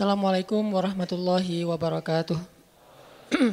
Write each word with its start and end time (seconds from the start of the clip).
Assalamualaikum 0.00 0.64
warahmatullahi 0.72 1.60
wabarakatuh. 1.68 2.40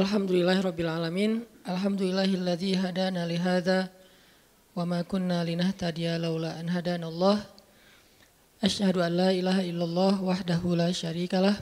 Alhamdulillahirabbil 0.00 0.88
alamin. 0.88 1.44
Alhamdulillahilladzi 1.68 2.80
hadana 2.80 3.28
li 3.28 3.36
hadza 3.36 3.92
wa 4.72 4.88
ma 4.88 5.04
kunna 5.04 5.44
linahtadiya 5.44 6.16
laula 6.16 6.56
an 6.56 6.72
hadanallah. 6.72 7.44
Asyhadu 8.64 9.04
an 9.04 9.20
la 9.20 9.28
ilaha 9.28 9.60
illallah 9.60 10.16
wahdahu 10.16 10.80
la 10.80 10.88
syarikalah 10.96 11.60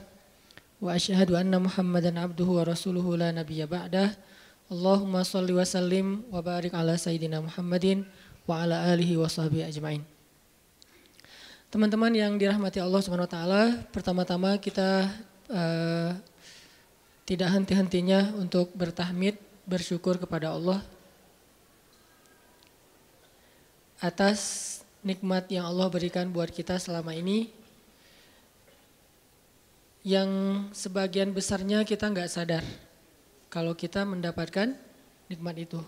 wa 0.79 0.95
asyhadu 0.95 1.35
anna 1.35 1.59
Muhammadan 1.59 2.15
abduhu 2.15 2.63
wa 2.63 2.71
rasuluhu 2.71 3.19
la 3.19 3.35
nabiyya 3.35 3.67
ba'dah. 3.67 4.15
Allahumma 4.71 5.27
shalli 5.27 5.59
wa 5.59 5.67
sallim 5.67 6.23
wa 6.31 6.39
barik 6.39 6.71
ala 6.71 6.95
sayyidina 6.95 7.43
Muhammadin 7.43 8.07
wa 8.47 8.63
ala 8.63 8.87
alihi 8.87 9.19
wa 9.19 9.27
sahbihi 9.27 9.67
ajmain. 9.67 10.12
Teman-teman 11.73 12.13
yang 12.13 12.37
dirahmati 12.37 12.77
Allah 12.77 13.01
Subhanahu 13.01 13.25
wa 13.25 13.33
taala, 13.33 13.63
pertama-tama 13.89 14.61
kita 14.61 15.09
uh, 15.49 16.13
tidak 17.25 17.49
henti-hentinya 17.49 18.29
untuk 18.37 18.69
bertahmid, 18.77 19.41
bersyukur 19.65 20.21
kepada 20.21 20.53
Allah 20.53 20.85
atas 23.97 24.69
nikmat 25.01 25.49
yang 25.49 25.65
Allah 25.65 25.89
berikan 25.89 26.29
buat 26.29 26.53
kita 26.53 26.77
selama 26.77 27.17
ini 27.17 27.49
yang 30.05 30.29
sebagian 30.77 31.33
besarnya 31.33 31.81
kita 31.89 32.05
nggak 32.05 32.29
sadar 32.29 32.61
kalau 33.49 33.73
kita 33.73 34.05
mendapatkan 34.05 34.77
nikmat 35.25 35.57
itu. 35.57 35.81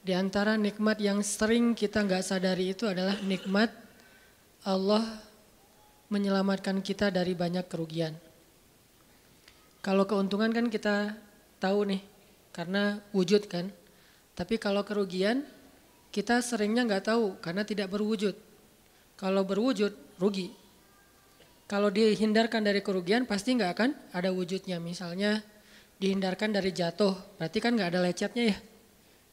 Di 0.00 0.16
antara 0.16 0.56
nikmat 0.56 0.96
yang 0.96 1.20
sering 1.20 1.76
kita 1.76 2.00
nggak 2.00 2.24
sadari 2.24 2.72
itu 2.72 2.88
adalah 2.88 3.20
nikmat 3.20 3.89
Allah 4.60 5.04
menyelamatkan 6.12 6.84
kita 6.84 7.08
dari 7.08 7.32
banyak 7.32 7.64
kerugian. 7.64 8.12
Kalau 9.80 10.04
keuntungan 10.04 10.52
kan 10.52 10.68
kita 10.68 11.16
tahu 11.56 11.88
nih, 11.88 12.02
karena 12.52 13.00
wujud 13.16 13.48
kan. 13.48 13.72
Tapi 14.36 14.60
kalau 14.60 14.84
kerugian, 14.84 15.48
kita 16.12 16.44
seringnya 16.44 16.84
nggak 16.84 17.08
tahu 17.08 17.40
karena 17.40 17.64
tidak 17.64 17.88
berwujud. 17.88 18.36
Kalau 19.16 19.48
berwujud, 19.48 20.20
rugi. 20.20 20.52
Kalau 21.64 21.88
dihindarkan 21.88 22.66
dari 22.66 22.84
kerugian, 22.84 23.24
pasti 23.24 23.56
nggak 23.56 23.72
akan 23.72 23.90
ada 24.12 24.28
wujudnya. 24.28 24.76
Misalnya 24.76 25.40
dihindarkan 25.96 26.52
dari 26.52 26.74
jatuh, 26.74 27.16
berarti 27.40 27.58
kan 27.64 27.72
nggak 27.78 27.96
ada 27.96 28.00
lecetnya 28.04 28.44
ya. 28.52 28.58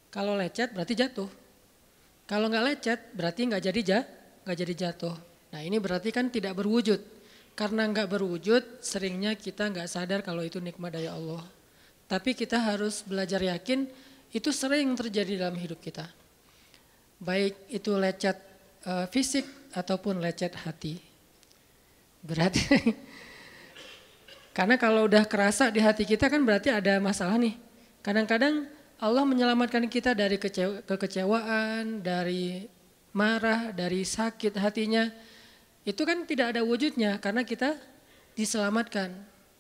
Kalau 0.08 0.40
lecet 0.40 0.72
berarti 0.72 0.94
jatuh. 0.96 1.28
Kalau 2.24 2.48
nggak 2.48 2.64
lecet 2.64 3.00
berarti 3.12 3.42
nggak 3.48 3.64
jadi 3.68 3.82
ja, 3.84 4.00
nggak 4.48 4.60
jadi 4.64 4.74
jatuh. 4.88 5.16
Nah 5.52 5.60
ini 5.60 5.76
berarti 5.76 6.16
kan 6.16 6.32
tidak 6.32 6.56
berwujud. 6.56 7.04
Karena 7.52 7.84
nggak 7.84 8.08
berwujud, 8.08 8.80
seringnya 8.80 9.36
kita 9.36 9.68
nggak 9.68 9.92
sadar 9.92 10.24
kalau 10.24 10.40
itu 10.40 10.64
nikmat 10.64 10.96
dari 10.96 11.12
Allah. 11.12 11.44
Tapi 12.08 12.32
kita 12.32 12.56
harus 12.56 13.04
belajar 13.04 13.44
yakin 13.44 13.84
itu 14.32 14.50
sering 14.56 14.96
terjadi 14.96 15.44
dalam 15.44 15.60
hidup 15.60 15.84
kita. 15.84 16.08
Baik 17.20 17.60
itu 17.68 17.92
lecet 18.00 18.40
uh, 18.88 19.04
fisik 19.12 19.44
ataupun 19.76 20.24
lecet 20.24 20.56
hati. 20.64 20.96
Berat. 22.24 22.56
Karena 24.58 24.80
kalau 24.80 25.10
udah 25.10 25.28
kerasa 25.28 25.68
di 25.68 25.84
hati 25.84 26.08
kita 26.08 26.32
kan 26.32 26.46
berarti 26.48 26.72
ada 26.72 27.04
masalah 27.04 27.36
nih. 27.36 27.60
Kadang-kadang 28.00 28.70
Allah 28.98 29.26
menyelamatkan 29.26 29.86
kita 29.90 30.18
dari 30.18 30.40
kekecewaan, 30.40 32.02
dari 32.02 32.66
marah, 33.18 33.74
dari 33.74 34.06
sakit 34.06 34.54
hatinya. 34.62 35.10
Itu 35.82 36.06
kan 36.06 36.30
tidak 36.30 36.54
ada 36.54 36.62
wujudnya 36.62 37.18
karena 37.18 37.42
kita 37.42 37.74
diselamatkan. 38.38 39.10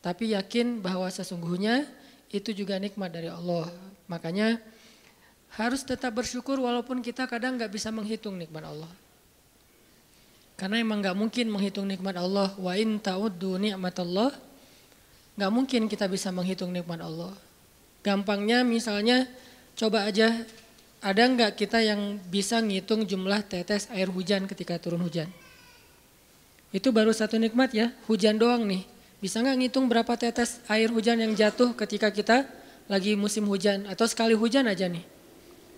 Tapi 0.06 0.38
yakin 0.38 0.78
bahwa 0.86 1.10
sesungguhnya 1.10 1.90
itu 2.30 2.54
juga 2.54 2.78
nikmat 2.78 3.10
dari 3.10 3.34
Allah. 3.34 3.66
Makanya 4.06 4.62
harus 5.58 5.82
tetap 5.82 6.14
bersyukur 6.14 6.62
walaupun 6.62 7.02
kita 7.02 7.26
kadang 7.26 7.58
nggak 7.58 7.74
bisa 7.74 7.90
menghitung 7.90 8.38
nikmat 8.38 8.70
Allah. 8.70 8.92
Karena 10.54 10.78
emang 10.78 11.02
nggak 11.02 11.18
mungkin 11.18 11.50
menghitung 11.50 11.90
nikmat 11.90 12.14
Allah. 12.14 12.54
Wa 12.62 12.78
in 12.78 13.02
ta'uddu 13.02 13.58
Allah 13.58 14.32
Gak 15.38 15.54
mungkin 15.54 15.86
kita 15.86 16.10
bisa 16.10 16.34
menghitung 16.34 16.74
nikmat 16.74 16.98
Allah. 16.98 17.30
Gampangnya 18.02 18.66
misalnya 18.66 19.30
coba 19.78 20.10
aja 20.10 20.34
ada 21.08 21.24
nggak 21.24 21.56
kita 21.56 21.80
yang 21.80 22.20
bisa 22.28 22.60
ngitung 22.60 23.08
jumlah 23.08 23.40
tetes 23.48 23.88
air 23.96 24.12
hujan 24.12 24.44
ketika 24.44 24.76
turun 24.76 25.00
hujan? 25.00 25.32
Itu 26.76 26.92
baru 26.92 27.16
satu 27.16 27.40
nikmat 27.40 27.72
ya, 27.72 27.96
hujan 28.12 28.36
doang 28.36 28.68
nih. 28.68 28.84
Bisa 29.24 29.40
nggak 29.40 29.56
ngitung 29.56 29.88
berapa 29.88 30.20
tetes 30.20 30.60
air 30.68 30.92
hujan 30.92 31.16
yang 31.16 31.32
jatuh 31.32 31.72
ketika 31.80 32.12
kita 32.12 32.44
lagi 32.92 33.16
musim 33.16 33.48
hujan 33.48 33.88
atau 33.88 34.04
sekali 34.04 34.36
hujan 34.36 34.68
aja 34.68 34.92
nih? 34.92 35.08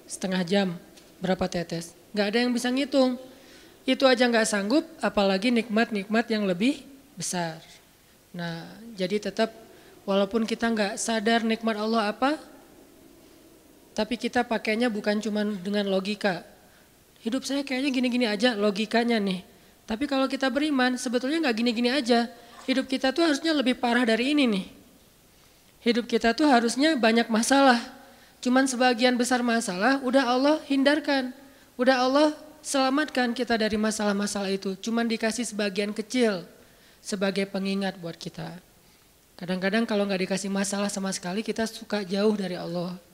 Setengah 0.09 0.41
jam, 0.41 0.68
berapa 1.22 1.45
tetes? 1.45 1.94
Nggak 2.09 2.25
ada 2.34 2.38
yang 2.41 2.51
bisa 2.51 2.73
ngitung. 2.73 3.22
Itu 3.85 4.09
aja 4.09 4.25
nggak 4.25 4.50
sanggup, 4.50 4.81
apalagi 4.97 5.53
nikmat-nikmat 5.53 6.25
yang 6.25 6.50
lebih 6.50 6.81
besar. 7.13 7.62
Nah, 8.34 8.66
jadi 8.97 9.29
tetap 9.29 9.53
walaupun 10.09 10.50
kita 10.50 10.73
nggak 10.73 10.97
sadar 10.97 11.45
nikmat 11.45 11.78
Allah 11.78 12.09
apa, 12.09 12.49
tapi 14.00 14.16
kita 14.16 14.48
pakainya 14.48 14.88
bukan 14.88 15.20
cuma 15.20 15.44
dengan 15.44 15.84
logika. 15.92 16.48
Hidup 17.20 17.44
saya 17.44 17.68
kayaknya 17.68 17.92
gini-gini 17.92 18.26
aja 18.32 18.56
logikanya 18.56 19.20
nih. 19.20 19.44
Tapi 19.84 20.08
kalau 20.08 20.24
kita 20.32 20.48
beriman 20.48 20.96
sebetulnya 20.96 21.44
nggak 21.44 21.56
gini-gini 21.60 21.92
aja. 21.92 22.32
Hidup 22.64 22.88
kita 22.88 23.12
tuh 23.12 23.28
harusnya 23.28 23.52
lebih 23.52 23.76
parah 23.76 24.08
dari 24.08 24.32
ini 24.32 24.48
nih. 24.48 24.66
Hidup 25.84 26.08
kita 26.08 26.32
tuh 26.32 26.48
harusnya 26.48 26.96
banyak 26.96 27.28
masalah. 27.28 27.76
Cuman 28.40 28.72
sebagian 28.72 29.20
besar 29.20 29.44
masalah 29.44 30.00
udah 30.00 30.24
Allah 30.31 30.56
hindarkan. 30.72 31.36
Udah 31.76 32.00
Allah 32.00 32.31
selamatkan 32.64 33.36
kita 33.36 33.60
dari 33.60 33.76
masalah-masalah 33.76 34.48
itu. 34.48 34.80
Cuman 34.80 35.12
dikasih 35.12 35.44
sebagian 35.44 35.92
kecil 35.92 36.48
sebagai 37.04 37.44
pengingat 37.52 38.00
buat 38.00 38.16
kita. 38.16 38.64
Kadang-kadang 39.36 39.84
kalau 39.84 40.08
nggak 40.08 40.24
dikasih 40.24 40.48
masalah 40.48 40.88
sama 40.88 41.12
sekali 41.12 41.44
kita 41.44 41.68
suka 41.68 42.08
jauh 42.08 42.40
dari 42.40 42.56
Allah. 42.56 43.09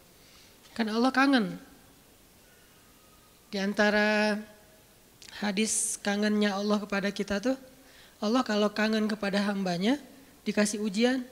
Kan 0.76 0.92
Allah 0.92 1.10
kangen. 1.10 1.56
Di 3.48 3.64
antara 3.64 4.36
hadis 5.40 5.96
kangennya 6.04 6.52
Allah 6.60 6.84
kepada 6.84 7.08
kita 7.16 7.40
tuh, 7.40 7.56
Allah 8.20 8.44
kalau 8.44 8.68
kangen 8.68 9.08
kepada 9.08 9.40
hambanya 9.48 9.96
dikasih 10.44 10.84
ujian. 10.84 11.24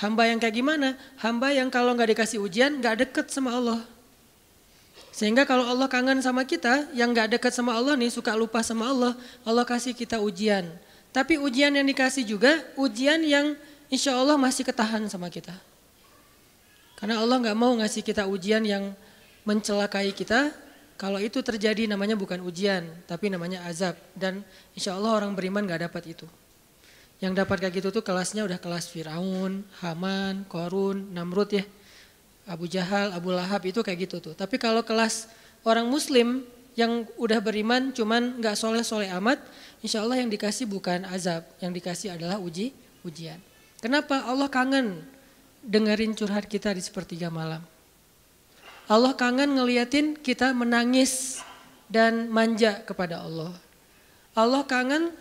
Hamba 0.00 0.24
yang 0.30 0.40
kayak 0.40 0.56
gimana? 0.56 0.96
Hamba 1.20 1.52
yang 1.52 1.68
kalau 1.68 1.92
nggak 1.92 2.16
dikasih 2.16 2.40
ujian 2.40 2.80
nggak 2.80 3.04
deket 3.04 3.28
sama 3.28 3.52
Allah. 3.52 3.84
Sehingga 5.12 5.42
kalau 5.42 5.66
Allah 5.66 5.90
kangen 5.90 6.22
sama 6.22 6.46
kita, 6.46 6.88
yang 6.94 7.10
nggak 7.10 7.36
deket 7.36 7.50
sama 7.50 7.74
Allah 7.74 7.98
nih 7.98 8.06
suka 8.06 8.38
lupa 8.38 8.62
sama 8.62 8.86
Allah, 8.86 9.12
Allah 9.42 9.66
kasih 9.66 9.90
kita 9.90 10.22
ujian. 10.22 10.64
Tapi 11.10 11.36
ujian 11.42 11.74
yang 11.74 11.82
dikasih 11.82 12.22
juga 12.22 12.62
ujian 12.78 13.18
yang 13.26 13.58
insya 13.90 14.14
Allah 14.14 14.38
masih 14.38 14.62
ketahan 14.62 15.02
sama 15.10 15.26
kita. 15.26 15.52
Karena 16.98 17.22
Allah 17.22 17.38
nggak 17.38 17.54
mau 17.54 17.78
ngasih 17.78 18.02
kita 18.02 18.26
ujian 18.26 18.66
yang 18.66 18.90
mencelakai 19.46 20.10
kita. 20.10 20.50
Kalau 20.98 21.22
itu 21.22 21.38
terjadi 21.46 21.86
namanya 21.86 22.18
bukan 22.18 22.42
ujian, 22.42 22.90
tapi 23.06 23.30
namanya 23.30 23.62
azab. 23.70 23.94
Dan 24.18 24.42
insya 24.74 24.98
Allah 24.98 25.14
orang 25.14 25.30
beriman 25.38 25.62
nggak 25.62 25.86
dapat 25.86 26.18
itu. 26.18 26.26
Yang 27.22 27.46
dapat 27.46 27.56
kayak 27.62 27.74
gitu 27.78 27.88
tuh 27.94 28.02
kelasnya 28.02 28.42
udah 28.42 28.58
kelas 28.58 28.90
Firaun, 28.90 29.62
Haman, 29.78 30.42
Korun, 30.50 31.14
Namrud 31.14 31.54
ya. 31.54 31.62
Abu 32.50 32.66
Jahal, 32.66 33.14
Abu 33.14 33.30
Lahab 33.30 33.62
itu 33.62 33.78
kayak 33.78 34.10
gitu 34.10 34.18
tuh. 34.18 34.34
Tapi 34.34 34.58
kalau 34.58 34.82
kelas 34.82 35.30
orang 35.62 35.86
muslim 35.86 36.42
yang 36.74 37.06
udah 37.14 37.38
beriman 37.38 37.94
cuman 37.94 38.42
nggak 38.42 38.58
soleh-soleh 38.58 39.10
amat, 39.22 39.38
insya 39.82 40.02
Allah 40.02 40.18
yang 40.18 40.30
dikasih 40.30 40.66
bukan 40.66 41.06
azab, 41.10 41.46
yang 41.62 41.70
dikasih 41.70 42.18
adalah 42.18 42.42
uji 42.42 42.74
ujian. 43.06 43.38
Kenapa 43.78 44.26
Allah 44.26 44.50
kangen 44.50 45.06
dengerin 45.64 46.14
curhat 46.14 46.46
kita 46.46 46.74
di 46.74 46.82
sepertiga 46.82 47.28
malam? 47.28 47.62
Allah 48.88 49.12
kangen 49.12 49.52
ngeliatin 49.52 50.16
kita 50.16 50.56
menangis 50.56 51.44
dan 51.92 52.28
manja 52.32 52.80
kepada 52.84 53.20
Allah. 53.20 53.52
Allah 54.32 54.64
kangen 54.64 55.12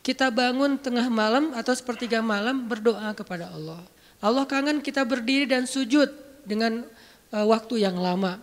kita 0.00 0.32
bangun 0.32 0.80
tengah 0.80 1.04
malam 1.12 1.52
atau 1.52 1.76
sepertiga 1.76 2.24
malam 2.24 2.64
berdoa 2.64 3.12
kepada 3.12 3.52
Allah. 3.52 3.80
Allah 4.20 4.44
kangen 4.48 4.80
kita 4.80 5.04
berdiri 5.04 5.44
dan 5.44 5.68
sujud 5.68 6.08
dengan 6.48 6.84
uh, 7.32 7.46
waktu 7.48 7.84
yang 7.84 7.96
lama. 8.00 8.40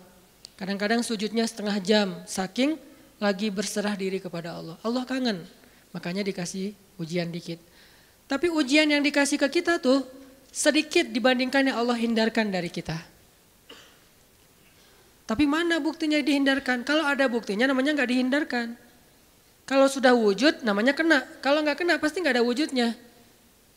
Kadang-kadang 0.57 1.05
sujudnya 1.05 1.45
setengah 1.45 1.77
jam, 1.81 2.07
saking 2.25 2.77
lagi 3.21 3.50
berserah 3.50 3.93
diri 3.93 4.17
kepada 4.21 4.57
Allah. 4.57 4.77
Allah 4.81 5.05
kangen, 5.05 5.45
makanya 5.93 6.25
dikasih 6.25 6.73
ujian 6.97 7.29
dikit. 7.29 7.61
Tapi 8.25 8.50
ujian 8.50 8.89
yang 8.89 9.01
dikasih 9.01 9.38
ke 9.38 9.61
kita 9.61 9.77
tuh 9.77 10.05
sedikit 10.51 11.07
dibandingkan 11.09 11.71
yang 11.71 11.77
Allah 11.79 11.97
hindarkan 11.97 12.49
dari 12.49 12.67
kita. 12.71 12.97
Tapi 15.27 15.44
mana 15.44 15.83
buktinya 15.83 16.17
dihindarkan? 16.23 16.88
Kalau 16.88 17.03
ada 17.03 17.27
buktinya 17.27 17.67
namanya 17.67 17.91
nggak 17.99 18.09
dihindarkan. 18.09 18.67
Kalau 19.67 19.91
sudah 19.91 20.15
wujud 20.15 20.63
namanya 20.63 20.95
kena. 20.95 21.27
Kalau 21.44 21.59
nggak 21.59 21.83
kena 21.83 21.99
pasti 21.99 22.23
nggak 22.23 22.39
ada 22.39 22.44
wujudnya. 22.47 22.95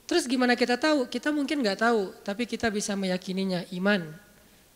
Terus 0.06 0.30
gimana 0.30 0.54
kita 0.54 0.78
tahu? 0.78 1.10
Kita 1.10 1.34
mungkin 1.34 1.62
nggak 1.62 1.82
tahu, 1.82 2.14
tapi 2.22 2.46
kita 2.46 2.70
bisa 2.70 2.94
meyakininya 2.94 3.66
iman. 3.74 4.10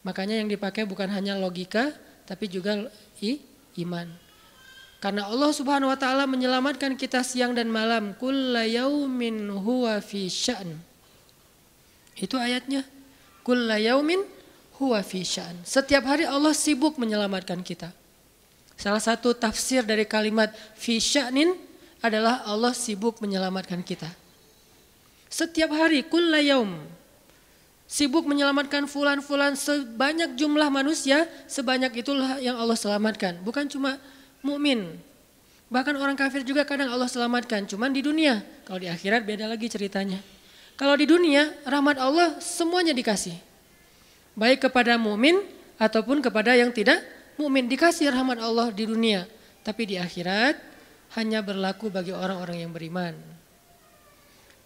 Makanya 0.02 0.42
yang 0.42 0.50
dipakai 0.50 0.86
bukan 0.86 1.06
hanya 1.10 1.38
logika, 1.38 1.94
tapi 2.26 2.50
juga 2.50 2.90
i, 3.22 3.38
iman. 3.82 4.10
Karena 4.98 5.26
Allah 5.26 5.50
Subhanahu 5.54 5.90
wa 5.92 5.98
taala 5.98 6.26
menyelamatkan 6.26 6.98
kita 6.98 7.22
siang 7.22 7.54
dan 7.54 7.70
malam. 7.70 8.14
Kulla 8.18 8.66
yaumin 8.66 9.50
huwa 9.52 9.98
fi 10.02 10.26
sya'n. 10.26 10.93
Itu 12.18 12.38
ayatnya. 12.38 12.86
Kulla 13.44 13.76
yaumin 13.78 14.22
huwa 14.78 15.00
fi. 15.02 15.22
Setiap 15.62 16.04
hari 16.06 16.24
Allah 16.26 16.54
sibuk 16.54 16.96
menyelamatkan 16.98 17.60
kita. 17.60 17.90
Salah 18.74 19.02
satu 19.02 19.34
tafsir 19.34 19.86
dari 19.86 20.02
kalimat 20.06 20.50
fi 20.74 20.98
adalah 22.04 22.42
Allah 22.44 22.74
sibuk 22.74 23.22
menyelamatkan 23.22 23.80
kita. 23.80 24.10
Setiap 25.30 25.72
hari 25.74 26.06
kulla 26.06 26.38
yaum 26.38 26.78
sibuk 27.90 28.26
menyelamatkan 28.26 28.86
fulan-fulan 28.90 29.54
sebanyak 29.54 30.34
jumlah 30.34 30.68
manusia, 30.70 31.26
sebanyak 31.46 32.04
itulah 32.04 32.38
yang 32.42 32.58
Allah 32.58 32.76
selamatkan. 32.78 33.38
Bukan 33.42 33.70
cuma 33.70 33.98
mukmin. 34.42 34.98
Bahkan 35.72 35.94
orang 35.96 36.14
kafir 36.14 36.44
juga 36.46 36.62
kadang 36.62 36.92
Allah 36.92 37.08
selamatkan, 37.08 37.66
cuman 37.66 37.90
di 37.90 38.04
dunia. 38.04 38.42
Kalau 38.68 38.78
di 38.78 38.86
akhirat 38.86 39.24
beda 39.24 39.48
lagi 39.48 39.66
ceritanya. 39.66 40.33
Kalau 40.74 40.98
di 40.98 41.06
dunia, 41.06 41.54
rahmat 41.62 42.02
Allah 42.02 42.34
semuanya 42.42 42.90
dikasih. 42.90 43.38
Baik 44.34 44.66
kepada 44.66 44.98
mukmin 44.98 45.38
ataupun 45.78 46.18
kepada 46.18 46.58
yang 46.58 46.74
tidak 46.74 46.98
mukmin 47.38 47.70
dikasih 47.70 48.10
rahmat 48.10 48.42
Allah 48.42 48.74
di 48.74 48.82
dunia, 48.82 49.30
tapi 49.62 49.86
di 49.86 49.94
akhirat 49.94 50.58
hanya 51.14 51.38
berlaku 51.46 51.94
bagi 51.94 52.10
orang-orang 52.10 52.66
yang 52.66 52.74
beriman. 52.74 53.14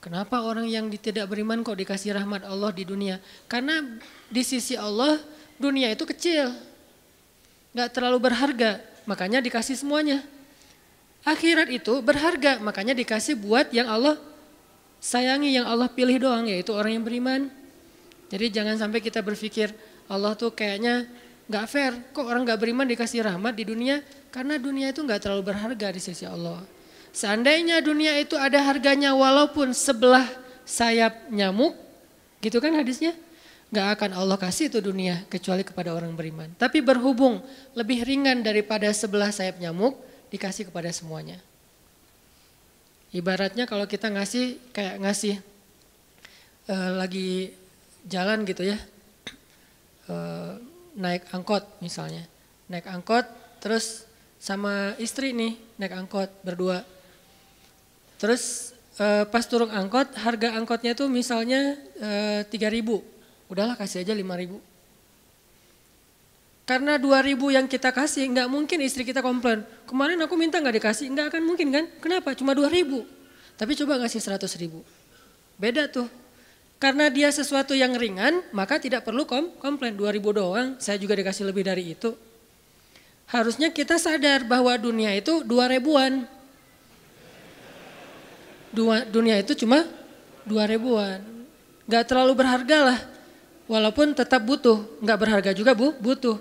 Kenapa 0.00 0.40
orang 0.40 0.64
yang 0.64 0.88
tidak 0.96 1.28
beriman 1.28 1.60
kok 1.60 1.76
dikasih 1.76 2.16
rahmat 2.16 2.46
Allah 2.48 2.72
di 2.72 2.88
dunia? 2.88 3.20
Karena 3.44 3.82
di 4.32 4.42
sisi 4.46 4.78
Allah 4.78 5.20
dunia 5.60 5.92
itu 5.92 6.08
kecil. 6.08 6.54
Gak 7.76 7.92
terlalu 7.92 8.32
berharga, 8.32 8.80
makanya 9.04 9.44
dikasih 9.44 9.76
semuanya. 9.76 10.24
Akhirat 11.26 11.68
itu 11.68 12.00
berharga, 12.00 12.56
makanya 12.62 12.96
dikasih 12.96 13.36
buat 13.36 13.68
yang 13.74 13.90
Allah 13.90 14.16
sayangi, 14.98 15.54
yang 15.54 15.66
Allah 15.66 15.90
pilih 15.90 16.18
doang, 16.18 16.46
yaitu 16.46 16.74
orang 16.74 16.98
yang 17.00 17.04
beriman. 17.06 17.50
Jadi 18.28 18.52
jangan 18.52 18.76
sampai 18.76 19.00
kita 19.00 19.24
berpikir 19.24 19.72
Allah 20.08 20.36
tuh 20.36 20.52
kayaknya 20.52 21.08
gak 21.48 21.66
fair, 21.68 21.92
kok 22.12 22.28
orang 22.28 22.44
gak 22.44 22.60
beriman 22.60 22.84
dikasih 22.84 23.24
rahmat 23.24 23.56
di 23.56 23.64
dunia? 23.64 24.04
Karena 24.28 24.60
dunia 24.60 24.92
itu 24.92 25.00
gak 25.04 25.24
terlalu 25.24 25.48
berharga 25.48 25.88
di 25.88 26.00
sisi 26.00 26.28
Allah. 26.28 26.60
Seandainya 27.08 27.80
dunia 27.80 28.20
itu 28.20 28.36
ada 28.36 28.60
harganya 28.60 29.16
walaupun 29.16 29.72
sebelah 29.72 30.28
sayap 30.68 31.32
nyamuk, 31.32 31.72
gitu 32.44 32.60
kan 32.60 32.76
hadisnya? 32.76 33.16
Gak 33.72 34.00
akan 34.00 34.10
Allah 34.16 34.36
kasih 34.36 34.68
itu 34.68 34.80
dunia 34.80 35.24
kecuali 35.28 35.64
kepada 35.64 35.92
orang 35.92 36.12
beriman. 36.12 36.48
Tapi 36.56 36.84
berhubung 36.84 37.40
lebih 37.72 38.04
ringan 38.04 38.44
daripada 38.44 38.88
sebelah 38.92 39.32
sayap 39.32 39.56
nyamuk, 39.60 39.96
dikasih 40.28 40.68
kepada 40.68 40.92
semuanya. 40.92 41.40
Ibaratnya 43.08 43.64
kalau 43.64 43.88
kita 43.88 44.12
ngasih 44.12 44.60
kayak 44.76 45.00
ngasih 45.00 45.34
uh, 46.68 46.92
lagi 47.00 47.56
jalan 48.04 48.44
gitu 48.44 48.68
ya, 48.68 48.76
uh, 50.12 50.60
naik 50.92 51.24
angkot 51.32 51.64
misalnya, 51.80 52.28
naik 52.68 52.84
angkot 52.84 53.24
terus 53.64 54.04
sama 54.36 54.92
istri 55.00 55.32
nih 55.32 55.56
naik 55.80 55.96
angkot 55.96 56.28
berdua. 56.44 56.84
Terus 58.20 58.76
uh, 59.00 59.24
pas 59.24 59.44
turun 59.48 59.72
angkot, 59.72 60.12
harga 60.20 60.52
angkotnya 60.60 60.92
tuh 60.92 61.08
misalnya 61.08 61.80
uh, 62.04 62.68
ribu, 62.68 63.00
Udahlah 63.48 63.72
kasih 63.80 64.04
aja 64.04 64.12
lima 64.12 64.36
ribu. 64.36 64.60
Karena 66.68 67.00
dua 67.00 67.24
ribu 67.24 67.48
yang 67.48 67.64
kita 67.64 67.88
kasih, 67.96 68.28
nggak 68.28 68.48
mungkin 68.52 68.84
istri 68.84 69.00
kita 69.00 69.24
komplain. 69.24 69.64
Kemarin 69.88 70.20
aku 70.20 70.36
minta 70.36 70.60
nggak 70.60 70.76
dikasih, 70.84 71.08
nggak 71.16 71.26
akan 71.32 71.42
mungkin 71.48 71.72
kan? 71.72 71.84
Kenapa? 71.96 72.36
Cuma 72.36 72.52
dua 72.52 72.68
ribu. 72.68 73.08
Tapi 73.56 73.72
coba 73.72 73.96
ngasih 74.04 74.20
seratus 74.20 74.52
ribu. 74.60 74.84
Beda 75.56 75.88
tuh. 75.88 76.04
Karena 76.76 77.08
dia 77.08 77.32
sesuatu 77.32 77.72
yang 77.72 77.96
ringan, 77.96 78.44
maka 78.52 78.76
tidak 78.76 79.08
perlu 79.08 79.24
kom 79.24 79.48
komplain. 79.56 79.96
Dua 79.96 80.12
ribu 80.12 80.28
doang, 80.36 80.76
saya 80.76 81.00
juga 81.00 81.16
dikasih 81.16 81.48
lebih 81.48 81.64
dari 81.64 81.96
itu. 81.96 82.12
Harusnya 83.32 83.72
kita 83.72 83.96
sadar 83.96 84.44
bahwa 84.44 84.76
dunia 84.76 85.16
itu 85.16 85.40
dua 85.48 85.72
ribuan 85.72 86.28
dunia 89.08 89.40
itu 89.40 89.56
cuma 89.56 89.88
dua 90.44 90.68
ribuan. 90.68 91.24
Gak 91.88 92.12
terlalu 92.12 92.32
berharga 92.36 92.78
lah. 92.92 93.00
Walaupun 93.64 94.12
tetap 94.12 94.44
butuh. 94.44 94.84
Gak 95.00 95.18
berharga 95.18 95.50
juga 95.56 95.72
bu, 95.72 95.96
butuh. 95.96 96.36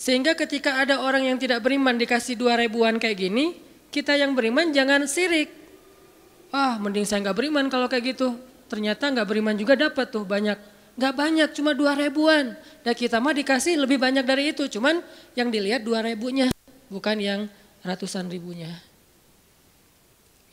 Sehingga 0.00 0.32
ketika 0.32 0.80
ada 0.80 1.04
orang 1.04 1.28
yang 1.28 1.36
tidak 1.36 1.60
beriman 1.60 2.00
dikasih 2.00 2.32
dua 2.32 2.56
ribuan 2.56 2.96
kayak 2.96 3.20
gini, 3.20 3.60
kita 3.92 4.16
yang 4.16 4.32
beriman 4.32 4.72
jangan 4.72 5.04
sirik. 5.04 5.52
Ah 6.48 6.80
mending 6.80 7.04
saya 7.04 7.20
gak 7.28 7.36
beriman 7.36 7.68
kalau 7.68 7.84
kayak 7.84 8.16
gitu. 8.16 8.32
Ternyata 8.72 9.12
gak 9.12 9.28
beriman 9.28 9.52
juga 9.60 9.76
dapat 9.76 10.08
tuh 10.08 10.24
banyak. 10.24 10.56
Gak 10.96 11.12
banyak, 11.12 11.52
cuma 11.52 11.76
dua 11.76 11.92
ribuan. 12.00 12.56
Dan 12.80 12.94
kita 12.96 13.20
mah 13.20 13.36
dikasih 13.36 13.76
lebih 13.76 14.00
banyak 14.00 14.24
dari 14.24 14.56
itu. 14.56 14.72
Cuman 14.72 15.04
yang 15.36 15.52
dilihat 15.52 15.84
dua 15.84 16.00
ribunya, 16.00 16.48
bukan 16.88 17.20
yang 17.20 17.40
ratusan 17.84 18.32
ribunya. 18.32 18.72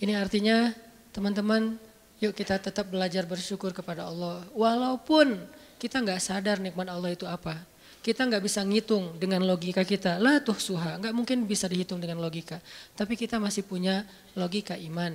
Ini 0.03 0.11
artinya 0.19 0.75
teman-teman 1.15 1.79
yuk 2.19 2.35
kita 2.35 2.59
tetap 2.59 2.91
belajar 2.91 3.23
bersyukur 3.23 3.71
kepada 3.71 4.11
Allah. 4.11 4.43
Walaupun 4.51 5.39
kita 5.79 6.03
nggak 6.03 6.19
sadar 6.19 6.59
nikmat 6.59 6.91
Allah 6.91 7.15
itu 7.15 7.23
apa. 7.23 7.76
Kita 8.07 8.24
nggak 8.24 8.39
bisa 8.39 8.63
ngitung 8.63 9.19
dengan 9.19 9.44
logika 9.44 9.83
kita. 9.83 10.15
Lah 10.15 10.39
tuh 10.39 10.56
suha, 10.56 10.95
nggak 10.95 11.12
mungkin 11.12 11.44
bisa 11.44 11.68
dihitung 11.68 12.00
dengan 12.00 12.24
logika. 12.24 12.63
Tapi 12.95 13.19
kita 13.19 13.36
masih 13.36 13.68
punya 13.68 14.07
logika 14.31 14.80
iman. 14.80 15.12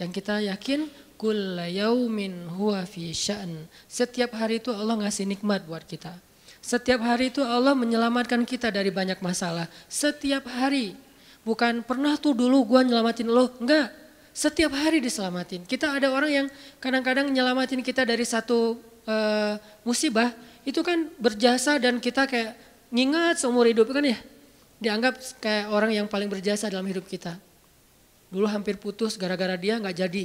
Yang 0.00 0.10
kita 0.24 0.40
yakin 0.40 0.88
kulla 1.20 1.68
yaumin 1.68 2.48
huwa 2.48 2.80
fi 2.88 3.12
sya'n. 3.12 3.68
Setiap 3.84 4.32
hari 4.40 4.64
itu 4.64 4.72
Allah 4.72 5.04
ngasih 5.04 5.28
nikmat 5.28 5.68
buat 5.68 5.84
kita. 5.84 6.16
Setiap 6.64 7.04
hari 7.04 7.28
itu 7.28 7.44
Allah 7.44 7.76
menyelamatkan 7.76 8.40
kita 8.48 8.72
dari 8.72 8.88
banyak 8.88 9.20
masalah. 9.20 9.68
Setiap 9.92 10.48
hari 10.48 10.96
Bukan 11.42 11.82
pernah 11.82 12.14
tuh 12.14 12.38
dulu 12.38 12.62
gua 12.62 12.86
nyelamatin 12.86 13.26
lo, 13.26 13.50
enggak. 13.58 13.90
Setiap 14.32 14.72
hari 14.72 15.02
diselamatin. 15.02 15.66
Kita 15.66 15.92
ada 15.92 16.08
orang 16.14 16.30
yang 16.30 16.46
kadang-kadang 16.78 17.28
nyelamatin 17.28 17.82
kita 17.82 18.06
dari 18.06 18.22
satu 18.22 18.78
uh, 19.04 19.54
musibah, 19.82 20.32
itu 20.62 20.80
kan 20.82 21.10
berjasa 21.18 21.78
dan 21.82 21.98
kita 21.98 22.26
kayak 22.26 22.54
ngingat 22.92 23.42
seumur 23.42 23.66
hidup 23.66 23.90
kan 23.90 24.04
ya. 24.04 24.18
Dianggap 24.82 25.18
kayak 25.38 25.70
orang 25.70 25.94
yang 25.94 26.06
paling 26.10 26.26
berjasa 26.26 26.66
dalam 26.66 26.86
hidup 26.86 27.06
kita. 27.06 27.38
Dulu 28.32 28.48
hampir 28.48 28.80
putus 28.80 29.14
gara-gara 29.14 29.54
dia 29.54 29.78
nggak 29.78 29.96
jadi. 29.96 30.24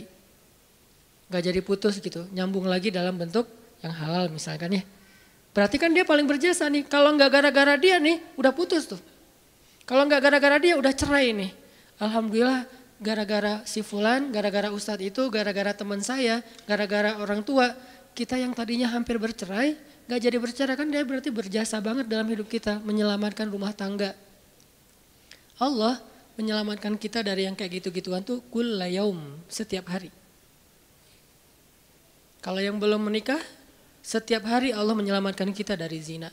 Nggak 1.27 1.43
jadi 1.43 1.59
putus 1.61 1.99
gitu, 1.99 2.23
nyambung 2.31 2.65
lagi 2.65 2.89
dalam 2.89 3.19
bentuk 3.19 3.45
yang 3.83 3.93
halal 3.93 4.31
misalkan 4.31 4.81
ya. 4.81 4.83
Berarti 5.51 5.81
kan 5.81 5.89
dia 5.89 6.05
paling 6.05 6.29
berjasa 6.29 6.69
nih. 6.69 6.85
Kalau 6.85 7.13
nggak 7.17 7.29
gara-gara 7.33 7.75
dia 7.81 7.97
nih, 7.97 8.21
udah 8.37 8.53
putus 8.53 8.85
tuh. 8.85 9.01
Kalau 9.89 10.05
nggak 10.05 10.21
gara-gara 10.21 10.57
dia 10.61 10.77
udah 10.77 10.93
cerai 10.93 11.33
nih. 11.33 11.51
Alhamdulillah 11.97 12.69
gara-gara 13.01 13.61
si 13.65 13.81
Fulan, 13.85 14.29
gara-gara 14.33 14.69
Ustadz 14.73 15.05
itu, 15.05 15.29
gara-gara 15.29 15.73
teman 15.73 16.01
saya, 16.01 16.41
gara-gara 16.65 17.17
orang 17.17 17.41
tua, 17.45 17.73
kita 18.17 18.37
yang 18.37 18.53
tadinya 18.53 18.89
hampir 18.89 19.21
bercerai, 19.21 19.77
nggak 20.07 20.19
jadi 20.23 20.37
bercerai 20.39 20.75
kan 20.79 20.87
dia 20.87 21.03
berarti 21.03 21.29
berjasa 21.29 21.77
banget 21.83 22.07
dalam 22.07 22.27
hidup 22.31 22.47
kita, 22.47 22.79
menyelamatkan 22.81 23.51
rumah 23.51 23.75
tangga. 23.75 24.15
Allah 25.59 25.99
menyelamatkan 26.39 26.95
kita 26.95 27.25
dari 27.25 27.49
yang 27.49 27.57
kayak 27.57 27.81
gitu-gituan 27.81 28.23
tuh 28.23 28.39
kullayaum 28.53 29.19
setiap 29.51 29.89
hari. 29.91 30.13
Kalau 32.39 32.61
yang 32.63 32.79
belum 32.79 33.03
menikah, 33.03 33.41
setiap 33.99 34.47
hari 34.47 34.71
Allah 34.71 34.95
menyelamatkan 34.95 35.51
kita 35.51 35.75
dari 35.75 35.99
zina. 35.99 36.31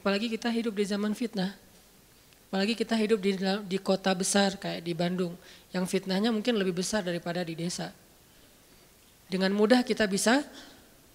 Apalagi 0.00 0.32
kita 0.32 0.50
hidup 0.50 0.74
di 0.74 0.84
zaman 0.88 1.12
fitnah. 1.12 1.54
Apalagi 2.50 2.74
kita 2.74 2.98
hidup 2.98 3.22
di, 3.22 3.38
di 3.70 3.78
kota 3.78 4.10
besar 4.10 4.58
kayak 4.58 4.82
di 4.82 4.90
Bandung, 4.90 5.38
yang 5.70 5.86
fitnahnya 5.86 6.34
mungkin 6.34 6.58
lebih 6.58 6.82
besar 6.82 7.06
daripada 7.06 7.46
di 7.46 7.54
desa. 7.54 7.94
Dengan 9.30 9.54
mudah 9.54 9.86
kita 9.86 10.10
bisa 10.10 10.42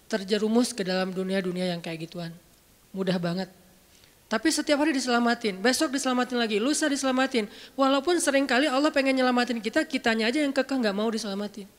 terjerumus 0.06 0.72
ke 0.72 0.86
dalam 0.86 1.10
dunia-dunia 1.10 1.70
yang 1.70 1.82
kayak 1.82 2.06
gituan. 2.06 2.32
Mudah 2.94 3.18
banget. 3.18 3.50
Tapi 4.26 4.50
setiap 4.50 4.82
hari 4.82 4.90
diselamatin, 4.90 5.62
besok 5.62 5.94
diselamatin 5.94 6.38
lagi, 6.38 6.58
lusa 6.58 6.90
diselamatin. 6.90 7.46
Walaupun 7.78 8.18
sering 8.18 8.42
kali 8.42 8.66
Allah 8.66 8.90
pengen 8.90 9.14
nyelamatin 9.14 9.62
kita, 9.62 9.86
kitanya 9.86 10.26
aja 10.26 10.42
yang 10.42 10.50
kekeh 10.50 10.74
nggak 10.82 10.96
mau 10.96 11.06
diselamatin. 11.06 11.70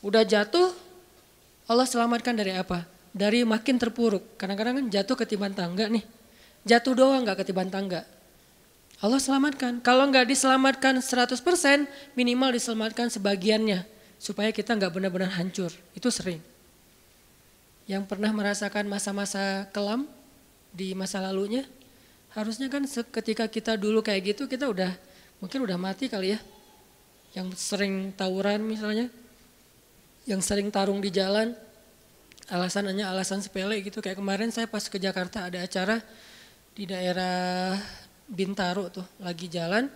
Udah 0.00 0.24
jatuh, 0.24 0.72
Allah 1.68 1.84
selamatkan 1.84 2.32
dari 2.32 2.56
apa? 2.56 2.88
Dari 3.12 3.44
makin 3.44 3.76
terpuruk. 3.76 4.24
Kadang-kadang 4.40 4.80
kan 4.80 4.86
jatuh 4.88 5.16
ketiban 5.18 5.52
tangga 5.52 5.92
nih 5.92 6.04
Jatuh 6.64 6.92
doang 6.92 7.24
nggak 7.24 7.40
ketiban 7.44 7.72
tangga. 7.72 8.04
Allah 9.00 9.16
selamatkan. 9.16 9.80
Kalau 9.80 10.04
nggak 10.12 10.28
diselamatkan 10.28 11.00
100%, 11.00 11.88
minimal 12.12 12.52
diselamatkan 12.52 13.08
sebagiannya. 13.08 13.88
Supaya 14.20 14.52
kita 14.52 14.76
nggak 14.76 14.92
benar-benar 14.92 15.32
hancur. 15.40 15.72
Itu 15.96 16.12
sering. 16.12 16.44
Yang 17.90 18.06
pernah 18.06 18.30
merasakan 18.30 18.86
masa-masa 18.86 19.66
kelam 19.74 20.06
di 20.70 20.94
masa 20.94 21.18
lalunya, 21.18 21.66
harusnya 22.30 22.70
kan 22.70 22.86
ketika 22.86 23.50
kita 23.50 23.74
dulu 23.74 23.98
kayak 23.98 24.38
gitu 24.38 24.46
kita 24.46 24.70
udah 24.70 24.94
mungkin 25.42 25.66
udah 25.66 25.74
mati 25.74 26.06
kali 26.06 26.38
ya. 26.38 26.40
Yang 27.34 27.58
sering 27.58 28.14
tawuran 28.14 28.62
misalnya, 28.62 29.10
yang 30.22 30.38
sering 30.38 30.70
tarung 30.70 31.02
di 31.02 31.10
jalan, 31.10 31.50
alasannya 32.46 33.02
alasan 33.02 33.42
sepele 33.42 33.82
gitu. 33.82 33.98
Kayak 33.98 34.22
kemarin 34.22 34.54
saya 34.54 34.70
pas 34.70 34.86
ke 34.86 35.02
Jakarta 35.02 35.50
ada 35.50 35.58
acara 35.66 35.98
di 36.70 36.86
daerah 36.86 37.74
Bintaro 38.30 38.86
tuh 38.94 39.06
lagi 39.18 39.50
jalan 39.50 39.90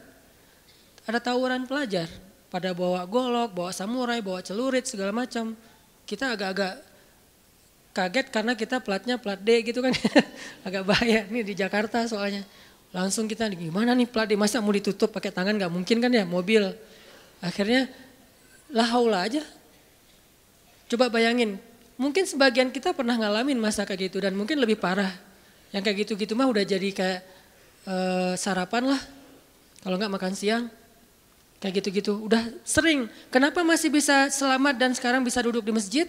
ada 1.04 1.20
tawuran 1.20 1.68
pelajar 1.68 2.08
pada 2.48 2.72
bawa 2.72 3.04
golok, 3.04 3.52
bawa 3.52 3.72
samurai, 3.76 4.24
bawa 4.24 4.40
celurit 4.40 4.88
segala 4.88 5.12
macam. 5.12 5.52
Kita 6.08 6.32
agak-agak 6.32 6.80
kaget 7.94 8.26
karena 8.34 8.58
kita 8.58 8.82
platnya 8.82 9.16
plat 9.16 9.38
D 9.38 9.62
gitu 9.62 9.78
kan. 9.78 9.94
Agak 10.66 10.82
bahaya 10.82 11.22
nih 11.30 11.46
di 11.46 11.54
Jakarta 11.54 12.02
soalnya. 12.10 12.42
Langsung 12.90 13.30
kita 13.30 13.46
gimana 13.54 13.94
nih 13.94 14.10
plat 14.10 14.26
D 14.26 14.34
masa 14.34 14.58
mau 14.58 14.74
ditutup 14.74 15.14
pakai 15.14 15.30
tangan 15.30 15.54
nggak 15.54 15.70
mungkin 15.70 16.02
kan 16.02 16.10
ya 16.10 16.26
mobil. 16.26 16.74
Akhirnya 17.38 17.86
lah 18.74 18.90
haula 18.90 19.22
aja. 19.22 19.46
Coba 20.90 21.08
bayangin, 21.08 21.56
mungkin 21.96 22.28
sebagian 22.28 22.68
kita 22.68 22.92
pernah 22.92 23.16
ngalamin 23.16 23.56
masa 23.56 23.88
kayak 23.88 24.10
gitu 24.10 24.20
dan 24.20 24.34
mungkin 24.34 24.58
lebih 24.58 24.76
parah. 24.76 25.14
Yang 25.70 25.82
kayak 25.90 25.96
gitu-gitu 26.06 26.34
mah 26.34 26.50
udah 26.50 26.62
jadi 26.66 26.88
kayak 26.90 27.20
uh, 27.88 28.34
sarapan 28.34 28.94
lah. 28.94 29.00
Kalau 29.80 29.96
nggak 29.96 30.12
makan 30.12 30.34
siang, 30.36 30.70
kayak 31.62 31.82
gitu-gitu. 31.82 32.20
Udah 32.20 32.42
sering. 32.62 33.08
Kenapa 33.32 33.64
masih 33.64 33.88
bisa 33.90 34.28
selamat 34.28 34.74
dan 34.76 34.90
sekarang 34.92 35.22
bisa 35.24 35.40
duduk 35.40 35.64
di 35.64 35.72
masjid? 35.72 36.06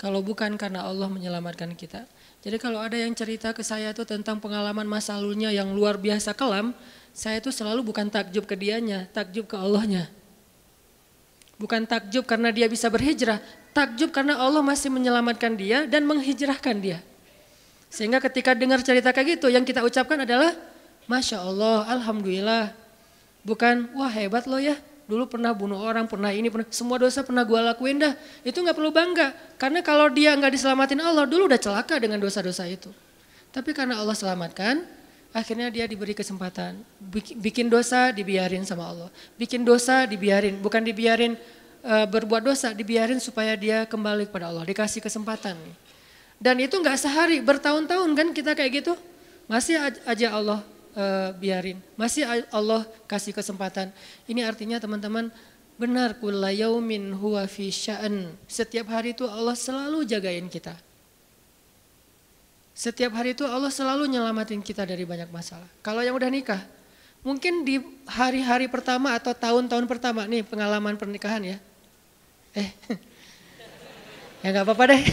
Kalau 0.00 0.24
bukan 0.24 0.56
karena 0.56 0.88
Allah 0.88 1.12
menyelamatkan 1.12 1.76
kita. 1.76 2.08
Jadi 2.40 2.56
kalau 2.56 2.80
ada 2.80 2.96
yang 2.96 3.12
cerita 3.12 3.52
ke 3.52 3.60
saya 3.60 3.92
itu 3.92 4.00
tentang 4.08 4.40
pengalaman 4.40 4.88
masa 4.88 5.20
lalunya 5.20 5.52
yang 5.52 5.76
luar 5.76 6.00
biasa 6.00 6.32
kelam, 6.32 6.72
saya 7.12 7.36
itu 7.36 7.52
selalu 7.52 7.84
bukan 7.84 8.08
takjub 8.08 8.48
ke 8.48 8.56
dianya, 8.56 9.04
takjub 9.12 9.44
ke 9.44 9.60
Allahnya. 9.60 10.08
Bukan 11.60 11.84
takjub 11.84 12.24
karena 12.24 12.48
dia 12.48 12.64
bisa 12.64 12.88
berhijrah, 12.88 13.44
takjub 13.76 14.08
karena 14.08 14.40
Allah 14.40 14.64
masih 14.64 14.88
menyelamatkan 14.88 15.52
dia 15.52 15.84
dan 15.84 16.08
menghijrahkan 16.08 16.80
dia. 16.80 17.04
Sehingga 17.92 18.24
ketika 18.24 18.56
dengar 18.56 18.80
cerita 18.80 19.12
kayak 19.12 19.36
gitu, 19.36 19.52
yang 19.52 19.68
kita 19.68 19.84
ucapkan 19.84 20.24
adalah, 20.24 20.56
Masya 21.04 21.44
Allah, 21.44 21.84
Alhamdulillah. 21.92 22.72
Bukan, 23.44 23.92
wah 23.92 24.08
hebat 24.08 24.48
lo 24.48 24.56
ya, 24.56 24.80
dulu 25.10 25.26
pernah 25.26 25.50
bunuh 25.50 25.82
orang, 25.82 26.06
pernah 26.06 26.30
ini, 26.30 26.46
pernah 26.46 26.70
semua 26.70 27.02
dosa 27.02 27.26
pernah 27.26 27.42
gue 27.42 27.58
lakuin 27.58 27.98
dah. 27.98 28.14
Itu 28.46 28.62
nggak 28.62 28.78
perlu 28.78 28.94
bangga, 28.94 29.34
karena 29.58 29.82
kalau 29.82 30.06
dia 30.06 30.30
nggak 30.38 30.54
diselamatin 30.54 31.02
Allah, 31.02 31.26
dulu 31.26 31.50
udah 31.50 31.58
celaka 31.58 31.98
dengan 31.98 32.22
dosa-dosa 32.22 32.70
itu. 32.70 32.94
Tapi 33.50 33.74
karena 33.74 33.98
Allah 33.98 34.14
selamatkan, 34.14 34.86
akhirnya 35.34 35.66
dia 35.74 35.90
diberi 35.90 36.14
kesempatan. 36.14 36.78
Bikin 37.42 37.66
dosa 37.66 38.14
dibiarin 38.14 38.62
sama 38.62 38.86
Allah. 38.86 39.10
Bikin 39.34 39.66
dosa 39.66 40.06
dibiarin, 40.06 40.62
bukan 40.62 40.86
dibiarin 40.86 41.34
uh, 41.82 42.06
berbuat 42.06 42.46
dosa, 42.46 42.70
dibiarin 42.70 43.18
supaya 43.18 43.58
dia 43.58 43.82
kembali 43.90 44.30
kepada 44.30 44.54
Allah. 44.54 44.62
Dikasih 44.62 45.02
kesempatan. 45.02 45.58
Dan 46.38 46.56
itu 46.62 46.78
nggak 46.78 46.96
sehari, 46.96 47.42
bertahun-tahun 47.42 48.10
kan 48.14 48.28
kita 48.30 48.54
kayak 48.54 48.86
gitu. 48.86 48.94
Masih 49.50 49.76
aja 50.06 50.30
Allah 50.30 50.62
uh, 51.00 51.32
biarin, 51.40 51.80
masih 51.96 52.28
Allah 52.52 52.84
kasih 53.08 53.32
kesempatan. 53.32 53.88
Ini 54.28 54.44
artinya 54.44 54.76
teman-teman 54.76 55.32
benar 55.80 56.20
kullayaumin 56.20 57.16
huwa 57.16 57.48
fi 57.48 57.72
sya'an. 57.72 58.36
Setiap 58.44 58.92
hari 58.92 59.16
itu 59.16 59.24
Allah 59.24 59.56
selalu 59.56 60.04
jagain 60.04 60.44
kita. 60.52 60.76
Setiap 62.76 63.16
hari 63.16 63.32
itu 63.32 63.48
Allah 63.48 63.72
selalu 63.72 64.08
nyelamatin 64.08 64.60
kita 64.60 64.84
dari 64.84 65.08
banyak 65.08 65.32
masalah. 65.32 65.68
Kalau 65.80 66.04
yang 66.04 66.16
udah 66.16 66.28
nikah, 66.28 66.60
mungkin 67.24 67.64
di 67.64 67.80
hari-hari 68.08 68.68
pertama 68.68 69.16
atau 69.16 69.32
tahun-tahun 69.32 69.88
pertama 69.88 70.28
nih 70.28 70.44
pengalaman 70.44 70.96
pernikahan 71.00 71.40
ya. 71.44 71.56
Eh, 72.52 72.68
ya 74.44 74.48
nggak 74.52 74.64
apa-apa 74.68 74.84
deh. 74.92 75.02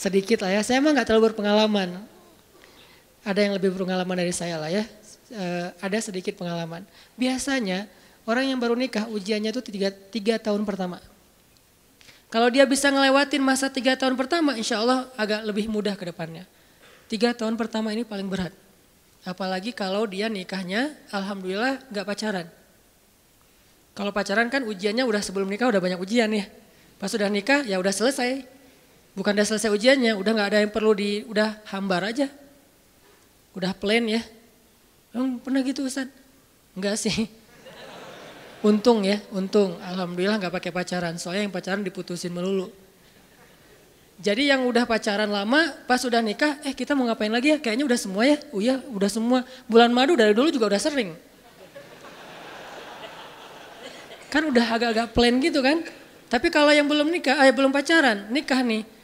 sedikit 0.00 0.40
lah 0.44 0.56
ya. 0.56 0.60
Saya 0.64 0.80
emang 0.80 0.96
nggak 0.96 1.08
terlalu 1.08 1.32
berpengalaman. 1.32 2.00
Ada 3.20 3.40
yang 3.44 3.52
lebih 3.56 3.76
berpengalaman 3.76 4.16
dari 4.16 4.32
saya 4.32 4.56
lah 4.56 4.72
ya. 4.72 4.84
E, 5.30 5.44
ada 5.76 5.98
sedikit 6.00 6.40
pengalaman. 6.40 6.84
Biasanya 7.20 7.84
orang 8.24 8.48
yang 8.48 8.58
baru 8.58 8.72
nikah 8.72 9.06
ujiannya 9.12 9.52
itu 9.52 9.62
tiga, 9.64 9.88
tiga 9.92 10.34
tahun 10.40 10.64
pertama. 10.64 10.98
Kalau 12.30 12.46
dia 12.46 12.62
bisa 12.62 12.88
ngelewatin 12.88 13.42
masa 13.42 13.66
tiga 13.68 13.98
tahun 13.98 14.14
pertama, 14.14 14.54
insya 14.54 14.78
Allah 14.78 15.10
agak 15.18 15.42
lebih 15.44 15.66
mudah 15.66 15.98
ke 15.98 16.08
depannya. 16.08 16.46
Tiga 17.10 17.34
tahun 17.34 17.58
pertama 17.58 17.90
ini 17.90 18.06
paling 18.06 18.30
berat. 18.30 18.54
Apalagi 19.26 19.74
kalau 19.74 20.06
dia 20.06 20.30
nikahnya, 20.30 20.94
alhamdulillah 21.10 21.82
nggak 21.90 22.06
pacaran. 22.06 22.46
Kalau 23.92 24.14
pacaran 24.14 24.48
kan 24.48 24.64
ujiannya 24.64 25.04
udah 25.04 25.20
sebelum 25.20 25.50
nikah 25.50 25.68
udah 25.68 25.82
banyak 25.82 26.00
ujian 26.00 26.30
ya. 26.30 26.46
Pas 26.96 27.10
sudah 27.10 27.26
nikah 27.26 27.66
ya 27.66 27.76
udah 27.82 27.90
selesai. 27.90 28.46
Bukan 29.12 29.34
udah 29.34 29.44
selesai 29.44 29.68
ujiannya, 29.74 30.14
udah 30.14 30.30
nggak 30.30 30.48
ada 30.54 30.58
yang 30.62 30.72
perlu 30.72 30.94
di, 30.94 31.26
udah 31.26 31.66
hambar 31.74 32.14
aja. 32.14 32.30
Udah 33.54 33.74
plain 33.74 34.06
ya. 34.06 34.22
Emang 35.10 35.42
pernah 35.42 35.60
gitu 35.66 35.86
Ustaz? 35.86 36.06
Enggak 36.74 36.94
sih. 36.98 37.26
Untung 38.60 39.02
ya, 39.02 39.18
untung. 39.32 39.80
Alhamdulillah 39.80 40.36
nggak 40.38 40.54
pakai 40.54 40.70
pacaran. 40.70 41.16
Soalnya 41.16 41.48
yang 41.48 41.54
pacaran 41.54 41.82
diputusin 41.82 42.30
melulu. 42.30 42.68
Jadi 44.20 44.52
yang 44.52 44.68
udah 44.68 44.84
pacaran 44.84 45.32
lama, 45.32 45.72
pas 45.88 46.04
udah 46.04 46.20
nikah, 46.20 46.60
eh 46.60 46.76
kita 46.76 46.92
mau 46.92 47.08
ngapain 47.08 47.32
lagi 47.32 47.56
ya? 47.56 47.58
Kayaknya 47.58 47.88
udah 47.88 47.98
semua 47.98 48.22
ya. 48.28 48.36
Oh 48.52 48.60
iya, 48.60 48.76
udah 48.92 49.08
semua. 49.08 49.48
Bulan 49.64 49.88
madu 49.96 50.12
dari 50.12 50.36
dulu 50.36 50.52
juga 50.52 50.68
udah 50.68 50.80
sering. 50.80 51.16
Kan 54.28 54.44
udah 54.46 54.66
agak-agak 54.76 55.16
plain 55.16 55.40
gitu 55.40 55.64
kan. 55.64 55.80
Tapi 56.28 56.52
kalau 56.52 56.70
yang 56.70 56.84
belum 56.86 57.08
nikah, 57.08 57.40
eh 57.48 57.50
belum 57.50 57.72
pacaran, 57.72 58.28
nikah 58.28 58.60
nih 58.60 58.99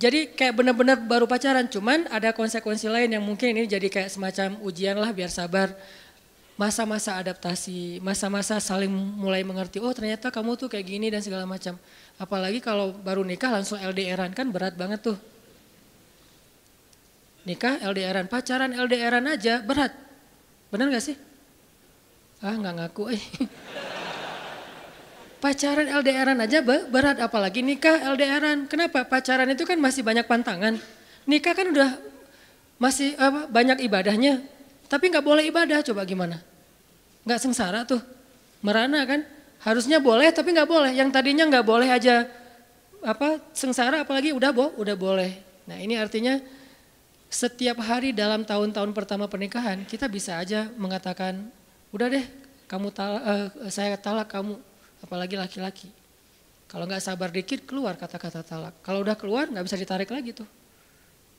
jadi 0.00 0.32
kayak 0.32 0.56
benar-benar 0.56 0.96
baru 0.96 1.28
pacaran, 1.28 1.68
cuman 1.68 2.08
ada 2.08 2.32
konsekuensi 2.32 2.88
lain 2.88 3.12
yang 3.12 3.20
mungkin 3.20 3.52
ini 3.52 3.68
jadi 3.68 3.84
kayak 3.92 4.08
semacam 4.08 4.56
ujian 4.64 4.96
lah 4.96 5.12
biar 5.12 5.28
sabar. 5.28 5.76
Masa-masa 6.56 7.20
adaptasi, 7.20 8.00
masa-masa 8.00 8.56
saling 8.64 8.88
mulai 8.88 9.44
mengerti, 9.44 9.76
oh 9.76 9.92
ternyata 9.92 10.32
kamu 10.32 10.56
tuh 10.56 10.72
kayak 10.72 10.88
gini 10.88 11.12
dan 11.12 11.20
segala 11.20 11.44
macam. 11.44 11.76
Apalagi 12.16 12.64
kalau 12.64 12.96
baru 12.96 13.20
nikah 13.28 13.52
langsung 13.52 13.76
LDRan 13.76 14.32
kan 14.32 14.48
berat 14.48 14.72
banget 14.72 15.04
tuh. 15.04 15.20
Nikah 17.44 17.84
LDRan, 17.84 18.24
pacaran 18.28 18.72
LDRan 18.72 19.24
aja 19.28 19.60
berat. 19.60 19.92
Benar 20.72 20.88
gak 20.96 21.04
sih? 21.12 21.16
Ah 22.40 22.56
nggak 22.56 22.72
ngaku 22.72 23.04
eh. 23.12 23.20
Pacaran 25.40 25.88
LDRan 25.88 26.36
aja 26.36 26.60
berat 26.62 27.16
apalagi 27.16 27.64
nikah 27.64 28.12
LDRan. 28.12 28.68
Kenapa? 28.68 29.08
Pacaran 29.08 29.48
itu 29.48 29.64
kan 29.64 29.80
masih 29.80 30.04
banyak 30.04 30.28
pantangan. 30.28 30.76
Nikah 31.24 31.56
kan 31.56 31.66
udah 31.72 31.96
masih 32.76 33.16
apa, 33.16 33.48
banyak 33.48 33.80
ibadahnya. 33.88 34.44
Tapi 34.84 35.08
nggak 35.08 35.24
boleh 35.24 35.48
ibadah, 35.48 35.80
coba 35.80 36.04
gimana? 36.04 36.44
Nggak 37.24 37.40
sengsara 37.40 37.88
tuh. 37.88 38.04
Merana 38.60 39.00
kan? 39.08 39.24
Harusnya 39.64 39.96
boleh 39.96 40.28
tapi 40.28 40.52
nggak 40.52 40.68
boleh. 40.68 40.92
Yang 40.92 41.08
tadinya 41.16 41.48
nggak 41.48 41.64
boleh 41.64 41.88
aja 41.88 42.28
apa 43.00 43.40
sengsara 43.56 44.04
apalagi 44.04 44.36
udah 44.36 44.52
boh, 44.52 44.76
udah 44.76 44.96
boleh. 44.96 45.40
Nah 45.64 45.80
ini 45.80 45.96
artinya 45.96 46.36
setiap 47.30 47.80
hari 47.80 48.12
dalam 48.12 48.44
tahun-tahun 48.44 48.90
pertama 48.92 49.30
pernikahan 49.30 49.86
kita 49.86 50.10
bisa 50.10 50.36
aja 50.36 50.66
mengatakan 50.74 51.46
udah 51.94 52.10
deh 52.10 52.26
kamu 52.66 52.90
talak, 52.90 53.22
uh, 53.22 53.48
saya 53.70 53.94
talak 53.94 54.26
kamu 54.30 54.58
apalagi 55.04 55.36
laki-laki. 55.36 55.88
Kalau 56.70 56.86
nggak 56.86 57.02
sabar 57.02 57.34
dikit 57.34 57.66
keluar 57.66 57.98
kata-kata 57.98 58.46
talak. 58.46 58.78
Kalau 58.86 59.02
udah 59.02 59.18
keluar 59.18 59.50
nggak 59.50 59.66
bisa 59.66 59.74
ditarik 59.74 60.06
lagi 60.06 60.30
tuh. 60.30 60.46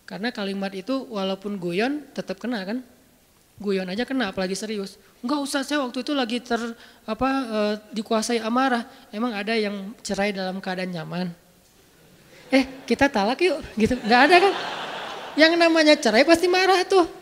Karena 0.03 0.27
kalimat 0.27 0.75
itu 0.75 1.08
walaupun 1.08 1.56
guyon 1.56 2.03
tetap 2.12 2.36
kena 2.36 2.68
kan. 2.68 2.84
Guyon 3.56 3.88
aja 3.88 4.03
kena 4.03 4.36
apalagi 4.36 4.60
serius. 4.60 5.00
Enggak 5.24 5.39
usah 5.39 5.63
saya 5.63 5.80
waktu 5.80 6.03
itu 6.03 6.12
lagi 6.12 6.44
ter 6.44 6.60
apa 7.08 7.30
e, 7.30 7.60
dikuasai 7.96 8.44
amarah. 8.44 8.84
Emang 9.13 9.32
ada 9.32 9.56
yang 9.56 9.96
cerai 10.03 10.36
dalam 10.36 10.60
keadaan 10.60 10.91
nyaman. 10.91 11.32
Eh 12.51 12.84
kita 12.84 13.08
talak 13.08 13.39
yuk 13.39 13.63
gitu. 13.80 13.96
Nggak 14.03 14.22
ada 14.27 14.36
kan. 14.44 14.53
Yang 15.39 15.53
namanya 15.56 15.96
cerai 15.96 16.27
pasti 16.27 16.51
marah 16.51 16.84
tuh. 16.84 17.21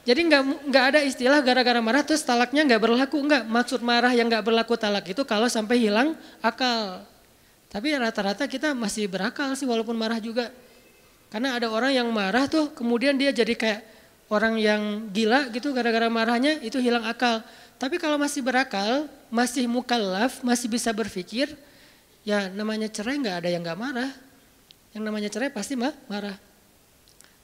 Jadi 0.00 0.20
nggak 0.32 0.42
nggak 0.72 0.84
ada 0.94 1.00
istilah 1.04 1.44
gara-gara 1.44 1.76
marah 1.84 2.00
terus 2.00 2.24
talaknya 2.24 2.64
nggak 2.64 2.80
berlaku 2.80 3.20
nggak. 3.20 3.44
Maksud 3.44 3.80
marah 3.84 4.12
yang 4.16 4.32
nggak 4.32 4.44
berlaku 4.44 4.74
talak 4.80 5.04
itu 5.12 5.22
kalau 5.28 5.46
sampai 5.46 5.76
hilang 5.76 6.16
akal. 6.40 7.04
Tapi 7.70 7.94
rata-rata 7.94 8.48
kita 8.48 8.72
masih 8.72 9.06
berakal 9.06 9.52
sih 9.54 9.68
walaupun 9.68 9.94
marah 9.94 10.18
juga. 10.18 10.48
Karena 11.30 11.54
ada 11.54 11.70
orang 11.70 11.94
yang 11.94 12.08
marah 12.10 12.50
tuh 12.50 12.74
kemudian 12.74 13.14
dia 13.14 13.30
jadi 13.30 13.54
kayak 13.54 13.80
orang 14.32 14.58
yang 14.58 14.82
gila 15.10 15.50
gitu 15.52 15.70
gara-gara 15.70 16.08
marahnya 16.10 16.58
itu 16.64 16.80
hilang 16.80 17.04
akal. 17.04 17.44
Tapi 17.76 17.96
kalau 17.96 18.16
masih 18.20 18.40
berakal, 18.44 19.08
masih 19.28 19.64
mukallaf, 19.70 20.44
masih 20.44 20.68
bisa 20.68 20.92
berpikir, 20.92 21.54
ya 22.28 22.52
namanya 22.52 22.92
cerai 22.92 23.16
nggak 23.16 23.36
ada 23.40 23.48
yang 23.48 23.62
nggak 23.62 23.78
marah. 23.78 24.10
Yang 24.90 25.02
namanya 25.06 25.28
cerai 25.30 25.50
pasti 25.54 25.78
mah 25.78 25.94
marah. 26.10 26.36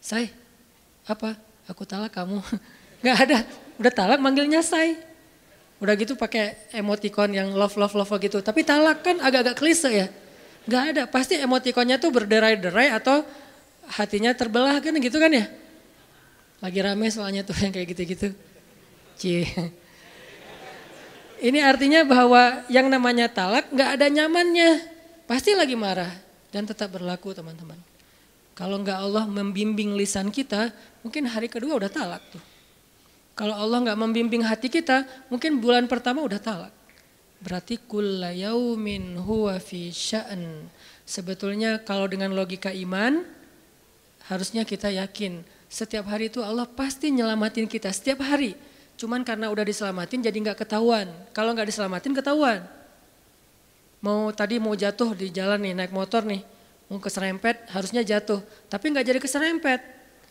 Say, 0.02 0.30
apa? 1.06 1.38
Aku 1.66 1.82
talak 1.82 2.14
kamu. 2.14 2.38
Nggak 3.02 3.16
ada. 3.28 3.38
Udah 3.76 3.92
talak 3.92 4.18
manggilnya 4.22 4.62
say. 4.62 4.98
Udah 5.76 5.92
gitu 5.98 6.16
pakai 6.16 6.56
emoticon 6.72 7.36
yang 7.36 7.52
love 7.52 7.76
love 7.76 7.92
love 7.92 8.12
gitu. 8.22 8.40
Tapi 8.40 8.64
talak 8.64 9.04
kan 9.04 9.20
agak-agak 9.20 9.56
klise 9.58 9.90
ya. 9.92 10.08
Nggak 10.64 10.82
ada. 10.94 11.02
Pasti 11.10 11.36
emoticonnya 11.36 12.00
tuh 12.00 12.14
berderai-derai 12.14 12.96
atau 12.96 13.26
hatinya 13.98 14.32
terbelah 14.32 14.80
kan 14.80 14.94
gitu 14.96 15.18
kan 15.20 15.30
ya. 15.30 15.46
Lagi 16.64 16.80
rame 16.80 17.06
soalnya 17.12 17.44
tuh 17.44 17.54
yang 17.64 17.74
kayak 17.74 17.88
gitu-gitu. 17.92 18.32
Cie. 19.20 19.46
Ini 21.36 21.60
artinya 21.60 22.00
bahwa 22.08 22.64
yang 22.72 22.88
namanya 22.88 23.28
talak 23.28 23.68
nggak 23.68 24.00
ada 24.00 24.06
nyamannya. 24.08 24.70
Pasti 25.28 25.52
lagi 25.52 25.76
marah 25.76 26.08
dan 26.48 26.64
tetap 26.64 26.94
berlaku 26.94 27.36
teman-teman. 27.36 27.76
Kalau 28.56 28.80
nggak 28.80 28.98
Allah 28.98 29.28
membimbing 29.28 29.92
lisan 30.00 30.32
kita, 30.32 30.72
mungkin 31.04 31.28
hari 31.28 31.52
kedua 31.52 31.76
udah 31.76 31.92
talak 31.92 32.24
tuh. 32.32 32.40
Kalau 33.36 33.52
Allah 33.52 33.84
nggak 33.84 34.00
membimbing 34.00 34.40
hati 34.40 34.72
kita, 34.72 35.04
mungkin 35.28 35.60
bulan 35.60 35.84
pertama 35.84 36.24
udah 36.24 36.40
talak. 36.40 36.72
Berarti 37.36 37.76
kulla 37.76 38.32
yaumin 38.32 39.20
huwa 39.20 39.60
fi 39.60 39.92
sya'an. 39.92 40.72
Sebetulnya 41.04 41.84
kalau 41.84 42.08
dengan 42.08 42.32
logika 42.32 42.72
iman, 42.72 43.28
harusnya 44.32 44.64
kita 44.64 44.88
yakin 44.88 45.44
setiap 45.68 46.08
hari 46.08 46.32
itu 46.32 46.40
Allah 46.40 46.64
pasti 46.64 47.12
nyelamatin 47.12 47.68
kita 47.68 47.92
setiap 47.92 48.24
hari. 48.24 48.56
Cuman 48.96 49.20
karena 49.20 49.52
udah 49.52 49.68
diselamatin 49.68 50.24
jadi 50.24 50.32
nggak 50.32 50.64
ketahuan. 50.64 51.12
Kalau 51.36 51.52
nggak 51.52 51.68
diselamatin 51.68 52.16
ketahuan. 52.16 52.64
Mau 54.00 54.32
tadi 54.32 54.56
mau 54.56 54.72
jatuh 54.72 55.12
di 55.12 55.28
jalan 55.28 55.60
nih 55.60 55.76
naik 55.76 55.92
motor 55.92 56.24
nih, 56.24 56.40
mau 56.86 57.02
keserempet 57.02 57.66
harusnya 57.70 58.06
jatuh, 58.06 58.42
tapi 58.70 58.94
nggak 58.94 59.06
jadi 59.06 59.18
keserempet 59.18 59.80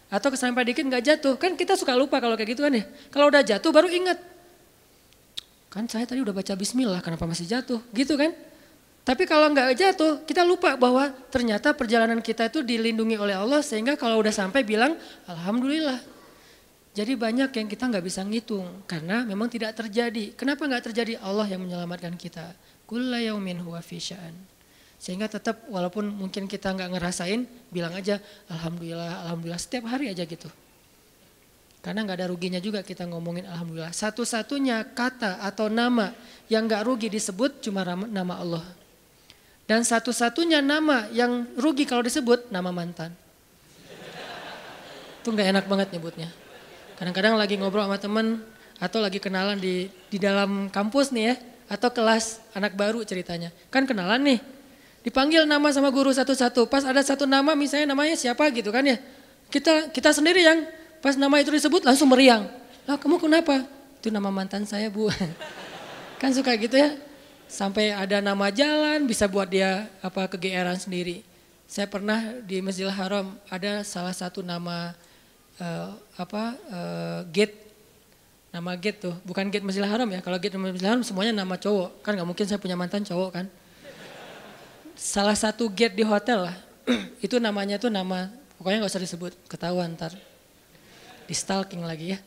atau 0.08 0.30
keserempet 0.32 0.64
dikit 0.72 0.86
nggak 0.88 1.04
jatuh, 1.04 1.34
kan 1.36 1.58
kita 1.58 1.76
suka 1.76 1.98
lupa 1.98 2.22
kalau 2.24 2.38
kayak 2.40 2.56
gitu 2.56 2.64
kan 2.64 2.74
ya. 2.74 2.84
Kalau 3.12 3.28
udah 3.28 3.42
jatuh 3.44 3.72
baru 3.74 3.90
ingat, 3.92 4.18
kan 5.68 5.84
saya 5.92 6.08
tadi 6.08 6.24
udah 6.24 6.32
baca 6.32 6.54
Bismillah, 6.56 7.04
kenapa 7.04 7.28
masih 7.28 7.50
jatuh, 7.50 7.84
gitu 7.92 8.16
kan? 8.16 8.32
Tapi 9.06 9.30
kalau 9.30 9.54
nggak 9.54 9.78
jatuh, 9.78 10.26
kita 10.26 10.42
lupa 10.42 10.74
bahwa 10.74 11.14
ternyata 11.30 11.78
perjalanan 11.78 12.18
kita 12.26 12.50
itu 12.50 12.66
dilindungi 12.66 13.22
oleh 13.22 13.38
Allah 13.38 13.62
sehingga 13.62 13.94
kalau 13.94 14.18
udah 14.18 14.34
sampai 14.34 14.66
bilang 14.66 14.98
Alhamdulillah. 15.30 16.02
Jadi 16.96 17.14
banyak 17.14 17.52
yang 17.54 17.68
kita 17.70 17.92
nggak 17.92 18.02
bisa 18.02 18.26
ngitung 18.26 18.66
karena 18.90 19.22
memang 19.28 19.46
tidak 19.52 19.78
terjadi. 19.78 20.34
Kenapa 20.34 20.66
nggak 20.66 20.90
terjadi? 20.90 21.20
Allah 21.22 21.46
yang 21.46 21.62
menyelamatkan 21.62 22.18
kita. 22.18 22.56
Kulla 22.90 23.22
yaumin 23.22 23.62
huwa 23.62 23.84
sehingga 25.06 25.30
tetap 25.30 25.70
walaupun 25.70 26.10
mungkin 26.10 26.50
kita 26.50 26.74
nggak 26.74 26.98
ngerasain, 26.98 27.46
bilang 27.70 27.94
aja 27.94 28.18
Alhamdulillah, 28.50 29.30
Alhamdulillah 29.30 29.62
setiap 29.62 29.86
hari 29.86 30.10
aja 30.10 30.26
gitu. 30.26 30.50
Karena 31.86 32.02
nggak 32.02 32.18
ada 32.18 32.28
ruginya 32.34 32.58
juga 32.58 32.82
kita 32.82 33.06
ngomongin 33.06 33.46
Alhamdulillah. 33.46 33.94
Satu-satunya 33.94 34.82
kata 34.98 35.46
atau 35.46 35.70
nama 35.70 36.10
yang 36.50 36.66
nggak 36.66 36.82
rugi 36.82 37.14
disebut 37.14 37.62
cuma 37.62 37.86
nama 37.86 38.42
Allah. 38.42 38.66
Dan 39.70 39.86
satu-satunya 39.86 40.66
nama 40.66 41.06
yang 41.14 41.54
rugi 41.54 41.86
kalau 41.86 42.02
disebut 42.02 42.50
nama 42.50 42.74
mantan. 42.74 43.14
Itu 45.22 45.30
nggak 45.30 45.54
enak 45.54 45.66
banget 45.70 45.94
nyebutnya. 45.94 46.34
Kadang-kadang 46.98 47.38
lagi 47.38 47.62
ngobrol 47.62 47.86
sama 47.86 48.02
temen 48.02 48.42
atau 48.82 48.98
lagi 49.06 49.22
kenalan 49.22 49.62
di 49.62 49.86
di 50.10 50.18
dalam 50.18 50.74
kampus 50.74 51.14
nih 51.14 51.24
ya 51.30 51.36
atau 51.70 51.94
kelas 51.94 52.42
anak 52.58 52.74
baru 52.74 53.06
ceritanya. 53.06 53.54
Kan 53.70 53.86
kenalan 53.86 54.26
nih, 54.26 54.55
Dipanggil 55.06 55.46
nama 55.46 55.70
sama 55.70 55.94
guru 55.94 56.10
satu-satu. 56.10 56.66
Pas 56.66 56.82
ada 56.82 56.98
satu 57.06 57.30
nama 57.30 57.54
misalnya 57.54 57.94
namanya 57.94 58.18
siapa 58.18 58.50
gitu 58.50 58.74
kan 58.74 58.82
ya. 58.82 58.98
Kita 59.54 59.94
kita 59.94 60.10
sendiri 60.10 60.42
yang 60.42 60.66
pas 60.98 61.14
nama 61.14 61.38
itu 61.38 61.54
disebut 61.54 61.86
langsung 61.86 62.10
meriang. 62.10 62.50
Lah 62.90 62.98
kamu 62.98 63.22
kenapa? 63.22 63.70
Itu 64.02 64.10
nama 64.10 64.34
mantan 64.34 64.66
saya 64.66 64.90
bu. 64.90 65.14
kan 66.22 66.34
suka 66.34 66.58
gitu 66.58 66.74
ya. 66.74 66.98
Sampai 67.46 67.94
ada 67.94 68.18
nama 68.18 68.50
jalan 68.50 69.06
bisa 69.06 69.30
buat 69.30 69.46
dia 69.46 69.86
apa 70.02 70.26
kegeeran 70.26 70.82
sendiri. 70.82 71.22
Saya 71.70 71.86
pernah 71.86 72.42
di 72.42 72.66
Masjidil 72.66 72.90
Haram 72.90 73.38
ada 73.46 73.86
salah 73.86 74.14
satu 74.18 74.42
nama 74.42 74.98
uh, 75.62 75.94
apa 76.18 76.44
uh, 76.74 77.22
gate 77.30 77.62
nama 78.50 78.74
gate 78.74 79.06
tuh 79.06 79.14
bukan 79.22 79.54
gate 79.54 79.62
Masjidil 79.62 79.86
Haram 79.86 80.10
ya 80.10 80.26
kalau 80.26 80.42
gate 80.42 80.58
Masjidil 80.58 80.90
Haram 80.90 81.04
semuanya 81.06 81.46
nama 81.46 81.54
cowok 81.60 82.02
kan 82.02 82.18
nggak 82.18 82.26
mungkin 82.28 82.46
saya 82.50 82.58
punya 82.58 82.74
mantan 82.74 83.06
cowok 83.06 83.30
kan 83.30 83.46
salah 84.96 85.36
satu 85.36 85.68
gate 85.70 85.96
di 85.96 86.04
hotel 86.04 86.50
lah. 86.52 86.58
itu 87.26 87.38
namanya 87.38 87.76
tuh 87.78 87.92
nama, 87.92 88.32
pokoknya 88.58 88.84
nggak 88.84 88.92
usah 88.92 89.04
disebut, 89.04 89.34
ketahuan 89.52 89.94
ntar. 89.94 90.16
Di 91.26 91.36
stalking 91.36 91.84
lagi 91.84 92.16
ya. 92.16 92.20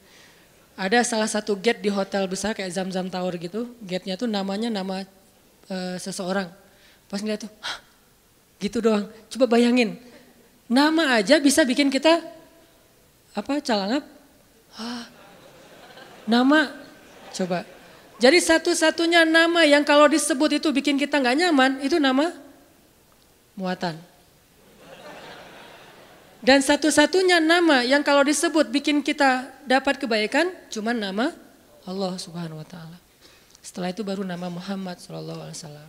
Ada 0.79 1.03
salah 1.03 1.27
satu 1.27 1.59
gate 1.59 1.83
di 1.83 1.91
hotel 1.91 2.31
besar 2.31 2.55
kayak 2.55 2.71
Zam 2.71 2.87
Zam 2.95 3.11
Tower 3.11 3.35
gitu. 3.35 3.75
Gate-nya 3.83 4.15
tuh 4.15 4.31
namanya 4.31 4.71
nama 4.71 5.03
e, 5.67 5.77
seseorang. 5.99 6.47
Pas 7.11 7.19
ngeliat 7.19 7.43
tuh, 7.43 7.51
Hah, 7.59 7.83
gitu 8.63 8.79
doang. 8.79 9.11
Coba 9.27 9.59
bayangin, 9.59 9.99
nama 10.71 11.19
aja 11.19 11.43
bisa 11.43 11.67
bikin 11.67 11.91
kita 11.91 12.23
apa 13.35 13.59
calangap? 13.59 14.07
Hah, 14.79 15.11
nama, 16.31 16.71
coba. 17.35 17.67
Jadi 18.19 18.39
satu-satunya 18.43 19.23
nama 19.27 19.63
yang 19.63 19.87
kalau 19.87 20.11
disebut 20.11 20.63
itu 20.63 20.69
bikin 20.75 20.99
kita 20.99 21.19
nggak 21.19 21.39
nyaman, 21.39 21.71
itu 21.83 21.99
nama 22.03 22.35
muatan. 23.59 23.99
Dan 26.39 26.63
satu-satunya 26.63 27.43
nama 27.43 27.83
yang 27.83 28.07
kalau 28.07 28.23
disebut 28.23 28.71
bikin 28.71 29.03
kita 29.03 29.51
dapat 29.67 29.99
kebaikan 29.99 30.55
cuma 30.71 30.95
nama 30.95 31.35
Allah 31.83 32.15
Subhanahu 32.15 32.63
wa 32.63 32.67
taala. 32.67 32.95
Setelah 33.59 33.91
itu 33.91 34.07
baru 34.07 34.23
nama 34.23 34.47
Muhammad 34.47 35.03
sallallahu 35.03 35.51
alaihi 35.51 35.59
wasallam. 35.59 35.89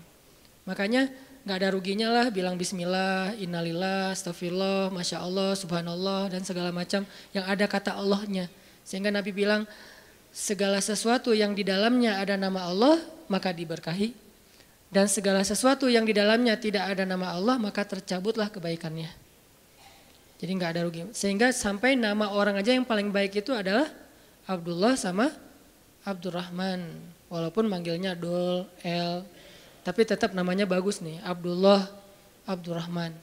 Makanya 0.66 1.14
nggak 1.46 1.58
ada 1.62 1.70
ruginya 1.70 2.10
lah 2.10 2.26
bilang 2.34 2.58
bismillah, 2.58 3.38
innalillah, 3.38 4.18
astagfirullah, 4.18 4.90
masya 4.90 5.22
Allah, 5.22 5.54
subhanallah 5.54 6.34
dan 6.34 6.42
segala 6.42 6.74
macam 6.74 7.06
yang 7.30 7.46
ada 7.46 7.70
kata 7.70 7.94
Allahnya. 7.94 8.50
Sehingga 8.82 9.14
Nabi 9.14 9.30
bilang 9.30 9.70
segala 10.34 10.82
sesuatu 10.82 11.30
yang 11.30 11.54
di 11.54 11.62
dalamnya 11.62 12.18
ada 12.18 12.34
nama 12.42 12.66
Allah 12.66 12.98
maka 13.30 13.54
diberkahi 13.54 14.29
dan 14.90 15.06
segala 15.06 15.46
sesuatu 15.46 15.86
yang 15.86 16.02
di 16.02 16.18
dalamnya 16.18 16.58
tidak 16.58 16.90
ada 16.98 17.06
nama 17.06 17.38
Allah 17.38 17.62
maka 17.62 17.86
tercabutlah 17.86 18.50
kebaikannya. 18.50 19.10
Jadi 20.40 20.52
nggak 20.56 20.72
ada 20.74 20.82
rugi. 20.88 21.04
Sehingga 21.14 21.54
sampai 21.54 21.94
nama 21.94 22.34
orang 22.34 22.58
aja 22.58 22.74
yang 22.74 22.88
paling 22.88 23.14
baik 23.14 23.44
itu 23.44 23.54
adalah 23.54 23.86
Abdullah 24.50 24.98
sama 24.98 25.30
Abdurrahman. 26.08 26.90
Walaupun 27.30 27.70
manggilnya 27.70 28.18
Dol, 28.18 28.66
El, 28.82 29.22
tapi 29.86 30.02
tetap 30.02 30.34
namanya 30.34 30.66
bagus 30.66 30.98
nih, 30.98 31.22
Abdullah, 31.22 31.86
Abdurrahman. 32.50 33.14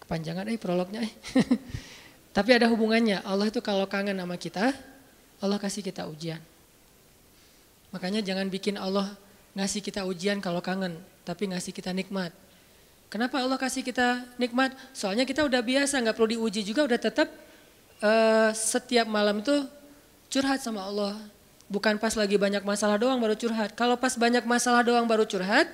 Kepanjangan 0.00 0.48
eh 0.48 0.56
prolognya 0.56 1.04
eh. 1.04 1.12
tapi 2.36 2.56
ada 2.56 2.70
hubungannya. 2.72 3.20
Allah 3.20 3.52
itu 3.52 3.60
kalau 3.60 3.84
kangen 3.84 4.16
sama 4.16 4.40
kita, 4.40 4.72
Allah 5.42 5.60
kasih 5.60 5.84
kita 5.84 6.08
ujian. 6.08 6.40
Makanya 7.92 8.24
jangan 8.24 8.48
bikin 8.48 8.80
Allah 8.80 9.12
ngasih 9.56 9.80
kita 9.80 10.04
ujian 10.04 10.36
kalau 10.44 10.60
kangen, 10.60 11.00
tapi 11.24 11.48
ngasih 11.48 11.72
kita 11.72 11.96
nikmat. 11.96 12.28
Kenapa 13.08 13.40
Allah 13.40 13.56
kasih 13.56 13.80
kita 13.80 14.28
nikmat? 14.36 14.76
Soalnya 14.92 15.24
kita 15.24 15.48
udah 15.48 15.64
biasa, 15.64 16.04
nggak 16.04 16.12
perlu 16.12 16.36
diuji 16.36 16.60
juga, 16.60 16.84
udah 16.84 17.00
tetap 17.00 17.32
uh, 18.04 18.52
setiap 18.52 19.08
malam 19.08 19.40
itu 19.40 19.64
curhat 20.28 20.60
sama 20.60 20.84
Allah. 20.84 21.16
Bukan 21.72 21.96
pas 21.96 22.12
lagi 22.14 22.36
banyak 22.36 22.62
masalah 22.62 23.00
doang 23.00 23.16
baru 23.18 23.32
curhat. 23.32 23.72
Kalau 23.72 23.96
pas 23.96 24.12
banyak 24.12 24.44
masalah 24.44 24.84
doang 24.84 25.08
baru 25.08 25.24
curhat, 25.24 25.66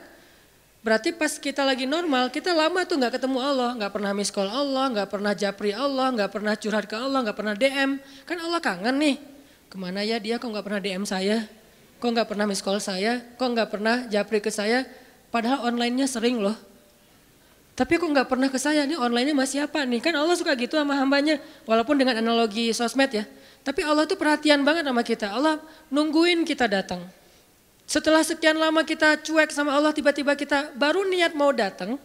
berarti 0.87 1.11
pas 1.12 1.35
kita 1.40 1.66
lagi 1.66 1.83
normal, 1.83 2.31
kita 2.31 2.55
lama 2.55 2.87
tuh 2.87 3.03
nggak 3.03 3.18
ketemu 3.18 3.38
Allah, 3.42 3.71
nggak 3.81 3.92
pernah 3.92 4.12
miss 4.14 4.31
call 4.31 4.49
Allah, 4.49 4.87
nggak 4.95 5.09
pernah 5.11 5.33
japri 5.35 5.75
Allah, 5.75 6.09
nggak 6.14 6.31
pernah 6.31 6.55
curhat 6.55 6.85
ke 6.87 6.97
Allah, 6.97 7.18
nggak 7.27 7.37
pernah 7.37 7.55
DM. 7.59 7.90
Kan 8.29 8.38
Allah 8.38 8.61
kangen 8.62 8.97
nih. 9.01 9.16
Ke 9.73 9.77
mana 9.81 10.05
ya 10.05 10.21
dia 10.21 10.37
kok 10.37 10.47
nggak 10.47 10.64
pernah 10.68 10.81
DM 10.85 11.05
saya? 11.09 11.62
Kok 12.02 12.10
nggak 12.18 12.34
pernah 12.34 12.50
miss 12.50 12.58
call 12.58 12.82
saya? 12.82 13.22
Kok 13.38 13.48
nggak 13.54 13.68
pernah 13.70 14.02
japri 14.10 14.42
ke 14.42 14.50
saya? 14.50 14.82
Padahal 15.30 15.70
online-nya 15.70 16.10
sering 16.10 16.42
loh. 16.42 16.58
Tapi 17.78 17.94
kok 17.94 18.10
nggak 18.10 18.26
pernah 18.26 18.50
ke 18.50 18.58
saya? 18.58 18.82
Ini 18.82 18.98
online-nya 18.98 19.38
masih 19.38 19.70
apa 19.70 19.86
nih? 19.86 20.02
Kan 20.02 20.18
Allah 20.18 20.34
suka 20.34 20.50
gitu 20.58 20.74
sama 20.74 20.98
hambanya. 20.98 21.38
Walaupun 21.62 21.94
dengan 21.94 22.18
analogi 22.18 22.74
sosmed 22.74 23.14
ya. 23.14 23.22
Tapi 23.62 23.86
Allah 23.86 24.02
tuh 24.10 24.18
perhatian 24.18 24.66
banget 24.66 24.82
sama 24.82 25.06
kita. 25.06 25.30
Allah 25.30 25.62
nungguin 25.94 26.42
kita 26.42 26.66
datang. 26.66 27.06
Setelah 27.86 28.26
sekian 28.26 28.58
lama 28.58 28.82
kita 28.82 29.22
cuek 29.22 29.54
sama 29.54 29.70
Allah, 29.78 29.94
tiba-tiba 29.94 30.34
kita 30.34 30.74
baru 30.74 31.06
niat 31.06 31.38
mau 31.38 31.54
datang. 31.54 32.02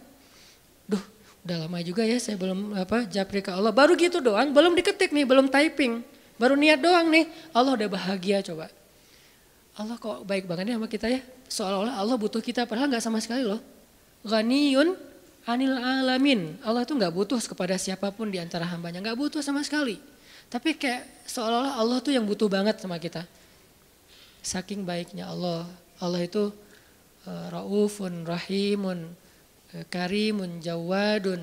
Duh, 0.86 1.02
udah 1.42 1.66
lama 1.66 1.82
juga 1.82 2.06
ya 2.06 2.22
saya 2.22 2.38
belum 2.38 2.78
apa 2.78 3.02
japri 3.10 3.42
ke 3.42 3.50
Allah. 3.50 3.74
Baru 3.74 3.98
gitu 3.98 4.22
doang, 4.22 4.54
belum 4.54 4.78
diketik 4.78 5.10
nih, 5.10 5.26
belum 5.26 5.50
typing. 5.50 6.06
Baru 6.38 6.54
niat 6.54 6.78
doang 6.78 7.10
nih, 7.10 7.26
Allah 7.50 7.74
udah 7.74 7.88
bahagia 7.90 8.46
coba. 8.46 8.77
Allah 9.78 9.94
kok 9.94 10.26
baik 10.26 10.50
banget 10.50 10.74
ya 10.74 10.76
sama 10.76 10.90
kita 10.90 11.06
ya. 11.06 11.20
Seolah-olah 11.46 11.94
Allah 11.94 12.16
butuh 12.18 12.42
kita, 12.42 12.66
padahal 12.66 12.90
nggak 12.90 13.04
sama 13.04 13.22
sekali 13.22 13.46
loh. 13.46 13.62
Ghaniyun 14.26 14.98
anil 15.46 15.78
alamin. 15.78 16.58
Allah 16.66 16.82
tuh 16.82 16.98
nggak 16.98 17.14
butuh 17.14 17.38
kepada 17.38 17.78
siapa 17.78 18.10
pun 18.10 18.26
di 18.26 18.42
antara 18.42 18.66
hambanya, 18.66 18.98
nggak 18.98 19.14
butuh 19.14 19.38
sama 19.38 19.62
sekali. 19.62 20.02
Tapi 20.50 20.74
kayak 20.74 21.30
seolah-olah 21.30 21.78
Allah 21.78 21.98
tuh 22.02 22.10
yang 22.10 22.26
butuh 22.26 22.50
banget 22.50 22.82
sama 22.82 22.98
kita. 22.98 23.22
Saking 24.42 24.82
baiknya 24.82 25.30
Allah. 25.30 25.62
Allah 26.02 26.26
itu 26.26 26.50
uh, 27.30 27.46
raufun, 27.54 28.26
rahimun, 28.26 29.14
uh, 29.78 29.84
karimun, 29.86 30.58
jawadun, 30.58 31.38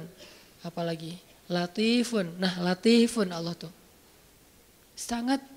apalagi 0.60 1.16
latifun. 1.48 2.36
Nah 2.36 2.52
latifun 2.60 3.32
Allah 3.32 3.56
tuh 3.56 3.72
sangat 4.96 5.55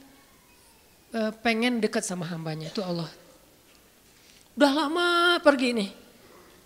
uh, 1.14 1.32
pengen 1.40 1.80
dekat 1.80 2.04
sama 2.04 2.28
hambanya 2.28 2.68
itu 2.68 2.80
Allah. 2.84 3.08
Udah 4.58 4.72
lama 4.74 5.38
pergi 5.38 5.70
nih, 5.70 5.90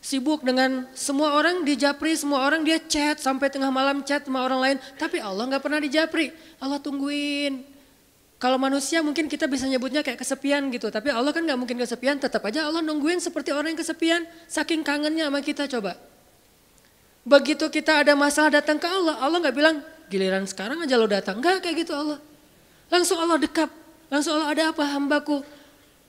sibuk 0.01 0.41
dengan 0.41 0.89
semua 0.97 1.37
orang 1.37 1.61
di 1.61 1.77
Japri, 1.77 2.17
semua 2.17 2.43
orang 2.49 2.65
dia 2.65 2.81
chat 2.81 3.21
sampai 3.21 3.53
tengah 3.53 3.69
malam 3.69 4.01
chat 4.01 4.25
sama 4.25 4.41
orang 4.43 4.61
lain, 4.65 4.77
tapi 4.97 5.21
Allah 5.21 5.45
nggak 5.45 5.63
pernah 5.63 5.77
di 5.77 5.93
Japri. 5.93 6.33
Allah 6.57 6.81
tungguin. 6.81 7.69
Kalau 8.41 8.59
manusia 8.59 8.99
mungkin 9.07 9.31
kita 9.31 9.47
bisa 9.47 9.71
nyebutnya 9.71 10.03
kayak 10.03 10.19
kesepian 10.19 10.67
gitu, 10.75 10.91
tapi 10.91 11.15
Allah 11.15 11.31
kan 11.31 11.47
nggak 11.47 11.55
mungkin 11.55 11.79
kesepian, 11.79 12.19
tetap 12.19 12.43
aja 12.43 12.67
Allah 12.67 12.83
nungguin 12.83 13.23
seperti 13.23 13.55
orang 13.55 13.77
yang 13.77 13.81
kesepian, 13.85 14.27
saking 14.51 14.83
kangennya 14.83 15.31
sama 15.31 15.39
kita 15.45 15.71
coba. 15.71 15.95
Begitu 17.23 17.71
kita 17.71 18.03
ada 18.03 18.19
masalah 18.19 18.51
datang 18.59 18.83
ke 18.83 18.89
Allah, 18.89 19.15
Allah 19.23 19.39
nggak 19.39 19.55
bilang 19.55 19.79
giliran 20.11 20.43
sekarang 20.49 20.83
aja 20.83 20.99
lo 20.99 21.07
datang, 21.07 21.39
nggak 21.39 21.63
kayak 21.63 21.87
gitu 21.87 21.95
Allah. 21.95 22.19
Langsung 22.91 23.21
Allah 23.21 23.39
dekap. 23.39 23.82
Langsung 24.13 24.37
Allah 24.37 24.53
ada 24.53 24.65
apa 24.77 24.85
hambaku? 24.85 25.41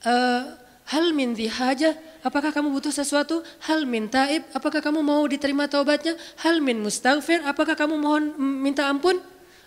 Uh, 0.04 0.44
hal 0.92 1.16
min 1.16 1.32
haja, 1.32 1.96
apakah 2.20 2.52
kamu 2.52 2.68
butuh 2.76 2.92
sesuatu? 2.92 3.40
Hal 3.64 3.88
min 3.88 4.12
taib, 4.12 4.44
apakah 4.52 4.84
kamu 4.84 5.00
mau 5.00 5.24
diterima 5.24 5.64
taubatnya? 5.64 6.12
Hal 6.44 6.60
min 6.60 6.84
mustaghfir, 6.84 7.40
apakah 7.48 7.72
kamu 7.72 7.96
mohon 7.96 8.36
minta 8.36 8.84
ampun? 8.84 9.16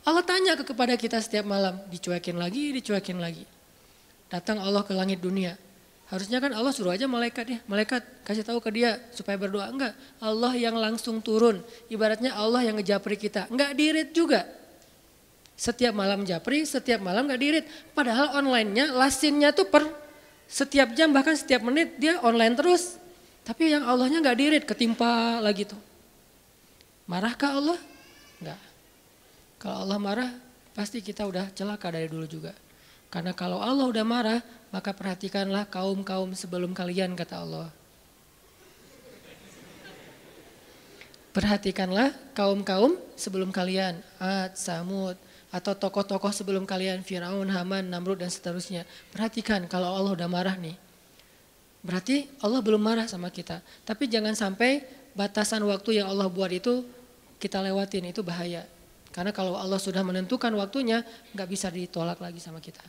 Allah 0.06 0.22
tanya 0.22 0.54
ke 0.54 0.64
kepada 0.70 0.94
kita 0.94 1.18
setiap 1.18 1.50
malam, 1.50 1.82
dicuekin 1.90 2.38
lagi, 2.38 2.70
dicuekin 2.78 3.18
lagi. 3.18 3.44
Datang 4.30 4.62
Allah 4.62 4.86
ke 4.86 4.94
langit 4.94 5.18
dunia. 5.18 5.58
Harusnya 6.08 6.40
kan 6.40 6.56
Allah 6.56 6.72
suruh 6.72 6.96
aja 6.96 7.04
malaikat 7.04 7.46
ya, 7.52 7.60
malaikat 7.68 8.00
kasih 8.24 8.46
tahu 8.46 8.64
ke 8.64 8.72
dia 8.72 8.96
supaya 9.12 9.36
berdoa. 9.36 9.68
Enggak, 9.68 9.92
Allah 10.24 10.56
yang 10.56 10.80
langsung 10.80 11.20
turun. 11.20 11.60
Ibaratnya 11.92 12.32
Allah 12.32 12.64
yang 12.64 12.80
ngejapri 12.80 13.20
kita. 13.20 13.52
Enggak 13.52 13.76
dirit 13.76 14.16
juga. 14.16 14.48
Setiap 15.58 15.90
malam 15.90 16.22
japri, 16.22 16.62
setiap 16.70 17.02
malam 17.02 17.26
gak 17.26 17.42
dirit. 17.42 17.66
Padahal 17.98 18.38
online-nya, 18.38 18.94
lasinnya 18.94 19.50
tuh 19.50 19.66
per 19.66 19.90
setiap 20.48 20.96
jam 20.96 21.12
bahkan 21.12 21.34
setiap 21.34 21.66
menit 21.66 21.98
dia 21.98 22.22
online 22.22 22.54
terus. 22.54 22.96
Tapi 23.42 23.74
yang 23.74 23.90
Allahnya 23.90 24.22
gak 24.22 24.38
dirit, 24.38 24.64
ketimpa 24.70 25.42
lagi 25.42 25.66
tuh. 25.66 25.82
Marahkah 27.10 27.58
Allah? 27.58 27.80
Enggak. 28.38 28.62
Kalau 29.58 29.78
Allah 29.82 29.98
marah, 29.98 30.30
pasti 30.78 31.02
kita 31.02 31.26
udah 31.26 31.50
celaka 31.58 31.90
dari 31.90 32.06
dulu 32.06 32.30
juga. 32.30 32.54
Karena 33.10 33.34
kalau 33.34 33.58
Allah 33.58 33.88
udah 33.90 34.06
marah, 34.06 34.40
maka 34.70 34.94
perhatikanlah 34.94 35.66
kaum-kaum 35.74 36.38
sebelum 36.38 36.76
kalian, 36.78 37.18
kata 37.18 37.42
Allah. 37.42 37.72
Perhatikanlah 41.32 42.14
kaum-kaum 42.36 43.00
sebelum 43.16 43.50
kalian. 43.50 44.04
Ad, 44.20 44.60
Samud, 44.60 45.16
atau 45.58 45.74
tokoh-tokoh 45.74 46.30
sebelum 46.30 46.70
kalian 46.70 47.02
Firaun, 47.02 47.50
Haman, 47.50 47.90
Namrud 47.90 48.22
dan 48.22 48.30
seterusnya. 48.30 48.86
Perhatikan 49.10 49.66
kalau 49.66 49.90
Allah 49.90 50.14
udah 50.14 50.30
marah 50.30 50.54
nih. 50.54 50.78
Berarti 51.82 52.30
Allah 52.46 52.62
belum 52.62 52.78
marah 52.78 53.10
sama 53.10 53.34
kita. 53.34 53.66
Tapi 53.82 54.06
jangan 54.06 54.38
sampai 54.38 54.86
batasan 55.18 55.66
waktu 55.66 55.98
yang 56.04 56.14
Allah 56.14 56.30
buat 56.30 56.54
itu 56.54 56.86
kita 57.42 57.58
lewatin 57.66 58.14
itu 58.14 58.22
bahaya. 58.22 58.70
Karena 59.10 59.34
kalau 59.34 59.58
Allah 59.58 59.82
sudah 59.82 60.06
menentukan 60.06 60.54
waktunya 60.54 61.02
nggak 61.34 61.50
bisa 61.50 61.74
ditolak 61.74 62.22
lagi 62.22 62.38
sama 62.38 62.62
kita. 62.62 62.86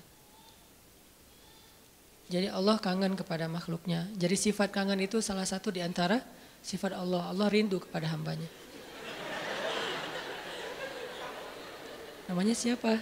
Jadi 2.29 2.53
Allah 2.53 2.77
kangen 2.77 3.17
kepada 3.17 3.49
makhluknya. 3.49 4.05
Jadi 4.13 4.37
sifat 4.37 4.69
kangen 4.69 5.01
itu 5.01 5.25
salah 5.25 5.49
satu 5.49 5.73
di 5.73 5.81
antara 5.81 6.21
sifat 6.61 6.93
Allah. 6.93 7.33
Allah 7.33 7.49
rindu 7.49 7.81
kepada 7.81 8.05
hambanya. 8.13 8.58
Namanya 12.29 12.53
siapa? 12.53 13.01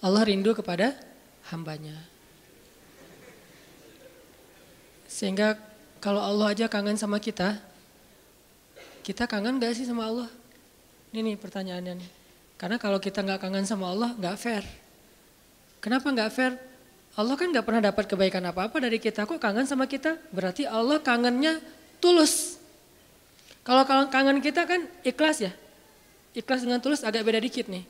Allah 0.00 0.22
rindu 0.24 0.52
kepada 0.52 0.92
hambanya. 1.48 1.96
Sehingga 5.08 5.56
kalau 6.00 6.20
Allah 6.20 6.52
aja 6.52 6.68
kangen 6.68 6.96
sama 7.00 7.16
kita, 7.20 7.56
kita 9.00 9.24
kangen 9.24 9.60
gak 9.60 9.76
sih 9.76 9.88
sama 9.88 10.08
Allah? 10.08 10.28
Ini 11.10 11.32
nih 11.32 11.36
pertanyaannya 11.40 11.94
nih. 12.00 12.10
Karena 12.60 12.76
kalau 12.76 13.00
kita 13.00 13.24
nggak 13.24 13.40
kangen 13.40 13.64
sama 13.64 13.88
Allah, 13.88 14.12
nggak 14.14 14.36
fair. 14.36 14.64
Kenapa 15.80 16.12
nggak 16.12 16.30
fair? 16.30 16.52
Allah 17.16 17.34
kan 17.34 17.48
nggak 17.50 17.66
pernah 17.66 17.82
dapat 17.82 18.04
kebaikan 18.04 18.44
apa-apa 18.46 18.84
dari 18.84 19.00
kita. 19.00 19.24
Kok 19.24 19.40
kangen 19.40 19.64
sama 19.64 19.88
kita? 19.88 20.20
Berarti 20.30 20.68
Allah 20.68 21.00
kangennya 21.00 21.58
tulus. 21.98 22.60
Kalau 23.64 23.82
kangen 23.88 24.44
kita 24.44 24.68
kan 24.68 24.86
ikhlas 25.02 25.40
ya. 25.40 25.52
Ikhlas 26.30 26.62
dengan 26.62 26.78
tulus 26.78 27.02
agak 27.02 27.26
beda 27.26 27.42
dikit 27.42 27.66
nih. 27.66 27.82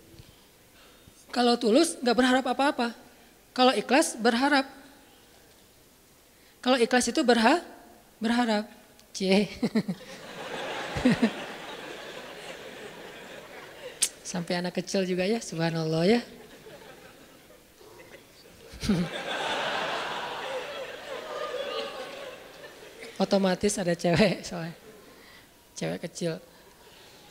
Kalau 1.30 1.54
tulus 1.60 2.00
nggak 2.00 2.16
berharap 2.16 2.44
apa-apa. 2.48 2.96
Kalau 3.52 3.76
ikhlas 3.76 4.16
berharap. 4.16 4.64
Kalau 6.64 6.80
ikhlas 6.80 7.08
itu 7.12 7.20
berha 7.20 7.60
berharap. 8.16 8.64
C. 9.12 9.44
Sampai 14.30 14.62
anak 14.62 14.78
kecil 14.78 15.02
juga 15.02 15.26
ya, 15.26 15.42
subhanallah 15.42 16.06
ya. 16.06 16.22
Otomatis 23.20 23.76
ada 23.76 23.92
cewek 23.92 24.46
soalnya. 24.46 24.72
Cewek 25.76 26.00
kecil. 26.08 26.40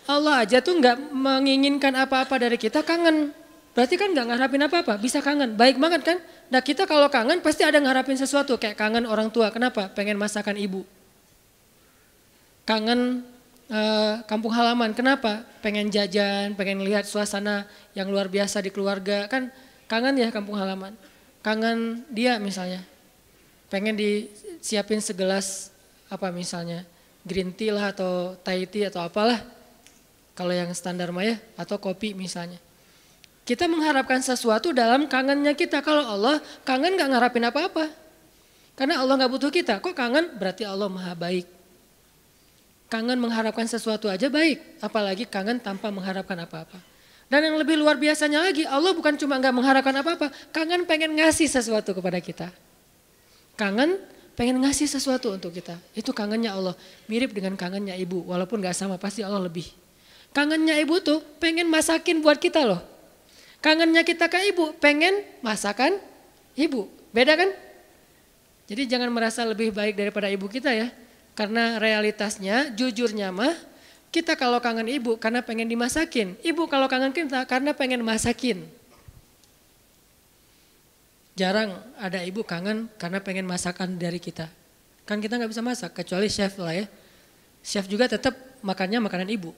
Allah 0.05 0.45
aja 0.45 0.63
tuh 0.63 0.77
nggak 0.77 1.11
menginginkan 1.11 1.93
apa-apa 1.97 2.35
dari 2.39 2.55
kita 2.55 2.85
kangen. 2.85 3.35
Berarti 3.73 3.95
kan 3.95 4.11
nggak 4.11 4.27
ngarapin 4.33 4.63
apa-apa, 4.65 4.93
bisa 4.99 5.23
kangen. 5.23 5.55
Baik 5.55 5.79
banget 5.79 6.01
kan? 6.03 6.17
Nah 6.49 6.59
kita 6.59 6.89
kalau 6.89 7.07
kangen 7.07 7.39
pasti 7.39 7.61
ada 7.63 7.77
ngarapin 7.77 8.17
sesuatu. 8.17 8.57
Kayak 8.57 8.75
kangen 8.75 9.05
orang 9.05 9.29
tua, 9.29 9.53
kenapa? 9.53 9.87
Pengen 9.93 10.17
masakan 10.17 10.57
ibu. 10.57 10.81
Kangen 12.65 13.23
uh, 13.69 14.19
kampung 14.25 14.51
halaman, 14.51 14.91
kenapa? 14.97 15.45
Pengen 15.61 15.87
jajan, 15.93 16.57
pengen 16.57 16.81
lihat 16.81 17.05
suasana 17.05 17.69
yang 17.93 18.09
luar 18.09 18.27
biasa 18.27 18.59
di 18.65 18.73
keluarga. 18.73 19.29
Kan 19.29 19.53
kangen 19.85 20.17
ya 20.17 20.33
kampung 20.33 20.57
halaman. 20.57 20.97
Kangen 21.45 22.03
dia 22.09 22.41
misalnya. 22.41 22.81
Pengen 23.69 23.93
disiapin 23.93 24.99
segelas 24.99 25.69
apa 26.09 26.33
misalnya. 26.33 26.83
Green 27.21 27.53
tea 27.53 27.69
lah 27.69 27.93
atau 27.93 28.33
Thai 28.41 28.65
tea 28.65 28.89
atau 28.89 29.05
apalah 29.05 29.58
kalau 30.39 30.55
yang 30.55 30.71
standar 30.71 31.11
maya 31.11 31.35
atau 31.59 31.75
kopi 31.75 32.15
misalnya. 32.15 32.55
Kita 33.43 33.67
mengharapkan 33.67 34.23
sesuatu 34.23 34.71
dalam 34.71 35.03
kangennya 35.11 35.51
kita. 35.51 35.83
Kalau 35.83 36.07
Allah 36.07 36.39
kangen 36.63 36.95
gak 36.95 37.11
ngarapin 37.11 37.43
apa-apa. 37.43 37.91
Karena 38.79 39.03
Allah 39.03 39.19
gak 39.19 39.35
butuh 39.35 39.51
kita. 39.51 39.83
Kok 39.83 39.91
kangen? 39.91 40.31
Berarti 40.39 40.63
Allah 40.63 40.87
maha 40.87 41.11
baik. 41.11 41.43
Kangen 42.87 43.19
mengharapkan 43.19 43.67
sesuatu 43.67 44.07
aja 44.07 44.31
baik. 44.31 44.79
Apalagi 44.79 45.27
kangen 45.27 45.59
tanpa 45.59 45.91
mengharapkan 45.91 46.39
apa-apa. 46.39 46.79
Dan 47.27 47.51
yang 47.51 47.59
lebih 47.59 47.75
luar 47.75 47.99
biasanya 47.99 48.39
lagi, 48.47 48.63
Allah 48.63 48.95
bukan 48.95 49.19
cuma 49.19 49.35
gak 49.43 49.53
mengharapkan 49.53 49.93
apa-apa, 49.99 50.31
kangen 50.55 50.87
pengen 50.87 51.19
ngasih 51.19 51.51
sesuatu 51.51 51.91
kepada 51.91 52.17
kita. 52.23 52.47
Kangen 53.59 53.99
pengen 54.39 54.61
ngasih 54.63 54.87
sesuatu 54.87 55.35
untuk 55.35 55.51
kita. 55.51 55.75
Itu 55.91 56.15
kangennya 56.15 56.55
Allah. 56.55 56.73
Mirip 57.11 57.35
dengan 57.35 57.59
kangennya 57.59 57.99
ibu, 57.99 58.23
walaupun 58.23 58.63
gak 58.63 58.77
sama, 58.77 58.95
pasti 58.95 59.19
Allah 59.19 59.43
lebih. 59.43 59.88
Kangennya 60.29 60.77
ibu 60.77 61.01
tuh 61.01 61.25
pengen 61.41 61.65
masakin 61.67 62.21
buat 62.21 62.37
kita 62.37 62.61
loh. 62.65 62.81
Kangennya 63.59 64.07
kita 64.07 64.29
ke 64.31 64.39
ibu 64.53 64.71
pengen 64.77 65.25
masakan 65.43 65.97
ibu. 66.55 66.87
Beda 67.11 67.35
kan? 67.35 67.49
Jadi 68.69 68.85
jangan 68.85 69.09
merasa 69.09 69.41
lebih 69.43 69.73
baik 69.73 69.97
daripada 69.97 70.29
ibu 70.29 70.45
kita 70.45 70.69
ya. 70.71 70.93
Karena 71.33 71.81
realitasnya 71.81 72.69
jujurnya 72.75 73.33
mah 73.33 73.55
kita 74.09 74.37
kalau 74.37 74.61
kangen 74.61 74.85
ibu 74.85 75.17
karena 75.17 75.41
pengen 75.41 75.65
dimasakin. 75.65 76.37
Ibu 76.45 76.69
kalau 76.69 76.85
kangen 76.85 77.13
kita 77.13 77.45
karena 77.49 77.73
pengen 77.73 78.05
masakin. 78.05 78.65
Jarang 81.33 81.77
ada 81.95 82.19
ibu 82.21 82.43
kangen 82.43 82.91
karena 82.99 83.23
pengen 83.23 83.47
masakan 83.47 83.95
dari 83.95 84.19
kita. 84.19 84.51
Kan 85.09 85.23
kita 85.23 85.41
nggak 85.41 85.49
bisa 85.49 85.63
masak 85.65 85.91
kecuali 85.97 86.29
chef 86.29 86.59
lah 86.61 86.75
ya. 86.75 86.85
chef 87.65 87.89
juga 87.89 88.05
tetap 88.05 88.37
makannya 88.61 89.01
makanan 89.01 89.29
ibu. 89.33 89.51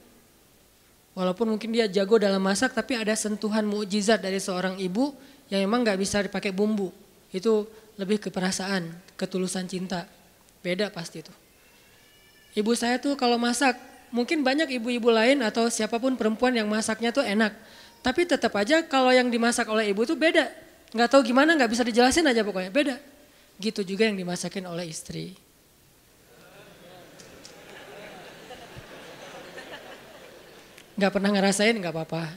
Walaupun 1.12 1.44
mungkin 1.44 1.76
dia 1.76 1.84
jago 1.88 2.16
dalam 2.16 2.40
masak, 2.40 2.72
tapi 2.72 2.96
ada 2.96 3.12
sentuhan 3.12 3.68
mukjizat 3.68 4.24
dari 4.24 4.40
seorang 4.40 4.80
ibu 4.80 5.12
yang 5.52 5.68
memang 5.68 5.84
nggak 5.84 5.98
bisa 6.00 6.24
dipakai 6.24 6.56
bumbu. 6.56 6.88
Itu 7.28 7.68
lebih 8.00 8.16
ke 8.16 8.28
perasaan, 8.32 8.88
ketulusan 9.20 9.68
cinta. 9.68 10.08
Beda 10.64 10.88
pasti 10.88 11.20
itu. 11.20 11.32
Ibu 12.56 12.72
saya 12.72 12.96
tuh 12.96 13.12
kalau 13.20 13.36
masak, 13.36 13.76
mungkin 14.08 14.40
banyak 14.40 14.72
ibu-ibu 14.80 15.12
lain 15.12 15.44
atau 15.44 15.68
siapa 15.68 16.00
pun 16.00 16.16
perempuan 16.16 16.56
yang 16.56 16.68
masaknya 16.68 17.12
tuh 17.12 17.24
enak. 17.24 17.52
Tapi 18.00 18.24
tetap 18.24 18.52
aja 18.56 18.80
kalau 18.84 19.12
yang 19.12 19.28
dimasak 19.28 19.68
oleh 19.68 19.92
ibu 19.92 20.08
tuh 20.08 20.16
beda. 20.16 20.48
Nggak 20.96 21.08
tahu 21.12 21.28
gimana, 21.28 21.56
nggak 21.56 21.70
bisa 21.72 21.84
dijelasin 21.84 22.24
aja 22.24 22.40
pokoknya, 22.40 22.72
beda. 22.72 22.96
Gitu 23.60 23.84
juga 23.84 24.08
yang 24.08 24.16
dimasakin 24.16 24.64
oleh 24.64 24.88
istri. 24.88 25.36
Nggak 31.02 31.18
pernah 31.18 31.34
ngerasain 31.34 31.74
nggak 31.74 31.90
apa-apa. 31.98 32.30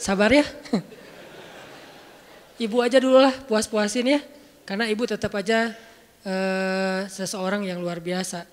Sabar 0.00 0.32
ya. 0.32 0.40
Ibu 2.64 2.80
aja 2.80 2.96
dulu 2.96 3.20
lah 3.20 3.36
puas-puasin 3.44 4.08
ya. 4.08 4.24
Karena 4.64 4.88
ibu 4.88 5.04
tetap 5.04 5.36
aja 5.36 5.76
uh, 6.24 7.04
seseorang 7.12 7.68
yang 7.68 7.76
luar 7.76 8.00
biasa. 8.00 8.48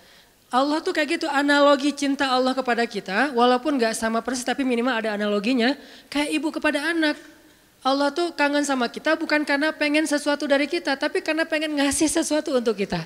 Allah 0.51 0.83
tuh 0.83 0.91
kayak 0.91 1.15
gitu 1.15 1.31
analogi 1.31 1.95
cinta 1.95 2.27
Allah 2.27 2.51
kepada 2.51 2.83
kita 2.83 3.31
walaupun 3.31 3.79
gak 3.79 3.95
sama 3.95 4.19
persis 4.19 4.43
tapi 4.43 4.67
minimal 4.67 4.99
ada 4.99 5.15
analoginya 5.15 5.79
kayak 6.11 6.35
ibu 6.35 6.51
kepada 6.51 6.83
anak. 6.83 7.15
Allah 7.87 8.11
tuh 8.11 8.35
kangen 8.35 8.67
sama 8.67 8.91
kita 8.91 9.15
bukan 9.15 9.47
karena 9.47 9.71
pengen 9.71 10.03
sesuatu 10.03 10.43
dari 10.43 10.67
kita 10.67 10.99
tapi 10.99 11.23
karena 11.23 11.47
pengen 11.47 11.79
ngasih 11.79 12.11
sesuatu 12.11 12.51
untuk 12.51 12.75
kita. 12.75 12.99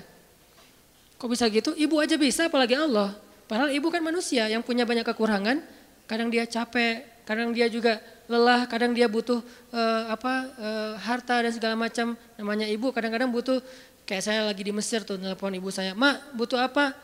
Kok 1.22 1.30
bisa 1.30 1.46
gitu? 1.54 1.78
Ibu 1.78 2.02
aja 2.02 2.18
bisa 2.18 2.50
apalagi 2.50 2.74
Allah. 2.74 3.14
Padahal 3.46 3.70
ibu 3.78 3.94
kan 3.94 4.02
manusia 4.02 4.50
yang 4.50 4.66
punya 4.66 4.90
banyak 4.90 5.06
kekurangan 5.06 5.77
kadang 6.08 6.32
dia 6.32 6.48
capek, 6.48 7.04
kadang 7.28 7.52
dia 7.52 7.68
juga 7.68 8.00
lelah, 8.32 8.66
kadang 8.66 8.96
dia 8.96 9.06
butuh 9.12 9.44
uh, 9.76 10.04
apa 10.12 10.34
uh, 10.58 10.94
harta 10.98 11.44
dan 11.44 11.52
segala 11.52 11.76
macam. 11.76 12.16
Namanya 12.40 12.66
ibu 12.66 12.90
kadang-kadang 12.96 13.30
butuh 13.30 13.60
kayak 14.08 14.24
saya 14.24 14.42
lagi 14.48 14.64
di 14.64 14.72
Mesir 14.72 15.04
tuh 15.04 15.20
telepon 15.20 15.52
ibu 15.54 15.68
saya, 15.68 15.92
"Mak, 15.92 16.34
butuh 16.34 16.58
apa?" 16.64 16.96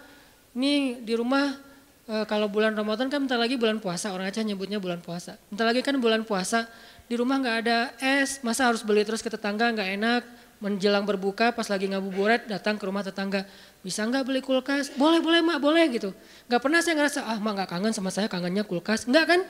Ini 0.53 1.03
di 1.03 1.13
rumah 1.17 1.59
uh, 2.07 2.25
kalau 2.29 2.47
bulan 2.47 2.71
Ramadan 2.71 3.11
kan 3.11 3.19
bentar 3.23 3.35
lagi 3.35 3.59
bulan 3.59 3.83
puasa, 3.83 4.15
orang 4.15 4.31
Aceh 4.31 4.43
nyebutnya 4.45 4.79
bulan 4.79 5.03
puasa. 5.03 5.35
Bentar 5.51 5.65
lagi 5.67 5.81
kan 5.83 5.99
bulan 5.99 6.23
puasa, 6.23 6.69
di 7.07 7.15
rumah 7.19 7.35
nggak 7.41 7.57
ada 7.67 7.77
es, 7.99 8.39
masa 8.45 8.71
harus 8.71 8.85
beli 8.85 9.03
terus 9.03 9.19
ke 9.19 9.27
tetangga 9.27 9.67
nggak 9.75 9.89
enak. 9.99 10.23
Menjelang 10.63 11.03
berbuka 11.03 11.51
pas 11.51 11.67
lagi 11.67 11.91
ngabuburit 11.91 12.47
datang 12.47 12.79
ke 12.79 12.87
rumah 12.87 13.03
tetangga, 13.03 13.43
bisa 13.83 14.07
nggak 14.07 14.23
beli 14.23 14.39
kulkas? 14.39 14.95
Boleh, 14.95 15.19
boleh 15.19 15.43
mak, 15.43 15.59
boleh 15.59 15.83
gitu. 15.91 16.15
Nggak 16.47 16.61
pernah 16.63 16.79
saya 16.79 16.95
ngerasa, 16.95 17.19
ah 17.27 17.35
mak 17.35 17.51
nggak 17.59 17.69
kangen 17.75 17.91
sama 17.91 18.15
saya, 18.15 18.31
kangennya 18.31 18.63
kulkas. 18.63 19.03
Enggak 19.03 19.27
kan? 19.27 19.41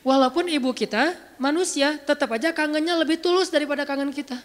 Walaupun 0.00 0.48
ibu 0.48 0.72
kita 0.72 1.12
manusia, 1.36 2.00
tetap 2.00 2.32
aja 2.32 2.56
kangennya 2.56 2.96
lebih 2.96 3.20
tulus 3.20 3.52
daripada 3.52 3.84
kangen 3.84 4.16
kita. 4.16 4.40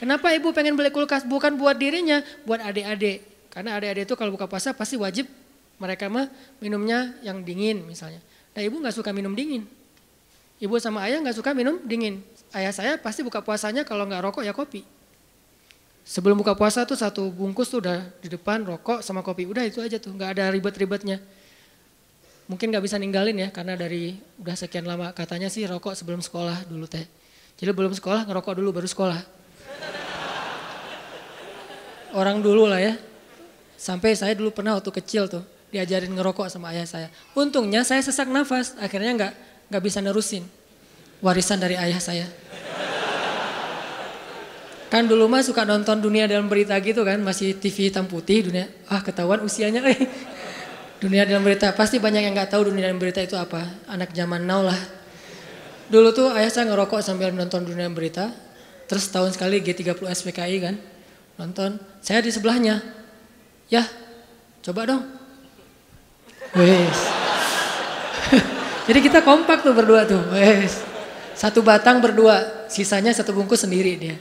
Kenapa 0.00 0.32
ibu 0.32 0.56
pengen 0.56 0.72
beli 0.72 0.88
kulkas? 0.88 1.28
Bukan 1.28 1.60
buat 1.60 1.76
dirinya, 1.76 2.24
buat 2.48 2.64
adik-adik. 2.64 3.28
Karena 3.52 3.76
adik-adik 3.76 4.08
itu 4.08 4.14
kalau 4.16 4.32
buka 4.32 4.48
puasa 4.48 4.72
pasti 4.72 4.96
wajib 4.96 5.28
mereka 5.76 6.08
mah 6.08 6.32
minumnya 6.64 7.12
yang 7.20 7.44
dingin 7.44 7.84
misalnya. 7.84 8.24
Nah 8.56 8.60
ibu 8.64 8.80
nggak 8.80 8.96
suka 8.96 9.12
minum 9.12 9.36
dingin. 9.36 9.68
Ibu 10.64 10.80
sama 10.80 11.04
ayah 11.04 11.20
nggak 11.20 11.36
suka 11.36 11.52
minum 11.52 11.76
dingin. 11.84 12.24
Ayah 12.52 12.72
saya 12.72 12.92
pasti 13.00 13.24
buka 13.24 13.40
puasanya 13.40 13.82
kalau 13.88 14.04
nggak 14.04 14.22
rokok 14.28 14.44
ya 14.44 14.52
kopi. 14.52 14.84
Sebelum 16.04 16.36
buka 16.36 16.52
puasa 16.52 16.84
tuh 16.84 16.98
satu 16.98 17.32
bungkus 17.32 17.72
tuh 17.72 17.80
udah 17.80 18.04
di 18.20 18.28
depan 18.28 18.60
rokok 18.60 19.00
sama 19.00 19.24
kopi. 19.24 19.48
Udah 19.48 19.64
itu 19.64 19.80
aja 19.80 19.96
tuh, 19.96 20.12
nggak 20.12 20.36
ada 20.36 20.44
ribet-ribetnya. 20.52 21.16
Mungkin 22.50 22.68
nggak 22.68 22.84
bisa 22.84 23.00
ninggalin 23.00 23.38
ya 23.38 23.48
karena 23.48 23.78
dari 23.78 24.20
udah 24.36 24.52
sekian 24.52 24.84
lama 24.84 25.14
katanya 25.16 25.48
sih 25.48 25.64
rokok 25.64 25.96
sebelum 25.96 26.20
sekolah 26.20 26.68
dulu 26.68 26.84
teh. 26.84 27.08
Jadi 27.56 27.70
belum 27.72 27.96
sekolah 27.96 28.28
ngerokok 28.28 28.54
dulu 28.60 28.82
baru 28.82 28.88
sekolah. 28.90 29.20
Orang 32.12 32.44
dulu 32.44 32.68
lah 32.68 32.82
ya. 32.82 32.98
Sampai 33.80 34.12
saya 34.12 34.36
dulu 34.36 34.52
pernah 34.52 34.76
waktu 34.76 34.92
kecil 34.92 35.30
tuh 35.30 35.40
diajarin 35.72 36.12
ngerokok 36.12 36.52
sama 36.52 36.76
ayah 36.76 36.84
saya. 36.84 37.08
Untungnya 37.32 37.80
saya 37.86 38.04
sesak 38.04 38.28
nafas, 38.28 38.76
akhirnya 38.76 39.16
nggak 39.16 39.32
nggak 39.72 39.82
bisa 39.82 40.04
nerusin 40.04 40.44
warisan 41.22 41.62
dari 41.62 41.78
ayah 41.78 42.02
saya. 42.02 42.26
Kan 44.92 45.08
dulu 45.08 45.24
mah 45.24 45.40
suka 45.40 45.64
nonton 45.64 46.04
dunia 46.04 46.28
dalam 46.28 46.52
berita 46.52 46.76
gitu 46.76 47.00
kan, 47.00 47.16
masih 47.24 47.56
TV 47.56 47.88
hitam 47.88 48.04
putih 48.04 48.52
dunia. 48.52 48.68
Ah 48.92 49.00
ketahuan 49.00 49.40
usianya 49.40 49.80
eh. 49.88 49.96
Dunia 51.00 51.24
dalam 51.24 51.40
berita, 51.40 51.72
pasti 51.72 51.96
banyak 51.96 52.28
yang 52.28 52.36
nggak 52.36 52.52
tahu 52.52 52.68
dunia 52.68 52.92
dalam 52.92 53.00
berita 53.00 53.24
itu 53.24 53.32
apa. 53.32 53.88
Anak 53.88 54.12
zaman 54.12 54.44
now 54.44 54.60
lah. 54.60 54.76
Dulu 55.88 56.12
tuh 56.12 56.28
ayah 56.36 56.52
saya 56.52 56.68
ngerokok 56.68 57.00
sambil 57.00 57.32
nonton 57.32 57.64
dunia 57.64 57.88
dalam 57.88 57.96
berita. 57.96 58.36
Terus 58.84 59.08
tahun 59.08 59.32
sekali 59.32 59.64
G30 59.64 59.96
SPKI 59.96 60.56
kan, 60.60 60.76
nonton. 61.40 61.80
Saya 62.04 62.20
di 62.20 62.28
sebelahnya. 62.28 62.84
Ya, 63.72 63.88
coba 64.60 64.92
dong. 64.92 65.08
Wes. 66.52 66.98
Jadi 68.92 69.00
kita 69.00 69.24
kompak 69.24 69.64
tuh 69.64 69.72
berdua 69.72 70.04
tuh. 70.04 70.20
Wes. 70.36 70.84
Satu 71.32 71.64
batang 71.64 72.04
berdua, 72.04 72.68
sisanya 72.68 73.16
satu 73.16 73.32
bungkus 73.32 73.64
sendiri 73.64 73.96
dia. 73.96 74.20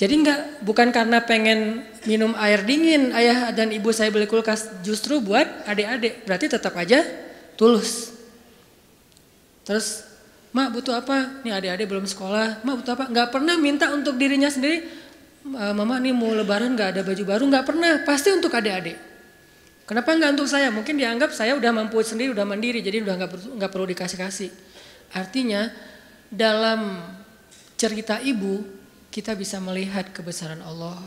Jadi 0.00 0.24
enggak 0.24 0.64
bukan 0.64 0.88
karena 0.96 1.20
pengen 1.20 1.84
minum 2.08 2.32
air 2.40 2.64
dingin 2.64 3.12
ayah 3.12 3.52
dan 3.52 3.68
ibu 3.68 3.92
saya 3.92 4.08
beli 4.08 4.24
kulkas 4.24 4.80
justru 4.80 5.20
buat 5.20 5.44
adik-adik 5.68 6.24
berarti 6.24 6.48
tetap 6.48 6.72
aja 6.72 7.04
tulus. 7.60 8.16
Terus 9.68 10.08
mak 10.56 10.72
butuh 10.72 10.96
apa? 10.96 11.44
Nih 11.44 11.52
adik-adik 11.52 11.84
belum 11.84 12.08
sekolah, 12.08 12.64
mak 12.64 12.74
butuh 12.80 12.96
apa? 12.96 13.04
Enggak 13.12 13.28
pernah 13.28 13.60
minta 13.60 13.92
untuk 13.92 14.16
dirinya 14.16 14.48
sendiri. 14.48 14.88
Mama 15.44 16.00
nih 16.00 16.16
mau 16.16 16.32
lebaran 16.32 16.72
enggak 16.72 16.96
ada 16.96 17.04
baju 17.04 17.24
baru, 17.28 17.44
enggak 17.52 17.64
pernah. 17.68 18.00
Pasti 18.08 18.32
untuk 18.32 18.56
adik-adik. 18.56 18.96
Kenapa 19.84 20.16
enggak 20.16 20.32
untuk 20.32 20.48
saya? 20.48 20.72
Mungkin 20.72 20.96
dianggap 20.96 21.36
saya 21.36 21.52
udah 21.60 21.76
mampu 21.76 22.00
sendiri, 22.00 22.32
udah 22.32 22.48
mandiri, 22.48 22.80
jadi 22.80 23.04
udah 23.04 23.20
enggak, 23.20 23.30
enggak 23.36 23.68
perlu 23.68 23.84
dikasih-kasih. 23.92 24.48
Artinya 25.12 25.68
dalam 26.32 27.04
cerita 27.76 28.16
ibu 28.24 28.79
kita 29.10 29.34
bisa 29.34 29.58
melihat 29.58 30.08
kebesaran 30.14 30.62
Allah. 30.62 30.98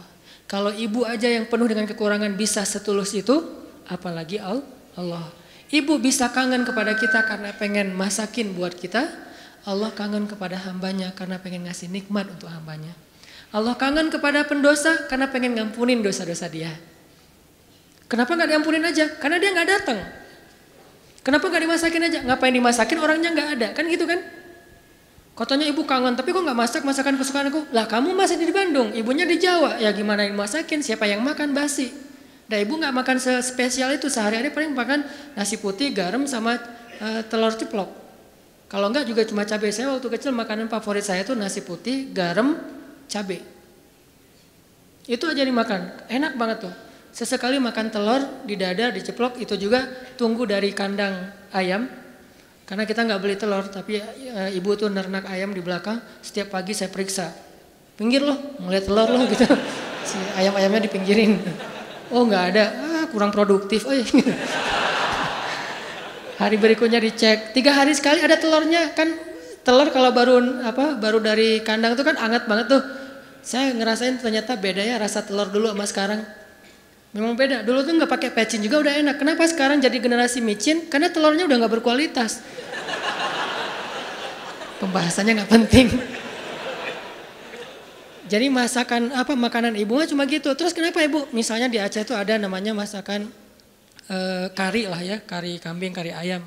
Kalau 0.45 0.69
ibu 0.75 1.07
aja 1.07 1.25
yang 1.31 1.47
penuh 1.47 1.65
dengan 1.71 1.87
kekurangan 1.87 2.35
bisa 2.35 2.61
setulus 2.67 3.15
itu, 3.15 3.41
apalagi 3.87 4.37
Allah. 4.43 5.25
Ibu 5.73 5.97
bisa 5.97 6.29
kangen 6.29 6.67
kepada 6.67 6.93
kita 6.93 7.25
karena 7.25 7.49
pengen 7.57 7.95
masakin 7.97 8.53
buat 8.53 8.77
kita. 8.77 9.09
Allah 9.63 9.89
kangen 9.95 10.27
kepada 10.27 10.59
hambanya 10.67 11.15
karena 11.15 11.39
pengen 11.39 11.65
ngasih 11.65 11.87
nikmat 11.89 12.27
untuk 12.29 12.51
hambanya. 12.51 12.91
Allah 13.55 13.73
kangen 13.79 14.11
kepada 14.11 14.43
pendosa 14.43 15.07
karena 15.07 15.31
pengen 15.31 15.55
ngampunin 15.55 16.03
dosa-dosa 16.03 16.51
dia. 16.51 16.69
Kenapa 18.11 18.35
nggak 18.35 18.49
diampunin 18.51 18.83
aja? 18.83 19.09
Karena 19.17 19.39
dia 19.39 19.49
nggak 19.55 19.69
datang. 19.69 19.99
Kenapa 21.23 21.47
nggak 21.47 21.63
dimasakin 21.65 22.01
aja? 22.03 22.19
Ngapain 22.27 22.53
dimasakin 22.53 22.97
orangnya 22.99 23.29
nggak 23.31 23.49
ada? 23.57 23.67
Kan 23.71 23.87
gitu 23.87 24.03
kan? 24.03 24.19
Katanya 25.33 25.65
ibu 25.65 25.81
kangen, 25.81 26.13
tapi 26.13 26.29
kok 26.29 26.45
nggak 26.45 26.53
masak 26.57 26.81
masakan 26.85 27.17
kesukaan 27.17 27.49
aku? 27.49 27.65
Lah 27.73 27.89
kamu 27.89 28.13
masih 28.13 28.37
di 28.37 28.53
Bandung, 28.53 28.93
ibunya 28.93 29.25
di 29.25 29.41
Jawa. 29.41 29.81
Ya 29.81 29.89
gimana 29.89 30.29
yang 30.29 30.37
masakin? 30.37 30.85
Siapa 30.85 31.09
yang 31.09 31.25
makan 31.25 31.57
basi? 31.57 31.89
Nah 32.45 32.61
ibu 32.61 32.77
nggak 32.77 32.93
makan 32.93 33.17
spesial 33.41 33.97
itu 33.97 34.13
sehari-hari 34.13 34.53
paling 34.53 34.77
makan 34.77 35.01
nasi 35.33 35.57
putih, 35.57 35.89
garam 35.89 36.29
sama 36.29 36.61
uh, 37.01 37.25
telur 37.25 37.49
ceplok. 37.49 37.89
Kalau 38.69 38.93
enggak 38.93 39.09
juga 39.09 39.25
cuma 39.25 39.41
cabai. 39.41 39.73
Saya 39.73 39.89
waktu 39.93 40.05
kecil 40.05 40.33
makanan 40.37 40.69
favorit 40.69 41.01
saya 41.01 41.25
itu 41.25 41.33
nasi 41.33 41.65
putih, 41.65 42.13
garam, 42.13 42.53
cabai. 43.09 43.41
Itu 45.09 45.25
aja 45.25 45.41
dimakan, 45.41 46.09
enak 46.13 46.37
banget 46.37 46.69
tuh. 46.69 46.73
Sesekali 47.13 47.57
makan 47.57 47.89
telur 47.89 48.21
di 48.45 48.53
dada, 48.57 48.89
diceplok, 48.89 49.37
itu 49.37 49.53
juga 49.57 49.85
tunggu 50.17 50.45
dari 50.49 50.73
kandang 50.73 51.29
ayam, 51.53 51.85
karena 52.63 52.87
kita 52.87 53.03
nggak 53.03 53.19
beli 53.19 53.35
telur, 53.35 53.67
tapi 53.67 53.99
e, 53.99 54.55
ibu 54.55 54.71
tuh 54.79 54.87
nernak 54.87 55.27
ayam 55.27 55.51
di 55.51 55.59
belakang. 55.59 55.99
Setiap 56.23 56.55
pagi 56.55 56.71
saya 56.71 56.87
periksa, 56.87 57.27
pinggir 57.99 58.23
loh, 58.23 58.39
ngeliat 58.63 58.85
telur 58.87 59.09
loh 59.09 59.25
gitu. 59.27 59.47
Si 60.03 60.19
ayam-ayamnya 60.35 60.83
dipinggirin. 60.83 61.39
Oh 62.11 62.27
nggak 62.27 62.43
ada, 62.51 62.65
ah, 62.75 63.03
kurang 63.07 63.31
produktif. 63.31 63.87
Oh, 63.87 63.95
iya. 63.95 64.03
Hari 66.35 66.59
berikutnya 66.59 66.99
dicek, 66.99 67.55
tiga 67.55 67.71
hari 67.71 67.95
sekali 67.95 68.19
ada 68.19 68.35
telurnya 68.35 68.91
kan 68.91 69.07
telur 69.63 69.87
kalau 69.95 70.11
baru 70.11 70.59
apa 70.67 70.99
baru 70.99 71.23
dari 71.23 71.63
kandang 71.63 71.95
tuh 71.95 72.03
kan 72.03 72.19
anget 72.19 72.43
banget 72.51 72.67
tuh. 72.67 72.83
Saya 73.43 73.71
ngerasain 73.71 74.19
ternyata 74.19 74.59
beda 74.59 74.83
ya 74.83 74.99
rasa 74.99 75.23
telur 75.23 75.47
dulu 75.47 75.71
sama 75.71 75.87
sekarang. 75.87 76.19
Memang 77.13 77.37
beda. 77.37 77.61
Dulu 77.61 77.85
tuh 77.85 77.93
nggak 77.93 78.09
pakai 78.09 78.29
pecin 78.33 78.57
juga 78.65 78.81
udah 78.81 78.93
enak. 79.05 79.15
Kenapa 79.21 79.45
sekarang 79.45 79.77
jadi 79.77 79.93
generasi 80.01 80.41
micin? 80.41 80.89
Karena 80.89 81.13
telurnya 81.13 81.45
udah 81.45 81.57
nggak 81.61 81.73
berkualitas. 81.79 82.41
Pembahasannya 84.81 85.37
nggak 85.37 85.51
penting. 85.53 85.87
Jadi 88.25 88.49
masakan 88.49 89.13
apa 89.13 89.37
makanan 89.37 89.77
ibu 89.77 90.01
cuma 90.09 90.25
gitu. 90.25 90.49
Terus 90.57 90.73
kenapa 90.73 91.05
ibu? 91.05 91.29
Misalnya 91.29 91.69
di 91.69 91.77
Aceh 91.77 92.01
itu 92.01 92.17
ada 92.17 92.33
namanya 92.41 92.73
masakan 92.73 93.29
e, 94.09 94.17
kari 94.57 94.89
lah 94.89 94.97
ya, 95.05 95.21
kari 95.21 95.61
kambing, 95.61 95.93
kari 95.93 96.09
ayam. 96.09 96.41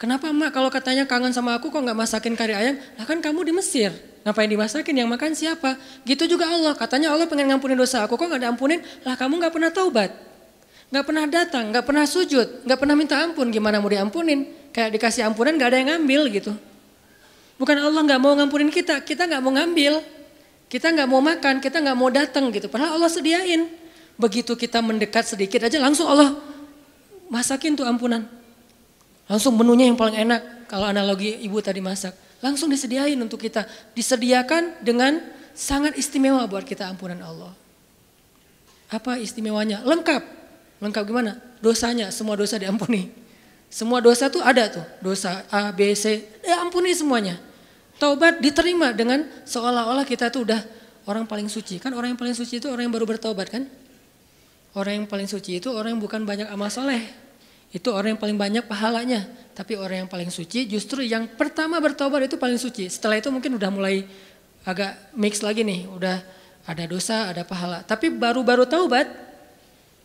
Kenapa 0.00 0.32
emak 0.32 0.56
kalau 0.56 0.72
katanya 0.72 1.04
kangen 1.04 1.36
sama 1.36 1.60
aku 1.60 1.68
kok 1.68 1.76
nggak 1.76 1.98
masakin 1.98 2.32
kari 2.32 2.56
ayam? 2.56 2.80
Lah 2.96 3.04
kan 3.04 3.20
kamu 3.20 3.44
di 3.44 3.52
Mesir, 3.52 3.92
ngapain 4.26 4.48
dimasakin? 4.48 4.94
Yang 4.94 5.08
makan 5.08 5.30
siapa? 5.32 5.80
Gitu 6.04 6.26
juga 6.26 6.48
Allah. 6.48 6.76
Katanya 6.76 7.12
Allah 7.12 7.26
pengen 7.30 7.50
ngampunin 7.52 7.76
dosa 7.76 8.04
aku 8.04 8.16
kok 8.16 8.26
nggak 8.28 8.42
diampunin? 8.44 8.80
Lah 9.06 9.14
kamu 9.16 9.40
nggak 9.40 9.52
pernah 9.52 9.70
taubat, 9.72 10.10
nggak 10.92 11.04
pernah 11.04 11.24
datang, 11.28 11.64
nggak 11.72 11.84
pernah 11.84 12.04
sujud, 12.04 12.64
nggak 12.66 12.78
pernah 12.78 12.94
minta 12.96 13.16
ampun. 13.20 13.48
Gimana 13.48 13.80
mau 13.80 13.88
diampunin? 13.88 14.48
Kayak 14.70 15.00
dikasih 15.00 15.26
ampunan 15.26 15.56
nggak 15.56 15.68
ada 15.68 15.78
yang 15.80 15.88
ngambil 15.96 16.20
gitu. 16.30 16.52
Bukan 17.60 17.76
Allah 17.76 18.00
nggak 18.00 18.20
mau 18.20 18.32
ngampunin 18.32 18.72
kita, 18.72 19.04
kita 19.04 19.28
nggak 19.28 19.42
mau 19.44 19.52
ngambil. 19.52 20.00
Kita 20.70 20.86
nggak 20.94 21.08
mau 21.10 21.18
makan, 21.18 21.58
kita 21.58 21.82
nggak 21.82 21.96
mau 21.98 22.08
datang 22.14 22.46
gitu. 22.54 22.70
Padahal 22.70 22.94
Allah 22.96 23.10
sediain. 23.10 23.66
Begitu 24.14 24.54
kita 24.54 24.78
mendekat 24.78 25.26
sedikit 25.26 25.66
aja 25.66 25.80
langsung 25.82 26.06
Allah 26.06 26.38
masakin 27.26 27.74
tuh 27.74 27.82
ampunan. 27.88 28.22
Langsung 29.26 29.58
menunya 29.58 29.90
yang 29.90 29.98
paling 29.98 30.14
enak 30.14 30.70
kalau 30.70 30.86
analogi 30.86 31.42
ibu 31.42 31.58
tadi 31.58 31.82
masak. 31.82 32.14
Langsung 32.40 32.72
disediain 32.72 33.16
untuk 33.20 33.40
kita. 33.40 33.68
Disediakan 33.92 34.80
dengan 34.80 35.20
sangat 35.52 35.96
istimewa 36.00 36.44
buat 36.48 36.64
kita 36.64 36.88
ampunan 36.88 37.20
Allah. 37.20 37.52
Apa 38.90 39.20
istimewanya? 39.20 39.84
Lengkap. 39.86 40.22
Lengkap 40.80 41.02
gimana? 41.04 41.38
Dosanya, 41.60 42.08
semua 42.08 42.34
dosa 42.34 42.56
diampuni. 42.56 43.12
Semua 43.70 44.02
dosa 44.02 44.26
tuh 44.26 44.42
ada 44.42 44.66
tuh. 44.66 44.82
Dosa 44.98 45.46
A, 45.52 45.70
B, 45.70 45.94
C, 45.94 46.26
ya 46.42 46.58
ampuni 46.58 46.90
semuanya. 46.96 47.38
Taubat 48.00 48.40
diterima 48.40 48.90
dengan 48.96 49.28
seolah-olah 49.44 50.08
kita 50.08 50.32
tuh 50.32 50.48
udah 50.48 50.60
orang 51.06 51.28
paling 51.28 51.46
suci. 51.46 51.78
Kan 51.78 51.92
orang 51.92 52.16
yang 52.16 52.20
paling 52.20 52.34
suci 52.34 52.58
itu 52.58 52.66
orang 52.66 52.88
yang 52.88 52.94
baru 52.96 53.06
bertobat 53.06 53.52
kan? 53.52 53.68
Orang 54.74 55.04
yang 55.04 55.06
paling 55.06 55.28
suci 55.28 55.60
itu 55.60 55.68
orang 55.70 55.94
yang 55.94 56.02
bukan 56.02 56.24
banyak 56.24 56.48
amal 56.48 56.72
soleh. 56.72 57.04
Itu 57.70 57.94
orang 57.94 58.16
yang 58.16 58.20
paling 58.20 58.40
banyak 58.40 58.64
pahalanya. 58.66 59.28
Tapi 59.60 59.76
orang 59.76 60.08
yang 60.08 60.08
paling 60.08 60.32
suci 60.32 60.64
justru 60.64 61.04
yang 61.04 61.28
pertama 61.36 61.76
bertobat 61.84 62.24
itu 62.24 62.40
paling 62.40 62.56
suci. 62.56 62.88
Setelah 62.88 63.20
itu 63.20 63.28
mungkin 63.28 63.60
udah 63.60 63.68
mulai 63.68 64.08
agak 64.64 65.12
mix 65.12 65.44
lagi 65.44 65.60
nih. 65.60 65.84
Udah 65.84 66.24
ada 66.64 66.88
dosa, 66.88 67.28
ada 67.28 67.44
pahala. 67.44 67.84
Tapi 67.84 68.08
baru-baru 68.08 68.64
taubat 68.64 69.04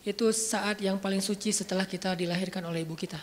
itu 0.04 0.28
saat 0.36 0.76
yang 0.84 1.00
paling 1.00 1.24
suci 1.24 1.56
setelah 1.56 1.88
kita 1.88 2.12
dilahirkan 2.12 2.68
oleh 2.68 2.84
ibu 2.84 2.92
kita. 2.92 3.16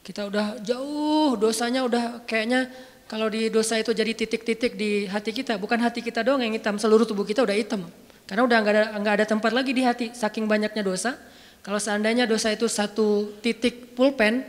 Kita 0.00 0.24
udah 0.24 0.56
jauh 0.64 1.36
dosanya 1.36 1.84
udah 1.84 2.24
kayaknya 2.24 2.72
kalau 3.12 3.28
di 3.28 3.52
dosa 3.52 3.76
itu 3.76 3.92
jadi 3.92 4.16
titik-titik 4.16 4.72
di 4.72 5.04
hati 5.04 5.36
kita, 5.36 5.60
bukan 5.60 5.84
hati 5.84 6.00
kita 6.00 6.24
doang 6.24 6.40
yang 6.40 6.56
hitam, 6.56 6.80
seluruh 6.80 7.04
tubuh 7.04 7.28
kita 7.28 7.44
udah 7.44 7.52
hitam. 7.52 7.84
Karena 8.24 8.48
udah 8.48 8.56
nggak 8.56 8.72
ada 8.72 8.84
nggak 9.04 9.14
ada 9.20 9.26
tempat 9.28 9.52
lagi 9.52 9.76
di 9.76 9.84
hati, 9.84 10.16
saking 10.16 10.48
banyaknya 10.48 10.80
dosa. 10.80 11.12
Kalau 11.66 11.82
seandainya 11.82 12.30
dosa 12.30 12.54
itu 12.54 12.70
satu 12.70 13.34
titik 13.42 13.98
pulpen, 13.98 14.46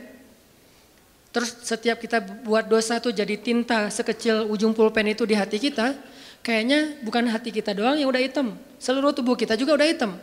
terus 1.34 1.50
setiap 1.66 1.98
kita 1.98 2.22
buat 2.46 2.70
dosa 2.70 3.02
tuh 3.02 3.10
jadi 3.10 3.34
tinta 3.34 3.90
sekecil 3.90 4.46
ujung 4.46 4.70
pulpen 4.70 5.10
itu 5.10 5.26
di 5.26 5.34
hati 5.34 5.58
kita, 5.58 5.98
kayaknya 6.46 6.94
bukan 7.02 7.26
hati 7.26 7.50
kita 7.50 7.74
doang 7.74 7.98
yang 7.98 8.06
udah 8.06 8.22
hitam, 8.22 8.54
seluruh 8.78 9.10
tubuh 9.10 9.34
kita 9.34 9.58
juga 9.58 9.74
udah 9.74 9.88
hitam. 9.90 10.14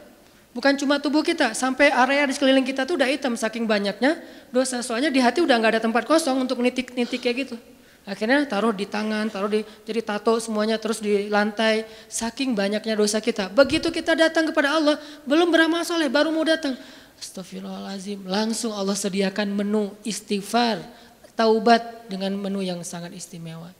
Bukan 0.55 0.79
cuma 0.79 0.95
tubuh 1.03 1.19
kita, 1.19 1.51
sampai 1.51 1.91
area 1.91 2.23
di 2.23 2.31
sekeliling 2.31 2.63
kita 2.63 2.87
tuh 2.87 2.95
udah 2.95 3.11
hitam 3.11 3.35
saking 3.35 3.67
banyaknya 3.67 4.15
dosa. 4.55 4.79
Soalnya 4.79 5.11
di 5.11 5.19
hati 5.19 5.43
udah 5.43 5.59
nggak 5.59 5.71
ada 5.75 5.81
tempat 5.83 6.07
kosong 6.07 6.47
untuk 6.47 6.63
nitik-nitik 6.63 7.19
kayak 7.19 7.35
gitu. 7.43 7.59
Akhirnya 8.05 8.45
taruh 8.45 8.69
di 8.69 8.85
tangan, 8.85 9.27
taruh 9.33 9.49
di 9.49 9.65
jadi 9.81 10.05
tato 10.05 10.37
semuanya 10.37 10.77
terus 10.77 11.01
di 11.01 11.25
lantai. 11.27 11.85
Saking 12.05 12.53
banyaknya 12.53 12.93
dosa 12.93 13.17
kita. 13.17 13.49
Begitu 13.49 13.89
kita 13.89 14.13
datang 14.13 14.45
kepada 14.49 14.77
Allah, 14.77 14.95
belum 15.25 15.49
beramal 15.49 15.81
soleh, 15.81 16.05
baru 16.05 16.29
mau 16.29 16.45
datang. 16.45 16.77
Astagfirullahalazim. 17.17 18.29
Langsung 18.29 18.71
Allah 18.77 18.93
sediakan 18.93 19.49
menu 19.51 19.91
istighfar, 20.05 20.85
taubat 21.33 22.05
dengan 22.05 22.37
menu 22.37 22.61
yang 22.61 22.79
sangat 22.85 23.11
istimewa. 23.17 23.73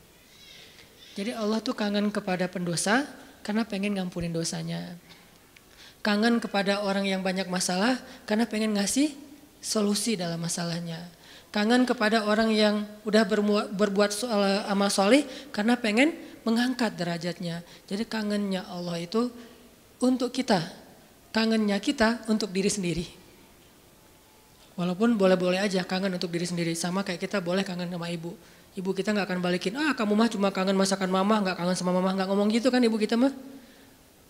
Jadi 1.13 1.31
Allah 1.31 1.61
tuh 1.61 1.77
kangen 1.77 2.09
kepada 2.09 2.49
pendosa 2.49 3.05
karena 3.45 3.63
pengen 3.63 3.95
ngampunin 3.95 4.33
dosanya 4.33 4.97
kangen 6.05 6.37
kepada 6.37 6.85
orang 6.85 7.09
yang 7.09 7.25
banyak 7.25 7.49
masalah 7.49 7.97
karena 8.29 8.45
pengen 8.45 8.77
ngasih 8.77 9.09
solusi 9.57 10.13
dalam 10.13 10.37
masalahnya. 10.37 11.01
Kangen 11.55 11.87
kepada 11.87 12.27
orang 12.27 12.51
yang 12.51 12.83
udah 13.07 13.23
berbuat 13.71 14.11
soal 14.11 14.67
amal 14.67 14.91
soleh 14.91 15.23
karena 15.55 15.79
pengen 15.79 16.11
mengangkat 16.43 16.99
derajatnya. 16.99 17.63
Jadi 17.87 18.03
kangennya 18.03 18.67
Allah 18.67 18.99
itu 18.99 19.31
untuk 20.03 20.35
kita. 20.35 20.59
Kangennya 21.31 21.79
kita 21.79 22.27
untuk 22.27 22.51
diri 22.51 22.67
sendiri. 22.67 23.07
Walaupun 24.75 25.15
boleh-boleh 25.15 25.63
aja 25.63 25.87
kangen 25.87 26.11
untuk 26.19 26.27
diri 26.27 26.43
sendiri. 26.43 26.75
Sama 26.75 27.07
kayak 27.07 27.23
kita 27.23 27.39
boleh 27.39 27.63
kangen 27.63 27.87
sama 27.87 28.11
ibu. 28.11 28.35
Ibu 28.75 28.91
kita 28.91 29.15
nggak 29.15 29.31
akan 29.31 29.39
balikin, 29.39 29.79
ah 29.79 29.95
kamu 29.95 30.11
mah 30.19 30.27
cuma 30.27 30.51
kangen 30.51 30.75
masakan 30.75 31.07
mama, 31.07 31.39
nggak 31.39 31.55
kangen 31.55 31.79
sama 31.79 31.95
mama, 31.95 32.11
nggak 32.11 32.27
ngomong 32.27 32.51
gitu 32.51 32.67
kan 32.67 32.83
ibu 32.83 32.99
kita 32.99 33.15
mah. 33.15 33.31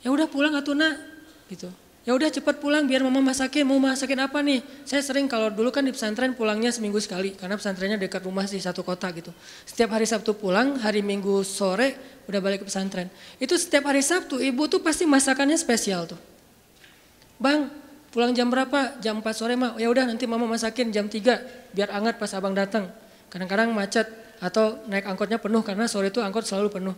Ya 0.05 0.13
udah 0.13 0.29
pulang 0.29 0.53
atuh 0.53 0.77
nak, 0.77 1.01
gitu. 1.49 1.73
Ya 2.05 2.13
udah 2.13 2.29
cepat 2.29 2.61
pulang 2.61 2.85
biar 2.85 3.01
mama 3.01 3.17
masakin. 3.17 3.65
Mau 3.65 3.81
masakin 3.81 4.21
apa 4.21 4.37
nih? 4.45 4.61
Saya 4.85 5.01
sering 5.01 5.25
kalau 5.25 5.49
dulu 5.49 5.73
kan 5.73 5.81
di 5.81 5.89
pesantren 5.89 6.37
pulangnya 6.37 6.69
seminggu 6.69 7.01
sekali 7.01 7.33
karena 7.33 7.57
pesantrennya 7.57 7.97
dekat 7.97 8.21
rumah 8.21 8.45
sih 8.45 8.61
satu 8.61 8.85
kota 8.85 9.09
gitu. 9.09 9.33
Setiap 9.65 9.97
hari 9.97 10.05
Sabtu 10.05 10.37
pulang, 10.37 10.77
hari 10.77 11.01
Minggu 11.01 11.41
sore 11.41 12.21
udah 12.29 12.37
balik 12.37 12.61
ke 12.61 12.65
pesantren. 12.69 13.09
Itu 13.41 13.57
setiap 13.57 13.89
hari 13.89 14.05
Sabtu 14.05 14.37
ibu 14.37 14.69
tuh 14.69 14.85
pasti 14.85 15.09
masakannya 15.09 15.57
spesial 15.57 16.05
tuh. 16.05 16.21
Bang, 17.41 17.73
pulang 18.13 18.37
jam 18.37 18.53
berapa? 18.53 19.01
Jam 19.01 19.25
4 19.25 19.25
sore 19.33 19.57
mah. 19.57 19.73
Ya 19.81 19.89
udah 19.89 20.05
nanti 20.05 20.29
mama 20.29 20.45
masakin 20.45 20.93
jam 20.93 21.09
3 21.09 21.73
biar 21.73 21.89
anget 21.89 22.21
pas 22.21 22.29
abang 22.37 22.53
datang. 22.53 22.85
Kadang-kadang 23.33 23.73
macet 23.73 24.05
atau 24.37 24.77
naik 24.85 25.09
angkotnya 25.09 25.41
penuh 25.41 25.65
karena 25.65 25.89
sore 25.89 26.13
itu 26.13 26.21
angkot 26.21 26.45
selalu 26.45 26.69
penuh. 26.69 26.95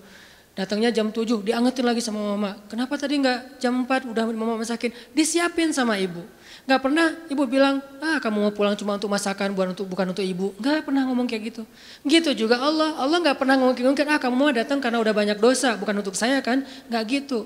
Datangnya 0.58 0.89
jam 0.89 1.13
7, 1.13 1.46
diangetin 1.46 1.86
lagi 1.86 2.02
sama 2.02 2.34
mama. 2.34 2.58
Kenapa 2.65 2.98
tadi 2.98 3.22
nggak 3.22 3.62
jam 3.62 3.86
4 3.86 4.10
udah 4.10 4.26
mama 4.34 4.58
masakin? 4.58 4.89
Disiapin 5.13 5.70
sama 5.70 6.02
ibu. 6.02 6.26
Nggak 6.65 6.82
pernah 6.82 7.13
ibu 7.30 7.46
bilang, 7.46 7.78
ah 8.02 8.17
kamu 8.17 8.50
mau 8.50 8.50
pulang 8.50 8.74
cuma 8.74 8.98
untuk 8.98 9.06
masakan 9.06 9.54
bukan 9.54 9.78
untuk 9.78 9.86
bukan 9.86 10.10
untuk 10.17 10.26
ibu. 10.26 10.58
Nggak 10.58 10.89
pernah 10.89 11.06
ngomong 11.06 11.30
kayak 11.30 11.54
gitu. 11.54 11.62
Gitu 12.02 12.34
juga 12.34 12.58
Allah. 12.58 12.98
Allah 12.98 13.22
nggak 13.22 13.38
pernah 13.38 13.54
ngomong 13.54 13.78
kayak 13.78 14.10
ah 14.10 14.17
kamu 14.17 14.34
mau 14.34 14.50
datang 14.50 14.82
karena 14.82 14.98
udah 14.98 15.13
banyak 15.13 15.38
dosa, 15.38 15.78
bukan 15.78 16.02
untuk 16.02 16.17
saya 16.17 16.41
kan? 16.41 16.65
Nggak 16.89 17.04
gitu. 17.06 17.46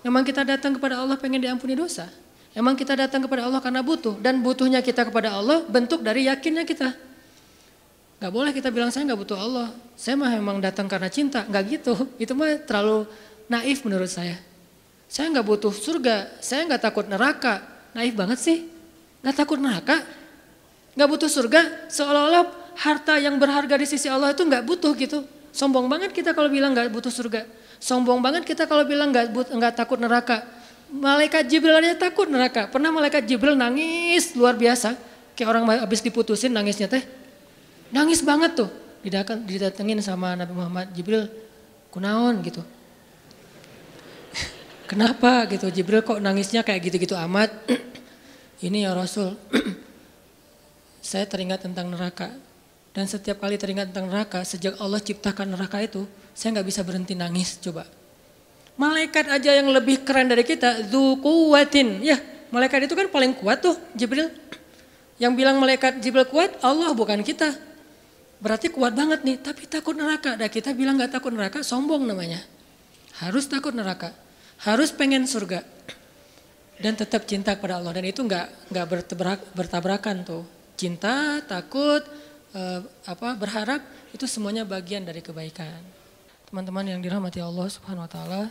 Memang 0.00 0.24
kita 0.24 0.48
datang 0.48 0.80
kepada 0.80 1.04
Allah 1.04 1.20
pengen 1.20 1.44
diampuni 1.44 1.76
dosa. 1.76 2.08
Emang 2.56 2.72
kita 2.72 2.96
datang 2.96 3.20
kepada 3.20 3.44
Allah 3.44 3.60
karena 3.60 3.84
butuh. 3.84 4.16
Dan 4.16 4.40
butuhnya 4.40 4.80
kita 4.80 5.04
kepada 5.04 5.36
Allah 5.36 5.60
bentuk 5.68 6.00
dari 6.00 6.24
yakinnya 6.24 6.64
kita. 6.64 7.07
Gak 8.18 8.34
boleh 8.34 8.50
kita 8.50 8.74
bilang 8.74 8.90
saya 8.90 9.06
gak 9.06 9.20
butuh 9.22 9.38
Allah. 9.38 9.70
Saya 9.94 10.18
mah 10.18 10.30
memang 10.34 10.58
datang 10.58 10.90
karena 10.90 11.06
cinta. 11.06 11.46
Gak 11.46 11.64
gitu. 11.70 11.94
Itu 12.22 12.34
mah 12.34 12.58
terlalu 12.66 13.06
naif 13.46 13.86
menurut 13.86 14.10
saya. 14.10 14.34
Saya 15.06 15.30
gak 15.30 15.46
butuh 15.46 15.70
surga. 15.70 16.42
Saya 16.42 16.66
gak 16.66 16.82
takut 16.82 17.06
neraka. 17.06 17.62
Naif 17.94 18.18
banget 18.18 18.38
sih. 18.42 18.66
Gak 19.22 19.38
takut 19.38 19.62
neraka. 19.62 20.02
Gak 20.98 21.08
butuh 21.08 21.30
surga. 21.30 21.86
Seolah-olah 21.86 22.74
harta 22.74 23.22
yang 23.22 23.38
berharga 23.38 23.78
di 23.78 23.86
sisi 23.86 24.10
Allah 24.10 24.34
itu 24.34 24.42
gak 24.42 24.66
butuh 24.66 24.98
gitu. 24.98 25.22
Sombong 25.54 25.86
banget 25.86 26.10
kita 26.10 26.34
kalau 26.34 26.50
bilang 26.50 26.74
gak 26.74 26.90
butuh 26.90 27.14
surga. 27.14 27.46
Sombong 27.78 28.18
banget 28.18 28.42
kita 28.42 28.66
kalau 28.66 28.82
bilang 28.82 29.14
gak, 29.14 29.30
but, 29.30 29.46
gak 29.46 29.78
takut 29.78 30.02
neraka. 30.02 30.42
Malaikat 30.90 31.46
Jibril 31.46 31.78
aja 31.78 31.94
takut 31.94 32.26
neraka. 32.26 32.66
Pernah 32.66 32.90
malaikat 32.90 33.22
Jibril 33.30 33.54
nangis 33.54 34.34
luar 34.34 34.58
biasa. 34.58 34.98
Kayak 35.38 35.48
orang 35.54 35.86
habis 35.86 36.02
diputusin 36.02 36.50
nangisnya 36.50 36.90
teh 36.90 37.06
Nangis 37.88 38.20
banget 38.20 38.58
tuh. 38.58 38.70
Didatengin 39.46 40.02
sama 40.04 40.36
Nabi 40.36 40.52
Muhammad 40.52 40.92
Jibril, 40.92 41.30
kunaon 41.88 42.42
gitu. 42.44 42.60
Kenapa 44.90 45.48
gitu 45.48 45.70
Jibril 45.72 46.04
kok 46.04 46.20
nangisnya 46.20 46.60
kayak 46.60 46.90
gitu-gitu 46.90 47.16
amat? 47.16 47.48
Ini 48.66 48.90
ya 48.90 48.92
Rasul, 48.92 49.38
saya 51.08 51.24
teringat 51.24 51.64
tentang 51.64 51.88
neraka. 51.88 52.34
Dan 52.90 53.06
setiap 53.06 53.38
kali 53.38 53.54
teringat 53.54 53.94
tentang 53.94 54.10
neraka, 54.10 54.42
sejak 54.42 54.74
Allah 54.82 54.98
ciptakan 54.98 55.54
neraka 55.54 55.78
itu, 55.78 56.02
saya 56.34 56.58
nggak 56.58 56.66
bisa 56.66 56.82
berhenti 56.82 57.14
nangis 57.14 57.54
coba. 57.62 57.86
Malaikat 58.74 59.30
aja 59.30 59.54
yang 59.54 59.70
lebih 59.70 60.02
keren 60.02 60.26
dari 60.26 60.42
kita, 60.42 60.90
kuwatin. 61.22 62.02
Ya, 62.02 62.18
malaikat 62.50 62.90
itu 62.90 62.98
kan 62.98 63.06
paling 63.06 63.38
kuat 63.38 63.62
tuh, 63.62 63.78
Jibril. 63.94 64.26
Yang 65.22 65.32
bilang 65.34 65.58
malaikat 65.62 66.02
Jibril 66.02 66.26
kuat, 66.26 66.58
Allah 66.58 66.90
bukan 66.94 67.22
kita. 67.22 67.67
Berarti 68.38 68.70
kuat 68.70 68.94
banget 68.94 69.26
nih, 69.26 69.36
tapi 69.42 69.66
takut 69.66 69.98
neraka. 69.98 70.38
Dan 70.38 70.46
kita 70.46 70.70
bilang 70.70 70.94
gak 70.94 71.18
takut 71.18 71.34
neraka, 71.34 71.62
sombong 71.66 72.06
namanya. 72.06 72.38
Harus 73.18 73.50
takut 73.50 73.74
neraka, 73.74 74.14
harus 74.62 74.94
pengen 74.94 75.26
surga. 75.26 75.66
Dan 76.78 76.94
tetap 76.94 77.26
cinta 77.26 77.58
kepada 77.58 77.82
Allah. 77.82 77.90
Dan 77.98 78.06
itu 78.06 78.22
nggak 78.22 78.70
nggak 78.70 78.86
bertabrakan 79.50 80.22
tuh. 80.22 80.46
Cinta, 80.78 81.42
takut, 81.42 82.06
eh, 82.54 82.80
apa 83.02 83.34
berharap 83.34 83.82
itu 84.14 84.24
semuanya 84.30 84.62
bagian 84.62 85.02
dari 85.02 85.18
kebaikan. 85.18 85.98
teman-teman 86.48 86.80
yang 86.80 87.04
dirahmati 87.04 87.44
Allah 87.44 87.68
Subhanahu 87.68 88.08
wa 88.08 88.10
taala. 88.10 88.42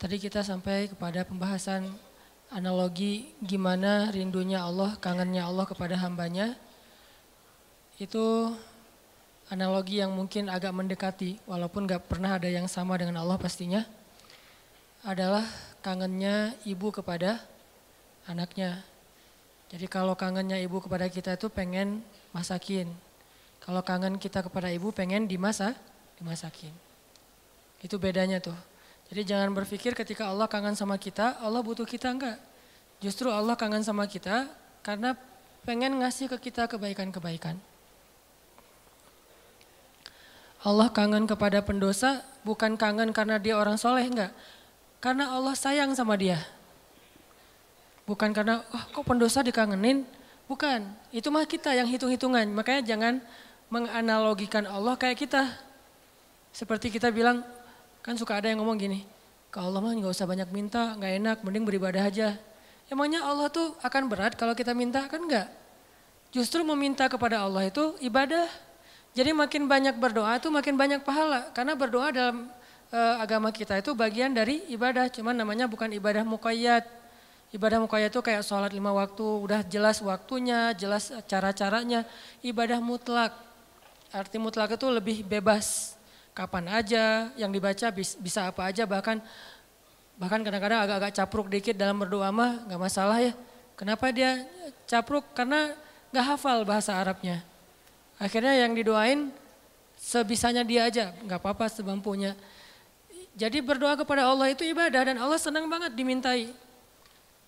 Tadi 0.00 0.16
kita 0.16 0.40
sampai 0.40 0.88
kepada 0.88 1.20
pembahasan 1.20 1.84
analogi 2.48 3.36
gimana 3.44 4.08
rindunya 4.08 4.64
Allah, 4.64 4.96
kangennya 4.96 5.44
Allah 5.44 5.68
kepada 5.68 6.00
hambanya. 6.00 6.56
Itu 7.96 8.52
analogi 9.48 10.04
yang 10.04 10.12
mungkin 10.12 10.52
agak 10.52 10.74
mendekati, 10.76 11.40
walaupun 11.48 11.88
gak 11.88 12.04
pernah 12.10 12.36
ada 12.36 12.48
yang 12.50 12.68
sama 12.68 13.00
dengan 13.00 13.24
Allah 13.24 13.40
pastinya. 13.40 13.84
Adalah 15.06 15.46
kangennya 15.80 16.52
ibu 16.66 16.92
kepada 16.92 17.40
anaknya. 18.26 18.82
Jadi 19.70 19.86
kalau 19.86 20.18
kangennya 20.18 20.58
ibu 20.60 20.82
kepada 20.82 21.06
kita 21.08 21.38
itu 21.38 21.46
pengen 21.48 22.02
masakin. 22.34 22.90
Kalau 23.62 23.82
kangen 23.82 24.18
kita 24.20 24.46
kepada 24.46 24.70
ibu 24.70 24.90
pengen 24.94 25.26
dimasak, 25.26 25.74
dimasakin. 26.18 26.70
Itu 27.82 27.98
bedanya 27.98 28.38
tuh. 28.38 28.54
Jadi 29.10 29.22
jangan 29.26 29.54
berpikir 29.54 29.94
ketika 29.94 30.26
Allah 30.30 30.50
kangen 30.50 30.74
sama 30.74 30.98
kita, 30.98 31.38
Allah 31.38 31.62
butuh 31.62 31.86
kita 31.86 32.10
enggak. 32.10 32.38
Justru 32.98 33.30
Allah 33.30 33.54
kangen 33.54 33.82
sama 33.86 34.06
kita 34.10 34.50
karena 34.82 35.14
pengen 35.62 35.98
ngasih 36.02 36.30
ke 36.34 36.50
kita 36.50 36.66
kebaikan-kebaikan. 36.66 37.58
Allah 40.66 40.90
kangen 40.90 41.30
kepada 41.30 41.62
pendosa 41.62 42.26
bukan 42.42 42.74
kangen 42.74 43.14
karena 43.14 43.38
dia 43.38 43.54
orang 43.54 43.78
soleh 43.78 44.02
enggak. 44.02 44.34
Karena 44.98 45.30
Allah 45.30 45.54
sayang 45.54 45.94
sama 45.94 46.18
dia. 46.18 46.42
Bukan 48.02 48.34
karena, 48.34 48.66
oh 48.74 48.84
kok 48.90 49.06
pendosa 49.06 49.46
dikangenin? 49.46 50.02
Bukan, 50.50 50.90
itu 51.14 51.30
mah 51.30 51.46
kita 51.46 51.70
yang 51.70 51.86
hitung-hitungan. 51.86 52.50
Makanya 52.50 52.82
jangan 52.82 53.14
menganalogikan 53.70 54.66
Allah 54.66 54.98
kayak 54.98 55.22
kita. 55.22 55.54
Seperti 56.50 56.90
kita 56.90 57.14
bilang, 57.14 57.46
kan 58.02 58.18
suka 58.18 58.34
ada 58.34 58.50
yang 58.50 58.58
ngomong 58.58 58.78
gini, 58.78 59.06
ke 59.54 59.58
Allah 59.62 59.78
mah 59.78 59.94
nggak 59.94 60.10
usah 60.10 60.26
banyak 60.26 60.50
minta, 60.50 60.98
nggak 60.98 61.12
enak, 61.22 61.36
mending 61.46 61.62
beribadah 61.62 62.02
aja. 62.10 62.34
Emangnya 62.90 63.22
Allah 63.22 63.46
tuh 63.54 63.74
akan 63.86 64.10
berat 64.10 64.34
kalau 64.34 64.54
kita 64.54 64.74
minta? 64.74 65.06
Kan 65.06 65.30
enggak. 65.30 65.46
Justru 66.34 66.66
meminta 66.66 67.06
kepada 67.06 67.46
Allah 67.46 67.70
itu 67.70 67.94
ibadah. 68.02 68.65
Jadi 69.16 69.32
makin 69.32 69.64
banyak 69.64 69.96
berdoa 69.96 70.36
itu 70.36 70.52
makin 70.52 70.76
banyak 70.76 71.00
pahala. 71.00 71.48
Karena 71.56 71.72
berdoa 71.72 72.12
dalam 72.12 72.52
e, 72.92 73.00
agama 73.16 73.48
kita 73.48 73.80
itu 73.80 73.96
bagian 73.96 74.36
dari 74.36 74.60
ibadah. 74.68 75.08
Cuman 75.08 75.32
namanya 75.32 75.64
bukan 75.64 75.88
ibadah 75.88 76.20
muqayyad. 76.20 76.84
Ibadah 77.48 77.80
muqayyad 77.80 78.12
itu 78.12 78.20
kayak 78.20 78.44
sholat 78.44 78.68
lima 78.76 78.92
waktu, 78.92 79.24
udah 79.24 79.64
jelas 79.64 80.04
waktunya, 80.04 80.76
jelas 80.76 81.08
cara-caranya. 81.24 82.04
Ibadah 82.44 82.76
mutlak. 82.84 83.32
Arti 84.12 84.36
mutlak 84.36 84.76
itu 84.76 84.84
lebih 84.92 85.24
bebas. 85.24 85.96
Kapan 86.36 86.68
aja, 86.68 87.32
yang 87.40 87.48
dibaca 87.48 87.88
bisa 87.96 88.40
apa 88.44 88.68
aja, 88.68 88.84
bahkan 88.84 89.24
bahkan 90.20 90.44
kadang-kadang 90.44 90.84
agak-agak 90.84 91.12
capruk 91.16 91.48
dikit 91.48 91.72
dalam 91.72 91.96
berdoa 91.96 92.28
mah 92.28 92.68
nggak 92.68 92.80
masalah 92.84 93.24
ya. 93.24 93.32
Kenapa 93.80 94.12
dia 94.12 94.44
capruk? 94.84 95.24
Karena 95.32 95.72
nggak 96.12 96.36
hafal 96.36 96.68
bahasa 96.68 96.92
Arabnya. 96.92 97.55
Akhirnya 98.16 98.56
yang 98.56 98.72
didoain 98.72 99.28
sebisanya 100.00 100.64
dia 100.64 100.88
aja, 100.88 101.12
nggak 101.24 101.40
apa-apa 101.40 101.68
sebampunya. 101.68 102.32
Jadi 103.36 103.60
berdoa 103.60 103.92
kepada 104.00 104.24
Allah 104.24 104.48
itu 104.48 104.64
ibadah 104.64 105.12
dan 105.12 105.16
Allah 105.20 105.36
senang 105.36 105.68
banget 105.68 105.92
dimintai. 105.92 106.52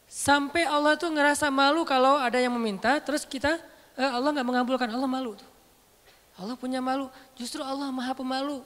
Sampai 0.08 0.64
Allah 0.64 0.96
tuh 0.96 1.08
ngerasa 1.12 1.48
malu 1.48 1.84
kalau 1.84 2.20
ada 2.20 2.36
yang 2.36 2.52
meminta, 2.52 3.00
terus 3.00 3.24
kita 3.24 3.56
eh, 3.96 4.08
Allah 4.08 4.32
nggak 4.32 4.48
mengabulkan, 4.48 4.88
Allah 4.88 5.08
malu 5.08 5.36
tuh. 5.36 5.48
Allah 6.38 6.54
punya 6.54 6.78
malu, 6.78 7.10
justru 7.34 7.64
Allah 7.64 7.88
maha 7.90 8.14
pemalu. 8.14 8.62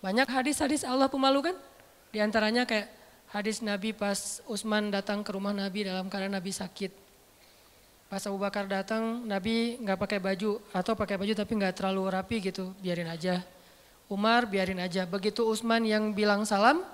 Banyak 0.00 0.24
hadis-hadis 0.30 0.80
Allah 0.86 1.12
pemalu 1.12 1.52
kan? 1.52 1.56
Di 2.08 2.24
antaranya 2.24 2.64
kayak 2.64 2.88
hadis 3.34 3.60
Nabi 3.60 3.92
pas 3.92 4.40
Utsman 4.46 4.88
datang 4.88 5.20
ke 5.20 5.30
rumah 5.34 5.52
Nabi 5.52 5.84
dalam 5.84 6.06
keadaan 6.08 6.38
Nabi 6.38 6.54
sakit. 6.54 7.03
Pas 8.14 8.22
Abu 8.30 8.38
Bakar 8.38 8.70
datang, 8.70 9.26
Nabi 9.26 9.74
nggak 9.82 9.98
pakai 9.98 10.22
baju 10.22 10.62
atau 10.70 10.94
pakai 10.94 11.18
baju 11.18 11.34
tapi 11.34 11.58
nggak 11.58 11.82
terlalu 11.82 12.14
rapi 12.14 12.46
gitu, 12.46 12.70
biarin 12.78 13.10
aja. 13.10 13.42
Umar 14.06 14.46
biarin 14.46 14.78
aja. 14.78 15.02
Begitu 15.02 15.42
Utsman 15.42 15.82
yang 15.82 16.14
bilang 16.14 16.46
salam, 16.46 16.86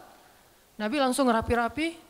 Nabi 0.81 0.97
langsung 0.97 1.29
rapi-rapi, 1.29 2.01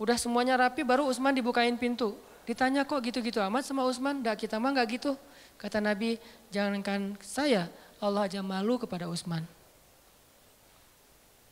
Udah 0.00 0.16
semuanya 0.16 0.56
rapi 0.56 0.80
baru 0.80 1.12
Utsman 1.12 1.36
dibukain 1.36 1.76
pintu. 1.76 2.16
Ditanya 2.48 2.88
kok 2.88 3.04
gitu-gitu 3.04 3.36
amat 3.36 3.68
sama 3.68 3.84
Utsman? 3.84 4.24
Dak 4.24 4.40
kita 4.40 4.56
mah 4.56 4.72
nggak 4.72 4.96
gitu. 4.96 5.12
Kata 5.60 5.84
Nabi, 5.84 6.16
jangankan 6.48 7.20
saya, 7.20 7.68
Allah 8.00 8.32
aja 8.32 8.40
malu 8.40 8.80
kepada 8.80 9.12
Utsman. 9.12 9.44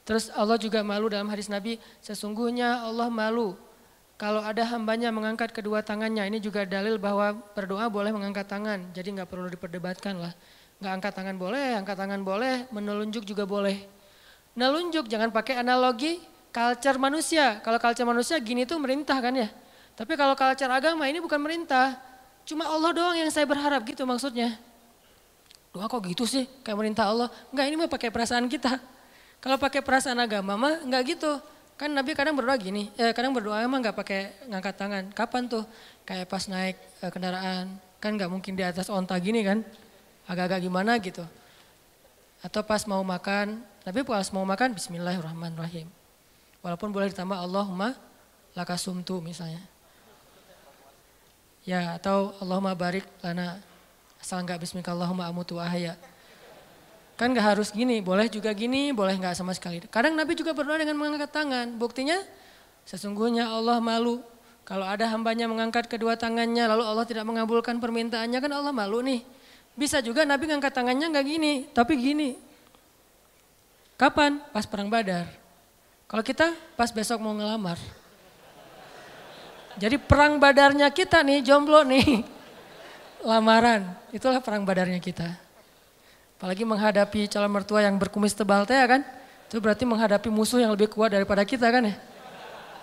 Terus 0.08 0.32
Allah 0.32 0.56
juga 0.56 0.80
malu 0.80 1.12
dalam 1.12 1.28
hadis 1.28 1.52
Nabi, 1.52 1.76
sesungguhnya 2.00 2.88
Allah 2.88 3.12
malu 3.12 3.52
kalau 4.16 4.40
ada 4.40 4.64
hambanya 4.64 5.12
mengangkat 5.12 5.52
kedua 5.52 5.84
tangannya. 5.84 6.24
Ini 6.24 6.40
juga 6.40 6.64
dalil 6.64 6.96
bahwa 6.96 7.36
berdoa 7.52 7.84
boleh 7.92 8.16
mengangkat 8.16 8.48
tangan, 8.48 8.80
jadi 8.96 9.12
nggak 9.12 9.28
perlu 9.28 9.48
diperdebatkan 9.52 10.16
lah. 10.16 10.32
Nggak 10.80 10.92
angkat 10.92 11.12
tangan 11.12 11.36
boleh, 11.36 11.76
angkat 11.76 11.96
tangan 12.00 12.20
boleh, 12.24 12.64
menelunjuk 12.72 13.28
juga 13.28 13.44
boleh. 13.44 13.84
Nelunjuk 14.56 15.08
jangan 15.12 15.28
pakai 15.28 15.60
analogi 15.60 16.16
culture 16.48 16.96
manusia. 16.96 17.60
Kalau 17.60 17.76
culture 17.76 18.08
manusia 18.08 18.40
gini 18.40 18.64
tuh 18.64 18.80
merintah 18.80 19.20
kan 19.20 19.36
ya. 19.36 19.52
Tapi 19.92 20.16
kalau 20.16 20.32
culture 20.32 20.72
agama 20.72 21.04
ini 21.04 21.20
bukan 21.20 21.36
merintah. 21.36 22.00
Cuma 22.48 22.64
Allah 22.64 22.96
doang 22.96 23.16
yang 23.20 23.28
saya 23.28 23.44
berharap 23.44 23.84
gitu 23.84 24.08
maksudnya. 24.08 24.56
Doa 25.76 25.92
kok 25.92 26.00
gitu 26.08 26.24
sih 26.24 26.48
kayak 26.64 26.76
merintah 26.80 27.04
Allah. 27.04 27.28
Enggak 27.52 27.64
ini 27.68 27.76
mah 27.76 27.90
pakai 27.92 28.08
perasaan 28.08 28.48
kita. 28.48 28.80
Kalau 29.44 29.60
pakai 29.60 29.84
perasaan 29.84 30.16
agama 30.16 30.56
mah 30.56 30.80
enggak 30.80 31.16
gitu. 31.16 31.36
Kan 31.76 31.92
Nabi 31.92 32.16
kadang 32.16 32.32
berdoa 32.32 32.56
gini, 32.56 32.88
eh, 32.96 33.12
kadang 33.12 33.36
berdoa 33.36 33.60
emang 33.60 33.84
nggak 33.84 33.96
pakai 33.96 34.48
ngangkat 34.48 34.74
tangan. 34.80 35.04
Kapan 35.12 35.44
tuh? 35.44 35.64
Kayak 36.08 36.24
pas 36.32 36.48
naik 36.48 36.76
eh, 37.04 37.10
kendaraan, 37.12 37.76
kan 38.00 38.10
nggak 38.16 38.32
mungkin 38.32 38.56
di 38.56 38.64
atas 38.64 38.88
onta 38.88 39.12
gini 39.20 39.44
kan? 39.44 39.60
Agak-agak 40.24 40.64
gimana 40.64 40.96
gitu. 40.96 41.20
Atau 42.40 42.64
pas 42.64 42.80
mau 42.88 43.04
makan, 43.04 43.60
tapi 43.84 44.00
pas 44.08 44.24
mau 44.32 44.48
makan 44.48 44.72
Bismillahirrahmanirrahim. 44.72 45.84
Walaupun 46.64 46.90
boleh 46.90 47.12
ditambah 47.12 47.36
Allahumma 47.36 47.92
lakasumtu 48.56 49.20
misalnya. 49.20 49.60
Ya 51.68 51.92
atau 51.98 52.32
Allahumma 52.40 52.72
barik 52.72 53.04
lana 53.20 53.60
asal 54.16 54.42
bismika 54.56 54.96
Allahumma 54.96 55.28
amutu 55.28 55.60
ahya. 55.60 55.94
Kan 57.16 57.32
nggak 57.32 57.56
harus 57.56 57.72
gini, 57.72 58.04
boleh 58.04 58.28
juga 58.28 58.52
gini, 58.52 58.92
boleh 58.92 59.16
nggak 59.16 59.32
sama 59.32 59.56
sekali. 59.56 59.80
Kadang 59.88 60.12
Nabi 60.12 60.36
juga 60.36 60.52
berdoa 60.52 60.76
dengan 60.76 61.00
mengangkat 61.00 61.32
tangan. 61.32 61.72
Buktinya 61.80 62.20
sesungguhnya 62.84 63.48
Allah 63.48 63.80
malu 63.80 64.20
kalau 64.68 64.84
ada 64.84 65.08
hambanya 65.08 65.48
mengangkat 65.48 65.88
kedua 65.88 66.18
tangannya 66.18 66.66
lalu 66.66 66.84
Allah 66.84 67.06
tidak 67.08 67.24
mengabulkan 67.24 67.80
permintaannya 67.80 68.36
kan 68.36 68.52
Allah 68.52 68.74
malu 68.74 69.00
nih. 69.00 69.24
Bisa 69.78 70.04
juga 70.04 70.28
Nabi 70.28 70.50
ngangkat 70.50 70.72
tangannya 70.76 71.06
nggak 71.08 71.26
gini, 71.26 71.52
tapi 71.72 71.96
gini. 71.96 72.36
Kapan? 73.96 74.42
Pas 74.52 74.68
perang 74.68 74.92
Badar. 74.92 75.24
Kalau 76.04 76.22
kita 76.26 76.52
pas 76.76 76.92
besok 76.92 77.22
mau 77.22 77.32
ngelamar. 77.32 77.80
Jadi 79.76 80.00
perang 80.00 80.40
badarnya 80.40 80.88
kita 80.88 81.20
nih, 81.20 81.44
jomblo 81.44 81.84
nih. 81.84 82.24
Lamaran, 83.28 83.92
itulah 84.12 84.40
perang 84.40 84.64
badarnya 84.64 85.00
kita. 85.00 85.45
Apalagi 86.36 86.68
menghadapi 86.68 87.32
calon 87.32 87.48
mertua 87.48 87.80
yang 87.80 87.96
berkumis 87.96 88.36
tebal 88.36 88.68
teh 88.68 88.76
ya 88.76 88.84
kan. 88.84 89.02
Itu 89.48 89.56
berarti 89.56 89.88
menghadapi 89.88 90.28
musuh 90.28 90.60
yang 90.60 90.68
lebih 90.76 90.92
kuat 90.92 91.16
daripada 91.16 91.40
kita 91.48 91.64
kan 91.72 91.88
ya. 91.88 91.96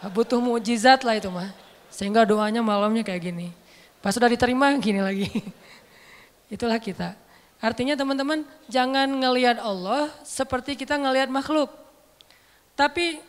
Butuh 0.10 0.42
mujizat 0.42 1.06
lah 1.06 1.14
itu 1.16 1.30
mah. 1.30 1.54
Sehingga 1.94 2.26
doanya 2.26 2.66
malamnya 2.66 3.06
kayak 3.06 3.30
gini. 3.30 3.54
Pas 4.02 4.12
sudah 4.12 4.28
diterima 4.28 4.74
gini 4.82 5.00
lagi. 5.00 5.30
Itulah 6.54 6.82
kita. 6.82 7.14
Artinya 7.64 7.96
teman-teman 7.96 8.44
jangan 8.68 9.08
ngelihat 9.08 9.62
Allah 9.62 10.12
seperti 10.28 10.76
kita 10.76 11.00
ngelihat 11.00 11.32
makhluk. 11.32 11.72
Tapi 12.74 13.22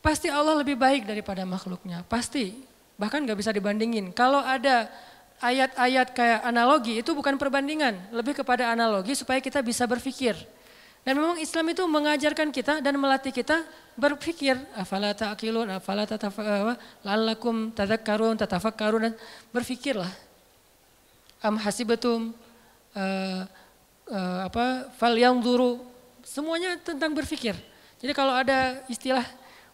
pasti 0.00 0.32
Allah 0.32 0.56
lebih 0.56 0.78
baik 0.78 1.04
daripada 1.04 1.44
makhluknya, 1.44 2.06
pasti. 2.08 2.64
Bahkan 2.96 3.28
gak 3.28 3.36
bisa 3.36 3.50
dibandingin. 3.52 4.14
Kalau 4.14 4.40
ada 4.40 4.88
ayat-ayat 5.42 6.14
kayak 6.14 6.40
analogi 6.46 7.02
itu 7.02 7.10
bukan 7.12 7.34
perbandingan, 7.34 7.98
lebih 8.14 8.38
kepada 8.38 8.70
analogi 8.70 9.18
supaya 9.18 9.42
kita 9.42 9.58
bisa 9.60 9.84
berpikir. 9.90 10.38
Dan 11.02 11.18
memang 11.18 11.34
Islam 11.42 11.66
itu 11.74 11.82
mengajarkan 11.82 12.54
kita 12.54 12.78
dan 12.78 12.94
melatih 12.94 13.34
kita 13.34 13.66
berpikir. 13.98 14.54
Afala 14.78 15.10
ta'qilun, 15.10 15.66
afala 15.66 16.06
lalakum 17.02 17.74
tadakkarun, 17.74 18.38
tatafakkarun 18.38 19.10
dan 19.10 19.14
berpikirlah. 19.50 20.06
Am 21.42 21.58
hasibatum 21.58 22.30
uh, 22.94 23.42
uh, 24.06 24.38
apa 24.46 24.94
fal 24.94 25.10
yang 25.18 25.42
duru 25.42 25.82
semuanya 26.22 26.78
tentang 26.78 27.10
berpikir. 27.18 27.58
Jadi 27.98 28.12
kalau 28.14 28.30
ada 28.30 28.78
istilah, 28.86 29.26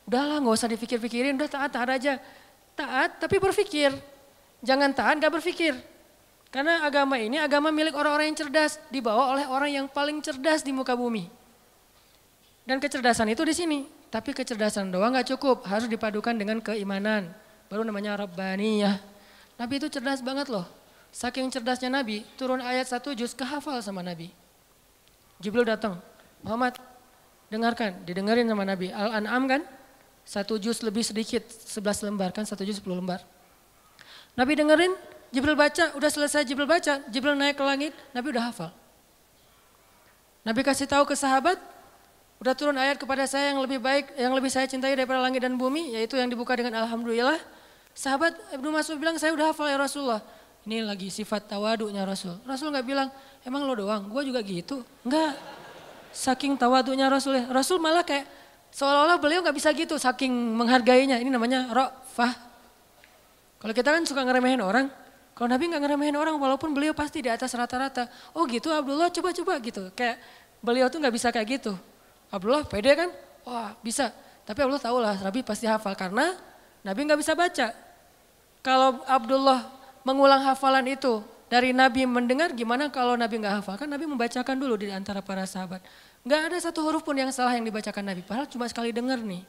udahlah 0.09 0.41
nggak 0.41 0.57
usah 0.57 0.69
dipikir-pikirin, 0.73 1.37
udah 1.37 1.49
taat-taat 1.53 1.91
aja. 1.93 2.15
Taat 2.73 3.21
tapi 3.21 3.37
berpikir. 3.37 3.93
Jangan 4.63 4.91
taat 4.95 5.23
gak 5.23 5.35
berpikir. 5.39 5.75
Karena 6.49 6.81
agama 6.81 7.21
ini 7.21 7.37
agama 7.37 7.69
milik 7.69 7.93
orang-orang 7.93 8.33
yang 8.33 8.39
cerdas, 8.41 8.81
dibawa 8.89 9.37
oleh 9.37 9.45
orang 9.45 9.71
yang 9.71 9.87
paling 9.87 10.19
cerdas 10.25 10.65
di 10.65 10.73
muka 10.73 10.97
bumi. 10.97 11.29
Dan 12.65 12.81
kecerdasan 12.81 13.29
itu 13.29 13.45
di 13.45 13.53
sini. 13.53 13.81
Tapi 14.09 14.33
kecerdasan 14.33 14.89
doang 14.89 15.13
nggak 15.13 15.37
cukup, 15.37 15.69
harus 15.69 15.85
dipadukan 15.85 16.33
dengan 16.33 16.65
keimanan. 16.65 17.29
Baru 17.69 17.85
namanya 17.85 18.17
Rabbaniyah. 18.25 18.97
Nabi 19.61 19.75
itu 19.77 19.93
cerdas 19.93 20.25
banget 20.25 20.49
loh. 20.49 20.65
Saking 21.13 21.53
cerdasnya 21.53 21.93
Nabi, 21.93 22.25
turun 22.41 22.65
ayat 22.65 22.89
satu 22.89 23.13
juz 23.13 23.37
kehafal 23.37 23.81
sama 23.85 24.01
Nabi. 24.01 24.33
Jibril 25.41 25.69
datang, 25.69 26.01
Muhammad 26.41 26.81
dengarkan, 27.53 28.01
didengarin 28.09 28.49
sama 28.49 28.65
Nabi. 28.65 28.89
Al-An'am 28.93 29.45
kan, 29.45 29.63
satu 30.25 30.57
juz 30.57 30.81
lebih 30.81 31.05
sedikit, 31.05 31.45
sebelas 31.49 32.01
lembar 32.01 32.33
kan, 32.33 32.49
satu 32.49 32.65
juz 32.65 32.81
sepuluh 32.81 33.01
lembar. 33.01 33.21
Nabi 34.39 34.55
dengerin, 34.55 34.95
Jibril 35.35 35.59
baca, 35.59 35.91
udah 35.99 36.11
selesai 36.15 36.47
Jibril 36.47 36.71
baca, 36.71 37.03
Jibril 37.11 37.35
naik 37.35 37.59
ke 37.59 37.65
langit, 37.67 37.93
Nabi 38.15 38.31
udah 38.31 38.55
hafal. 38.55 38.71
Nabi 40.47 40.63
kasih 40.63 40.87
tahu 40.87 41.03
ke 41.11 41.19
sahabat, 41.19 41.59
udah 42.39 42.55
turun 42.55 42.79
ayat 42.79 43.03
kepada 43.03 43.27
saya 43.27 43.51
yang 43.51 43.59
lebih 43.59 43.83
baik, 43.83 44.15
yang 44.15 44.31
lebih 44.31 44.47
saya 44.47 44.71
cintai 44.71 44.95
daripada 44.95 45.19
langit 45.19 45.43
dan 45.43 45.59
bumi, 45.59 45.99
yaitu 45.99 46.15
yang 46.15 46.31
dibuka 46.31 46.55
dengan 46.55 46.87
Alhamdulillah. 46.87 47.43
Sahabat 47.99 48.39
Ibnu 48.55 48.71
Mas'ud 48.71 48.95
bilang, 49.03 49.19
saya 49.19 49.35
udah 49.35 49.51
hafal 49.51 49.67
ya 49.67 49.75
Rasulullah. 49.75 50.23
Ini 50.63 50.87
lagi 50.87 51.11
sifat 51.11 51.51
tawaduknya 51.51 52.07
Rasul. 52.07 52.39
Rasul 52.47 52.71
nggak 52.71 52.87
bilang, 52.87 53.11
emang 53.43 53.67
lo 53.67 53.75
doang, 53.75 54.07
gue 54.07 54.23
juga 54.23 54.39
gitu. 54.47 54.87
Enggak, 55.03 55.35
saking 56.15 56.55
tawaduknya 56.55 57.11
Rasul. 57.11 57.43
ya. 57.43 57.45
Rasul 57.51 57.83
malah 57.83 58.07
kayak 58.07 58.39
Seolah-olah 58.69 59.17
beliau 59.17 59.41
nggak 59.41 59.57
bisa 59.57 59.73
gitu, 59.73 59.97
saking 59.97 60.33
menghargainya. 60.33 61.17
Ini 61.21 61.31
namanya 61.33 61.73
rofah. 61.73 62.48
Kalau 63.59 63.75
kita 63.75 63.91
kan 63.91 64.03
suka 64.07 64.23
ngeremehin 64.23 64.63
orang, 64.63 64.87
kalau 65.35 65.49
Nabi 65.51 65.71
nggak 65.71 65.83
ngeremehin 65.83 66.17
orang, 66.19 66.35
walaupun 66.39 66.75
beliau 66.75 66.95
pasti 66.95 67.23
di 67.23 67.31
atas 67.31 67.55
rata-rata. 67.55 68.11
Oh 68.35 68.47
gitu 68.47 68.71
Abdullah 68.71 69.11
coba-coba 69.11 69.59
gitu. 69.63 69.91
Kayak 69.95 70.19
beliau 70.59 70.87
tuh 70.91 70.99
nggak 70.99 71.15
bisa 71.15 71.31
kayak 71.31 71.63
gitu. 71.63 71.75
Abdullah 72.31 72.67
pede 72.67 72.91
kan? 72.95 73.11
Wah 73.47 73.75
bisa. 73.83 74.11
Tapi 74.43 74.59
Abdullah 74.63 74.83
tahu 74.83 74.99
lah, 74.99 75.15
Nabi 75.21 75.47
pasti 75.47 75.67
hafal 75.71 75.95
karena 75.99 76.35
Nabi 76.83 77.01
nggak 77.07 77.21
bisa 77.21 77.39
baca. 77.39 77.71
Kalau 78.63 79.03
Abdullah 79.07 79.71
mengulang 80.03 80.43
hafalan 80.43 80.87
itu 80.91 81.23
dari 81.47 81.71
Nabi 81.71 82.05
mendengar, 82.05 82.53
gimana 82.53 82.91
kalau 82.91 83.15
Nabi 83.15 83.39
nggak 83.39 83.63
hafal? 83.63 83.75
Kan 83.79 83.89
Nabi 83.89 84.11
membacakan 84.11 84.57
dulu 84.59 84.75
di 84.75 84.91
antara 84.91 85.23
para 85.23 85.47
sahabat. 85.47 85.81
Nggak 86.27 86.41
ada 86.51 86.57
satu 86.59 86.83
huruf 86.83 87.07
pun 87.07 87.15
yang 87.15 87.31
salah 87.31 87.55
yang 87.55 87.63
dibacakan 87.63 88.05
Nabi. 88.05 88.27
Padahal 88.27 88.51
cuma 88.51 88.67
sekali 88.67 88.91
dengar 88.91 89.23
nih. 89.23 89.47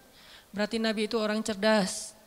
Berarti 0.54 0.78
Nabi 0.78 1.10
itu 1.10 1.18
orang 1.18 1.42
cerdas. 1.42 2.19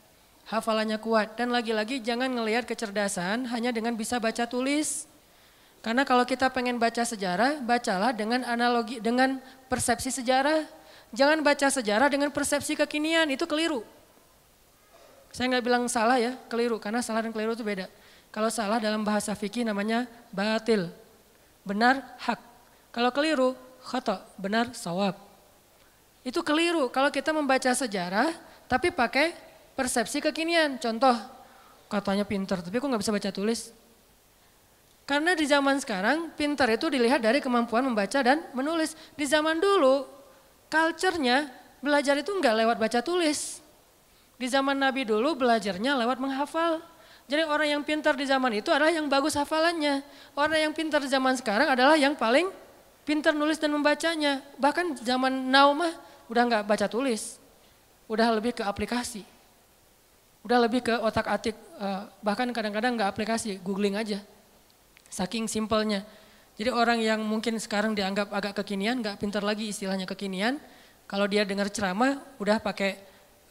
Hafalannya 0.49 0.99
kuat. 0.99 1.39
Dan 1.39 1.55
lagi-lagi 1.55 2.03
jangan 2.03 2.31
ngelihat 2.31 2.67
kecerdasan 2.67 3.47
hanya 3.51 3.71
dengan 3.71 3.95
bisa 3.95 4.19
baca 4.19 4.47
tulis. 4.47 5.07
Karena 5.83 6.07
kalau 6.07 6.23
kita 6.23 6.47
pengen 6.51 6.79
baca 6.79 7.03
sejarah, 7.03 7.59
bacalah 7.63 8.15
dengan 8.15 8.47
analogi, 8.47 9.03
dengan 9.03 9.43
persepsi 9.67 10.15
sejarah. 10.15 10.67
Jangan 11.13 11.45
baca 11.45 11.69
sejarah 11.69 12.09
dengan 12.09 12.33
persepsi 12.33 12.79
kekinian, 12.79 13.29
itu 13.29 13.45
keliru. 13.45 13.85
Saya 15.35 15.53
nggak 15.53 15.65
bilang 15.65 15.85
salah 15.91 16.17
ya, 16.17 16.39
keliru. 16.49 16.79
Karena 16.79 17.03
salah 17.05 17.27
dan 17.27 17.35
keliru 17.35 17.53
itu 17.53 17.67
beda. 17.67 17.91
Kalau 18.33 18.49
salah 18.49 18.81
dalam 18.81 19.05
bahasa 19.05 19.37
fikih 19.37 19.67
namanya 19.67 20.09
batil. 20.33 20.89
Benar, 21.67 22.01
hak. 22.17 22.41
Kalau 22.95 23.11
keliru, 23.13 23.53
khata, 23.85 24.25
benar, 24.41 24.73
sawab. 24.73 25.19
Itu 26.23 26.41
keliru 26.47 26.87
kalau 26.89 27.11
kita 27.11 27.35
membaca 27.35 27.71
sejarah 27.75 28.31
tapi 28.71 28.95
pakai 28.95 29.35
persepsi 29.77 30.21
kekinian. 30.21 30.77
Contoh, 30.81 31.15
katanya 31.89 32.25
pinter 32.25 32.61
tapi 32.61 32.81
kok 32.81 32.89
nggak 32.89 33.03
bisa 33.03 33.13
baca 33.13 33.31
tulis? 33.31 33.73
Karena 35.03 35.35
di 35.35 35.45
zaman 35.45 35.83
sekarang 35.83 36.31
pinter 36.39 36.65
itu 36.71 36.87
dilihat 36.87 37.21
dari 37.21 37.43
kemampuan 37.43 37.83
membaca 37.83 38.23
dan 38.23 38.47
menulis. 38.55 38.95
Di 39.19 39.27
zaman 39.27 39.59
dulu 39.59 40.07
culture-nya 40.71 41.51
belajar 41.83 42.17
itu 42.17 42.31
nggak 42.31 42.55
lewat 42.65 42.77
baca 42.79 43.01
tulis. 43.03 43.59
Di 44.39 44.47
zaman 44.47 44.79
Nabi 44.79 45.05
dulu 45.05 45.35
belajarnya 45.37 45.99
lewat 45.99 46.23
menghafal. 46.23 46.81
Jadi 47.27 47.43
orang 47.47 47.69
yang 47.79 47.83
pintar 47.87 48.19
di 48.19 48.27
zaman 48.27 48.51
itu 48.59 48.71
adalah 48.71 48.91
yang 48.91 49.07
bagus 49.07 49.39
hafalannya. 49.39 50.03
Orang 50.35 50.59
yang 50.59 50.73
pintar 50.75 51.03
di 51.03 51.11
zaman 51.11 51.35
sekarang 51.39 51.71
adalah 51.71 51.95
yang 51.99 52.15
paling 52.15 52.51
pintar 53.03 53.35
nulis 53.35 53.59
dan 53.59 53.75
membacanya. 53.75 54.43
Bahkan 54.59 55.03
zaman 55.03 55.51
now 55.51 55.71
mah 55.75 55.95
udah 56.31 56.43
nggak 56.49 56.65
baca 56.67 56.87
tulis, 56.89 57.37
udah 58.09 58.33
lebih 58.33 58.57
ke 58.57 58.63
aplikasi, 58.65 59.27
udah 60.43 60.59
lebih 60.67 60.83
ke 60.83 60.95
otak 60.99 61.27
atik, 61.31 61.55
eh, 61.55 62.03
bahkan 62.23 62.51
kadang-kadang 62.51 62.99
nggak 62.99 63.11
aplikasi, 63.15 63.63
googling 63.63 63.95
aja. 63.95 64.19
Saking 65.07 65.47
simpelnya. 65.47 66.03
Jadi 66.59 66.69
orang 66.69 66.99
yang 67.01 67.21
mungkin 67.23 67.57
sekarang 67.57 67.95
dianggap 67.95 68.29
agak 68.35 68.61
kekinian, 68.63 69.01
nggak 69.01 69.23
pintar 69.23 69.41
lagi 69.47 69.71
istilahnya 69.71 70.05
kekinian, 70.05 70.59
kalau 71.07 71.25
dia 71.31 71.47
dengar 71.47 71.71
ceramah 71.71 72.19
udah 72.43 72.59
pakai 72.59 72.99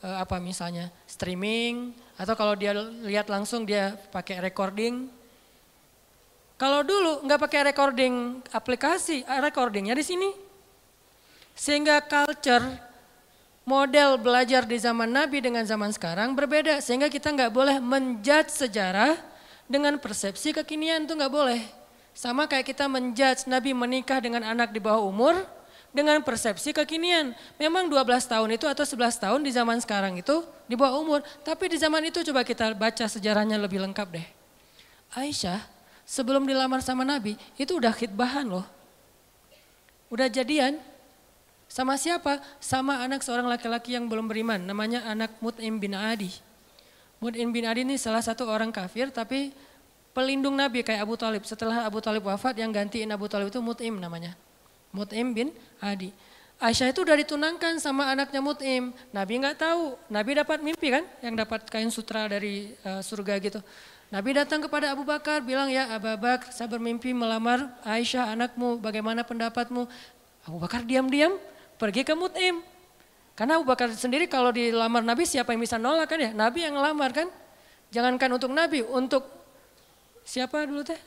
eh, 0.03 0.17
apa 0.19 0.37
misalnya 0.43 0.91
streaming, 1.07 1.95
atau 2.19 2.35
kalau 2.35 2.53
dia 2.53 2.75
lihat 3.07 3.31
langsung 3.31 3.63
dia 3.63 3.95
pakai 4.11 4.43
recording, 4.43 5.09
kalau 6.61 6.85
dulu 6.85 7.25
nggak 7.25 7.41
pakai 7.41 7.61
recording 7.73 8.37
aplikasi, 8.53 9.25
ah, 9.25 9.41
recordingnya 9.41 9.97
di 9.97 10.05
sini. 10.05 10.29
Sehingga 11.57 12.05
culture 12.05 12.90
model 13.71 14.19
belajar 14.19 14.67
di 14.67 14.75
zaman 14.75 15.07
Nabi 15.07 15.39
dengan 15.39 15.63
zaman 15.63 15.95
sekarang 15.95 16.35
berbeda. 16.35 16.83
Sehingga 16.83 17.07
kita 17.07 17.31
nggak 17.31 17.51
boleh 17.55 17.79
menjudge 17.79 18.51
sejarah 18.51 19.15
dengan 19.71 19.95
persepsi 19.95 20.51
kekinian 20.51 21.07
itu 21.07 21.15
nggak 21.15 21.31
boleh. 21.31 21.63
Sama 22.11 22.43
kayak 22.51 22.75
kita 22.75 22.91
menjudge 22.91 23.47
Nabi 23.47 23.71
menikah 23.71 24.19
dengan 24.19 24.43
anak 24.43 24.75
di 24.75 24.83
bawah 24.83 25.07
umur 25.07 25.39
dengan 25.95 26.19
persepsi 26.19 26.75
kekinian. 26.75 27.31
Memang 27.55 27.87
12 27.87 28.27
tahun 28.27 28.59
itu 28.59 28.67
atau 28.67 28.83
11 28.83 29.15
tahun 29.15 29.39
di 29.39 29.55
zaman 29.55 29.79
sekarang 29.79 30.19
itu 30.19 30.43
di 30.67 30.75
bawah 30.75 30.99
umur. 30.99 31.23
Tapi 31.47 31.71
di 31.71 31.79
zaman 31.79 32.03
itu 32.03 32.19
coba 32.27 32.43
kita 32.43 32.75
baca 32.75 33.07
sejarahnya 33.07 33.55
lebih 33.55 33.79
lengkap 33.79 34.19
deh. 34.19 34.27
Aisyah 35.15 35.63
sebelum 36.03 36.43
dilamar 36.43 36.83
sama 36.83 37.07
Nabi, 37.07 37.39
itu 37.55 37.79
udah 37.79 37.95
khidbahan 37.95 38.51
loh. 38.51 38.67
Udah 40.11 40.27
jadian. 40.27 40.90
Sama 41.71 41.95
siapa? 41.95 42.43
Sama 42.59 42.99
anak 42.99 43.23
seorang 43.23 43.47
laki-laki 43.47 43.95
yang 43.95 44.11
belum 44.11 44.27
beriman, 44.27 44.59
namanya 44.59 45.07
anak 45.07 45.39
Mut'im 45.39 45.79
bin 45.79 45.95
Adi. 45.95 46.27
Mut'im 47.23 47.47
bin 47.47 47.63
Adi 47.63 47.87
ini 47.87 47.95
salah 47.95 48.19
satu 48.19 48.43
orang 48.43 48.75
kafir 48.75 49.07
tapi 49.07 49.55
pelindung 50.11 50.59
Nabi 50.59 50.83
kayak 50.83 51.07
Abu 51.07 51.15
Talib. 51.15 51.47
Setelah 51.47 51.87
Abu 51.87 52.03
Talib 52.03 52.27
wafat 52.27 52.59
yang 52.59 52.75
gantiin 52.75 53.07
Abu 53.15 53.31
Talib 53.31 53.47
itu 53.47 53.63
Mut'im 53.63 54.03
namanya. 54.03 54.35
Mut'im 54.91 55.31
bin 55.31 55.55
Adi. 55.79 56.11
Aisyah 56.59 56.91
itu 56.91 57.07
udah 57.07 57.15
ditunangkan 57.15 57.79
sama 57.79 58.11
anaknya 58.11 58.43
Mut'im. 58.43 58.91
Nabi 59.15 59.39
nggak 59.39 59.55
tahu. 59.63 59.95
Nabi 60.11 60.43
dapat 60.43 60.59
mimpi 60.59 60.91
kan, 60.91 61.07
yang 61.23 61.39
dapat 61.39 61.71
kain 61.71 61.87
sutra 61.87 62.27
dari 62.27 62.75
uh, 62.83 62.99
surga 62.99 63.39
gitu. 63.39 63.63
Nabi 64.11 64.35
datang 64.35 64.59
kepada 64.59 64.91
Abu 64.91 65.07
Bakar 65.07 65.39
bilang 65.39 65.71
ya 65.71 65.87
Abu 65.87 66.19
Bakar 66.19 66.51
saya 66.51 66.67
bermimpi 66.67 67.15
melamar 67.15 67.63
Aisyah 67.87 68.35
anakmu 68.35 68.75
bagaimana 68.83 69.23
pendapatmu? 69.23 69.87
Abu 70.43 70.57
Bakar 70.59 70.83
diam-diam 70.83 71.39
pergi 71.81 72.05
ke 72.05 72.13
Mut'im. 72.13 72.61
Karena 73.33 73.57
Abu 73.57 73.65
Bakar 73.65 73.89
sendiri 73.89 74.29
kalau 74.29 74.53
dilamar 74.53 75.01
Nabi 75.01 75.25
siapa 75.25 75.49
yang 75.49 75.65
bisa 75.65 75.81
nolak 75.81 76.13
kan 76.13 76.21
ya? 76.21 76.29
Nabi 76.29 76.69
yang 76.69 76.77
ngelamar 76.77 77.09
kan? 77.09 77.25
Jangankan 77.89 78.29
untuk 78.37 78.53
Nabi, 78.53 78.85
untuk 78.85 79.25
siapa 80.21 80.61
dulu 80.69 80.85
teh? 80.85 81.01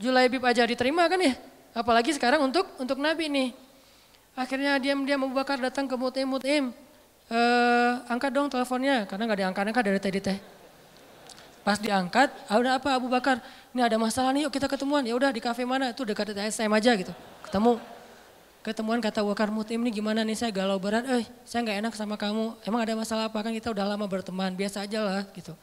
Julaibib 0.00 0.40
aja 0.48 0.64
diterima 0.64 1.04
kan 1.12 1.20
ya? 1.20 1.36
Apalagi 1.76 2.16
sekarang 2.16 2.40
untuk 2.40 2.64
untuk 2.80 2.96
Nabi 2.96 3.28
nih. 3.28 3.48
Akhirnya 4.32 4.80
diam-diam 4.80 5.28
Abu 5.28 5.36
Bakar 5.36 5.60
datang 5.60 5.84
ke 5.84 5.92
Mut'im, 5.92 6.24
Mut'im. 6.24 6.72
Eh, 7.30 7.92
angkat 8.10 8.32
dong 8.32 8.48
teleponnya 8.48 9.04
karena 9.04 9.28
nggak 9.28 9.38
diangkat-angkat 9.44 9.82
dari 9.84 10.00
tadi 10.00 10.18
teh. 10.24 10.38
Pas 11.60 11.76
diangkat, 11.76 12.32
ah, 12.48 12.56
udah 12.56 12.80
apa 12.80 12.96
Abu 12.96 13.12
Bakar? 13.12 13.38
Ini 13.76 13.84
ada 13.84 14.00
masalah 14.00 14.32
nih, 14.32 14.48
yuk 14.48 14.52
kita 14.56 14.66
ketemuan. 14.66 15.04
Ya 15.04 15.12
udah 15.12 15.28
di 15.28 15.38
kafe 15.38 15.68
mana? 15.68 15.92
Itu 15.92 16.08
dekat 16.08 16.32
SM 16.32 16.72
aja 16.72 16.96
gitu. 16.96 17.12
Ketemu. 17.44 17.99
Ketemuan 18.60 19.00
kata 19.00 19.24
Abu 19.24 19.32
Bakar 19.32 19.48
Mutim 19.48 19.80
ini 19.80 19.88
gimana 19.88 20.20
nih 20.20 20.36
saya 20.36 20.52
galau 20.52 20.76
berat. 20.76 21.08
Eh 21.08 21.24
saya 21.48 21.64
nggak 21.64 21.78
enak 21.80 21.92
sama 21.96 22.20
kamu. 22.20 22.60
Emang 22.68 22.80
ada 22.84 22.92
masalah 22.92 23.32
apa 23.32 23.40
kan 23.40 23.56
kita 23.56 23.72
udah 23.72 23.88
lama 23.88 24.04
berteman. 24.04 24.52
Biasa 24.52 24.84
aja 24.84 25.00
lah 25.00 25.24
gitu. 25.32 25.56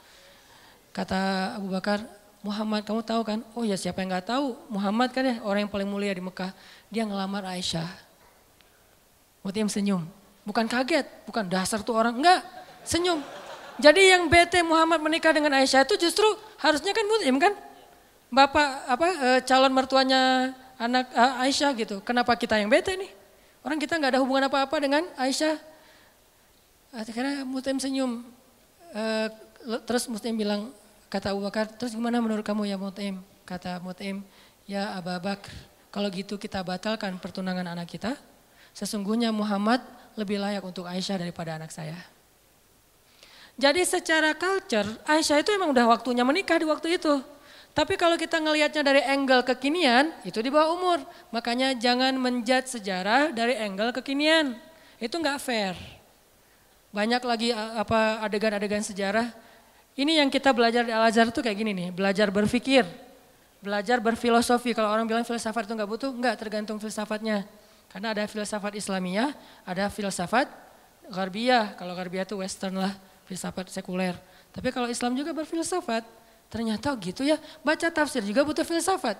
Kata 0.90 1.54
Abu 1.62 1.70
Bakar, 1.70 2.02
Muhammad 2.42 2.82
kamu 2.82 3.06
tahu 3.06 3.22
kan? 3.22 3.40
Oh 3.54 3.62
ya 3.62 3.78
siapa 3.78 4.02
yang 4.02 4.18
nggak 4.18 4.34
tahu? 4.34 4.58
Muhammad 4.74 5.14
kan 5.14 5.30
ya 5.30 5.38
orang 5.46 5.70
yang 5.70 5.72
paling 5.72 5.86
mulia 5.86 6.10
di 6.10 6.26
Mekah. 6.26 6.50
Dia 6.90 7.06
ngelamar 7.06 7.46
Aisyah. 7.46 7.86
Mutim 9.46 9.70
senyum. 9.70 10.02
Bukan 10.42 10.66
kaget, 10.66 11.06
bukan 11.30 11.46
dasar 11.46 11.86
tuh 11.86 11.94
orang. 11.94 12.18
Enggak, 12.18 12.42
senyum. 12.82 13.22
Jadi 13.78 14.10
yang 14.10 14.26
bete 14.26 14.66
Muhammad 14.66 15.06
menikah 15.06 15.38
dengan 15.38 15.54
Aisyah 15.54 15.86
itu 15.86 16.02
justru 16.02 16.26
harusnya 16.58 16.98
kan 16.98 17.06
Muslim 17.06 17.38
kan? 17.38 17.54
Bapak 18.34 18.68
apa 18.90 19.08
e, 19.08 19.30
calon 19.46 19.72
mertuanya 19.72 20.52
anak 20.78 21.10
e, 21.12 21.24
Aisyah 21.50 21.72
gitu. 21.76 22.00
Kenapa 22.06 22.38
kita 22.38 22.58
yang 22.58 22.70
bete 22.70 22.94
nih? 22.94 23.12
Orang 23.66 23.82
kita 23.82 23.98
nggak 23.98 24.16
ada 24.16 24.22
hubungan 24.22 24.48
apa-apa 24.48 24.78
dengan 24.80 25.04
Aisyah. 25.18 25.58
Akhirnya 26.94 27.44
Muslim 27.44 27.78
senyum. 27.82 28.24
E, 28.94 29.04
terus 29.84 30.08
Muslim 30.08 30.38
bilang 30.38 30.72
kata 31.12 31.36
Abu 31.36 31.44
Bakar, 31.44 31.68
terus 31.68 31.92
gimana 31.92 32.24
menurut 32.24 32.46
kamu 32.46 32.70
ya 32.70 32.78
Muslim? 32.80 33.20
Kata 33.44 33.84
Muslim, 33.84 34.24
ya 34.64 34.96
Abu 34.96 35.12
Bakar, 35.20 35.52
kalau 35.92 36.08
gitu 36.14 36.40
kita 36.40 36.64
batalkan 36.64 37.18
pertunangan 37.20 37.68
anak 37.76 37.90
kita. 37.90 38.16
Sesungguhnya 38.72 39.34
Muhammad 39.34 39.82
lebih 40.14 40.38
layak 40.38 40.62
untuk 40.62 40.86
Aisyah 40.86 41.18
daripada 41.18 41.58
anak 41.58 41.74
saya. 41.74 41.98
Jadi 43.58 43.82
secara 43.82 44.38
culture, 44.38 44.86
Aisyah 45.10 45.42
itu 45.42 45.50
emang 45.50 45.74
udah 45.74 45.90
waktunya 45.90 46.22
menikah 46.22 46.62
di 46.62 46.70
waktu 46.70 47.02
itu. 47.02 47.18
Tapi 47.78 47.94
kalau 47.94 48.18
kita 48.18 48.42
ngelihatnya 48.42 48.82
dari 48.82 49.06
angle 49.06 49.46
kekinian, 49.46 50.10
itu 50.26 50.42
di 50.42 50.50
bawah 50.50 50.74
umur. 50.74 51.00
Makanya 51.30 51.78
jangan 51.78 52.18
menjat 52.18 52.66
sejarah 52.66 53.30
dari 53.30 53.54
angle 53.54 53.94
kekinian. 53.94 54.58
Itu 54.98 55.22
nggak 55.22 55.38
fair. 55.38 55.78
Banyak 56.90 57.22
lagi 57.22 57.54
apa 57.54 58.26
adegan-adegan 58.26 58.82
sejarah. 58.82 59.30
Ini 59.94 60.26
yang 60.26 60.34
kita 60.34 60.58
belajar 60.58 60.90
di 60.90 60.94
Al-Azhar 60.94 61.30
tuh 61.30 61.46
kayak 61.46 61.54
gini 61.54 61.78
nih, 61.78 61.90
belajar 61.94 62.34
berpikir, 62.34 62.82
belajar 63.62 64.02
berfilosofi. 64.02 64.74
Kalau 64.74 64.90
orang 64.90 65.06
bilang 65.06 65.22
filsafat 65.22 65.70
itu 65.70 65.78
nggak 65.78 65.90
butuh, 65.90 66.10
nggak 66.10 66.34
tergantung 66.34 66.82
filsafatnya. 66.82 67.46
Karena 67.94 68.10
ada 68.10 68.26
filsafat 68.26 68.74
Islamiyah, 68.74 69.38
ada 69.70 69.86
filsafat 69.94 70.50
Garbiyah. 71.14 71.78
Kalau 71.78 71.94
Garbiyah 71.94 72.26
itu 72.26 72.42
western 72.42 72.82
lah 72.82 72.98
filsafat 73.30 73.70
sekuler. 73.70 74.18
Tapi 74.50 74.74
kalau 74.74 74.90
Islam 74.90 75.14
juga 75.14 75.30
berfilsafat, 75.30 76.02
ternyata 76.48 76.96
gitu 77.00 77.24
ya. 77.24 77.40
Baca 77.64 77.88
tafsir 77.92 78.24
juga 78.24 78.44
butuh 78.44 78.64
filsafat. 78.64 79.20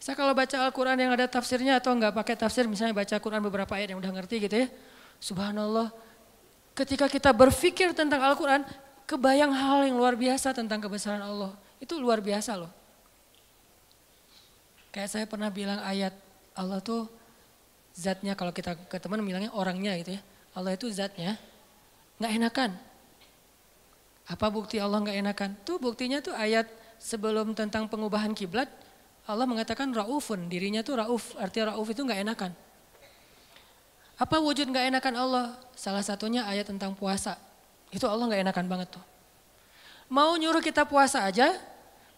Saya 0.00 0.16
kalau 0.16 0.32
baca 0.32 0.56
Al-Quran 0.56 0.96
yang 0.96 1.12
ada 1.12 1.28
tafsirnya 1.28 1.76
atau 1.76 1.92
enggak 1.92 2.16
pakai 2.16 2.32
tafsir, 2.32 2.64
misalnya 2.64 2.96
baca 2.96 3.12
Al-Quran 3.20 3.44
beberapa 3.44 3.72
ayat 3.76 3.92
yang 3.92 4.00
udah 4.00 4.12
ngerti 4.16 4.48
gitu 4.48 4.56
ya. 4.64 4.68
Subhanallah, 5.20 5.92
ketika 6.72 7.04
kita 7.04 7.36
berpikir 7.36 7.92
tentang 7.92 8.24
Al-Quran, 8.24 8.64
kebayang 9.04 9.52
hal 9.52 9.84
yang 9.84 10.00
luar 10.00 10.16
biasa 10.16 10.56
tentang 10.56 10.80
kebesaran 10.80 11.20
Allah. 11.20 11.52
Itu 11.76 12.00
luar 12.00 12.24
biasa 12.24 12.56
loh. 12.56 12.72
Kayak 14.88 15.08
saya 15.12 15.24
pernah 15.28 15.52
bilang 15.52 15.84
ayat 15.84 16.16
Allah 16.56 16.80
tuh 16.80 17.06
zatnya 17.92 18.32
kalau 18.32 18.50
kita 18.50 18.74
ke 18.88 18.96
teman 18.96 19.20
bilangnya 19.20 19.52
orangnya 19.52 19.94
gitu 20.00 20.16
ya. 20.16 20.20
Allah 20.56 20.74
itu 20.74 20.88
zatnya 20.88 21.36
nggak 22.16 22.32
enakan. 22.40 22.70
Apa 24.28 24.50
bukti 24.52 24.76
Allah 24.82 25.00
nggak 25.00 25.18
enakan? 25.20 25.50
Tuh 25.64 25.80
buktinya 25.80 26.20
tuh 26.20 26.36
ayat 26.36 26.68
sebelum 27.00 27.56
tentang 27.56 27.88
pengubahan 27.88 28.36
kiblat, 28.36 28.68
Allah 29.24 29.46
mengatakan 29.46 29.88
raufun, 29.94 30.50
dirinya 30.50 30.82
tuh 30.82 30.98
rauf, 31.00 31.38
artinya 31.38 31.72
rauf 31.74 31.86
itu 31.88 32.02
nggak 32.02 32.20
enakan. 32.26 32.52
Apa 34.20 34.36
wujud 34.36 34.68
nggak 34.68 34.92
enakan 34.92 35.14
Allah? 35.16 35.46
Salah 35.72 36.04
satunya 36.04 36.44
ayat 36.44 36.68
tentang 36.68 36.92
puasa. 36.92 37.40
Itu 37.88 38.04
Allah 38.04 38.28
nggak 38.28 38.42
enakan 38.44 38.66
banget 38.68 38.88
tuh. 38.92 39.04
Mau 40.12 40.36
nyuruh 40.36 40.60
kita 40.60 40.84
puasa 40.84 41.24
aja, 41.24 41.56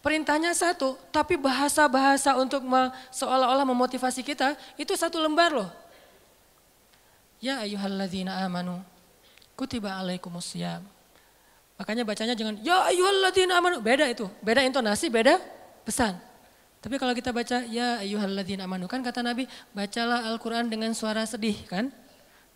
perintahnya 0.03 0.51
satu, 0.51 0.99
tapi 1.15 1.39
bahasa-bahasa 1.39 2.35
untuk 2.35 2.65
seolah-olah 3.13 3.63
memotivasi 3.63 4.19
kita, 4.25 4.57
itu 4.75 4.91
satu 4.99 5.21
lembar 5.21 5.53
loh. 5.53 5.69
Ya 7.39 7.63
ayuhalladzina 7.63 8.41
amanu, 8.43 8.83
kutiba 9.55 9.95
alaikumusiyam. 9.95 10.83
Makanya 11.73 12.05
bacanya 12.05 12.37
jangan 12.37 12.61
ya 12.61 12.85
ayyuhalladzina 12.89 13.57
amanu. 13.57 13.81
Beda 13.81 14.05
itu. 14.05 14.29
Beda 14.45 14.61
intonasi, 14.61 15.09
beda 15.09 15.41
pesan. 15.83 16.15
Tapi 16.83 16.99
kalau 16.99 17.15
kita 17.15 17.31
baca 17.31 17.63
ya 17.65 18.03
ayyuhalladzina 18.03 18.67
amanu 18.67 18.91
kan 18.91 18.99
kata 18.99 19.23
Nabi, 19.23 19.47
bacalah 19.71 20.27
Al-Qur'an 20.29 20.67
dengan 20.67 20.91
suara 20.91 21.23
sedih 21.23 21.55
kan? 21.65 21.89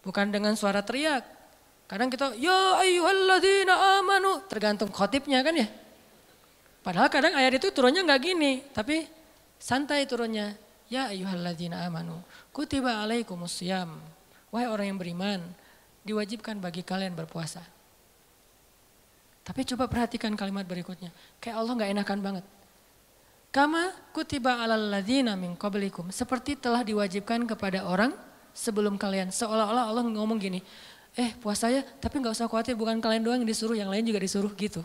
Bukan 0.04 0.30
dengan 0.30 0.54
suara 0.60 0.84
teriak. 0.84 1.24
Kadang 1.88 2.12
kita 2.12 2.36
ya 2.36 2.84
ayyuhalladzina 2.84 4.04
amanu, 4.04 4.44
tergantung 4.52 4.92
khotibnya 4.92 5.40
kan 5.42 5.56
ya. 5.56 5.68
Padahal 6.84 7.08
kadang 7.08 7.34
ayat 7.36 7.56
itu 7.60 7.72
turunnya 7.72 8.04
nggak 8.04 8.22
gini, 8.24 8.64
tapi 8.76 9.08
santai 9.60 10.04
turunnya. 10.04 10.56
Ya 10.88 11.12
ayyuhalladzina 11.12 11.84
amanu, 11.88 12.20
kutiba 12.52 13.04
alaikumusiyam. 13.04 13.96
Wahai 14.52 14.72
orang 14.72 14.96
yang 14.96 15.00
beriman, 15.00 15.40
diwajibkan 16.08 16.60
bagi 16.64 16.84
kalian 16.84 17.12
berpuasa. 17.16 17.60
Tapi 19.48 19.64
coba 19.64 19.88
perhatikan 19.88 20.36
kalimat 20.36 20.68
berikutnya. 20.68 21.08
Kayak 21.40 21.56
Allah 21.64 21.74
nggak 21.80 21.92
enakan 21.96 22.20
banget. 22.20 22.46
Kama 23.48 23.96
kutiba 24.12 24.60
alal 24.60 24.92
ladina 24.92 25.40
min 25.40 25.56
qablikum. 25.56 26.12
Seperti 26.12 26.60
telah 26.60 26.84
diwajibkan 26.84 27.48
kepada 27.48 27.88
orang 27.88 28.12
sebelum 28.52 29.00
kalian. 29.00 29.32
Seolah-olah 29.32 29.88
Allah 29.88 30.04
ngomong 30.04 30.36
gini, 30.36 30.60
eh 31.16 31.32
puasa 31.40 31.72
ya 31.72 31.80
tapi 32.04 32.20
nggak 32.20 32.36
usah 32.36 32.52
khawatir 32.52 32.76
bukan 32.76 33.00
kalian 33.00 33.24
doang 33.24 33.40
yang 33.40 33.48
disuruh, 33.48 33.78
yang 33.80 33.88
lain 33.88 34.04
juga 34.04 34.20
disuruh 34.20 34.52
gitu. 34.52 34.84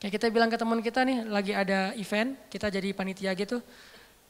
Kayak 0.00 0.16
kita 0.16 0.26
bilang 0.32 0.48
ke 0.48 0.56
teman 0.56 0.80
kita 0.80 1.04
nih 1.04 1.28
lagi 1.28 1.52
ada 1.52 1.92
event, 2.00 2.32
kita 2.48 2.72
jadi 2.72 2.88
panitia 2.96 3.36
gitu. 3.36 3.60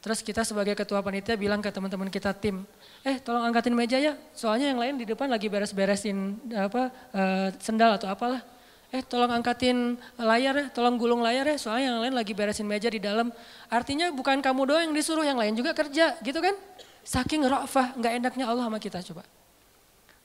Terus 0.03 0.19
kita 0.25 0.43
sebagai 0.43 0.75
ketua 0.75 0.99
panitia 0.99 1.39
bilang 1.39 1.63
ke 1.63 1.71
teman-teman 1.71 2.11
kita 2.11 2.35
tim, 2.35 2.67
eh 3.07 3.23
tolong 3.23 3.47
angkatin 3.47 3.71
meja 3.71 4.01
ya, 4.01 4.19
soalnya 4.35 4.73
yang 4.73 4.81
lain 4.81 4.99
di 4.99 5.05
depan 5.07 5.29
lagi 5.29 5.47
beres-beresin 5.47 6.41
apa 6.57 6.89
uh, 7.15 7.49
sendal 7.61 8.01
atau 8.01 8.09
apalah 8.09 8.41
eh 8.91 9.03
tolong 9.07 9.31
angkatin 9.31 9.95
layar 10.19 10.55
ya, 10.55 10.67
tolong 10.75 10.99
gulung 10.99 11.23
layar 11.23 11.47
ya, 11.47 11.57
soalnya 11.57 11.95
yang 11.95 11.99
lain 12.03 12.15
lagi 12.15 12.35
beresin 12.35 12.67
meja 12.67 12.91
di 12.91 12.99
dalam. 12.99 13.31
Artinya 13.71 14.11
bukan 14.11 14.43
kamu 14.43 14.61
doang 14.67 14.83
yang 14.91 14.95
disuruh, 14.95 15.23
yang 15.23 15.39
lain 15.39 15.55
juga 15.55 15.71
kerja, 15.71 16.19
gitu 16.27 16.43
kan? 16.43 16.59
Saking 17.07 17.47
rafah, 17.47 17.95
nggak 17.95 18.13
enaknya 18.19 18.45
Allah 18.51 18.67
sama 18.67 18.83
kita 18.83 18.99
coba. 19.07 19.23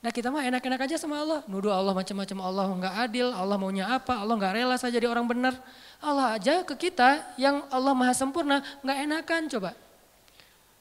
Nah 0.02 0.10
kita 0.14 0.28
mah 0.30 0.44
enak-enak 0.44 0.80
aja 0.86 0.96
sama 0.98 1.18
Allah, 1.18 1.40
nuduh 1.46 1.72
Allah 1.72 1.94
macam-macam, 1.94 2.38
Allah 2.42 2.66
nggak 2.78 2.94
adil, 3.06 3.26
Allah 3.30 3.56
maunya 3.58 3.86
apa, 3.90 4.18
Allah 4.18 4.34
nggak 4.34 4.52
rela 4.54 4.76
saja 4.78 4.98
jadi 4.98 5.08
orang 5.10 5.26
benar. 5.26 5.54
Allah 6.02 6.36
aja 6.36 6.66
ke 6.66 6.74
kita 6.74 7.22
yang 7.40 7.64
Allah 7.70 7.94
maha 7.94 8.14
sempurna, 8.14 8.62
nggak 8.82 8.98
enakan 9.02 9.42
coba. 9.50 9.70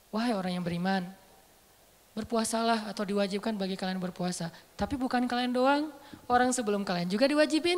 Wahai 0.10 0.34
orang 0.34 0.58
yang 0.60 0.66
beriman, 0.66 1.10
berpuasalah 2.16 2.88
atau 2.88 3.04
diwajibkan 3.04 3.60
bagi 3.60 3.76
kalian 3.76 4.00
berpuasa. 4.00 4.48
Tapi 4.80 4.96
bukan 4.96 5.28
kalian 5.28 5.52
doang, 5.52 5.92
orang 6.32 6.56
sebelum 6.56 6.88
kalian 6.88 7.12
juga 7.12 7.28
diwajibin. 7.28 7.78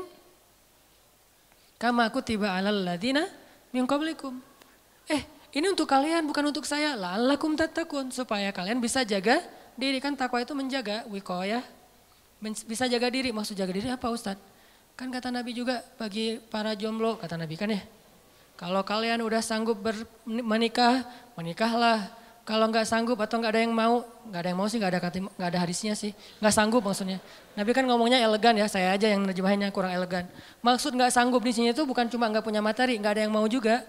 Kama 1.82 2.06
aku 2.06 2.22
tiba 2.22 2.54
alal 2.54 2.86
ladina 2.86 3.26
min 3.74 3.90
qablikum. 3.90 4.38
Eh, 5.10 5.26
ini 5.58 5.66
untuk 5.74 5.90
kalian 5.90 6.26
bukan 6.30 6.54
untuk 6.54 6.70
saya. 6.70 6.94
Lalakum 6.94 7.58
tatakun 7.58 8.14
supaya 8.14 8.54
kalian 8.54 8.78
bisa 8.78 9.02
jaga 9.02 9.42
diri 9.74 9.98
kan 9.98 10.14
takwa 10.14 10.38
itu 10.38 10.54
menjaga 10.54 11.06
wikoya. 11.10 11.66
Bisa 12.70 12.86
jaga 12.86 13.10
diri, 13.10 13.34
maksud 13.34 13.58
jaga 13.58 13.74
diri 13.74 13.90
apa 13.90 14.06
Ustadz? 14.14 14.42
Kan 14.94 15.10
kata 15.10 15.34
Nabi 15.34 15.58
juga 15.58 15.82
bagi 15.98 16.38
para 16.38 16.78
jomblo, 16.78 17.18
kata 17.18 17.38
Nabi 17.38 17.58
kan 17.58 17.74
ya. 17.74 17.82
Kalau 18.58 18.82
kalian 18.82 19.22
udah 19.22 19.42
sanggup 19.42 19.78
menikah, 20.26 21.06
menikahlah 21.38 22.10
kalau 22.48 22.72
nggak 22.72 22.88
sanggup 22.88 23.20
atau 23.20 23.44
nggak 23.44 23.52
ada 23.52 23.62
yang 23.68 23.76
mau, 23.76 24.08
nggak 24.32 24.40
ada 24.40 24.48
yang 24.48 24.60
mau 24.64 24.68
sih 24.72 24.80
nggak 24.80 24.92
ada 24.96 25.00
nggak 25.20 25.50
ada 25.52 25.60
hadisnya 25.68 26.00
sih, 26.00 26.16
nggak 26.40 26.54
sanggup 26.56 26.80
maksudnya. 26.80 27.20
Nabi 27.60 27.76
kan 27.76 27.84
ngomongnya 27.84 28.24
elegan 28.24 28.56
ya, 28.56 28.72
saya 28.72 28.96
aja 28.96 29.04
yang 29.12 29.28
nerjemahinnya 29.28 29.68
kurang 29.76 29.92
elegan. 29.92 30.24
Maksud 30.64 30.96
nggak 30.96 31.12
sanggup 31.12 31.44
di 31.44 31.52
sini 31.52 31.76
itu 31.76 31.84
bukan 31.84 32.08
cuma 32.08 32.32
nggak 32.32 32.48
punya 32.48 32.64
materi, 32.64 32.96
nggak 32.96 33.20
ada 33.20 33.22
yang 33.28 33.36
mau 33.36 33.44
juga. 33.52 33.84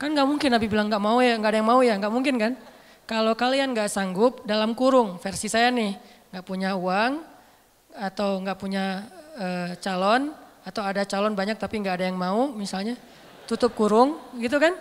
Kan 0.00 0.16
nggak 0.16 0.24
mungkin 0.24 0.56
Nabi 0.56 0.66
bilang 0.72 0.88
nggak 0.88 1.04
mau 1.04 1.20
ya, 1.20 1.36
nggak 1.36 1.50
ada 1.52 1.58
yang 1.60 1.68
mau 1.68 1.80
ya, 1.84 1.94
nggak 2.00 2.12
mungkin 2.16 2.34
kan? 2.40 2.52
Kalau 3.04 3.36
kalian 3.36 3.76
nggak 3.76 3.92
sanggup 3.92 4.40
dalam 4.48 4.72
kurung, 4.72 5.20
versi 5.20 5.52
saya 5.52 5.68
nih, 5.68 6.00
nggak 6.32 6.44
punya 6.48 6.72
uang 6.80 7.20
atau 7.92 8.40
nggak 8.40 8.56
punya 8.56 9.04
e, 9.36 9.46
calon 9.84 10.32
atau 10.64 10.80
ada 10.80 11.04
calon 11.04 11.36
banyak 11.36 11.60
tapi 11.60 11.76
nggak 11.76 12.00
ada 12.00 12.08
yang 12.08 12.16
mau, 12.16 12.48
misalnya 12.56 12.96
tutup 13.44 13.76
kurung, 13.76 14.16
gitu 14.40 14.56
kan? 14.56 14.72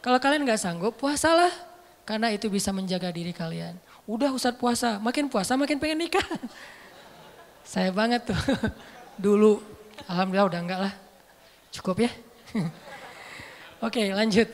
Kalau 0.00 0.16
kalian 0.16 0.48
nggak 0.48 0.56
sanggup, 0.56 0.96
puasalah 0.96 1.71
karena 2.02 2.34
itu 2.34 2.50
bisa 2.50 2.74
menjaga 2.74 3.10
diri 3.14 3.30
kalian. 3.30 3.78
Udah 4.04 4.34
Ustadz 4.34 4.58
puasa, 4.58 4.98
makin 4.98 5.30
puasa 5.30 5.54
makin 5.54 5.78
pengen 5.78 6.02
nikah. 6.06 6.24
Saya 7.72 7.94
banget 7.94 8.26
tuh. 8.26 8.40
Dulu, 9.24 9.62
Alhamdulillah 10.10 10.48
udah 10.50 10.60
enggak 10.60 10.80
lah. 10.88 10.94
Cukup 11.70 12.02
ya. 12.02 12.10
Oke 13.86 14.10
lanjut. 14.10 14.50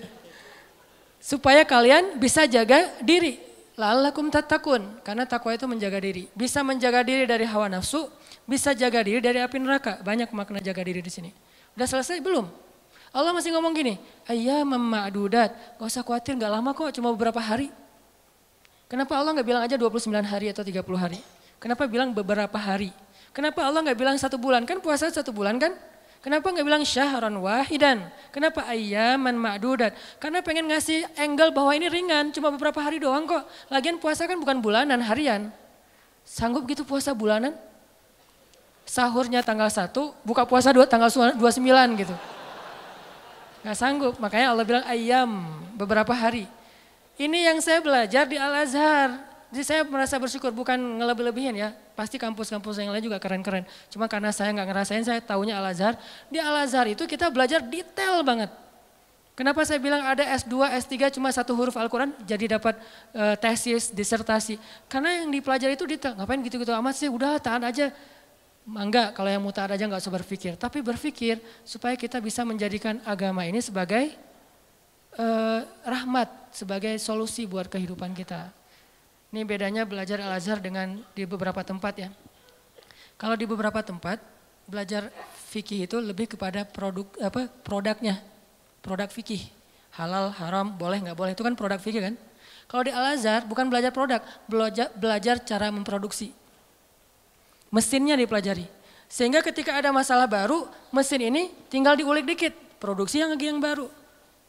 Supaya 1.19 1.65
kalian 1.65 2.21
bisa 2.21 2.45
jaga 2.45 2.93
diri. 3.01 3.41
Lalakum 3.79 4.29
tatakun. 4.29 5.01
Karena 5.03 5.25
takwa 5.25 5.55
itu 5.55 5.65
menjaga 5.65 5.99
diri. 6.03 6.29
Bisa 6.35 6.61
menjaga 6.61 7.01
diri 7.03 7.25
dari 7.25 7.47
hawa 7.49 7.71
nafsu. 7.71 8.11
Bisa 8.45 8.75
jaga 8.75 9.01
diri 9.03 9.23
dari 9.23 9.41
api 9.41 9.57
neraka. 9.61 10.01
Banyak 10.05 10.31
makna 10.35 10.61
jaga 10.61 10.83
diri 10.85 11.01
di 11.01 11.11
sini. 11.11 11.31
Udah 11.79 11.87
selesai 11.87 12.19
belum? 12.21 12.68
Allah 13.09 13.33
masih 13.33 13.51
ngomong 13.57 13.73
gini, 13.73 13.95
ayah 14.29 14.63
memadudat, 14.69 15.51
gak 15.81 15.89
usah 15.89 16.05
khawatir 16.05 16.37
gak 16.37 16.53
lama 16.53 16.71
kok, 16.77 16.93
cuma 16.93 17.09
beberapa 17.13 17.41
hari. 17.41 17.73
Kenapa 18.89 19.17
Allah 19.17 19.37
gak 19.37 19.49
bilang 19.49 19.63
aja 19.65 19.77
29 19.81 20.13
hari 20.25 20.53
atau 20.53 20.61
30 20.61 20.81
hari? 20.97 21.21
Kenapa 21.57 21.89
bilang 21.89 22.13
beberapa 22.13 22.57
hari? 22.61 22.93
Kenapa 23.33 23.65
Allah 23.65 23.81
gak 23.85 23.99
bilang 23.99 24.17
satu 24.21 24.37
bulan? 24.37 24.69
Kan 24.69 24.85
puasa 24.85 25.09
satu 25.09 25.33
bulan 25.33 25.57
kan? 25.57 25.73
Kenapa 26.19 26.51
nggak 26.51 26.67
bilang 26.67 26.83
syahran 26.83 27.39
wahidan? 27.39 28.11
Kenapa 28.35 28.67
ayaman 28.67 29.39
ma'dudat? 29.39 29.95
Karena 30.19 30.43
pengen 30.43 30.67
ngasih 30.67 31.07
angle 31.15 31.55
bahwa 31.55 31.71
ini 31.71 31.87
ringan, 31.87 32.35
cuma 32.35 32.51
beberapa 32.51 32.83
hari 32.83 32.99
doang 32.99 33.23
kok. 33.23 33.47
Lagian 33.71 34.03
puasa 34.03 34.27
kan 34.27 34.35
bukan 34.35 34.59
bulanan, 34.59 34.99
harian. 34.99 35.55
Sanggup 36.27 36.67
gitu 36.67 36.83
puasa 36.83 37.15
bulanan? 37.15 37.55
Sahurnya 38.83 39.47
tanggal 39.47 39.71
1, 39.71 39.95
buka 40.27 40.43
puasa 40.43 40.75
2 40.75 40.91
tanggal 40.91 41.07
29 41.39 42.03
gitu. 42.03 42.15
Gak 43.69 43.85
sanggup, 43.85 44.17
makanya 44.17 44.57
Allah 44.57 44.65
bilang 44.65 44.85
ayam 44.89 45.45
beberapa 45.77 46.17
hari. 46.17 46.49
Ini 47.21 47.53
yang 47.53 47.61
saya 47.61 47.85
belajar 47.85 48.25
di 48.25 48.41
Al-Azhar. 48.41 49.21
Jadi 49.53 49.61
saya 49.61 49.85
merasa 49.85 50.17
bersyukur 50.17 50.49
bukan 50.57 50.81
ngelebih-lebihin 50.81 51.53
ya. 51.53 51.77
Pasti 51.93 52.17
kampus-kampus 52.17 52.81
yang 52.81 52.97
lain 52.97 53.05
juga 53.05 53.21
keren-keren. 53.21 53.69
Cuma 53.93 54.09
karena 54.09 54.33
saya 54.33 54.57
nggak 54.57 54.73
ngerasain, 54.73 55.05
saya 55.05 55.21
taunya 55.21 55.61
Al-Azhar. 55.61 56.01
Di 56.33 56.41
Al-Azhar 56.41 56.89
itu 56.89 57.05
kita 57.05 57.29
belajar 57.29 57.61
detail 57.61 58.25
banget. 58.25 58.49
Kenapa 59.37 59.61
saya 59.69 59.77
bilang 59.77 60.01
ada 60.01 60.25
S2, 60.25 60.65
S3 60.89 61.21
cuma 61.21 61.29
satu 61.29 61.53
huruf 61.53 61.77
Al-Quran 61.77 62.17
jadi 62.25 62.57
dapat 62.57 62.73
uh, 63.13 63.37
tesis, 63.37 63.93
disertasi. 63.93 64.57
Karena 64.89 65.21
yang 65.21 65.29
dipelajari 65.29 65.77
itu 65.77 65.85
detail. 65.85 66.17
Ngapain 66.17 66.41
gitu-gitu 66.41 66.73
amat 66.73 66.97
sih, 66.97 67.13
udah 67.13 67.37
tahan 67.37 67.69
aja. 67.69 67.93
Enggak, 68.69 69.17
kalau 69.17 69.33
yang 69.33 69.41
mutar 69.41 69.73
aja 69.73 69.89
nggak 69.89 70.03
usah 70.03 70.13
berpikir. 70.13 70.53
Tapi 70.61 70.85
berpikir 70.85 71.41
supaya 71.65 71.97
kita 71.97 72.21
bisa 72.21 72.45
menjadikan 72.45 73.01
agama 73.09 73.49
ini 73.49 73.65
sebagai 73.65 74.13
uh, 75.17 75.65
rahmat, 75.89 76.29
sebagai 76.53 77.01
solusi 77.01 77.49
buat 77.49 77.73
kehidupan 77.73 78.13
kita. 78.13 78.53
Ini 79.33 79.41
bedanya 79.49 79.89
belajar 79.89 80.21
Al-Azhar 80.21 80.61
dengan 80.61 81.01
di 81.17 81.25
beberapa 81.25 81.65
tempat 81.65 81.95
ya. 81.97 82.09
Kalau 83.17 83.37
di 83.41 83.49
beberapa 83.49 83.81
tempat, 83.81 84.21
belajar 84.69 85.09
fikih 85.49 85.89
itu 85.89 85.97
lebih 85.97 86.37
kepada 86.37 86.69
produk 86.69 87.09
apa 87.25 87.49
produknya 87.65 88.21
produk 88.85 89.09
fikih. 89.09 89.49
Halal, 89.97 90.29
haram, 90.37 90.77
boleh 90.77 91.01
nggak 91.09 91.17
boleh 91.17 91.33
itu 91.33 91.41
kan 91.41 91.57
produk 91.57 91.81
fikih 91.81 92.13
kan. 92.13 92.15
Kalau 92.69 92.85
di 92.85 92.93
Al-Azhar 92.93 93.49
bukan 93.49 93.73
belajar 93.73 93.97
produk, 93.97 94.21
belajar, 94.45 94.93
belajar 94.93 95.41
cara 95.41 95.73
memproduksi. 95.73 96.37
Mesinnya 97.69 98.17
dipelajari. 98.17 98.65
Sehingga 99.09 99.41
ketika 99.41 99.73
ada 99.73 99.89
masalah 99.89 100.29
baru, 100.29 100.69
mesin 100.93 101.33
ini 101.33 101.43
tinggal 101.73 101.97
diulik 101.97 102.29
dikit, 102.29 102.53
produksi 102.77 103.25
yang 103.25 103.33
lagi 103.33 103.49
yang 103.49 103.61
baru. 103.61 103.89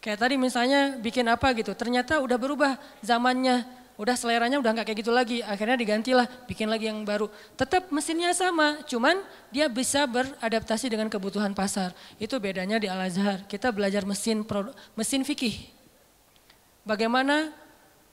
Kayak 0.03 0.19
tadi 0.27 0.35
misalnya 0.39 0.95
bikin 0.99 1.27
apa 1.27 1.51
gitu, 1.55 1.71
ternyata 1.75 2.19
udah 2.23 2.35
berubah 2.39 2.79
zamannya, 3.03 3.67
udah 3.99 4.15
seleranya 4.15 4.59
udah 4.59 4.71
nggak 4.71 4.87
kayak 4.87 4.99
gitu 5.03 5.11
lagi, 5.11 5.43
akhirnya 5.43 5.75
digantilah, 5.75 6.27
bikin 6.47 6.71
lagi 6.71 6.87
yang 6.87 7.03
baru. 7.03 7.27
Tetap 7.59 7.91
mesinnya 7.91 8.31
sama, 8.31 8.79
cuman 8.87 9.19
dia 9.51 9.67
bisa 9.67 10.07
beradaptasi 10.07 10.87
dengan 10.87 11.11
kebutuhan 11.11 11.51
pasar. 11.51 11.91
Itu 12.15 12.39
bedanya 12.39 12.79
di 12.79 12.87
Al 12.87 13.11
Azhar. 13.11 13.43
Kita 13.47 13.75
belajar 13.75 14.07
mesin 14.07 14.47
mesin 14.95 15.27
fikih. 15.27 15.67
Bagaimana 16.87 17.51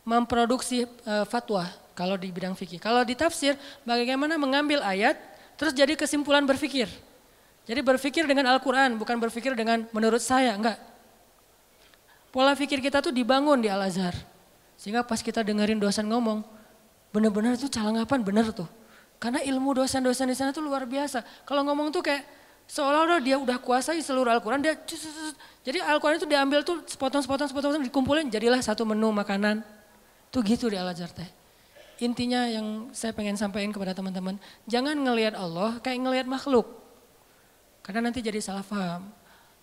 memproduksi 0.03 0.91
uh, 1.07 1.23
fatwa 1.27 1.86
kalau 1.97 2.21
di 2.21 2.29
bidang 2.29 2.53
fikih. 2.53 2.77
Kalau 2.77 3.01
di 3.09 3.17
tafsir, 3.17 3.57
bagaimana 3.89 4.37
mengambil 4.37 4.85
ayat 4.85 5.17
terus 5.57 5.73
jadi 5.73 5.97
kesimpulan 5.97 6.45
berfikir. 6.45 6.87
Jadi 7.67 7.81
berfikir 7.83 8.29
dengan 8.29 8.53
Al-Quran, 8.53 9.01
bukan 9.01 9.17
berfikir 9.19 9.57
dengan 9.57 9.89
menurut 9.91 10.21
saya, 10.21 10.55
enggak. 10.55 10.79
Pola 12.31 12.53
fikir 12.53 12.85
kita 12.85 13.01
tuh 13.01 13.11
dibangun 13.11 13.65
di 13.65 13.73
Al 13.73 13.81
Azhar. 13.81 14.13
Sehingga 14.77 15.01
pas 15.01 15.25
kita 15.25 15.41
dengerin 15.41 15.81
dosen 15.81 16.05
ngomong, 16.05 16.45
benar-benar 17.11 17.57
itu 17.57 17.67
calangapan 17.73 18.21
benar 18.21 18.53
tuh. 18.53 18.69
Karena 19.17 19.41
ilmu 19.41 19.73
dosen-dosen 19.73 20.29
di 20.29 20.37
sana 20.37 20.53
tuh 20.53 20.61
luar 20.61 20.85
biasa. 20.85 21.25
Kalau 21.49 21.65
ngomong 21.65 21.89
tuh 21.89 22.05
kayak 22.05 22.29
seolah-olah 22.69 23.25
dia 23.25 23.41
udah 23.41 23.57
kuasai 23.57 24.05
seluruh 24.05 24.29
Al-Quran. 24.37 24.61
Dia 24.61 24.77
jadi 25.65 25.81
Al-Quran 25.81 26.21
itu 26.21 26.29
diambil 26.29 26.61
tuh 26.61 26.85
sepotong-sepotong, 26.85 27.49
sepotong-sepotong 27.49 27.89
dikumpulin 27.89 28.29
jadilah 28.29 28.61
satu 28.61 28.85
menu 28.85 29.09
makanan. 29.17 29.65
Tuh 30.29 30.45
gitu 30.45 30.69
di 30.69 30.77
Al-Azhar 30.77 31.09
teh. 31.17 31.46
Intinya 31.97 32.45
yang 32.45 32.93
saya 32.93 33.17
pengen 33.17 33.41
sampaikan 33.41 33.73
kepada 33.73 33.97
teman-teman, 33.97 34.37
jangan 34.69 34.93
ngelihat 34.93 35.33
Allah 35.33 35.81
kayak 35.81 36.05
ngelihat 36.05 36.27
makhluk. 36.29 36.69
Karena 37.81 38.11
nanti 38.11 38.21
jadi 38.21 38.37
salah 38.43 38.67
paham. 38.67 39.09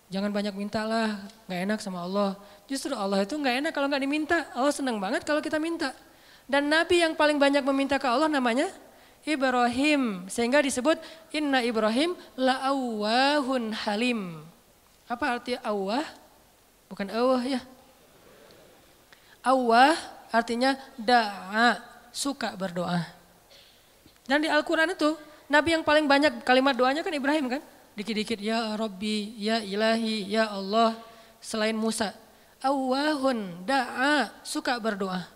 Jangan 0.10 0.30
banyak 0.30 0.54
minta 0.54 0.86
lah, 0.86 1.26
gak 1.50 1.60
enak 1.66 1.80
sama 1.82 2.06
Allah. 2.06 2.38
Justru 2.70 2.94
Allah 2.94 3.22
itu 3.26 3.34
gak 3.38 3.66
enak 3.66 3.72
kalau 3.74 3.90
gak 3.90 4.02
diminta. 4.02 4.50
Allah 4.54 4.74
senang 4.74 4.98
banget 4.98 5.26
kalau 5.26 5.42
kita 5.42 5.62
minta. 5.62 5.94
Dan 6.50 6.70
Nabi 6.70 7.02
yang 7.02 7.14
paling 7.14 7.38
banyak 7.38 7.62
meminta 7.66 7.98
ke 7.98 8.08
Allah 8.10 8.30
namanya 8.30 8.70
Ibrahim. 9.26 10.26
Sehingga 10.30 10.62
disebut 10.62 11.02
Inna 11.34 11.62
Ibrahim 11.62 12.18
la'awahun 12.38 13.74
halim. 13.86 14.42
Apa 15.10 15.38
arti 15.38 15.58
awah? 15.62 16.06
Bukan 16.90 17.10
awah 17.10 17.42
ya. 17.42 17.62
Awah 19.44 19.98
artinya 20.32 20.80
da'a, 20.96 21.93
suka 22.14 22.53
berdoa. 22.53 23.01
Dan 24.30 24.45
di 24.45 24.47
Al-Quran 24.47 24.93
itu 24.93 25.18
Nabi 25.49 25.76
yang 25.76 25.84
paling 25.84 26.07
banyak 26.07 26.45
kalimat 26.47 26.78
doanya 26.78 27.03
kan 27.03 27.11
Ibrahim 27.11 27.51
kan? 27.51 27.61
dikit-dikit 27.93 28.41
ya 28.41 28.74
Rabbi, 28.74 29.38
ya 29.38 29.61
Ilahi, 29.61 30.30
ya 30.30 30.49
Allah 30.49 30.97
selain 31.38 31.78
Musa. 31.78 32.14
Awahun 32.64 33.68
da'a 33.68 34.34
suka 34.41 34.80
berdoa. 34.80 35.28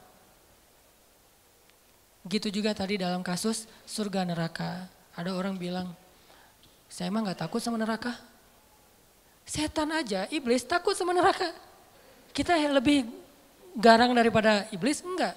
Gitu 2.28 2.52
juga 2.52 2.76
tadi 2.76 3.00
dalam 3.00 3.24
kasus 3.24 3.70
surga 3.88 4.28
neraka. 4.28 4.88
Ada 5.16 5.34
orang 5.34 5.56
bilang, 5.56 5.92
saya 6.88 7.10
emang 7.12 7.28
gak 7.28 7.48
takut 7.48 7.62
sama 7.64 7.80
neraka. 7.80 8.16
Setan 9.48 9.92
aja, 9.96 10.28
iblis 10.28 10.64
takut 10.68 10.96
sama 10.96 11.16
neraka. 11.16 11.56
Kita 12.36 12.54
lebih 12.68 13.08
garang 13.76 14.12
daripada 14.12 14.68
iblis? 14.76 15.00
Enggak. 15.04 15.36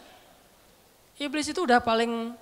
Iblis 1.21 1.53
itu 1.53 1.61
udah 1.61 1.85
paling, 1.85 2.33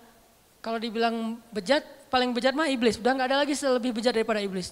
kalau 0.62 0.78
dibilang 0.78 1.34
bejat, 1.50 1.82
paling 2.06 2.30
bejat 2.30 2.54
mah 2.54 2.70
iblis. 2.70 2.94
Udah 2.94 3.10
nggak 3.10 3.28
ada 3.34 3.36
lagi 3.42 3.58
lebih 3.58 3.90
bejat 3.90 4.14
daripada 4.14 4.38
iblis. 4.38 4.70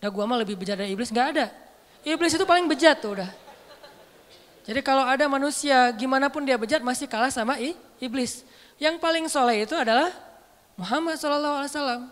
Nah 0.00 0.08
gua 0.08 0.24
mah 0.24 0.40
lebih 0.40 0.56
bejat 0.56 0.80
dari 0.80 0.96
iblis, 0.96 1.12
nggak 1.12 1.28
ada. 1.36 1.52
Iblis 2.00 2.32
itu 2.32 2.48
paling 2.48 2.64
bejat 2.64 2.96
tuh 3.04 3.20
udah. 3.20 3.28
Jadi 4.64 4.80
kalau 4.80 5.04
ada 5.04 5.28
manusia 5.28 5.92
gimana 5.94 6.32
pun 6.32 6.42
dia 6.42 6.56
bejat 6.56 6.80
masih 6.80 7.04
kalah 7.04 7.28
sama 7.28 7.60
iblis. 8.00 8.40
Yang 8.80 8.98
paling 9.04 9.28
soleh 9.28 9.68
itu 9.68 9.76
adalah 9.76 10.10
Muhammad 10.74 11.20
SAW. 11.20 12.08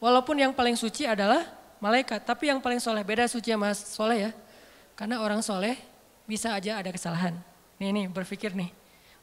Walaupun 0.00 0.36
yang 0.36 0.52
paling 0.52 0.74
suci 0.74 1.06
adalah 1.06 1.44
malaikat, 1.78 2.24
tapi 2.24 2.48
yang 2.48 2.58
paling 2.58 2.82
soleh 2.82 3.06
beda 3.06 3.30
suci 3.30 3.52
sama 3.52 3.72
soleh 3.72 4.28
ya. 4.28 4.30
Karena 4.98 5.22
orang 5.22 5.40
soleh 5.40 5.76
bisa 6.28 6.52
aja 6.52 6.80
ada 6.80 6.92
kesalahan. 6.92 7.36
Nih 7.80 7.88
nih 7.92 8.06
berpikir 8.12 8.52
nih, 8.52 8.68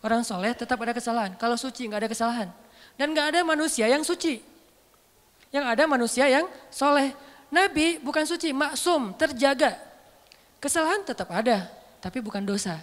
orang 0.01 0.21
soleh 0.21 0.53
tetap 0.53 0.77
ada 0.81 0.93
kesalahan. 0.93 1.33
Kalau 1.37 1.55
suci 1.55 1.85
nggak 1.87 2.05
ada 2.05 2.09
kesalahan. 2.11 2.49
Dan 2.97 3.13
gak 3.13 3.37
ada 3.37 3.45
manusia 3.45 3.85
yang 3.85 4.01
suci. 4.01 4.41
Yang 5.53 5.65
ada 5.69 5.83
manusia 5.85 6.25
yang 6.25 6.49
soleh. 6.73 7.13
Nabi 7.47 8.01
bukan 8.01 8.25
suci, 8.27 8.51
maksum, 8.51 9.15
terjaga. 9.15 9.77
Kesalahan 10.57 11.05
tetap 11.05 11.29
ada, 11.31 11.69
tapi 12.01 12.19
bukan 12.19 12.43
dosa. 12.43 12.81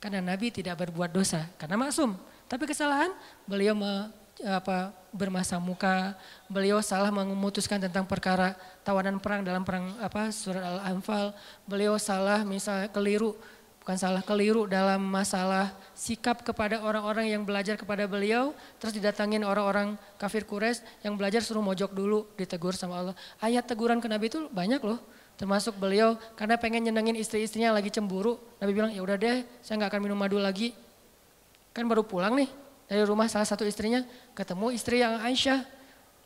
Karena 0.00 0.24
Nabi 0.24 0.48
tidak 0.50 0.80
berbuat 0.80 1.12
dosa, 1.12 1.44
karena 1.60 1.76
maksum. 1.76 2.16
Tapi 2.50 2.66
kesalahan 2.66 3.12
beliau 3.46 3.76
me, 3.76 4.10
apa, 4.42 4.90
bermasa 5.12 5.60
muka, 5.60 6.16
beliau 6.48 6.80
salah 6.80 7.12
memutuskan 7.12 7.78
tentang 7.78 8.08
perkara 8.08 8.56
tawanan 8.82 9.20
perang 9.20 9.44
dalam 9.44 9.62
perang 9.62 9.94
apa 10.00 10.32
surat 10.32 10.64
Al-Anfal, 10.64 11.36
beliau 11.68 11.94
salah 12.00 12.42
misalnya 12.42 12.88
keliru 12.90 13.36
bukan 13.80 13.96
salah 13.96 14.20
keliru 14.20 14.68
dalam 14.68 15.00
masalah 15.00 15.72
sikap 15.96 16.44
kepada 16.44 16.84
orang-orang 16.84 17.32
yang 17.32 17.42
belajar 17.44 17.80
kepada 17.80 18.04
beliau, 18.04 18.52
terus 18.76 18.92
didatangin 18.92 19.40
orang-orang 19.40 19.96
kafir 20.20 20.44
Quraisy 20.44 20.84
yang 21.00 21.16
belajar 21.16 21.40
suruh 21.40 21.64
mojok 21.64 21.92
dulu, 21.96 22.28
ditegur 22.36 22.76
sama 22.76 23.00
Allah. 23.00 23.16
Ayat 23.40 23.64
teguran 23.64 23.96
ke 23.98 24.08
Nabi 24.08 24.28
itu 24.28 24.48
banyak 24.52 24.80
loh, 24.84 25.00
termasuk 25.40 25.80
beliau 25.80 26.20
karena 26.36 26.60
pengen 26.60 26.92
nyenengin 26.92 27.16
istri-istrinya 27.16 27.72
lagi 27.72 27.88
cemburu, 27.88 28.36
Nabi 28.60 28.72
bilang 28.76 28.92
ya 28.92 29.00
udah 29.00 29.16
deh, 29.16 29.44
saya 29.64 29.80
nggak 29.80 29.96
akan 29.96 30.00
minum 30.04 30.18
madu 30.20 30.36
lagi. 30.36 30.76
Kan 31.72 31.88
baru 31.88 32.04
pulang 32.04 32.36
nih 32.36 32.52
dari 32.84 33.02
rumah 33.08 33.32
salah 33.32 33.48
satu 33.48 33.64
istrinya, 33.64 34.04
ketemu 34.36 34.76
istri 34.76 35.00
yang 35.00 35.16
Aisyah. 35.24 35.64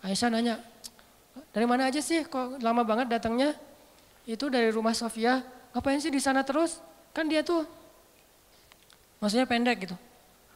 Aisyah 0.03 0.29
nanya, 0.29 0.59
dari 1.55 1.67
mana 1.71 1.87
aja 1.87 2.03
sih 2.03 2.27
kok 2.27 2.59
lama 2.59 2.83
banget 2.83 3.15
datangnya? 3.15 3.55
Itu 4.27 4.51
dari 4.51 4.75
rumah 4.75 4.97
Sofia, 4.97 5.45
ngapain 5.71 6.03
sih 6.03 6.11
di 6.11 6.19
sana 6.19 6.43
terus? 6.43 6.83
Kan 7.15 7.31
dia 7.31 7.47
tuh 7.47 7.63
maksudnya 9.23 9.47
pendek 9.47 9.87
gitu. 9.87 9.97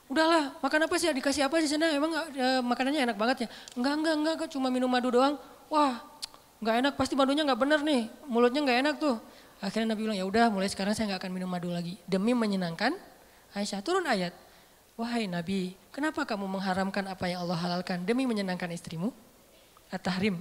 Udahlah, 0.08 0.56
makan 0.64 0.88
apa 0.88 0.96
sih? 0.96 1.06
Dikasih 1.12 1.46
apa 1.46 1.60
sih 1.60 1.68
sana? 1.68 1.92
Emang 1.92 2.10
e, 2.32 2.46
makanannya 2.64 3.12
enak 3.12 3.16
banget 3.16 3.36
ya? 3.44 3.48
Enggak, 3.76 3.94
enggak, 3.94 4.14
enggak, 4.16 4.48
cuma 4.50 4.72
minum 4.72 4.88
madu 4.88 5.12
doang. 5.12 5.36
Wah, 5.68 6.00
enggak 6.64 6.74
enak, 6.80 6.92
pasti 6.96 7.12
madunya 7.12 7.44
enggak 7.44 7.60
bener 7.60 7.80
nih. 7.84 8.08
Mulutnya 8.24 8.64
enggak 8.64 8.78
enak 8.82 8.94
tuh. 8.96 9.20
Akhirnya 9.60 9.92
Nabi 9.92 10.08
bilang, 10.08 10.16
ya 10.16 10.24
udah 10.24 10.48
mulai 10.48 10.66
sekarang 10.72 10.96
saya 10.96 11.12
enggak 11.12 11.28
akan 11.28 11.30
minum 11.36 11.48
madu 11.52 11.68
lagi. 11.68 12.00
Demi 12.08 12.32
menyenangkan 12.32 12.96
Aisyah. 13.52 13.84
Turun 13.84 14.08
ayat. 14.08 14.32
Wahai 14.98 15.30
Nabi, 15.30 15.78
kenapa 15.94 16.26
kamu 16.26 16.58
mengharamkan 16.58 17.06
apa 17.06 17.30
yang 17.30 17.46
Allah 17.46 17.54
halalkan 17.54 18.02
demi 18.02 18.26
menyenangkan 18.26 18.66
istrimu? 18.74 19.14
At-Tahrim. 19.94 20.40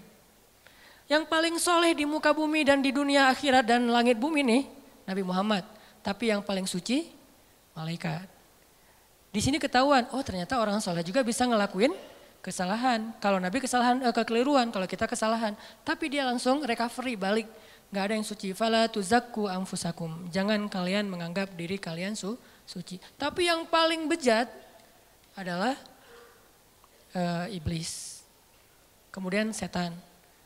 Yang 1.06 1.24
paling 1.30 1.56
soleh 1.62 1.94
di 1.94 2.10
muka 2.10 2.34
bumi 2.34 2.66
dan 2.66 2.82
di 2.82 2.90
dunia 2.90 3.30
akhirat 3.30 3.68
dan 3.68 3.88
langit 3.92 4.18
bumi 4.18 4.42
nih, 4.44 4.64
Nabi 5.06 5.24
Muhammad. 5.24 5.77
Tapi 6.08 6.32
yang 6.32 6.40
paling 6.40 6.64
suci, 6.64 7.12
malaikat. 7.76 8.24
Di 9.28 9.44
sini 9.44 9.60
ketahuan, 9.60 10.08
oh 10.16 10.24
ternyata 10.24 10.56
orang 10.56 10.80
soleh 10.80 11.04
juga 11.04 11.20
bisa 11.20 11.44
ngelakuin 11.44 11.92
kesalahan. 12.40 13.12
Kalau 13.20 13.44
Nabi 13.44 13.60
kesalahan, 13.60 14.00
eh, 14.00 14.16
kekeliruan, 14.16 14.72
kalau 14.72 14.88
kita 14.88 15.04
kesalahan. 15.04 15.52
Tapi 15.84 16.08
dia 16.08 16.24
langsung 16.24 16.64
recovery, 16.64 17.20
balik. 17.20 17.48
Gak 17.92 18.04
ada 18.08 18.14
yang 18.16 18.24
suci. 18.24 18.56
Fala 18.56 18.88
tuzakku 18.88 19.52
amfusakum. 19.52 20.32
Jangan 20.32 20.72
kalian 20.72 21.12
menganggap 21.12 21.52
diri 21.60 21.76
kalian 21.76 22.16
su 22.16 22.40
suci. 22.64 23.00
Tapi 23.20 23.52
yang 23.52 23.68
paling 23.68 24.08
bejat 24.08 24.48
adalah 25.36 25.76
uh, 27.16 27.48
iblis. 27.52 28.24
Kemudian 29.12 29.52
setan. 29.56 29.96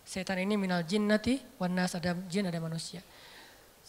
Setan 0.05 0.41
ini 0.41 0.57
minal 0.57 0.85
jinnati 0.85 1.41
wanas 1.57 1.97
ada 1.97 2.13
jin 2.29 2.45
ada 2.49 2.61
manusia. 2.61 3.01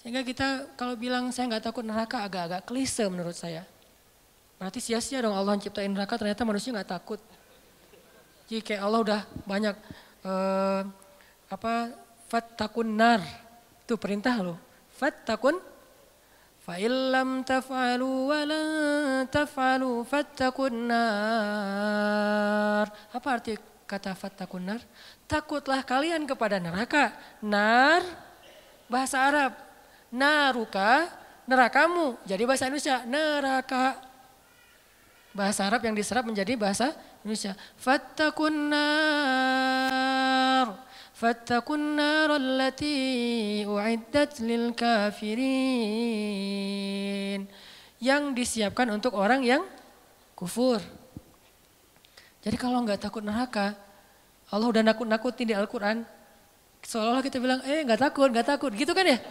Sehingga 0.03 0.27
kita 0.27 0.75
kalau 0.75 0.99
bilang 0.99 1.31
saya 1.31 1.47
nggak 1.47 1.71
takut 1.71 1.87
neraka 1.87 2.27
agak-agak 2.27 2.67
klise 2.67 3.07
menurut 3.07 3.39
saya. 3.39 3.63
Berarti 4.59 4.83
sia-sia 4.83 5.23
dong 5.23 5.35
Allah 5.35 5.55
ciptain 5.63 5.87
neraka 5.91 6.19
ternyata 6.19 6.43
manusia 6.43 6.75
nggak 6.75 6.91
takut. 6.91 7.23
Jadi 8.51 8.67
kayak 8.67 8.83
Allah 8.83 9.01
udah 9.01 9.21
banyak 9.47 9.79
uh, 10.27 10.83
apa 11.47 11.95
fattakun 12.27 12.99
nar 12.99 13.23
itu 13.87 13.95
perintah 13.95 14.43
loh. 14.43 14.59
Fattakun 14.99 15.63
fa 16.63 16.83
illam 16.83 17.47
taf'alu 17.47 18.31
la 18.47 18.63
taf'alu 19.31 20.03
fattakun 20.03 20.91
nar. 20.91 22.87
Apa 23.15 23.29
arti 23.39 23.55
kata 23.87 24.19
fattakun 24.19 24.67
nar? 24.67 24.83
Takutlah 25.31 25.87
kalian 25.87 26.27
kepada 26.27 26.59
neraka. 26.59 27.15
Nar 27.39 28.03
bahasa 28.91 29.23
Arab. 29.23 29.72
Naruka 30.13 31.09
nerakamu. 31.49 32.21
Jadi 32.29 32.43
bahasa 32.45 32.69
Indonesia 32.69 33.01
neraka 33.09 34.13
bahasa 35.33 35.65
Arab 35.65 35.81
yang 35.89 35.97
diserap 35.97 36.29
menjadi 36.29 36.53
bahasa 36.61 36.93
Indonesia. 37.25 37.57
Fattakun 37.81 38.69
nar. 38.69 40.67
Fattakun 41.17 41.97
nar 41.97 42.37
allati 42.37 43.65
uiddat 43.65 44.41
lil 44.45 44.77
kafirin. 44.77 45.41
Yang 48.03 48.23
disiapkan 48.37 48.93
untuk 48.93 49.17
orang 49.17 49.41
yang 49.41 49.65
kufur. 50.37 50.83
Jadi 52.43 52.59
kalau 52.59 52.83
nggak 52.83 52.99
takut 53.07 53.23
neraka, 53.23 53.79
Allah 54.51 54.67
udah 54.67 54.83
nakut-nakutin 54.83 55.47
di 55.47 55.55
Al-Quran. 55.55 56.03
Seolah-olah 56.83 57.23
kita 57.23 57.39
bilang, 57.39 57.63
eh 57.63 57.87
nggak 57.87 58.11
takut, 58.11 58.27
nggak 58.27 58.59
takut. 58.59 58.75
Gitu 58.75 58.91
kan 58.91 59.07
ya? 59.07 59.23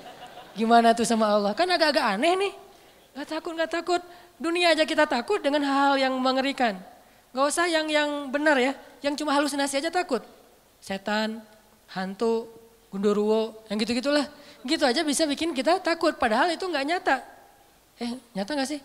Gimana 0.58 0.92
tuh 0.92 1.08
sama 1.08 1.32
Allah? 1.32 1.52
Kan 1.56 1.68
agak-agak 1.70 2.06
aneh 2.18 2.34
nih. 2.36 2.54
Nggak 3.16 3.28
takut, 3.28 3.52
nggak 3.56 3.72
takut. 3.72 4.02
Dunia 4.42 4.74
aja 4.74 4.84
kita 4.88 5.06
takut 5.06 5.40
dengan 5.40 5.62
hal-hal 5.64 6.10
yang 6.10 6.14
mengerikan. 6.18 6.80
Gak 7.32 7.46
usah 7.48 7.70
yang 7.72 7.88
yang 7.88 8.28
benar 8.28 8.60
ya, 8.60 8.76
yang 9.00 9.16
cuma 9.16 9.32
halusinasi 9.32 9.80
aja 9.80 9.88
takut. 9.88 10.20
Setan, 10.84 11.40
hantu, 11.96 12.50
gundurwo, 12.92 13.64
yang 13.72 13.80
gitu-gitulah. 13.80 14.28
Gitu 14.68 14.84
aja 14.84 15.00
bisa 15.06 15.24
bikin 15.24 15.56
kita 15.56 15.80
takut, 15.80 16.20
padahal 16.20 16.52
itu 16.52 16.68
nggak 16.68 16.86
nyata. 16.86 17.18
Eh, 18.04 18.12
nyata 18.36 18.52
nggak 18.52 18.70
sih? 18.70 18.82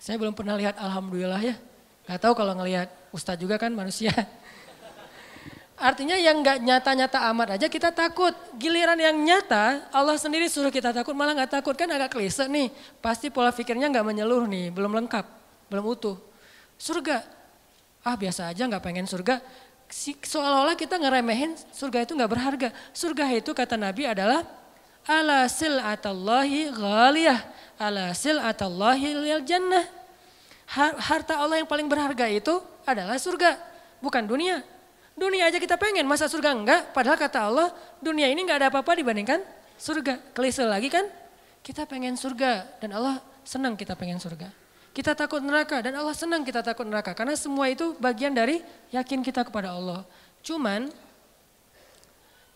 Saya 0.00 0.16
belum 0.16 0.32
pernah 0.32 0.56
lihat 0.56 0.80
alhamdulillah 0.80 1.42
ya. 1.44 1.54
Gak 2.10 2.18
tahu 2.18 2.34
kalau 2.34 2.58
ngelihat 2.58 2.90
Ustadz 3.14 3.38
juga 3.38 3.54
kan 3.54 3.70
manusia. 3.70 4.10
Artinya 5.78 6.14
yang 6.14 6.44
nggak 6.44 6.62
nyata-nyata 6.62 7.18
amat 7.32 7.48
aja 7.58 7.66
kita 7.66 7.90
takut. 7.90 8.30
Giliran 8.60 8.94
yang 8.96 9.16
nyata 9.18 9.88
Allah 9.90 10.14
sendiri 10.14 10.46
suruh 10.46 10.70
kita 10.70 10.94
takut 10.94 11.16
malah 11.16 11.34
nggak 11.34 11.58
takut 11.58 11.74
kan 11.74 11.90
agak 11.90 12.14
klise 12.14 12.46
nih. 12.46 12.70
Pasti 13.02 13.32
pola 13.32 13.50
pikirnya 13.50 13.90
nggak 13.90 14.06
menyeluruh 14.06 14.46
nih, 14.46 14.70
belum 14.70 14.94
lengkap, 15.02 15.26
belum 15.72 15.84
utuh. 15.88 16.16
Surga, 16.78 17.26
ah 18.06 18.14
biasa 18.14 18.50
aja 18.50 18.62
nggak 18.68 18.82
pengen 18.82 19.06
surga. 19.10 19.42
Seolah-olah 20.24 20.72
kita 20.72 20.96
ngeremehin 20.96 21.52
surga 21.74 22.08
itu 22.08 22.16
nggak 22.16 22.30
berharga. 22.30 22.68
Surga 22.96 23.24
itu 23.34 23.50
kata 23.52 23.76
Nabi 23.76 24.08
adalah 24.08 24.46
ala 25.04 25.50
sil'atallahi 25.50 26.72
ghaliyah. 26.72 27.40
Ala 27.76 28.14
sil'atallahi 28.14 29.08
lil 29.18 29.42
jannah. 29.42 29.84
Harta 30.78 31.36
Allah 31.36 31.60
yang 31.60 31.68
paling 31.68 31.84
berharga 31.90 32.24
itu 32.30 32.56
adalah 32.88 33.20
surga, 33.20 33.60
bukan 34.00 34.24
dunia. 34.24 34.64
Dunia 35.12 35.48
aja 35.48 35.60
kita 35.60 35.76
pengen, 35.76 36.08
masa 36.08 36.24
surga 36.24 36.56
enggak? 36.56 36.80
Padahal 36.96 37.20
kata 37.20 37.38
Allah, 37.52 37.68
dunia 38.00 38.28
ini 38.32 38.42
enggak 38.42 38.64
ada 38.64 38.68
apa-apa 38.72 38.96
dibandingkan 38.96 39.44
surga. 39.76 40.18
Klise 40.32 40.64
lagi 40.64 40.88
kan? 40.88 41.04
Kita 41.60 41.84
pengen 41.86 42.16
surga 42.16 42.80
dan 42.80 42.96
Allah 42.96 43.20
senang 43.44 43.76
kita 43.76 43.92
pengen 43.94 44.18
surga. 44.18 44.50
Kita 44.92 45.16
takut 45.16 45.40
neraka 45.40 45.80
dan 45.80 45.96
Allah 45.96 46.12
senang 46.12 46.44
kita 46.44 46.60
takut 46.60 46.84
neraka. 46.84 47.16
Karena 47.16 47.32
semua 47.32 47.68
itu 47.68 47.96
bagian 47.96 48.32
dari 48.32 48.60
yakin 48.92 49.24
kita 49.24 49.44
kepada 49.44 49.72
Allah. 49.72 50.04
Cuman 50.44 50.92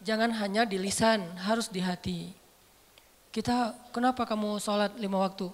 jangan 0.04 0.28
hanya 0.36 0.68
di 0.68 0.76
lisan, 0.76 1.24
harus 1.40 1.72
di 1.72 1.80
hati. 1.80 2.32
Kita, 3.32 3.76
kenapa 3.92 4.24
kamu 4.24 4.60
sholat 4.60 4.96
lima 4.96 5.20
waktu? 5.20 5.48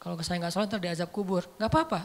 Kalau 0.00 0.16
saya 0.20 0.40
nggak 0.40 0.52
sholat 0.52 0.68
nanti 0.68 0.88
azab 0.92 1.08
kubur. 1.08 1.44
Nggak 1.56 1.70
apa-apa. 1.72 2.00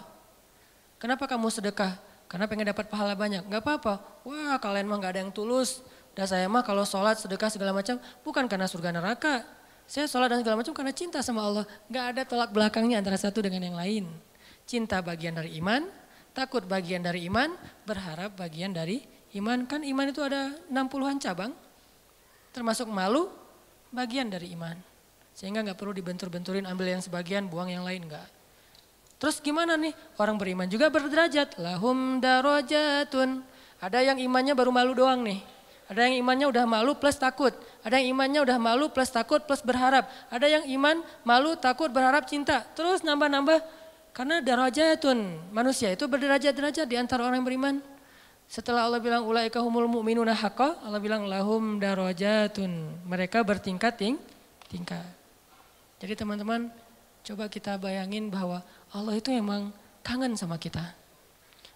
Kenapa 1.00 1.28
kamu 1.28 1.48
sedekah? 1.48 1.96
Karena 2.30 2.46
pengen 2.46 2.70
dapat 2.70 2.86
pahala 2.86 3.18
banyak. 3.18 3.42
Gak 3.50 3.62
apa-apa. 3.66 4.22
Wah 4.22 4.62
kalian 4.62 4.86
mah 4.86 5.02
gak 5.02 5.18
ada 5.18 5.22
yang 5.26 5.34
tulus. 5.34 5.82
Dan 6.14 6.30
saya 6.30 6.46
mah 6.46 6.62
kalau 6.62 6.86
sholat, 6.86 7.18
sedekah 7.18 7.50
segala 7.50 7.74
macam 7.74 7.98
bukan 8.22 8.46
karena 8.46 8.70
surga 8.70 8.94
neraka. 8.94 9.42
Saya 9.90 10.06
sholat 10.06 10.30
dan 10.30 10.46
segala 10.46 10.62
macam 10.62 10.70
karena 10.78 10.94
cinta 10.94 11.26
sama 11.26 11.42
Allah. 11.42 11.66
Gak 11.90 12.06
ada 12.14 12.22
tolak 12.30 12.54
belakangnya 12.54 13.02
antara 13.02 13.18
satu 13.18 13.42
dengan 13.42 13.66
yang 13.66 13.74
lain. 13.74 14.06
Cinta 14.70 15.02
bagian 15.02 15.34
dari 15.34 15.58
iman, 15.58 15.90
takut 16.38 16.62
bagian 16.70 17.02
dari 17.02 17.26
iman, 17.26 17.50
berharap 17.90 18.38
bagian 18.38 18.78
dari 18.78 19.02
iman. 19.34 19.66
Kan 19.66 19.82
iman 19.82 20.06
itu 20.06 20.22
ada 20.22 20.54
60-an 20.70 21.18
cabang. 21.18 21.52
Termasuk 22.54 22.86
malu, 22.94 23.26
bagian 23.90 24.30
dari 24.30 24.54
iman. 24.54 24.78
Sehingga 25.34 25.66
gak 25.66 25.82
perlu 25.82 25.98
dibentur-benturin 25.98 26.70
ambil 26.70 26.94
yang 26.94 27.02
sebagian, 27.02 27.50
buang 27.50 27.74
yang 27.74 27.82
lain, 27.82 28.06
enggak. 28.06 28.30
Terus 29.20 29.44
gimana 29.44 29.76
nih? 29.76 29.92
Orang 30.16 30.40
beriman 30.40 30.66
juga 30.72 30.88
berderajat. 30.88 31.60
Lahum 31.60 32.24
darajatun. 32.24 33.44
Ada 33.84 34.00
yang 34.00 34.18
imannya 34.18 34.56
baru 34.56 34.72
malu 34.72 34.96
doang 34.96 35.22
nih. 35.28 35.44
Ada 35.92 36.08
yang 36.08 36.24
imannya 36.24 36.48
udah 36.48 36.64
malu 36.64 36.96
plus 36.96 37.20
takut. 37.20 37.52
Ada 37.84 38.00
yang 38.00 38.16
imannya 38.16 38.40
udah 38.48 38.58
malu 38.58 38.88
plus 38.88 39.12
takut 39.12 39.44
plus 39.44 39.60
berharap. 39.60 40.08
Ada 40.32 40.48
yang 40.48 40.64
iman 40.80 41.04
malu, 41.28 41.60
takut, 41.60 41.92
berharap, 41.92 42.32
cinta. 42.32 42.64
Terus 42.74 43.04
nambah-nambah. 43.04 43.60
Karena 44.16 44.40
darajatun. 44.40 45.52
Manusia 45.52 45.92
itu 45.92 46.08
berderajat-derajat 46.08 46.88
di 46.88 46.96
antara 46.96 47.28
orang 47.28 47.44
yang 47.44 47.48
beriman. 47.48 47.76
Setelah 48.50 48.88
Allah 48.88 48.98
bilang 49.04 49.30
ulaika 49.30 49.62
humul 49.62 49.86
mu'minuna 49.86 50.34
haqqa, 50.34 50.82
Allah 50.82 50.98
bilang 50.98 51.28
lahum 51.28 51.78
darajatun. 51.78 53.04
Mereka 53.06 53.44
bertingkat 53.44 54.00
ting 54.00 54.16
tingkat. 54.70 55.06
Jadi 56.00 56.16
teman-teman 56.16 56.72
coba 57.24 57.52
kita 57.52 57.76
bayangin 57.78 58.32
bahwa 58.32 58.64
Allah 58.90 59.14
itu 59.18 59.30
emang 59.30 59.74
kangen 60.02 60.34
sama 60.34 60.58
kita. 60.58 60.82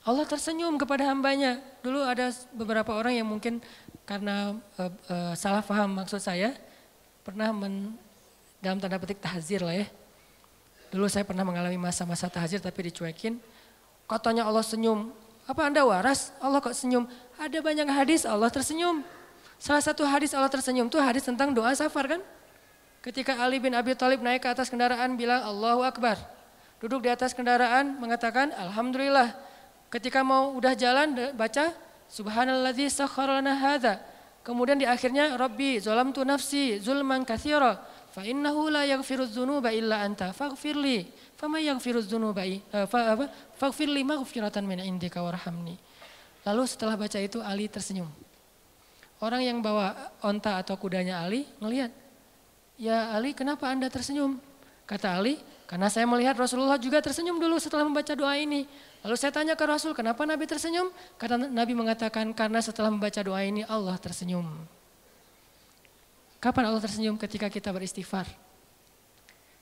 Allah 0.03 0.27
tersenyum 0.27 0.75
kepada 0.75 1.07
hambanya. 1.07 1.63
Dulu 1.79 2.03
ada 2.03 2.27
beberapa 2.51 2.91
orang 2.91 3.15
yang 3.15 3.27
mungkin 3.27 3.63
karena 4.03 4.57
uh, 4.75 4.91
uh, 5.07 5.33
salah 5.33 5.63
paham 5.63 6.03
maksud 6.03 6.19
saya, 6.19 6.51
pernah 7.23 7.55
men, 7.55 7.95
dalam 8.59 8.83
tanda 8.83 8.99
petik 8.99 9.23
tahzir 9.23 9.63
lah 9.63 9.75
ya. 9.79 9.87
Dulu 10.91 11.07
saya 11.07 11.23
pernah 11.23 11.47
mengalami 11.47 11.79
masa-masa 11.79 12.27
tahzir 12.27 12.59
tapi 12.59 12.91
dicuekin. 12.91 13.39
Katanya 14.05 14.43
Allah 14.43 14.61
senyum. 14.61 15.09
Apa 15.47 15.71
anda 15.71 15.83
waras? 15.87 16.35
Allah 16.43 16.59
kok 16.59 16.75
senyum? 16.75 17.07
Ada 17.39 17.63
banyak 17.63 17.87
hadis 17.87 18.27
Allah 18.27 18.51
tersenyum. 18.51 19.01
Salah 19.55 19.79
satu 19.79 20.03
hadis 20.03 20.35
Allah 20.35 20.51
tersenyum 20.51 20.91
itu 20.91 20.99
hadis 20.99 21.23
tentang 21.23 21.55
doa 21.55 21.71
safar 21.71 22.19
kan? 22.19 22.21
Ketika 23.03 23.35
Ali 23.43 23.59
bin 23.59 23.75
Abi 23.75 23.91
Thalib 23.99 24.23
naik 24.23 24.47
ke 24.47 24.49
atas 24.49 24.71
kendaraan 24.71 25.19
bilang 25.19 25.43
Allahu 25.43 25.83
Akbar 25.83 26.15
duduk 26.79 27.03
di 27.03 27.11
atas 27.11 27.35
kendaraan 27.35 27.99
mengatakan 27.99 28.55
alhamdulillah. 28.55 29.35
Ketika 29.91 30.23
mau 30.25 30.55
udah 30.57 30.73
jalan 30.73 31.35
baca 31.35 31.75
subhanalladzi 32.07 32.87
sakharana 32.89 33.59
hadza. 33.59 33.99
Kemudian 34.43 34.75
di 34.75 34.83
akhirnya 34.83 35.35
Rabbi 35.39 35.79
zalamtu 35.79 36.23
nafsi 36.27 36.79
zulman 36.79 37.23
katsira 37.23 37.79
fa 38.11 38.27
innahu 38.27 38.67
la 38.67 38.83
yaghfiru 38.83 39.23
dzunuba 39.23 39.71
illa 39.71 40.03
anta 40.03 40.35
faghfirli 40.35 41.07
fama 41.39 41.63
yaghfiru 41.63 42.03
dzunuba 42.03 42.43
uh, 42.43 42.83
fa, 42.83 43.15
apa 43.15 43.25
faghfirli 43.55 44.03
maghfiratan 44.03 44.67
min 44.67 44.83
indika 44.83 45.23
warhamni. 45.23 45.79
Lalu 46.43 46.63
setelah 46.67 46.99
baca 46.99 47.15
itu 47.23 47.39
Ali 47.39 47.71
tersenyum. 47.71 48.11
Orang 49.23 49.39
yang 49.39 49.63
bawa 49.63 50.11
onta 50.19 50.59
atau 50.59 50.75
kudanya 50.75 51.23
Ali 51.23 51.47
ngelihat, 51.63 52.02
"Ya 52.83 53.15
Ali, 53.15 53.31
kenapa 53.31 53.71
Anda 53.71 53.87
tersenyum?" 53.87 54.43
Kata 54.83 55.15
Ali, 55.15 55.39
karena 55.63 55.87
saya 55.87 56.03
melihat 56.03 56.35
Rasulullah 56.35 56.75
juga 56.75 56.99
tersenyum 56.99 57.39
dulu 57.39 57.55
setelah 57.55 57.87
membaca 57.87 58.11
doa 58.11 58.35
ini. 58.35 58.67
Lalu 58.99 59.15
saya 59.15 59.31
tanya 59.31 59.55
ke 59.55 59.63
Rasul, 59.63 59.95
kenapa 59.95 60.27
Nabi 60.27 60.43
tersenyum? 60.43 60.91
Karena 61.15 61.47
Nabi 61.47 61.71
mengatakan, 61.71 62.35
karena 62.35 62.59
setelah 62.59 62.91
membaca 62.91 63.19
doa 63.23 63.39
ini 63.41 63.63
Allah 63.63 63.95
tersenyum. 63.95 64.43
Kapan 66.43 66.67
Allah 66.67 66.83
tersenyum? 66.83 67.15
Ketika 67.15 67.47
kita 67.47 67.71
beristighfar. 67.71 68.27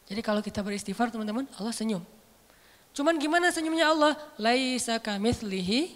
Jadi 0.09 0.22
kalau 0.26 0.41
kita 0.41 0.65
beristighfar 0.65 1.13
teman-teman, 1.13 1.45
Allah 1.55 1.72
senyum. 1.72 2.01
Cuman 2.91 3.15
gimana 3.15 3.47
senyumnya 3.53 3.93
Allah? 3.93 4.17
Laisa 4.36 4.99
kamitslihi 4.99 5.95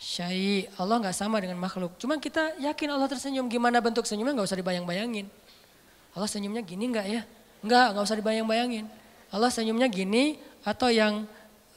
syai. 0.00 0.66
Allah 0.74 0.98
nggak 0.98 1.14
sama 1.14 1.38
dengan 1.38 1.60
makhluk. 1.60 1.94
Cuman 2.00 2.18
kita 2.18 2.58
yakin 2.58 2.88
Allah 2.90 3.06
tersenyum. 3.06 3.46
Gimana 3.46 3.78
bentuk 3.78 4.02
senyumnya 4.08 4.34
nggak 4.34 4.48
usah 4.50 4.58
dibayang-bayangin. 4.58 5.30
Allah 6.12 6.28
senyumnya 6.28 6.60
gini 6.60 6.84
nggak 6.92 7.06
ya? 7.08 7.22
Nggak, 7.64 7.86
nggak 7.96 8.04
usah 8.04 8.18
dibayang-bayangin. 8.18 8.84
Allah 9.32 9.48
senyumnya 9.48 9.88
gini 9.88 10.36
atau 10.60 10.92
yang 10.92 11.24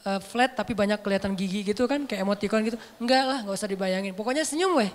uh, 0.04 0.20
flat 0.20 0.52
tapi 0.52 0.76
banyak 0.76 1.00
kelihatan 1.00 1.32
gigi 1.32 1.64
gitu 1.64 1.88
kan 1.88 2.04
kayak 2.04 2.22
emoticon 2.22 2.60
gitu. 2.68 2.78
Enggak 3.00 3.22
lah, 3.24 3.38
nggak 3.42 3.56
usah 3.56 3.70
dibayangin. 3.70 4.12
Pokoknya 4.12 4.44
senyum 4.44 4.76
weh. 4.76 4.92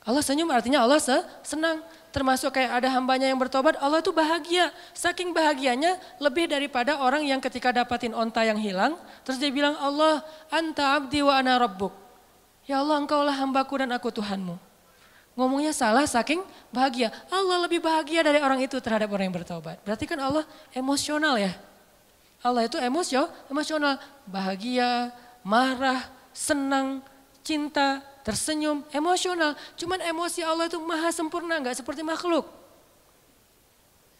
Allah 0.00 0.24
senyum 0.24 0.48
artinya 0.48 0.82
Allah 0.82 0.98
senang. 1.44 1.84
Termasuk 2.10 2.50
kayak 2.50 2.82
ada 2.82 2.88
hambanya 2.90 3.30
yang 3.30 3.38
bertobat, 3.38 3.78
Allah 3.78 4.02
itu 4.02 4.10
bahagia. 4.10 4.74
Saking 4.96 5.30
bahagianya 5.30 5.94
lebih 6.18 6.50
daripada 6.50 6.98
orang 6.98 7.22
yang 7.22 7.38
ketika 7.38 7.70
dapatin 7.70 8.10
onta 8.10 8.42
yang 8.42 8.58
hilang, 8.58 8.98
terus 9.22 9.38
dia 9.38 9.52
bilang 9.52 9.78
Allah, 9.78 10.26
anta 10.50 10.98
abdi 10.98 11.22
wa 11.22 11.38
ana 11.38 11.54
rabbuk. 11.54 11.94
Ya 12.66 12.82
Allah 12.82 12.98
engkaulah 12.98 13.34
hambaku 13.36 13.78
dan 13.78 13.94
aku 13.94 14.10
Tuhanmu. 14.10 14.69
Ngomongnya 15.38 15.70
salah 15.70 16.04
saking 16.04 16.42
bahagia. 16.74 17.08
Allah 17.30 17.64
lebih 17.64 17.80
bahagia 17.80 18.20
dari 18.26 18.42
orang 18.42 18.60
itu 18.60 18.76
terhadap 18.82 19.08
orang 19.14 19.30
yang 19.30 19.36
bertobat. 19.40 19.78
Berarti 19.86 20.04
kan 20.04 20.18
Allah 20.18 20.44
emosional 20.74 21.38
ya. 21.38 21.54
Allah 22.40 22.64
itu 22.66 22.80
emosio, 22.80 23.28
emosional, 23.52 24.00
bahagia, 24.24 25.12
marah, 25.44 26.08
senang, 26.32 27.04
cinta, 27.44 28.00
tersenyum, 28.24 28.80
emosional. 28.92 29.52
Cuman 29.76 30.00
emosi 30.00 30.40
Allah 30.40 30.66
itu 30.68 30.80
maha 30.80 31.12
sempurna, 31.12 31.60
nggak 31.60 31.84
seperti 31.84 32.00
makhluk. 32.00 32.48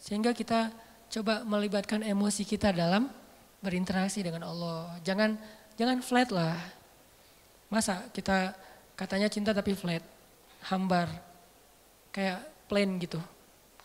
Sehingga 0.00 0.36
kita 0.36 0.72
coba 1.10 1.44
melibatkan 1.44 2.00
emosi 2.04 2.44
kita 2.44 2.72
dalam 2.72 3.08
berinteraksi 3.60 4.24
dengan 4.24 4.48
Allah. 4.48 4.96
Jangan 5.04 5.36
jangan 5.76 5.98
flat 6.04 6.28
lah. 6.32 6.56
Masa 7.72 8.04
kita 8.12 8.52
katanya 8.96 9.28
cinta 9.32 9.56
tapi 9.56 9.72
flat, 9.72 10.04
hambar, 10.68 11.08
kayak 12.12 12.44
plain 12.68 13.00
gitu, 13.00 13.20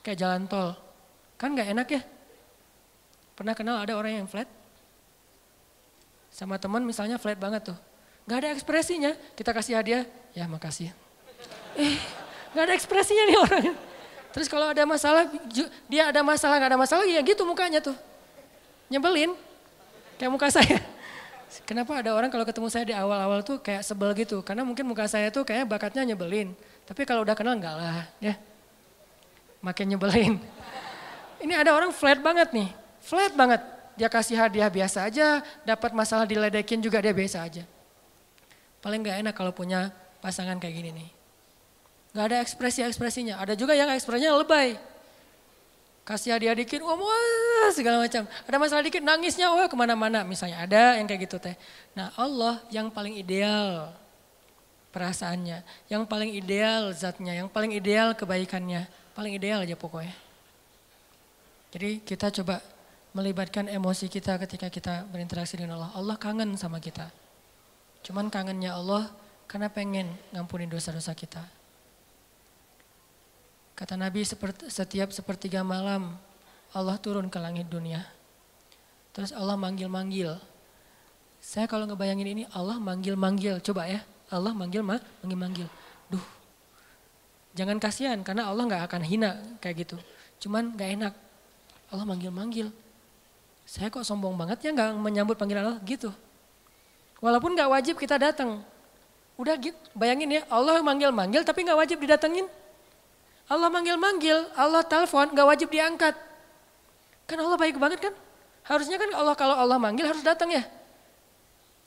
kayak 0.03 0.19
jalan 0.19 0.43
tol. 0.49 0.75
Kan 1.39 1.55
nggak 1.55 1.69
enak 1.71 1.87
ya? 1.87 2.01
Pernah 3.35 3.53
kenal 3.55 3.77
ada 3.83 3.93
orang 3.99 4.23
yang 4.23 4.27
flat? 4.31 4.47
Sama 6.31 6.55
teman 6.59 6.83
misalnya 6.83 7.19
flat 7.19 7.39
banget 7.39 7.71
tuh. 7.71 7.77
Gak 8.25 8.37
ada 8.41 8.49
ekspresinya, 8.55 9.13
kita 9.37 9.53
kasih 9.53 9.77
hadiah, 9.77 10.03
ya 10.33 10.49
makasih. 10.49 10.89
Eh, 11.77 11.99
gak 12.57 12.63
ada 12.65 12.73
ekspresinya 12.73 13.23
nih 13.27 13.37
orang. 13.37 13.65
Terus 14.33 14.47
kalau 14.49 14.73
ada 14.73 14.83
masalah, 14.83 15.29
dia 15.87 16.09
ada 16.09 16.25
masalah, 16.25 16.57
gak 16.57 16.71
ada 16.73 16.79
masalah, 16.79 17.05
ya 17.05 17.21
gitu 17.21 17.45
mukanya 17.45 17.79
tuh. 17.83 17.95
Nyebelin, 18.89 19.37
kayak 20.17 20.31
muka 20.31 20.49
saya. 20.49 20.81
Kenapa 21.63 22.03
ada 22.03 22.11
orang 22.11 22.27
kalau 22.27 22.43
ketemu 22.43 22.67
saya 22.67 22.83
di 22.83 22.91
awal-awal 22.91 23.39
tuh 23.39 23.63
kayak 23.63 23.87
sebel 23.87 24.11
gitu? 24.17 24.43
Karena 24.43 24.67
mungkin 24.67 24.83
muka 24.83 25.07
saya 25.07 25.31
tuh 25.31 25.47
kayak 25.47 25.63
bakatnya 25.63 26.03
nyebelin. 26.03 26.51
Tapi 26.83 27.07
kalau 27.07 27.23
udah 27.23 27.37
kenal 27.37 27.55
enggak 27.55 27.75
lah, 27.79 28.03
ya. 28.19 28.35
Makin 29.63 29.95
nyebelin. 29.95 30.35
Ini 31.43 31.53
ada 31.55 31.71
orang 31.71 31.95
flat 31.95 32.19
banget 32.19 32.51
nih. 32.51 32.69
Flat 32.99 33.31
banget. 33.31 33.61
Dia 33.95 34.11
kasih 34.11 34.35
hadiah 34.35 34.67
biasa 34.67 35.07
aja, 35.07 35.39
dapat 35.63 35.95
masalah 35.95 36.27
diledekin 36.27 36.83
juga 36.83 36.99
dia 36.99 37.15
biasa 37.15 37.47
aja. 37.47 37.63
Paling 38.83 39.01
gak 39.07 39.17
enak 39.23 39.33
kalau 39.33 39.55
punya 39.55 39.89
pasangan 40.19 40.59
kayak 40.59 40.75
gini 40.75 40.89
nih. 40.91 41.09
Gak 42.11 42.25
ada 42.31 42.37
ekspresi-ekspresinya. 42.43 43.39
Ada 43.39 43.55
juga 43.55 43.71
yang 43.71 43.87
ekspresinya 43.95 44.35
lebay. 44.35 44.75
Kasih 46.05 46.37
hadiah 46.37 46.53
dikit, 46.53 46.85
wah, 46.85 46.93
wah 46.93 47.69
segala 47.73 47.97
macam. 47.97 48.29
Ada 48.45 48.57
masalah 48.61 48.85
dikit, 48.85 49.01
nangisnya 49.01 49.49
wah 49.49 49.65
ke 49.65 49.73
mana-mana. 49.73 50.21
Misalnya 50.21 50.61
ada 50.61 51.01
yang 51.01 51.09
kayak 51.09 51.25
gitu 51.25 51.41
teh. 51.41 51.57
Nah 51.97 52.13
Allah 52.13 52.61
yang 52.69 52.93
paling 52.93 53.17
ideal 53.17 53.89
perasaannya. 54.93 55.65
Yang 55.89 56.03
paling 56.05 56.31
ideal 56.31 56.93
zatnya, 56.93 57.33
yang 57.33 57.49
paling 57.49 57.73
ideal 57.73 58.13
kebaikannya. 58.13 58.85
Paling 59.17 59.33
ideal 59.33 59.65
aja 59.65 59.73
pokoknya. 59.73 60.13
Jadi 61.73 62.05
kita 62.05 62.29
coba 62.29 62.61
melibatkan 63.11 63.67
emosi 63.67 64.05
kita 64.07 64.37
ketika 64.45 64.69
kita 64.69 65.09
berinteraksi 65.09 65.57
dengan 65.57 65.81
Allah. 65.81 65.91
Allah 65.97 66.15
kangen 66.21 66.53
sama 66.55 66.77
kita. 66.77 67.09
Cuman 68.05 68.29
kangennya 68.29 68.77
Allah 68.77 69.09
karena 69.49 69.73
pengen 69.73 70.13
ngampunin 70.31 70.69
dosa-dosa 70.69 71.17
kita. 71.17 71.41
Kata 73.75 73.99
Nabi 73.99 74.23
setiap 74.71 75.11
sepertiga 75.11 75.61
malam 75.61 76.15
Allah 76.71 76.95
turun 76.99 77.27
ke 77.27 77.37
langit 77.39 77.67
dunia. 77.67 78.03
Terus 79.11 79.35
Allah 79.35 79.59
manggil-manggil. 79.59 80.39
Saya 81.43 81.67
kalau 81.67 81.85
ngebayangin 81.85 82.27
ini 82.39 82.43
Allah 82.55 82.79
manggil-manggil. 82.79 83.59
Coba 83.59 83.87
ya 83.91 84.01
Allah 84.31 84.55
manggil 84.55 84.81
manggil-manggil. 84.81 85.67
Duh 86.07 86.25
jangan 87.55 87.79
kasihan 87.79 88.19
karena 88.19 88.51
Allah 88.51 88.67
nggak 88.67 88.83
akan 88.87 89.01
hina 89.03 89.31
kayak 89.59 89.87
gitu. 89.87 89.97
Cuman 90.43 90.75
nggak 90.75 90.89
enak. 90.99 91.13
Allah 91.91 92.05
manggil-manggil 92.07 92.71
saya 93.65 93.89
kok 93.89 94.05
sombong 94.05 94.37
banget 94.37 94.61
ya 94.61 94.69
nggak 94.71 94.93
menyambut 95.01 95.35
panggilan 95.35 95.65
Allah 95.65 95.81
gitu. 95.89 96.13
Walaupun 97.17 97.57
nggak 97.57 97.69
wajib 97.73 97.95
kita 97.97 98.21
datang. 98.21 98.61
Udah 99.35 99.57
gitu, 99.57 99.75
bayangin 99.97 100.39
ya 100.39 100.41
Allah 100.47 100.79
manggil-manggil 100.85 101.41
tapi 101.41 101.65
nggak 101.65 101.75
wajib 101.81 101.97
didatengin. 101.97 102.45
Allah 103.45 103.69
manggil-manggil, 103.69 104.49
Allah 104.57 104.81
telepon 104.81 105.29
nggak 105.29 105.47
wajib 105.47 105.69
diangkat. 105.69 106.17
Kan 107.29 107.37
Allah 107.41 107.57
baik 107.57 107.77
banget 107.77 108.09
kan? 108.09 108.13
Harusnya 108.65 108.97
kan 108.97 109.09
Allah 109.13 109.37
kalau 109.37 109.53
Allah 109.53 109.77
manggil 109.77 110.09
harus 110.09 110.25
datang 110.25 110.49
ya. 110.49 110.65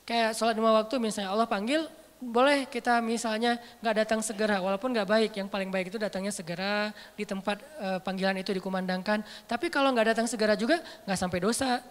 Kayak 0.06 0.38
sholat 0.38 0.54
lima 0.54 0.70
waktu 0.70 0.94
misalnya 1.02 1.34
Allah 1.34 1.50
panggil, 1.50 1.90
boleh 2.18 2.66
kita 2.70 3.02
misalnya 3.02 3.58
nggak 3.82 3.94
datang 4.06 4.20
segera, 4.22 4.62
walaupun 4.62 4.94
nggak 4.94 5.08
baik. 5.10 5.30
Yang 5.34 5.48
paling 5.50 5.70
baik 5.70 5.90
itu 5.90 5.98
datangnya 5.98 6.30
segera 6.30 6.94
di 7.18 7.26
tempat 7.26 7.58
e, 7.58 7.88
panggilan 8.06 8.38
itu 8.38 8.54
dikumandangkan. 8.54 9.26
Tapi 9.50 9.66
kalau 9.70 9.90
nggak 9.90 10.14
datang 10.14 10.26
segera 10.30 10.54
juga 10.54 10.78
nggak 11.06 11.18
sampai 11.18 11.38
dosa. 11.42 11.82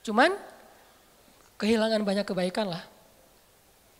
Cuman 0.00 0.32
kehilangan 1.60 2.00
banyak 2.04 2.24
kebaikan 2.24 2.72
lah. 2.72 2.84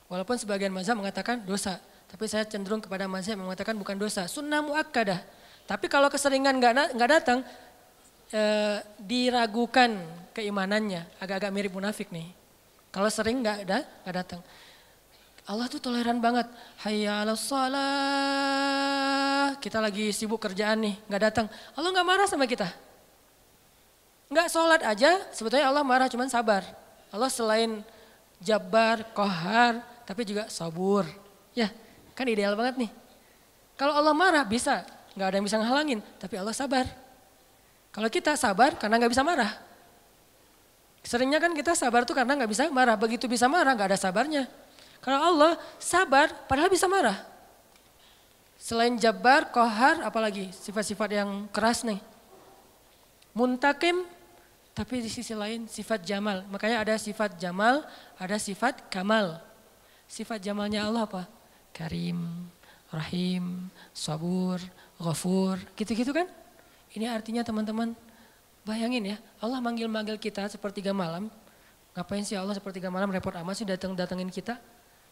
Walaupun 0.09 0.41
sebagian 0.41 0.73
mazhab 0.73 0.97
mengatakan 0.97 1.45
dosa, 1.45 1.77
tapi 2.09 2.25
saya 2.25 2.49
cenderung 2.49 2.81
kepada 2.81 3.05
mazhab 3.05 3.37
yang 3.37 3.45
mengatakan 3.45 3.77
bukan 3.77 4.01
dosa, 4.01 4.25
sunnah 4.25 4.65
muakkadah. 4.65 5.21
Tapi 5.69 5.87
kalau 5.93 6.09
keseringan 6.09 6.57
nggak 6.57 6.97
nggak 6.97 7.11
datang, 7.21 7.45
e, 8.33 8.43
diragukan 8.97 9.93
keimanannya, 10.33 11.05
agak-agak 11.21 11.53
mirip 11.53 11.77
munafik 11.77 12.09
nih. 12.09 12.33
Kalau 12.89 13.13
sering 13.13 13.45
nggak 13.45 13.69
ada 13.69 13.85
nggak 13.85 14.17
datang. 14.25 14.41
Allah 15.49 15.65
tuh 15.69 15.81
toleran 15.81 16.21
banget. 16.21 16.45
Hayya 16.85 17.25
salah. 17.37 18.69
Kita 19.61 19.81
lagi 19.81 20.13
sibuk 20.13 20.41
kerjaan 20.41 20.81
nih, 20.85 20.97
nggak 21.09 21.23
datang. 21.25 21.49
Allah 21.77 21.89
nggak 21.93 22.09
marah 22.09 22.29
sama 22.29 22.49
kita. 22.49 22.69
Nggak 24.29 24.49
sholat 24.53 24.85
aja, 24.85 25.25
sebetulnya 25.33 25.69
Allah 25.73 25.85
marah, 25.85 26.09
cuman 26.09 26.29
sabar. 26.29 26.61
Allah 27.09 27.33
selain 27.33 27.81
jabar, 28.45 29.01
kohar, 29.17 29.81
tapi 30.05 30.29
juga 30.29 30.53
sabur. 30.53 31.09
Ya, 31.57 31.73
kan 32.19 32.27
ideal 32.27 32.59
banget 32.59 32.83
nih. 32.83 32.91
Kalau 33.79 33.95
Allah 33.95 34.11
marah 34.11 34.43
bisa, 34.43 34.83
nggak 35.15 35.27
ada 35.31 35.37
yang 35.39 35.47
bisa 35.47 35.57
ngehalangin, 35.63 36.03
tapi 36.19 36.35
Allah 36.35 36.51
sabar. 36.51 36.83
Kalau 37.95 38.11
kita 38.11 38.35
sabar 38.35 38.75
karena 38.75 38.99
nggak 38.99 39.13
bisa 39.15 39.23
marah. 39.23 39.55
Seringnya 41.07 41.39
kan 41.39 41.55
kita 41.55 41.79
sabar 41.79 42.03
tuh 42.03 42.19
karena 42.19 42.35
nggak 42.35 42.51
bisa 42.51 42.67
marah. 42.75 42.99
Begitu 42.99 43.31
bisa 43.31 43.47
marah 43.47 43.71
nggak 43.73 43.95
ada 43.95 43.99
sabarnya. 43.99 44.51
Kalau 44.99 45.19
Allah 45.23 45.53
sabar 45.79 46.27
padahal 46.51 46.69
bisa 46.69 46.91
marah. 46.91 47.15
Selain 48.59 48.99
jabar, 48.99 49.55
kohar, 49.55 50.03
apalagi 50.03 50.51
sifat-sifat 50.51 51.15
yang 51.15 51.47
keras 51.55 51.87
nih. 51.87 52.03
Muntakim, 53.31 54.03
tapi 54.75 54.99
di 54.99 55.07
sisi 55.07 55.31
lain 55.31 55.71
sifat 55.71 56.03
jamal. 56.03 56.43
Makanya 56.51 56.83
ada 56.83 56.99
sifat 56.99 57.39
jamal, 57.39 57.87
ada 58.19 58.37
sifat 58.37 58.91
kamal. 58.91 59.39
Sifat 60.11 60.43
jamalnya 60.43 60.91
Allah 60.91 61.07
apa? 61.07 61.38
Karim, 61.73 62.49
Rahim, 62.89 63.69
Sabur, 63.93 64.59
Ghafur, 64.99 65.61
gitu-gitu 65.77 66.11
kan? 66.11 66.27
Ini 66.97 67.13
artinya 67.13 67.45
teman-teman, 67.45 67.93
bayangin 68.65 69.15
ya, 69.15 69.17
Allah 69.41 69.61
manggil-manggil 69.61 70.17
kita 70.17 70.49
sepertiga 70.49 70.97
malam. 70.97 71.29
Ngapain 71.93 72.25
sih 72.25 72.39
Allah 72.39 72.55
sepertiga 72.57 72.89
malam 72.89 73.11
repot 73.11 73.35
amat 73.35 73.55
sih 73.59 73.67
datang-datangin 73.69 74.31
kita? 74.31 74.57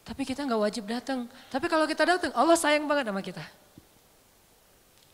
Tapi 0.07 0.23
kita 0.23 0.47
nggak 0.47 0.61
wajib 0.61 0.87
datang. 0.87 1.27
Tapi 1.51 1.67
kalau 1.67 1.83
kita 1.83 2.07
datang, 2.07 2.31
Allah 2.31 2.55
sayang 2.55 2.87
banget 2.87 3.11
sama 3.11 3.19
kita. 3.19 3.43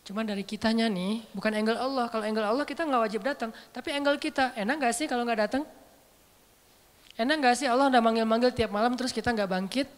Cuman 0.04 0.22
dari 0.28 0.44
kitanya 0.44 0.86
nih, 0.86 1.24
bukan 1.32 1.50
angle 1.50 1.80
Allah. 1.80 2.06
Kalau 2.12 2.22
angle 2.22 2.44
Allah 2.44 2.64
kita 2.68 2.84
nggak 2.84 3.02
wajib 3.08 3.20
datang. 3.24 3.50
Tapi 3.72 3.88
angle 3.90 4.20
kita, 4.20 4.52
enak 4.54 4.76
gak 4.84 4.94
sih 4.94 5.06
kalau 5.08 5.24
nggak 5.24 5.40
datang? 5.48 5.62
Enak 7.16 7.36
gak 7.40 7.54
sih 7.58 7.66
Allah 7.66 7.88
udah 7.88 8.02
manggil-manggil 8.04 8.52
tiap 8.52 8.70
malam 8.70 8.94
terus 8.94 9.10
kita 9.10 9.32
nggak 9.32 9.48
bangkit? 9.48 9.88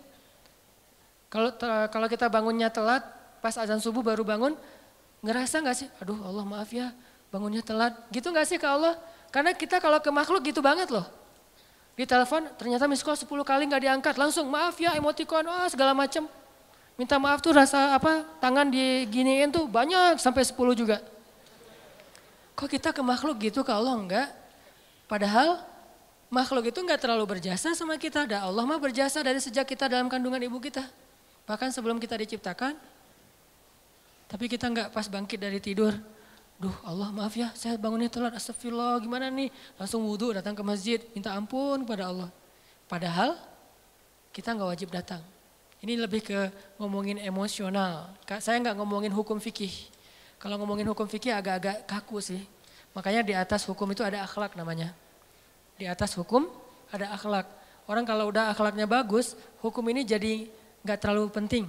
Kalau 1.27 1.51
kalau 1.91 2.07
kita 2.07 2.31
bangunnya 2.31 2.71
telat, 2.71 3.03
pas 3.43 3.55
azan 3.59 3.83
subuh 3.83 4.03
baru 4.03 4.23
bangun, 4.23 4.55
ngerasa 5.23 5.59
nggak 5.63 5.77
sih? 5.77 5.89
Aduh 5.99 6.19
Allah 6.23 6.45
maaf 6.47 6.71
ya, 6.71 6.95
bangunnya 7.35 7.63
telat. 7.63 7.95
Gitu 8.15 8.31
nggak 8.31 8.47
sih 8.47 8.59
ke 8.59 8.67
Allah? 8.67 8.95
Karena 9.35 9.53
kita 9.53 9.83
kalau 9.83 9.99
ke 9.99 10.11
makhluk 10.15 10.47
gitu 10.47 10.63
banget 10.63 10.89
loh. 10.89 11.05
Di 11.97 12.05
telepon 12.05 12.45
ternyata 12.61 12.85
miss 12.87 13.01
call 13.01 13.17
10 13.17 13.27
kali 13.27 13.67
nggak 13.67 13.83
diangkat, 13.83 14.15
langsung 14.21 14.47
maaf 14.53 14.77
ya 14.77 14.95
emoticon, 14.95 15.49
oh, 15.49 15.69
segala 15.73 15.97
macam. 15.97 16.29
Minta 16.97 17.21
maaf 17.21 17.45
tuh 17.45 17.53
rasa 17.53 17.93
apa 17.93 18.25
tangan 18.41 18.73
diginiin 18.73 19.53
tuh 19.53 19.69
banyak 19.69 20.17
sampai 20.17 20.45
10 20.45 20.57
juga. 20.73 21.01
Kok 22.57 22.69
kita 22.73 22.89
ke 22.97 23.05
makhluk 23.05 23.37
gitu 23.53 23.61
ke 23.61 23.69
Allah 23.69 23.93
enggak? 23.93 24.29
Padahal 25.05 25.61
makhluk 26.33 26.73
itu 26.73 26.81
nggak 26.81 26.97
terlalu 26.97 27.37
berjasa 27.37 27.77
sama 27.77 28.01
kita. 28.01 28.25
Dan 28.25 28.49
Allah 28.49 28.65
mah 28.65 28.81
berjasa 28.81 29.21
dari 29.21 29.37
sejak 29.45 29.69
kita 29.69 29.93
dalam 29.93 30.09
kandungan 30.09 30.41
ibu 30.41 30.57
kita. 30.57 30.89
Bahkan 31.47 31.71
sebelum 31.71 32.03
kita 32.03 32.19
diciptakan. 32.19 32.75
Tapi 34.27 34.45
kita 34.51 34.67
nggak 34.67 34.89
pas 34.91 35.07
bangkit 35.07 35.39
dari 35.39 35.63
tidur. 35.63 35.95
Duh 36.57 36.73
Allah 36.83 37.13
maaf 37.13 37.37
ya 37.37 37.53
saya 37.53 37.77
bangunnya 37.77 38.09
telat 38.11 38.35
astagfirullah 38.35 38.99
gimana 38.99 39.31
nih. 39.31 39.55
Langsung 39.79 40.03
wudhu 40.03 40.35
datang 40.35 40.59
ke 40.59 40.63
masjid 40.67 40.99
minta 41.15 41.31
ampun 41.31 41.87
kepada 41.87 42.11
Allah. 42.11 42.31
Padahal 42.91 43.39
kita 44.35 44.51
nggak 44.53 44.69
wajib 44.75 44.89
datang. 44.91 45.23
Ini 45.79 45.95
lebih 46.01 46.27
ke 46.27 46.51
ngomongin 46.83 47.23
emosional. 47.23 48.11
Saya 48.43 48.59
nggak 48.59 48.75
ngomongin 48.83 49.15
hukum 49.15 49.39
fikih. 49.39 49.71
Kalau 50.43 50.59
ngomongin 50.59 50.89
hukum 50.91 51.07
fikih 51.07 51.31
agak-agak 51.31 51.87
kaku 51.87 52.19
sih. 52.19 52.43
Makanya 52.97 53.23
di 53.23 53.35
atas 53.37 53.63
hukum 53.69 53.87
itu 53.93 54.01
ada 54.03 54.25
akhlak 54.25 54.57
namanya. 54.57 54.97
Di 55.77 55.85
atas 55.85 56.17
hukum 56.17 56.49
ada 56.91 57.13
akhlak. 57.13 57.47
Orang 57.87 58.09
kalau 58.09 58.33
udah 58.33 58.51
akhlaknya 58.51 58.89
bagus, 58.89 59.37
hukum 59.61 59.85
ini 59.93 60.03
jadi 60.03 60.49
nggak 60.87 61.03
terlalu 61.03 61.27
penting. 61.35 61.67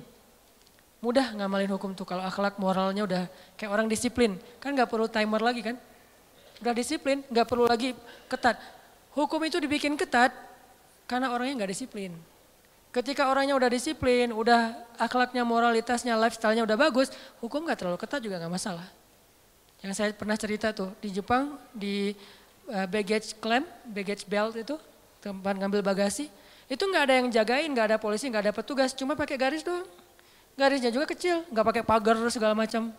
Mudah 1.02 1.34
ngamalin 1.34 1.74
hukum 1.74 1.98
tuh 1.98 2.06
kalau 2.06 2.22
akhlak 2.22 2.62
moralnya 2.62 3.04
udah 3.06 3.24
kayak 3.58 3.74
orang 3.74 3.90
disiplin. 3.90 4.38
Kan 4.62 4.78
nggak 4.78 4.90
perlu 4.90 5.10
timer 5.10 5.42
lagi 5.42 5.66
kan. 5.66 5.76
Udah 6.62 6.74
disiplin, 6.74 7.26
nggak 7.26 7.46
perlu 7.50 7.66
lagi 7.66 7.98
ketat. 8.30 8.62
Hukum 9.18 9.42
itu 9.46 9.58
dibikin 9.58 9.98
ketat 9.98 10.30
karena 11.10 11.34
orangnya 11.34 11.66
nggak 11.66 11.72
disiplin. 11.74 12.14
Ketika 12.98 13.30
orangnya 13.30 13.54
udah 13.54 13.70
disiplin, 13.70 14.34
udah 14.34 14.74
akhlaknya, 14.98 15.46
moralitasnya, 15.46 16.18
lifestyle-nya 16.18 16.66
udah 16.66 16.78
bagus, 16.80 17.14
hukum 17.38 17.68
gak 17.70 17.84
terlalu 17.84 18.00
ketat 18.02 18.24
juga 18.24 18.42
gak 18.42 18.50
masalah. 18.50 18.90
Yang 19.86 19.94
saya 19.94 20.10
pernah 20.18 20.34
cerita 20.34 20.74
tuh, 20.74 20.96
di 20.98 21.14
Jepang, 21.14 21.62
di 21.76 22.18
uh, 22.72 22.88
baggage 22.90 23.38
claim, 23.38 23.68
baggage 23.86 24.26
belt 24.26 24.58
itu, 24.58 24.82
tempat 25.22 25.54
ngambil 25.62 25.86
bagasi, 25.86 26.32
itu 26.68 26.84
gak 26.84 27.04
ada 27.08 27.14
yang 27.24 27.28
jagain, 27.32 27.72
gak 27.72 27.96
ada 27.96 27.98
polisi, 27.98 28.28
gak 28.28 28.44
ada 28.44 28.54
petugas, 28.54 28.92
cuma 28.92 29.16
pakai 29.16 29.40
garis 29.40 29.64
doang. 29.64 29.88
Garisnya 30.60 30.92
juga 30.92 31.08
kecil, 31.08 31.48
gak 31.48 31.66
pakai 31.72 31.84
pagar 31.88 32.20
segala 32.28 32.52
macam. 32.52 32.92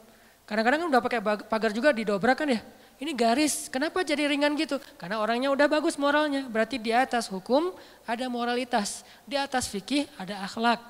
Kadang-kadang 0.49 0.81
kan 0.81 0.89
udah 0.89 1.03
pakai 1.05 1.21
pagar 1.45 1.71
juga 1.77 1.93
didobrak 1.93 2.41
kan 2.41 2.49
ya. 2.49 2.61
Ini 2.99 3.12
garis, 3.14 3.69
kenapa 3.71 4.03
jadi 4.03 4.27
ringan 4.27 4.57
gitu? 4.59 4.81
Karena 4.97 5.23
orangnya 5.23 5.53
udah 5.55 5.71
bagus 5.71 5.95
moralnya, 6.01 6.49
berarti 6.49 6.83
di 6.83 6.91
atas 6.91 7.31
hukum 7.31 7.71
ada 8.09 8.27
moralitas, 8.27 9.07
di 9.23 9.39
atas 9.39 9.71
fikih 9.71 10.09
ada 10.19 10.43
akhlak. 10.43 10.83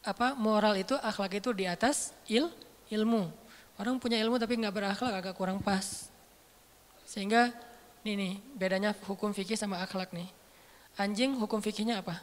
Apa 0.00 0.32
moral 0.38 0.80
itu, 0.80 0.96
akhlak 0.96 1.42
itu 1.42 1.52
di 1.52 1.68
atas 1.68 2.14
il, 2.24 2.48
ilmu. 2.88 3.28
Orang 3.76 4.00
punya 4.00 4.16
ilmu 4.22 4.40
tapi 4.40 4.56
nggak 4.56 4.72
berakhlak 4.72 5.12
agak 5.20 5.34
kurang 5.36 5.60
pas. 5.60 6.08
Sehingga 7.04 7.52
ini 8.04 8.12
nih 8.16 8.34
bedanya 8.56 8.96
hukum 9.04 9.32
fikih 9.36 9.56
sama 9.56 9.80
akhlak 9.84 10.12
nih. 10.16 10.28
Anjing 10.96 11.36
hukum 11.36 11.60
fikihnya 11.60 12.00
apa? 12.00 12.16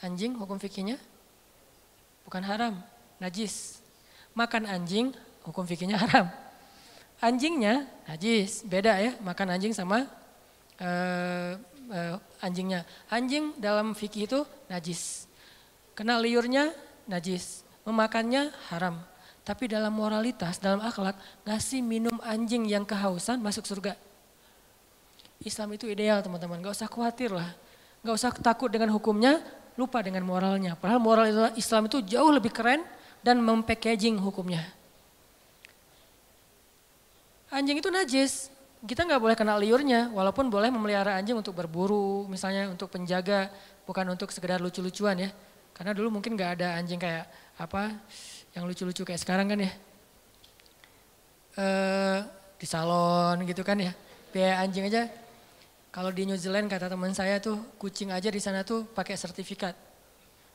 Anjing 0.00 0.32
hukum 0.38 0.56
fikihnya 0.56 0.96
bukan 2.24 2.46
haram, 2.46 2.78
najis 3.18 3.82
makan 4.32 4.64
anjing 4.70 5.12
hukum 5.42 5.66
fikihnya 5.66 5.98
haram. 5.98 6.30
Anjingnya 7.20 7.84
najis, 8.08 8.64
beda 8.64 8.96
ya 8.96 9.12
makan 9.20 9.52
anjing 9.52 9.76
sama 9.76 10.08
uh, 10.80 11.52
uh, 11.92 12.16
anjingnya. 12.40 12.88
Anjing 13.12 13.52
dalam 13.60 13.92
fikih 13.92 14.24
itu 14.24 14.40
najis. 14.72 15.28
Kena 15.92 16.16
liurnya 16.16 16.72
najis, 17.04 17.66
memakannya 17.84 18.48
haram. 18.72 19.04
Tapi 19.40 19.72
dalam 19.72 19.90
moralitas, 19.96 20.60
dalam 20.60 20.84
akhlak, 20.84 21.16
ngasih 21.48 21.80
minum 21.80 22.16
anjing 22.20 22.68
yang 22.68 22.84
kehausan 22.84 23.40
masuk 23.40 23.64
surga. 23.64 23.96
Islam 25.40 25.72
itu 25.72 25.88
ideal 25.88 26.20
teman-teman, 26.20 26.60
gak 26.60 26.76
usah 26.76 26.88
khawatir 26.88 27.32
lah. 27.32 27.56
Gak 28.04 28.14
usah 28.14 28.30
takut 28.36 28.68
dengan 28.68 28.92
hukumnya, 28.92 29.40
lupa 29.80 30.04
dengan 30.04 30.20
moralnya. 30.28 30.76
Padahal 30.76 31.00
moral 31.00 31.26
Islam 31.56 31.88
itu 31.88 32.04
jauh 32.04 32.28
lebih 32.28 32.52
keren 32.52 32.84
dan 33.24 33.40
mempackaging 33.40 34.20
hukumnya. 34.20 34.64
Anjing 37.50 37.82
itu 37.82 37.90
najis, 37.90 38.52
kita 38.86 39.04
nggak 39.04 39.20
boleh 39.20 39.36
kena 39.36 39.58
liurnya, 39.58 40.08
walaupun 40.14 40.48
boleh 40.48 40.70
memelihara 40.70 41.18
anjing 41.18 41.34
untuk 41.34 41.52
berburu, 41.52 42.24
misalnya 42.30 42.70
untuk 42.70 42.88
penjaga, 42.88 43.50
bukan 43.84 44.06
untuk 44.12 44.30
sekedar 44.30 44.62
lucu-lucuan 44.62 45.18
ya. 45.18 45.30
Karena 45.74 45.92
dulu 45.96 46.20
mungkin 46.20 46.36
nggak 46.36 46.60
ada 46.60 46.78
anjing 46.78 47.00
kayak 47.00 47.26
apa 47.58 47.92
yang 48.56 48.66
lucu-lucu 48.66 49.02
kayak 49.06 49.20
sekarang 49.22 49.46
kan 49.50 49.58
ya. 49.62 49.72
E, 51.54 51.66
di 52.60 52.66
salon 52.68 53.40
gitu 53.48 53.64
kan 53.64 53.78
ya, 53.80 53.92
biaya 54.34 54.62
anjing 54.64 54.86
aja. 54.86 55.08
Kalau 55.90 56.14
di 56.14 56.22
New 56.22 56.38
Zealand 56.38 56.70
kata 56.70 56.86
teman 56.86 57.10
saya 57.10 57.42
tuh 57.42 57.58
kucing 57.80 58.14
aja 58.14 58.30
di 58.30 58.38
sana 58.38 58.62
tuh 58.62 58.86
pakai 58.86 59.18
sertifikat. 59.18 59.74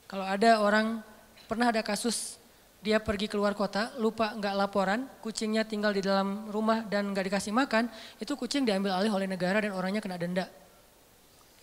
Kalau 0.08 0.24
ada 0.24 0.64
orang 0.64 1.04
pernah 1.50 1.74
ada 1.74 1.84
kasus 1.84 2.40
dia 2.86 3.02
pergi 3.02 3.26
keluar 3.26 3.58
kota, 3.58 3.90
lupa 3.98 4.38
nggak 4.38 4.54
laporan, 4.54 5.10
kucingnya 5.26 5.66
tinggal 5.66 5.90
di 5.90 6.06
dalam 6.06 6.54
rumah 6.54 6.86
dan 6.86 7.10
nggak 7.10 7.34
dikasih 7.34 7.50
makan, 7.50 7.90
itu 8.22 8.38
kucing 8.38 8.62
diambil 8.62 8.94
alih 8.94 9.10
oleh 9.10 9.26
negara 9.26 9.58
dan 9.58 9.74
orangnya 9.74 10.06
kena 10.06 10.22
denda. 10.22 10.46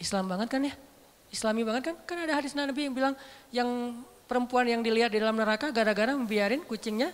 Islam 0.03 0.27
banget 0.27 0.51
kan 0.51 0.67
ya? 0.67 0.75
Islami 1.31 1.63
banget 1.63 1.83
kan? 1.89 1.97
Kan 2.05 2.19
ada 2.27 2.35
hadis 2.37 2.59
Nabi 2.59 2.91
yang 2.91 2.95
bilang 2.95 3.15
yang 3.55 3.69
perempuan 4.33 4.65
yang 4.65 4.81
dilihat 4.81 5.13
di 5.13 5.21
dalam 5.21 5.37
neraka 5.37 5.69
gara-gara 5.69 6.17
membiarin 6.17 6.65
kucingnya 6.65 7.13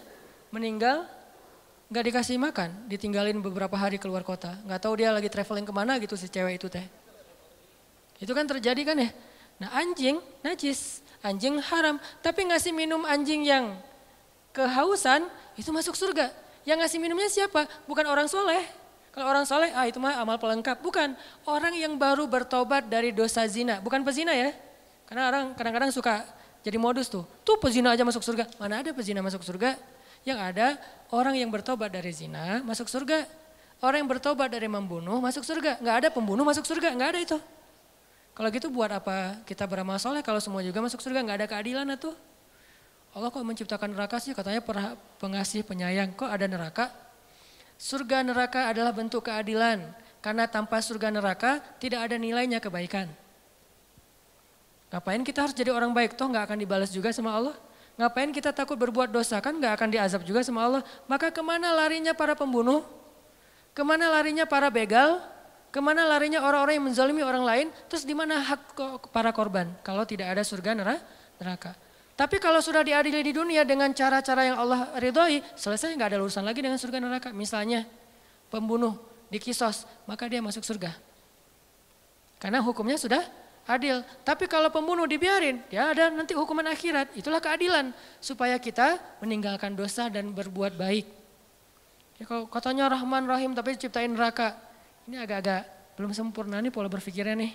meninggal 0.54 1.02
nggak 1.90 2.04
dikasih 2.14 2.38
makan, 2.38 2.86
ditinggalin 2.86 3.42
beberapa 3.42 3.74
hari 3.74 3.98
keluar 3.98 4.22
kota. 4.22 4.54
Nggak 4.62 4.80
tahu 4.86 4.94
dia 5.02 5.10
lagi 5.10 5.26
traveling 5.26 5.66
ke 5.66 5.74
mana 5.74 5.98
gitu 5.98 6.14
si 6.14 6.30
cewek 6.30 6.62
itu 6.62 6.70
teh. 6.70 6.86
Itu 8.22 8.30
kan 8.38 8.46
terjadi 8.46 8.86
kan 8.86 9.02
ya? 9.02 9.10
Nah 9.58 9.74
anjing 9.74 10.22
najis, 10.46 11.02
anjing 11.26 11.58
haram. 11.58 11.98
Tapi 12.22 12.46
ngasih 12.54 12.70
minum 12.70 13.02
anjing 13.02 13.42
yang 13.42 13.74
kehausan, 14.54 15.26
itu 15.58 15.74
masuk 15.74 15.98
surga. 15.98 16.30
Yang 16.62 16.86
ngasih 16.86 16.98
minumnya 17.02 17.26
siapa? 17.26 17.66
Bukan 17.90 18.06
orang 18.06 18.30
soleh. 18.30 18.62
Kalau 19.10 19.26
orang 19.26 19.42
soleh, 19.48 19.74
ah 19.74 19.82
itu 19.88 19.98
mah 19.98 20.22
amal 20.22 20.38
pelengkap. 20.38 20.78
Bukan, 20.78 21.18
orang 21.48 21.74
yang 21.74 21.98
baru 21.98 22.30
bertobat 22.30 22.86
dari 22.86 23.10
dosa 23.10 23.42
zina. 23.50 23.82
Bukan 23.82 24.06
pezina 24.06 24.30
ya. 24.30 24.54
Karena 25.10 25.32
orang 25.32 25.44
kadang-kadang 25.58 25.90
suka 25.90 26.22
jadi 26.62 26.76
modus 26.76 27.06
tuh. 27.06 27.22
Tuh 27.46 27.56
pezina 27.58 27.94
aja 27.94 28.02
masuk 28.02 28.22
surga. 28.22 28.50
Mana 28.58 28.82
ada 28.82 28.90
pezina 28.90 29.22
masuk 29.22 29.42
surga? 29.46 29.78
Yang 30.26 30.38
ada 30.42 30.66
orang 31.14 31.38
yang 31.38 31.48
bertobat 31.48 31.88
dari 31.94 32.10
zina 32.10 32.60
masuk 32.66 32.90
surga. 32.90 33.24
Orang 33.78 34.02
yang 34.02 34.10
bertobat 34.10 34.50
dari 34.50 34.66
membunuh 34.66 35.22
masuk 35.22 35.46
surga. 35.46 35.78
Nggak 35.78 35.96
ada 36.02 36.08
pembunuh 36.10 36.42
masuk 36.42 36.66
surga, 36.66 36.90
nggak 36.98 37.10
ada 37.14 37.20
itu. 37.22 37.38
Kalau 38.34 38.48
gitu 38.50 38.70
buat 38.70 38.90
apa 38.90 39.38
kita 39.46 39.66
beramal 39.66 39.98
soleh 40.02 40.22
kalau 40.22 40.42
semua 40.42 40.62
juga 40.62 40.82
masuk 40.82 40.98
surga, 40.98 41.22
nggak 41.22 41.36
ada 41.42 41.46
keadilan 41.46 41.86
tuh. 41.94 42.14
Allah 43.14 43.30
kok 43.30 43.42
menciptakan 43.42 43.94
neraka 43.94 44.18
sih? 44.18 44.34
Katanya 44.34 44.62
pengasih 45.18 45.62
penyayang. 45.62 46.14
Kok 46.14 46.28
ada 46.28 46.46
neraka? 46.46 46.90
Surga 47.78 48.26
neraka 48.26 48.70
adalah 48.70 48.90
bentuk 48.90 49.26
keadilan. 49.26 49.86
Karena 50.18 50.50
tanpa 50.50 50.82
surga 50.82 51.14
neraka 51.14 51.62
tidak 51.78 52.10
ada 52.10 52.18
nilainya 52.18 52.58
kebaikan. 52.58 53.06
Ngapain 54.88 55.20
kita 55.20 55.44
harus 55.44 55.54
jadi 55.56 55.68
orang 55.68 55.92
baik? 55.92 56.16
Toh 56.16 56.28
nggak 56.28 56.48
akan 56.48 56.58
dibalas 56.60 56.88
juga 56.88 57.12
sama 57.12 57.36
Allah. 57.36 57.56
Ngapain 58.00 58.30
kita 58.32 58.54
takut 58.54 58.78
berbuat 58.78 59.12
dosa? 59.12 59.36
Kan 59.42 59.60
nggak 59.60 59.74
akan 59.76 59.88
diazab 59.92 60.22
juga 60.24 60.40
sama 60.40 60.64
Allah. 60.64 60.82
Maka 61.04 61.28
ke 61.28 61.42
mana 61.44 61.74
larinya 61.76 62.16
para 62.16 62.32
pembunuh? 62.32 62.86
Ke 63.76 63.84
mana 63.84 64.08
larinya 64.08 64.48
para 64.48 64.72
begal? 64.72 65.20
Ke 65.68 65.84
mana 65.84 66.08
larinya 66.08 66.40
orang-orang 66.40 66.80
yang 66.80 66.86
menzalimi 66.88 67.20
orang 67.20 67.44
lain? 67.44 67.66
Terus 67.92 68.08
di 68.08 68.16
mana 68.16 68.40
hak 68.40 68.72
para 69.12 69.28
korban? 69.36 69.68
Kalau 69.84 70.08
tidak 70.08 70.32
ada 70.32 70.40
surga 70.40 70.72
neraka. 70.72 71.76
Tapi 72.18 72.42
kalau 72.42 72.58
sudah 72.58 72.82
diadili 72.82 73.22
di 73.22 73.30
dunia 73.30 73.62
dengan 73.62 73.92
cara-cara 73.94 74.42
yang 74.42 74.58
Allah 74.58 74.90
ridhoi, 74.98 75.38
selesai 75.54 75.94
nggak 75.94 76.16
ada 76.16 76.18
urusan 76.18 76.42
lagi 76.42 76.64
dengan 76.64 76.80
surga 76.80 76.98
neraka. 76.98 77.28
Misalnya 77.30 77.86
pembunuh 78.48 78.98
dikisos, 79.28 79.84
maka 80.08 80.26
dia 80.26 80.42
masuk 80.42 80.64
surga. 80.64 80.96
Karena 82.42 82.58
hukumnya 82.64 82.98
sudah 82.98 83.22
adil. 83.68 84.00
Tapi 84.24 84.48
kalau 84.48 84.72
pembunuh 84.72 85.04
dibiarin, 85.04 85.60
ya 85.68 85.92
ada 85.92 86.08
nanti 86.08 86.32
hukuman 86.32 86.64
akhirat. 86.72 87.12
Itulah 87.12 87.38
keadilan 87.38 87.92
supaya 88.18 88.56
kita 88.56 88.96
meninggalkan 89.20 89.76
dosa 89.76 90.08
dan 90.08 90.32
berbuat 90.32 90.74
baik. 90.74 91.04
Ya 92.18 92.24
kalau 92.26 92.48
katanya 92.48 92.90
Rahman 92.90 93.28
Rahim 93.28 93.52
tapi 93.52 93.76
ciptain 93.76 94.10
neraka. 94.10 94.56
Ini 95.06 95.22
agak-agak 95.22 95.94
belum 96.00 96.10
sempurna 96.16 96.58
nih 96.58 96.72
pola 96.72 96.88
berpikirnya 96.88 97.36
nih. 97.36 97.52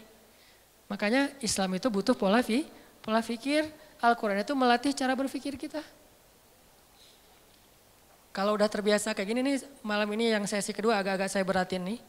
Makanya 0.88 1.34
Islam 1.42 1.76
itu 1.76 1.90
butuh 1.90 2.14
pola 2.14 2.46
fi, 2.46 2.64
pola 3.02 3.20
pikir 3.20 3.66
Al-Quran 4.04 4.44
itu 4.44 4.54
melatih 4.54 4.92
cara 4.94 5.16
berpikir 5.16 5.56
kita. 5.56 5.82
Kalau 8.34 8.58
udah 8.58 8.66
terbiasa 8.66 9.14
kayak 9.14 9.30
gini 9.30 9.42
nih, 9.46 9.58
malam 9.86 10.10
ini 10.18 10.34
yang 10.34 10.44
sesi 10.50 10.74
kedua 10.74 11.00
agak-agak 11.00 11.30
saya 11.30 11.46
beratin 11.46 11.86
nih. 11.86 12.00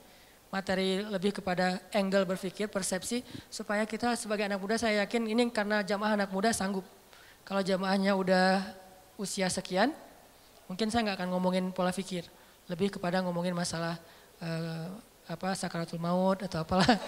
Materi 0.55 1.03
lebih 1.03 1.35
kepada 1.43 1.83
angle 1.91 2.23
berpikir, 2.23 2.71
persepsi. 2.71 3.27
Supaya 3.51 3.83
kita 3.83 4.15
sebagai 4.15 4.47
anak 4.47 4.63
muda 4.63 4.79
saya 4.79 5.03
yakin 5.03 5.27
ini 5.27 5.51
karena 5.51 5.83
jamaah 5.83 6.15
anak 6.15 6.31
muda 6.31 6.55
sanggup. 6.55 6.87
Kalau 7.43 7.59
jamaahnya 7.59 8.15
udah 8.15 8.63
usia 9.19 9.51
sekian, 9.51 9.91
mungkin 10.71 10.95
saya 10.95 11.11
nggak 11.11 11.19
akan 11.19 11.29
ngomongin 11.35 11.75
pola 11.75 11.91
pikir. 11.91 12.23
Lebih 12.71 12.95
kepada 12.95 13.19
ngomongin 13.27 13.51
masalah 13.51 13.99
uh, 14.39 14.95
apa 15.27 15.59
sakaratul 15.59 15.99
maut 15.99 16.39
atau 16.47 16.63
apalah. 16.63 16.87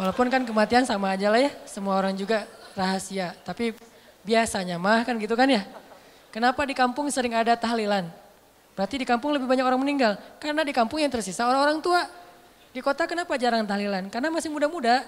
Walaupun 0.00 0.32
kan 0.32 0.40
kematian 0.48 0.88
sama 0.88 1.12
aja 1.12 1.28
lah 1.28 1.44
ya, 1.44 1.52
semua 1.68 2.00
orang 2.00 2.16
juga 2.16 2.48
rahasia. 2.72 3.36
Tapi 3.44 3.76
biasanya 4.24 4.80
mah 4.80 5.04
kan 5.04 5.20
gitu 5.20 5.36
kan 5.36 5.52
ya. 5.52 5.68
Kenapa 6.32 6.64
di 6.64 6.72
kampung 6.72 7.12
sering 7.12 7.36
ada 7.36 7.52
tahlilan? 7.60 8.23
Berarti 8.74 8.98
di 8.98 9.06
kampung 9.06 9.30
lebih 9.34 9.46
banyak 9.46 9.62
orang 9.62 9.80
meninggal. 9.80 10.18
Karena 10.42 10.66
di 10.66 10.74
kampung 10.74 10.98
yang 10.98 11.10
tersisa 11.10 11.46
orang-orang 11.46 11.78
tua. 11.78 12.02
Di 12.74 12.82
kota 12.82 13.06
kenapa 13.06 13.38
jarang 13.38 13.62
tahlilan? 13.62 14.10
Karena 14.10 14.34
masih 14.34 14.50
muda-muda. 14.50 15.06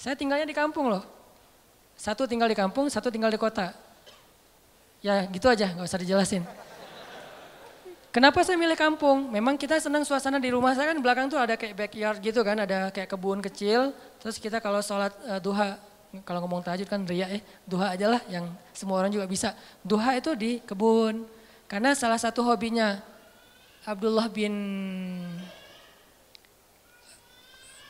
Saya 0.00 0.16
tinggalnya 0.16 0.48
di 0.48 0.56
kampung 0.56 0.88
loh. 0.88 1.04
Satu 1.94 2.24
tinggal 2.26 2.50
di 2.50 2.56
kampung, 2.56 2.88
satu 2.90 3.12
tinggal 3.12 3.30
di 3.30 3.38
kota. 3.38 3.70
Ya 5.04 5.28
gitu 5.28 5.46
aja, 5.52 5.70
gak 5.76 5.84
usah 5.84 6.00
dijelasin. 6.00 6.42
Kenapa 8.14 8.46
saya 8.46 8.54
milih 8.54 8.78
kampung? 8.78 9.26
Memang 9.28 9.58
kita 9.58 9.76
senang 9.82 10.06
suasana 10.06 10.38
di 10.38 10.48
rumah 10.48 10.70
saya 10.72 10.94
kan 10.94 10.98
belakang 11.02 11.26
tuh 11.26 11.34
ada 11.34 11.58
kayak 11.58 11.74
backyard 11.74 12.18
gitu 12.22 12.40
kan, 12.46 12.56
ada 12.62 12.88
kayak 12.94 13.10
kebun 13.10 13.42
kecil. 13.42 13.90
Terus 14.22 14.38
kita 14.38 14.62
kalau 14.62 14.78
sholat 14.78 15.10
uh, 15.26 15.42
duha, 15.42 15.74
kalau 16.22 16.46
ngomong 16.46 16.62
tahajud 16.62 16.86
kan 16.86 17.02
ria 17.04 17.26
ya, 17.26 17.42
duha 17.66 17.90
aja 17.90 18.06
lah 18.14 18.22
yang 18.30 18.46
semua 18.70 19.02
orang 19.02 19.10
juga 19.10 19.26
bisa. 19.26 19.50
Duha 19.82 20.14
itu 20.14 20.30
di 20.38 20.62
kebun, 20.62 21.26
karena 21.74 21.90
salah 21.98 22.22
satu 22.22 22.46
hobinya 22.46 23.02
Abdullah 23.82 24.30
bin 24.30 24.54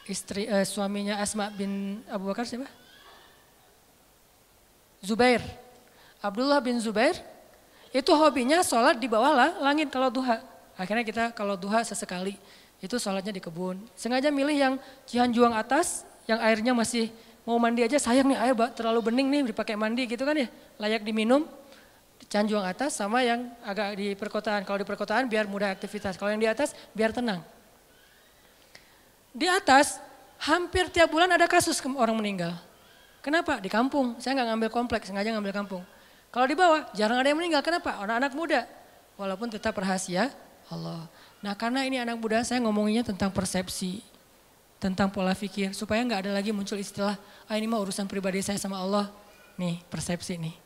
istri 0.08 0.48
eh, 0.48 0.64
suaminya 0.64 1.20
Asma 1.20 1.52
bin 1.52 2.00
Abu 2.08 2.32
Bakar 2.32 2.48
siapa? 2.48 2.64
Zubair. 5.04 5.44
Abdullah 6.24 6.64
bin 6.64 6.80
Zubair 6.80 7.12
itu 7.92 8.08
hobinya 8.16 8.64
sholat 8.64 8.96
di 8.96 9.04
bawah 9.04 9.36
lah, 9.36 9.50
langit 9.60 9.92
kalau 9.92 10.08
duha. 10.08 10.40
Akhirnya 10.80 11.04
kita 11.04 11.36
kalau 11.36 11.52
duha 11.52 11.84
sesekali 11.84 12.40
itu 12.80 12.96
sholatnya 12.96 13.36
di 13.36 13.44
kebun. 13.44 13.84
Sengaja 13.92 14.32
milih 14.32 14.56
yang 14.56 14.74
Cihanjuang 15.04 15.52
atas, 15.52 16.08
yang 16.24 16.40
airnya 16.40 16.72
masih 16.72 17.12
mau 17.44 17.60
mandi 17.60 17.84
aja 17.84 18.00
sayang 18.00 18.32
nih 18.32 18.40
air 18.40 18.56
terlalu 18.72 19.12
bening 19.12 19.28
nih 19.28 19.52
dipakai 19.52 19.76
mandi 19.76 20.08
gitu 20.08 20.24
kan 20.24 20.40
ya, 20.40 20.48
layak 20.80 21.04
diminum. 21.04 21.44
Canjuang 22.30 22.66
atas 22.66 22.98
sama 22.98 23.22
yang 23.22 23.46
agak 23.62 23.94
di 23.94 24.18
perkotaan. 24.18 24.66
Kalau 24.66 24.82
di 24.82 24.86
perkotaan 24.86 25.30
biar 25.30 25.46
mudah 25.46 25.70
aktivitas. 25.70 26.18
Kalau 26.18 26.34
yang 26.34 26.42
di 26.42 26.50
atas 26.50 26.74
biar 26.90 27.14
tenang. 27.14 27.42
Di 29.30 29.46
atas 29.46 30.02
hampir 30.42 30.90
tiap 30.90 31.10
bulan 31.10 31.30
ada 31.30 31.46
kasus 31.46 31.78
orang 31.82 32.18
meninggal. 32.18 32.58
Kenapa? 33.22 33.62
Di 33.62 33.70
kampung. 33.70 34.18
Saya 34.18 34.34
nggak 34.38 34.48
ngambil 34.50 34.70
kompleks, 34.74 35.06
sengaja 35.10 35.30
ngambil 35.30 35.54
kampung. 35.54 35.82
Kalau 36.34 36.46
di 36.50 36.58
bawah 36.58 36.90
jarang 36.98 37.22
ada 37.22 37.30
yang 37.30 37.38
meninggal. 37.38 37.62
Kenapa? 37.62 38.02
Anak-anak 38.02 38.32
muda. 38.34 38.66
Walaupun 39.14 39.54
tetap 39.54 39.78
rahasia 39.78 40.34
Allah. 40.66 41.06
Nah 41.38 41.54
karena 41.54 41.86
ini 41.86 42.02
anak 42.02 42.18
muda 42.18 42.42
saya 42.42 42.58
ngomonginnya 42.58 43.06
tentang 43.06 43.30
persepsi. 43.30 44.02
Tentang 44.82 45.06
pola 45.06 45.38
pikir. 45.38 45.70
Supaya 45.70 46.02
nggak 46.02 46.26
ada 46.26 46.30
lagi 46.34 46.50
muncul 46.50 46.74
istilah, 46.74 47.14
ah 47.46 47.54
ini 47.54 47.70
mah 47.70 47.78
urusan 47.78 48.10
pribadi 48.10 48.42
saya 48.42 48.58
sama 48.58 48.82
Allah. 48.82 49.06
Nih 49.54 49.78
persepsi 49.86 50.34
nih. 50.34 50.63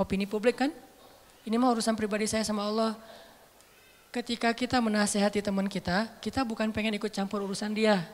Opini 0.00 0.24
publik 0.24 0.64
kan? 0.64 0.72
Ini 1.44 1.60
mah 1.60 1.76
urusan 1.76 1.92
pribadi 1.92 2.24
saya 2.24 2.40
sama 2.40 2.64
Allah. 2.64 2.96
Ketika 4.08 4.48
kita 4.56 4.80
menasehati 4.80 5.44
teman 5.44 5.68
kita, 5.68 6.08
kita 6.24 6.40
bukan 6.40 6.72
pengen 6.72 6.96
ikut 6.96 7.12
campur 7.12 7.44
urusan 7.44 7.76
dia. 7.76 8.08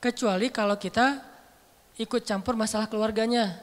Kecuali 0.00 0.48
kalau 0.48 0.80
kita 0.80 1.20
ikut 2.00 2.24
campur 2.24 2.56
masalah 2.56 2.88
keluarganya. 2.88 3.60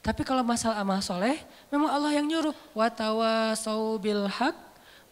Tapi 0.00 0.24
kalau 0.24 0.40
masalah 0.40 0.80
amal 0.80 1.04
soleh, 1.04 1.36
memang 1.68 1.92
Allah 1.92 2.16
yang 2.16 2.24
nyuruh. 2.24 2.56
Watawa 2.72 3.52
bil 4.00 4.32
haq, 4.32 4.56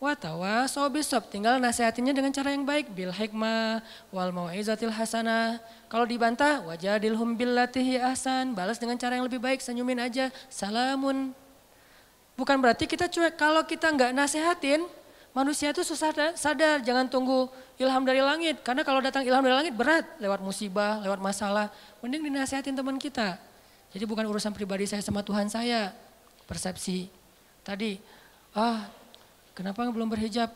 watawa 0.05 0.69
bisob. 0.93 1.25
Tinggal 1.33 1.57
nasihatinya 1.57 2.13
dengan 2.13 2.29
cara 2.31 2.53
yang 2.53 2.69
baik. 2.69 2.93
Bil 2.93 3.11
hikmah, 3.11 3.81
wal 4.13 4.31
mau'izatil 4.31 4.93
hasanah. 4.93 5.59
Kalau 5.89 6.05
dibantah, 6.05 6.61
wajadilhum 6.69 7.35
billatihi 7.41 7.97
ahsan. 7.97 8.53
Balas 8.53 8.77
dengan 8.77 9.01
cara 9.01 9.17
yang 9.17 9.25
lebih 9.25 9.41
baik, 9.41 9.65
senyumin 9.65 9.99
aja. 10.05 10.29
Salamun 10.53 11.33
Bukan 12.35 12.59
berarti 12.59 12.91
kita 12.91 13.07
cuek. 13.07 13.39
Kalau 13.39 13.63
kita 13.63 13.95
nggak 13.95 14.11
nasehatin, 14.11 14.83
manusia 15.31 15.71
itu 15.71 15.87
susah 15.87 16.35
sadar. 16.35 16.83
Jangan 16.83 17.07
tunggu 17.07 17.47
ilham 17.79 18.03
dari 18.03 18.19
langit. 18.19 18.59
Karena 18.67 18.83
kalau 18.83 18.99
datang 18.99 19.23
ilham 19.23 19.43
dari 19.43 19.55
langit 19.55 19.75
berat. 19.75 20.03
Lewat 20.19 20.43
musibah, 20.43 20.99
lewat 21.03 21.23
masalah. 21.23 21.71
Mending 22.03 22.27
dinasehatin 22.27 22.75
teman 22.75 22.99
kita. 22.99 23.39
Jadi 23.95 24.05
bukan 24.11 24.27
urusan 24.27 24.51
pribadi 24.51 24.91
saya 24.91 25.03
sama 25.03 25.23
Tuhan 25.23 25.47
saya. 25.47 25.95
Persepsi. 26.51 27.07
Tadi, 27.63 27.97
ah 28.53 29.04
kenapa 29.55 29.87
belum 29.89 30.11
berhijab? 30.11 30.51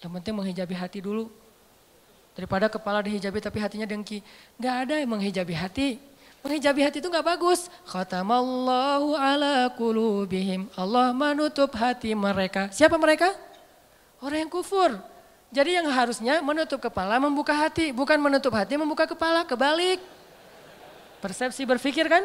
Yang 0.00 0.10
penting 0.20 0.34
menghijabi 0.34 0.74
hati 0.76 0.98
dulu. 1.00 1.30
Daripada 2.36 2.68
kepala 2.68 3.00
dihijabi 3.00 3.40
tapi 3.40 3.58
hatinya 3.64 3.88
dengki. 3.88 4.20
Gak 4.60 4.74
ada 4.88 5.00
yang 5.00 5.08
menghijabi 5.08 5.56
hati. 5.56 5.88
Menghijabi 6.44 6.84
hati 6.84 7.00
itu 7.00 7.08
nggak 7.08 7.24
bagus. 7.24 7.72
Khatamallahu 7.88 9.16
ala 9.16 9.72
kulubihim. 9.72 10.68
Allah 10.76 11.16
menutup 11.16 11.72
hati 11.72 12.12
mereka. 12.12 12.68
Siapa 12.68 13.00
mereka? 13.00 13.32
Orang 14.20 14.46
yang 14.46 14.52
kufur. 14.52 14.94
Jadi 15.48 15.80
yang 15.80 15.88
harusnya 15.88 16.44
menutup 16.44 16.78
kepala 16.78 17.16
membuka 17.16 17.56
hati. 17.56 17.90
Bukan 17.90 18.20
menutup 18.20 18.52
hati 18.52 18.76
membuka 18.76 19.08
kepala. 19.08 19.42
Kebalik. 19.48 19.98
Persepsi 21.24 21.64
berpikir 21.64 22.04
kan? 22.06 22.22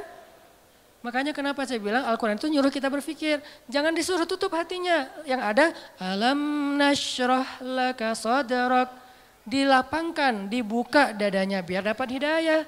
Makanya 1.02 1.34
kenapa 1.34 1.66
saya 1.66 1.82
bilang 1.82 2.06
Al-Quran 2.06 2.38
itu 2.38 2.46
nyuruh 2.46 2.70
kita 2.70 2.86
berpikir. 2.86 3.42
Jangan 3.66 3.90
disuruh 3.98 4.30
tutup 4.30 4.54
hatinya. 4.54 5.10
Yang 5.26 5.42
ada 5.42 5.66
alam 5.98 6.40
nashrah 6.78 7.46
laka 7.62 8.14
sadrak. 8.14 8.94
Dilapangkan, 9.42 10.46
dibuka 10.46 11.18
dadanya 11.18 11.66
biar 11.66 11.82
dapat 11.82 12.22
hidayah. 12.22 12.62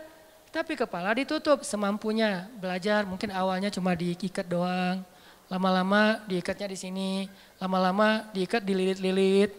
Tapi 0.49 0.73
kepala 0.73 1.13
ditutup 1.13 1.61
semampunya. 1.61 2.49
Belajar 2.57 3.05
mungkin 3.05 3.29
awalnya 3.29 3.69
cuma 3.69 3.93
diikat 3.93 4.49
doang. 4.49 5.05
Lama-lama 5.45 6.17
diikatnya 6.25 6.73
di 6.73 6.77
sini. 6.77 7.11
Lama-lama 7.61 8.25
diikat 8.33 8.65
dililit-lilit. 8.65 9.53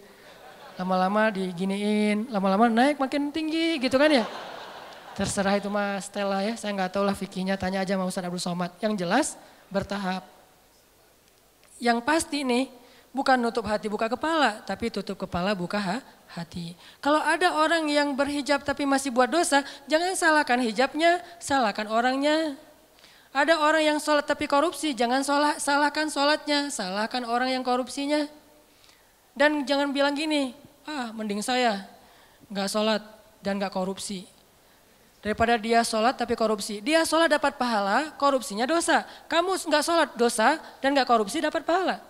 Lama-lama 0.75 1.31
diginiin. 1.31 2.27
Lama-lama 2.27 2.67
naik 2.67 2.99
makin 2.99 3.31
tinggi 3.31 3.79
gitu 3.79 3.95
kan 3.95 4.11
ya. 4.11 4.27
Terserah 5.15 5.55
itu 5.59 5.71
mas 5.71 6.11
Stella 6.11 6.43
ya. 6.43 6.59
Saya 6.59 6.75
nggak 6.75 6.91
tahu 6.99 7.07
lah 7.07 7.15
fikihnya. 7.15 7.55
Tanya 7.55 7.87
aja 7.87 7.95
sama 7.95 8.05
Ustaz 8.11 8.27
Abdul 8.27 8.43
Somad. 8.43 8.71
Yang 8.83 8.93
jelas 9.07 9.27
bertahap. 9.71 10.27
Yang 11.79 11.99
pasti 12.03 12.43
nih 12.43 12.67
bukan 13.15 13.39
nutup 13.39 13.63
hati 13.67 13.87
buka 13.87 14.11
kepala. 14.11 14.63
Tapi 14.67 14.91
tutup 14.91 15.15
kepala 15.15 15.55
buka 15.55 15.79
ha? 15.79 15.99
hati. 16.35 16.75
Kalau 16.99 17.23
ada 17.23 17.55
orang 17.55 17.87
yang 17.87 18.11
berhijab 18.19 18.67
tapi 18.67 18.83
masih 18.83 19.15
buat 19.15 19.31
dosa, 19.31 19.63
jangan 19.87 20.19
salahkan 20.19 20.59
hijabnya, 20.59 21.23
salahkan 21.39 21.87
orangnya. 21.87 22.59
Ada 23.35 23.59
orang 23.59 23.83
yang 23.83 23.99
sholat 23.99 24.27
tapi 24.27 24.47
korupsi, 24.47 24.95
jangan 24.95 25.27
salah, 25.27 25.59
salahkan 25.59 26.07
sholatnya, 26.07 26.71
salahkan 26.71 27.27
orang 27.27 27.51
yang 27.51 27.67
korupsinya. 27.67 28.31
Dan 29.35 29.67
jangan 29.67 29.91
bilang 29.91 30.15
gini, 30.15 30.55
ah 30.87 31.11
mending 31.11 31.43
saya 31.43 31.83
nggak 32.51 32.69
sholat 32.71 33.03
dan 33.43 33.59
nggak 33.59 33.75
korupsi. 33.75 34.34
Daripada 35.25 35.57
dia 35.57 35.81
sholat 35.81 36.21
tapi 36.21 36.37
korupsi. 36.37 36.85
Dia 36.85 37.01
sholat 37.09 37.33
dapat 37.33 37.57
pahala, 37.57 38.13
korupsinya 38.21 38.69
dosa. 38.69 39.09
Kamu 39.25 39.57
nggak 39.57 39.81
sholat 39.81 40.13
dosa 40.21 40.61
dan 40.85 40.93
nggak 40.93 41.09
korupsi 41.09 41.41
dapat 41.41 41.65
pahala. 41.65 42.05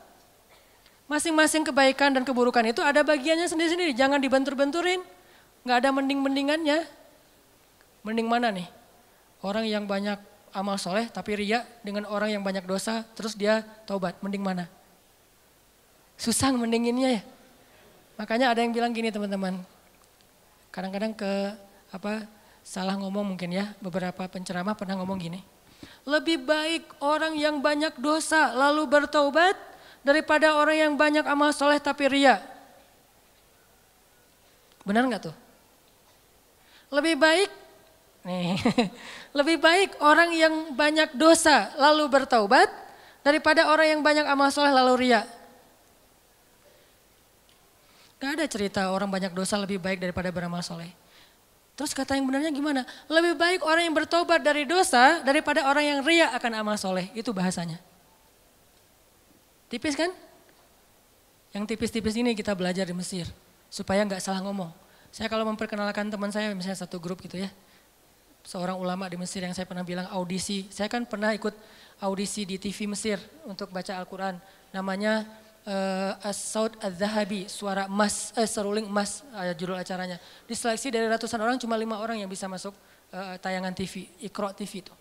Masing-masing 1.06 1.62
kebaikan 1.62 2.10
dan 2.10 2.26
keburukan 2.26 2.66
itu 2.66 2.82
ada 2.82 3.06
bagiannya 3.06 3.46
sendiri-sendiri. 3.46 3.94
Jangan 3.94 4.18
dibentur-benturin. 4.18 4.98
Nggak 5.62 5.76
ada 5.78 5.88
mending-mendingannya. 5.94 6.90
Mending 8.02 8.26
mana 8.26 8.50
nih? 8.50 8.66
Orang 9.46 9.62
yang 9.62 9.86
banyak 9.86 10.18
amal 10.50 10.74
soleh 10.74 11.06
tapi 11.06 11.38
ria 11.38 11.62
dengan 11.86 12.10
orang 12.10 12.34
yang 12.34 12.42
banyak 12.42 12.66
dosa 12.66 13.06
terus 13.14 13.38
dia 13.38 13.62
taubat. 13.86 14.18
Mending 14.26 14.42
mana? 14.42 14.66
Susah 16.18 16.50
mendinginnya 16.50 17.22
ya. 17.22 17.22
Makanya 18.18 18.50
ada 18.50 18.58
yang 18.58 18.74
bilang 18.74 18.90
gini 18.90 19.14
teman-teman. 19.14 19.62
Kadang-kadang 20.74 21.14
ke 21.14 21.32
apa 21.94 22.26
salah 22.64 22.96
ngomong 22.96 23.36
mungkin 23.36 23.52
ya. 23.52 23.76
Beberapa 23.78 24.24
penceramah 24.26 24.74
pernah 24.74 24.96
ngomong 24.98 25.20
gini. 25.20 25.40
Lebih 26.08 26.42
baik 26.42 26.84
orang 27.04 27.36
yang 27.36 27.60
banyak 27.60 28.00
dosa 28.00 28.56
lalu 28.56 28.88
bertaubat 28.88 29.54
daripada 30.00 30.56
orang 30.56 30.76
yang 30.76 30.92
banyak 30.96 31.24
amal 31.28 31.52
soleh 31.52 31.76
tapi 31.78 32.08
ria. 32.08 32.40
Benar 34.84 35.08
nggak 35.08 35.22
tuh? 35.28 35.36
Lebih 36.92 37.16
baik, 37.16 37.50
nih, 38.28 38.54
lebih 39.38 39.56
baik 39.58 39.96
orang 40.04 40.30
yang 40.36 40.54
banyak 40.76 41.16
dosa 41.16 41.72
lalu 41.80 42.06
bertaubat 42.06 42.68
daripada 43.24 43.72
orang 43.72 43.98
yang 43.98 44.00
banyak 44.04 44.28
amal 44.28 44.52
soleh 44.52 44.70
lalu 44.70 45.08
ria. 45.08 45.24
Gak 48.20 48.40
ada 48.40 48.46
cerita 48.48 48.88
orang 48.92 49.08
banyak 49.08 49.32
dosa 49.32 49.56
lebih 49.60 49.80
baik 49.80 50.00
daripada 50.00 50.28
beramal 50.32 50.60
soleh. 50.60 51.03
Terus 51.74 51.90
kata 51.90 52.14
yang 52.14 52.30
benarnya 52.30 52.54
gimana? 52.54 52.86
Lebih 53.10 53.34
baik 53.34 53.60
orang 53.66 53.90
yang 53.90 53.96
bertobat 53.98 54.40
dari 54.46 54.62
dosa 54.62 55.22
daripada 55.26 55.66
orang 55.66 55.84
yang 55.84 55.98
ria 56.06 56.30
akan 56.30 56.62
amal 56.62 56.78
soleh. 56.78 57.10
Itu 57.18 57.34
bahasanya. 57.34 57.82
Tipis 59.66 59.98
kan? 59.98 60.14
Yang 61.50 61.74
tipis-tipis 61.74 62.14
ini 62.14 62.34
kita 62.38 62.54
belajar 62.54 62.86
di 62.86 62.94
Mesir 62.94 63.26
supaya 63.66 64.06
nggak 64.06 64.22
salah 64.22 64.38
ngomong. 64.46 64.70
Saya 65.10 65.26
kalau 65.26 65.46
memperkenalkan 65.50 66.10
teman 66.10 66.30
saya 66.30 66.50
misalnya 66.54 66.78
satu 66.78 66.98
grup 66.98 67.22
gitu 67.22 67.38
ya, 67.38 67.50
seorang 68.46 68.78
ulama 68.78 69.10
di 69.10 69.18
Mesir 69.18 69.42
yang 69.42 69.54
saya 69.54 69.66
pernah 69.66 69.82
bilang 69.82 70.06
audisi. 70.14 70.66
Saya 70.70 70.86
kan 70.86 71.02
pernah 71.06 71.34
ikut 71.34 71.54
audisi 71.98 72.46
di 72.46 72.58
TV 72.58 72.86
Mesir 72.86 73.18
untuk 73.46 73.70
baca 73.74 73.98
Al-Quran. 73.98 74.38
Namanya 74.70 75.26
uh, 75.68 76.12
As-Saud 76.20 76.76
Az-Zahabi, 76.80 77.48
suara 77.48 77.88
emas, 77.88 78.32
eh, 78.36 78.48
seruling 78.48 78.88
emas 78.88 79.24
uh, 79.32 79.52
judul 79.56 79.76
acaranya. 79.76 80.20
Diseleksi 80.48 80.92
dari 80.92 81.08
ratusan 81.08 81.40
orang 81.40 81.56
cuma 81.60 81.76
lima 81.76 82.00
orang 82.00 82.20
yang 82.20 82.30
bisa 82.30 82.48
masuk 82.48 82.72
uh, 83.12 83.36
tayangan 83.40 83.72
TV, 83.72 84.08
Ikro 84.24 84.52
TV 84.52 84.84
itu. 84.84 84.94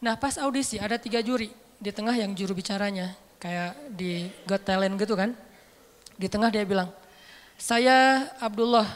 Nah 0.00 0.16
pas 0.16 0.36
audisi 0.40 0.80
ada 0.80 0.96
tiga 0.96 1.20
juri, 1.20 1.52
di 1.78 1.90
tengah 1.92 2.14
yang 2.16 2.32
juru 2.32 2.56
bicaranya, 2.56 3.14
kayak 3.38 3.76
di 3.94 4.30
Got 4.48 4.66
Talent 4.66 4.96
gitu 4.98 5.14
kan. 5.14 5.34
Di 6.18 6.26
tengah 6.26 6.50
dia 6.50 6.66
bilang, 6.66 6.90
saya 7.54 8.26
Abdullah, 8.42 8.86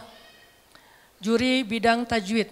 juri 1.23 1.63
bidang 1.63 2.03
tajwid. 2.03 2.51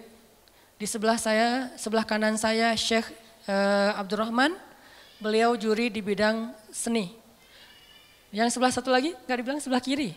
Di 0.79 0.87
sebelah 0.89 1.19
saya, 1.19 1.69
sebelah 1.77 2.07
kanan 2.07 2.39
saya 2.39 2.73
Syekh 2.73 3.05
uh, 3.45 3.99
Abdurrahman, 3.99 4.55
beliau 5.21 5.53
juri 5.53 5.93
di 5.93 6.01
bidang 6.01 6.55
seni. 6.73 7.20
Yang 8.31 8.55
sebelah 8.55 8.71
satu 8.71 8.89
lagi, 8.91 9.11
nggak 9.27 9.37
dibilang 9.43 9.59
sebelah 9.59 9.83
kiri. 9.83 10.15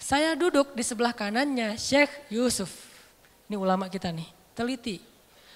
Saya 0.00 0.34
duduk 0.34 0.72
di 0.74 0.82
sebelah 0.82 1.12
kanannya 1.12 1.76
Syekh 1.78 2.10
Yusuf. 2.32 2.72
Ini 3.46 3.54
ulama 3.60 3.86
kita 3.86 4.08
nih, 4.10 4.26
teliti. 4.56 4.98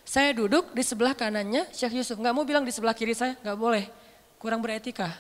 Saya 0.06 0.30
duduk 0.36 0.70
di 0.70 0.86
sebelah 0.86 1.18
kanannya 1.18 1.66
Syekh 1.74 1.98
Yusuf. 1.98 2.14
Nggak 2.20 2.34
mau 2.36 2.46
bilang 2.46 2.62
di 2.62 2.70
sebelah 2.70 2.94
kiri 2.94 3.16
saya, 3.16 3.34
nggak 3.42 3.58
boleh. 3.58 3.90
Kurang 4.38 4.62
beretika. 4.62 5.10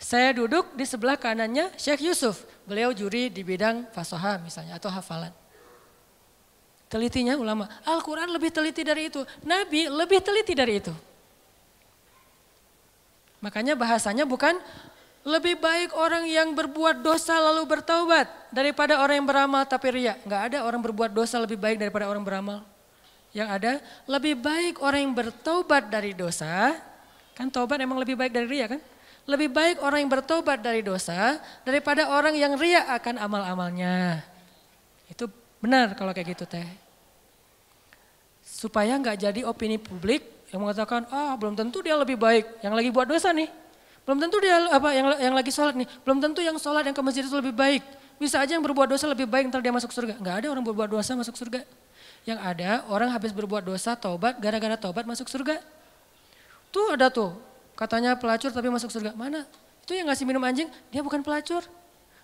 Saya 0.00 0.32
duduk 0.32 0.72
di 0.72 0.86
sebelah 0.88 1.20
kanannya 1.20 1.74
Syekh 1.76 2.08
Yusuf. 2.08 2.46
Beliau 2.64 2.94
juri 2.96 3.28
di 3.28 3.44
bidang 3.44 3.90
fasoha 3.92 4.40
misalnya 4.40 4.80
atau 4.80 4.88
hafalan. 4.88 5.34
Telitinya 6.86 7.34
ulama. 7.34 7.66
Al-Quran 7.82 8.30
lebih 8.30 8.54
teliti 8.54 8.80
dari 8.86 9.10
itu. 9.10 9.20
Nabi 9.42 9.90
lebih 9.90 10.22
teliti 10.22 10.54
dari 10.54 10.78
itu. 10.78 10.94
Makanya 13.42 13.76
bahasanya 13.76 14.24
bukan 14.24 14.56
lebih 15.26 15.58
baik 15.58 15.90
orang 15.98 16.22
yang 16.30 16.54
berbuat 16.54 17.02
dosa 17.02 17.34
lalu 17.42 17.66
bertaubat 17.66 18.30
daripada 18.54 19.02
orang 19.02 19.18
yang 19.18 19.26
beramal 19.26 19.66
tapi 19.66 19.90
ria. 19.90 20.14
Enggak 20.22 20.54
ada 20.54 20.58
orang 20.62 20.78
berbuat 20.78 21.10
dosa 21.10 21.42
lebih 21.42 21.58
baik 21.58 21.82
daripada 21.82 22.06
orang 22.06 22.22
beramal. 22.22 22.62
Yang 23.34 23.48
ada 23.50 23.72
lebih 24.06 24.38
baik 24.38 24.78
orang 24.78 25.02
yang 25.02 25.14
bertaubat 25.18 25.90
dari 25.90 26.14
dosa. 26.14 26.78
Kan 27.34 27.50
taubat 27.50 27.82
emang 27.82 27.98
lebih 27.98 28.14
baik 28.14 28.30
dari 28.30 28.46
ria 28.46 28.70
kan? 28.70 28.78
Lebih 29.26 29.50
baik 29.50 29.76
orang 29.82 30.06
yang 30.06 30.12
bertobat 30.14 30.62
dari 30.62 30.86
dosa 30.86 31.42
daripada 31.66 32.06
orang 32.06 32.38
yang 32.38 32.54
ria 32.54 32.86
akan 32.94 33.18
amal-amalnya. 33.18 34.22
Itu 35.10 35.26
benar 35.58 35.98
kalau 35.98 36.14
kayak 36.14 36.38
gitu 36.38 36.46
teh. 36.46 36.62
Supaya 38.46 38.94
nggak 38.94 39.26
jadi 39.26 39.42
opini 39.42 39.74
publik 39.74 40.22
yang 40.54 40.62
mengatakan, 40.62 41.10
ah 41.10 41.34
belum 41.34 41.58
tentu 41.58 41.82
dia 41.82 41.98
lebih 41.98 42.14
baik 42.14 42.62
yang 42.62 42.78
lagi 42.78 42.94
buat 42.94 43.10
dosa 43.10 43.34
nih. 43.34 43.65
Belum 44.06 44.22
tentu 44.22 44.38
dia 44.38 44.54
apa 44.70 44.88
yang 44.94 45.06
yang 45.18 45.34
lagi 45.34 45.50
sholat 45.50 45.74
nih. 45.74 45.88
Belum 46.06 46.22
tentu 46.22 46.40
yang 46.40 46.56
sholat 46.56 46.86
yang 46.86 46.94
ke 46.94 47.02
masjid 47.02 47.26
itu 47.26 47.34
lebih 47.34 47.52
baik. 47.52 47.82
Bisa 48.16 48.38
aja 48.40 48.54
yang 48.54 48.64
berbuat 48.64 48.88
dosa 48.88 49.10
lebih 49.10 49.26
baik 49.26 49.50
ntar 49.50 49.60
dia 49.60 49.74
masuk 49.74 49.90
surga. 49.90 50.16
Nggak 50.16 50.34
ada 50.40 50.46
orang 50.54 50.64
berbuat 50.64 50.88
dosa 50.88 51.12
masuk 51.18 51.34
surga. 51.34 51.66
Yang 52.22 52.38
ada 52.40 52.70
orang 52.86 53.10
habis 53.10 53.34
berbuat 53.34 53.66
dosa 53.66 53.98
taubat 53.98 54.38
gara-gara 54.38 54.78
taubat 54.78 55.04
masuk 55.04 55.26
surga. 55.26 55.58
Tuh 56.70 56.94
ada 56.94 57.10
tuh 57.10 57.34
Katanya 57.76 58.16
pelacur 58.16 58.48
tapi 58.48 58.72
masuk 58.72 58.88
surga. 58.88 59.12
Mana? 59.12 59.44
Itu 59.84 59.92
yang 59.92 60.08
ngasih 60.08 60.24
minum 60.24 60.40
anjing, 60.40 60.66
dia 60.88 61.04
bukan 61.04 61.20
pelacur. 61.20 61.60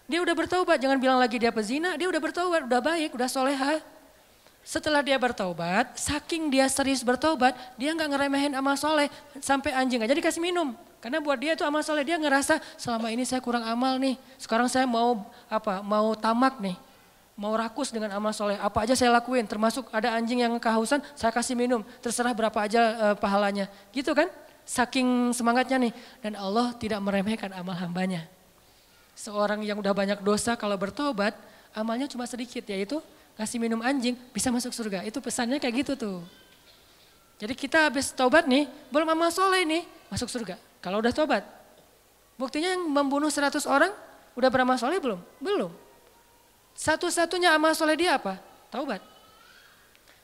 Dia 0.09 0.19
udah 0.25 0.35
bertaubat, 0.35 0.81
jangan 0.81 0.99
bilang 0.99 1.21
lagi 1.21 1.37
dia 1.37 1.53
pezina, 1.53 1.95
dia 1.95 2.09
udah 2.09 2.19
bertaubat, 2.19 2.67
udah 2.67 2.81
baik, 2.81 3.15
udah 3.15 3.29
soleha. 3.29 3.79
Setelah 4.65 5.05
dia 5.05 5.21
bertaubat, 5.21 5.95
saking 6.01 6.49
dia 6.49 6.67
serius 6.73 7.05
bertaubat, 7.05 7.55
dia 7.77 7.93
nggak 7.93 8.09
ngeremehin 8.17 8.53
amal 8.57 8.75
soleh 8.75 9.13
sampai 9.39 9.77
anjing 9.77 10.01
aja 10.01 10.11
dikasih 10.17 10.41
minum. 10.41 10.75
Karena 11.03 11.19
buat 11.19 11.35
dia 11.35 11.59
itu 11.59 11.66
amal 11.66 11.83
soleh, 11.83 12.07
dia 12.07 12.15
ngerasa 12.15 12.62
selama 12.79 13.11
ini 13.11 13.27
saya 13.27 13.43
kurang 13.43 13.66
amal 13.66 13.99
nih. 13.99 14.15
Sekarang 14.39 14.70
saya 14.70 14.87
mau 14.87 15.27
apa? 15.51 15.83
Mau 15.83 16.15
tamak 16.15 16.62
nih, 16.62 16.79
mau 17.35 17.51
rakus 17.59 17.91
dengan 17.91 18.15
amal 18.15 18.31
soleh. 18.31 18.55
Apa 18.62 18.87
aja 18.87 18.95
saya 18.95 19.11
lakuin, 19.11 19.43
termasuk 19.43 19.91
ada 19.91 20.15
anjing 20.15 20.47
yang 20.47 20.55
kehausan, 20.62 21.03
saya 21.19 21.35
kasih 21.35 21.59
minum. 21.59 21.83
Terserah 21.99 22.31
berapa 22.31 22.55
aja 22.55 22.81
uh, 22.95 23.15
pahalanya, 23.19 23.66
gitu 23.91 24.15
kan? 24.15 24.31
Saking 24.62 25.35
semangatnya 25.35 25.91
nih. 25.91 25.93
Dan 26.23 26.39
Allah 26.39 26.70
tidak 26.79 27.03
meremehkan 27.03 27.51
amal 27.51 27.74
hambanya. 27.74 28.23
Seorang 29.19 29.66
yang 29.66 29.83
udah 29.83 29.91
banyak 29.91 30.23
dosa 30.23 30.55
kalau 30.55 30.79
bertobat, 30.79 31.35
amalnya 31.74 32.07
cuma 32.07 32.31
sedikit 32.31 32.62
yaitu 32.70 33.03
kasih 33.35 33.59
minum 33.59 33.83
anjing 33.83 34.15
bisa 34.31 34.55
masuk 34.55 34.70
surga. 34.70 35.03
Itu 35.03 35.19
pesannya 35.19 35.59
kayak 35.59 35.83
gitu 35.83 35.93
tuh. 35.99 36.19
Jadi 37.43 37.59
kita 37.59 37.91
habis 37.91 38.15
tobat 38.15 38.47
nih, 38.47 38.70
belum 38.95 39.19
amal 39.19 39.35
soleh 39.35 39.66
nih, 39.66 39.83
masuk 40.07 40.31
surga. 40.31 40.55
Kalau 40.83 40.99
udah 40.99 41.15
tobat. 41.15 41.47
Buktinya 42.35 42.75
yang 42.75 42.91
membunuh 42.91 43.31
100 43.31 43.63
orang, 43.71 43.95
udah 44.35 44.49
beramal 44.51 44.75
soleh 44.75 44.99
belum? 44.99 45.23
Belum. 45.39 45.71
Satu-satunya 46.75 47.55
amal 47.55 47.73
soleh 47.79 47.95
dia 47.95 48.19
apa? 48.19 48.41
Taubat. 48.73 48.99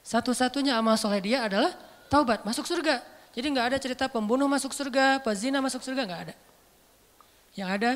Satu-satunya 0.03 0.75
amal 0.75 0.99
soleh 0.99 1.23
dia 1.23 1.47
adalah 1.47 1.71
taubat, 2.11 2.43
masuk 2.43 2.67
surga. 2.67 3.05
Jadi 3.37 3.47
nggak 3.55 3.67
ada 3.71 3.79
cerita 3.79 4.05
pembunuh 4.11 4.51
masuk 4.51 4.75
surga, 4.75 5.23
pezina 5.23 5.63
masuk 5.63 5.85
surga, 5.85 6.03
nggak 6.09 6.23
ada. 6.27 6.35
Yang 7.55 7.69
ada 7.79 7.91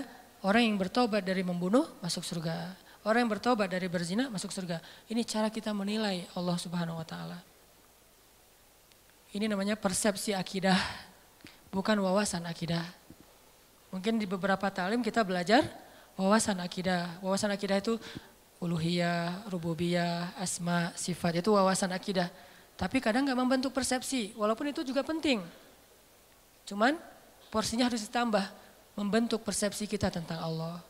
orang 0.46 0.62
yang 0.68 0.76
bertobat 0.78 1.24
dari 1.24 1.42
membunuh 1.42 1.88
masuk 1.98 2.22
surga. 2.22 2.78
Orang 3.02 3.26
yang 3.26 3.32
bertobat 3.32 3.66
dari 3.66 3.90
berzina 3.90 4.30
masuk 4.30 4.54
surga. 4.54 4.78
Ini 5.10 5.26
cara 5.26 5.50
kita 5.50 5.74
menilai 5.74 6.28
Allah 6.38 6.54
Subhanahu 6.60 7.00
wa 7.00 7.06
taala. 7.08 7.40
Ini 9.32 9.48
namanya 9.48 9.74
persepsi 9.74 10.36
akidah, 10.36 10.76
bukan 11.72 11.96
wawasan 11.98 12.44
akidah. 12.44 12.84
Mungkin 13.88 14.20
di 14.20 14.28
beberapa 14.28 14.68
talim 14.68 15.00
kita 15.00 15.24
belajar 15.24 15.64
wawasan 16.14 16.60
akidah. 16.60 17.18
Wawasan 17.24 17.50
akidah 17.50 17.80
itu 17.80 17.96
uluhiyah, 18.62 19.48
rububiyah, 19.50 20.36
asma, 20.38 20.92
sifat 20.94 21.42
itu 21.42 21.50
wawasan 21.50 21.90
akidah. 21.90 22.30
Tapi 22.76 23.02
kadang 23.02 23.26
nggak 23.26 23.40
membentuk 23.40 23.72
persepsi, 23.74 24.32
walaupun 24.38 24.70
itu 24.70 24.86
juga 24.86 25.02
penting. 25.02 25.42
Cuman 26.68 26.96
porsinya 27.50 27.90
harus 27.90 28.00
ditambah, 28.06 28.44
membentuk 28.96 29.42
persepsi 29.42 29.88
kita 29.88 30.08
tentang 30.08 30.40
Allah. 30.40 30.80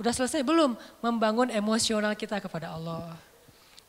Udah 0.00 0.12
selesai 0.16 0.40
belum? 0.40 0.76
Membangun 1.04 1.52
emosional 1.52 2.16
kita 2.16 2.40
kepada 2.40 2.72
Allah. 2.72 3.16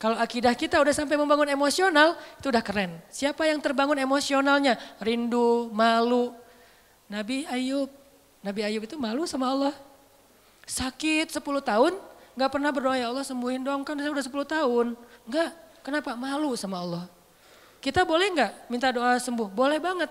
Kalau 0.01 0.17
akidah 0.17 0.57
kita 0.57 0.81
udah 0.81 0.89
sampai 0.89 1.13
membangun 1.13 1.45
emosional, 1.45 2.17
itu 2.41 2.49
udah 2.49 2.63
keren. 2.65 2.97
Siapa 3.13 3.45
yang 3.45 3.61
terbangun 3.61 4.01
emosionalnya? 4.01 4.73
Rindu, 4.97 5.69
malu. 5.69 6.33
Nabi 7.11 7.43
Ayub, 7.51 7.91
Nabi 8.39 8.61
Ayub 8.63 8.87
itu 8.87 8.95
malu 8.95 9.27
sama 9.27 9.51
Allah. 9.51 9.75
Sakit 10.63 11.27
10 11.27 11.43
tahun, 11.43 11.99
nggak 12.39 12.49
pernah 12.55 12.71
berdoa 12.71 12.95
ya 12.95 13.11
Allah 13.11 13.27
sembuhin 13.27 13.59
dong, 13.59 13.83
kan 13.83 13.99
saya 13.99 14.15
udah 14.15 14.23
10 14.23 14.47
tahun. 14.47 14.87
Enggak, 15.27 15.51
kenapa? 15.83 16.15
Malu 16.15 16.55
sama 16.55 16.79
Allah. 16.79 17.03
Kita 17.83 18.07
boleh 18.07 18.31
nggak 18.31 18.71
minta 18.71 18.87
doa 18.95 19.19
sembuh? 19.19 19.51
Boleh 19.51 19.83
banget. 19.83 20.07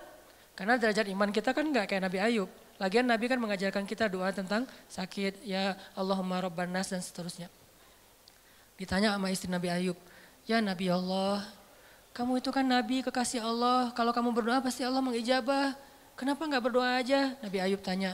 Karena 0.52 0.77
derajat 0.77 1.09
iman 1.09 1.32
kita 1.32 1.56
kan 1.56 1.64
nggak 1.64 1.89
kayak 1.89 2.02
Nabi 2.05 2.18
Ayub. 2.20 2.51
Lagian 2.77 3.09
Nabi 3.09 3.32
kan 3.32 3.40
mengajarkan 3.40 3.85
kita 3.89 4.12
doa 4.12 4.28
tentang 4.32 4.68
sakit, 4.93 5.40
ya 5.44 5.72
Allahumma 5.97 6.44
rabban 6.44 6.68
nas 6.68 6.93
dan 6.93 7.01
seterusnya. 7.01 7.48
Ditanya 8.77 9.16
sama 9.16 9.32
istri 9.32 9.48
Nabi 9.48 9.68
Ayub, 9.72 9.97
ya 10.48 10.60
Nabi 10.60 10.89
Allah, 10.89 11.44
kamu 12.16 12.40
itu 12.40 12.48
kan 12.48 12.64
Nabi 12.64 13.05
kekasih 13.05 13.44
Allah, 13.44 13.93
kalau 13.93 14.12
kamu 14.16 14.32
berdoa 14.32 14.60
pasti 14.64 14.85
Allah 14.85 15.05
mengijabah. 15.05 15.77
Kenapa 16.20 16.44
nggak 16.44 16.68
berdoa 16.68 17.01
aja? 17.01 17.32
Nabi 17.40 17.64
Ayub 17.64 17.80
tanya, 17.80 18.12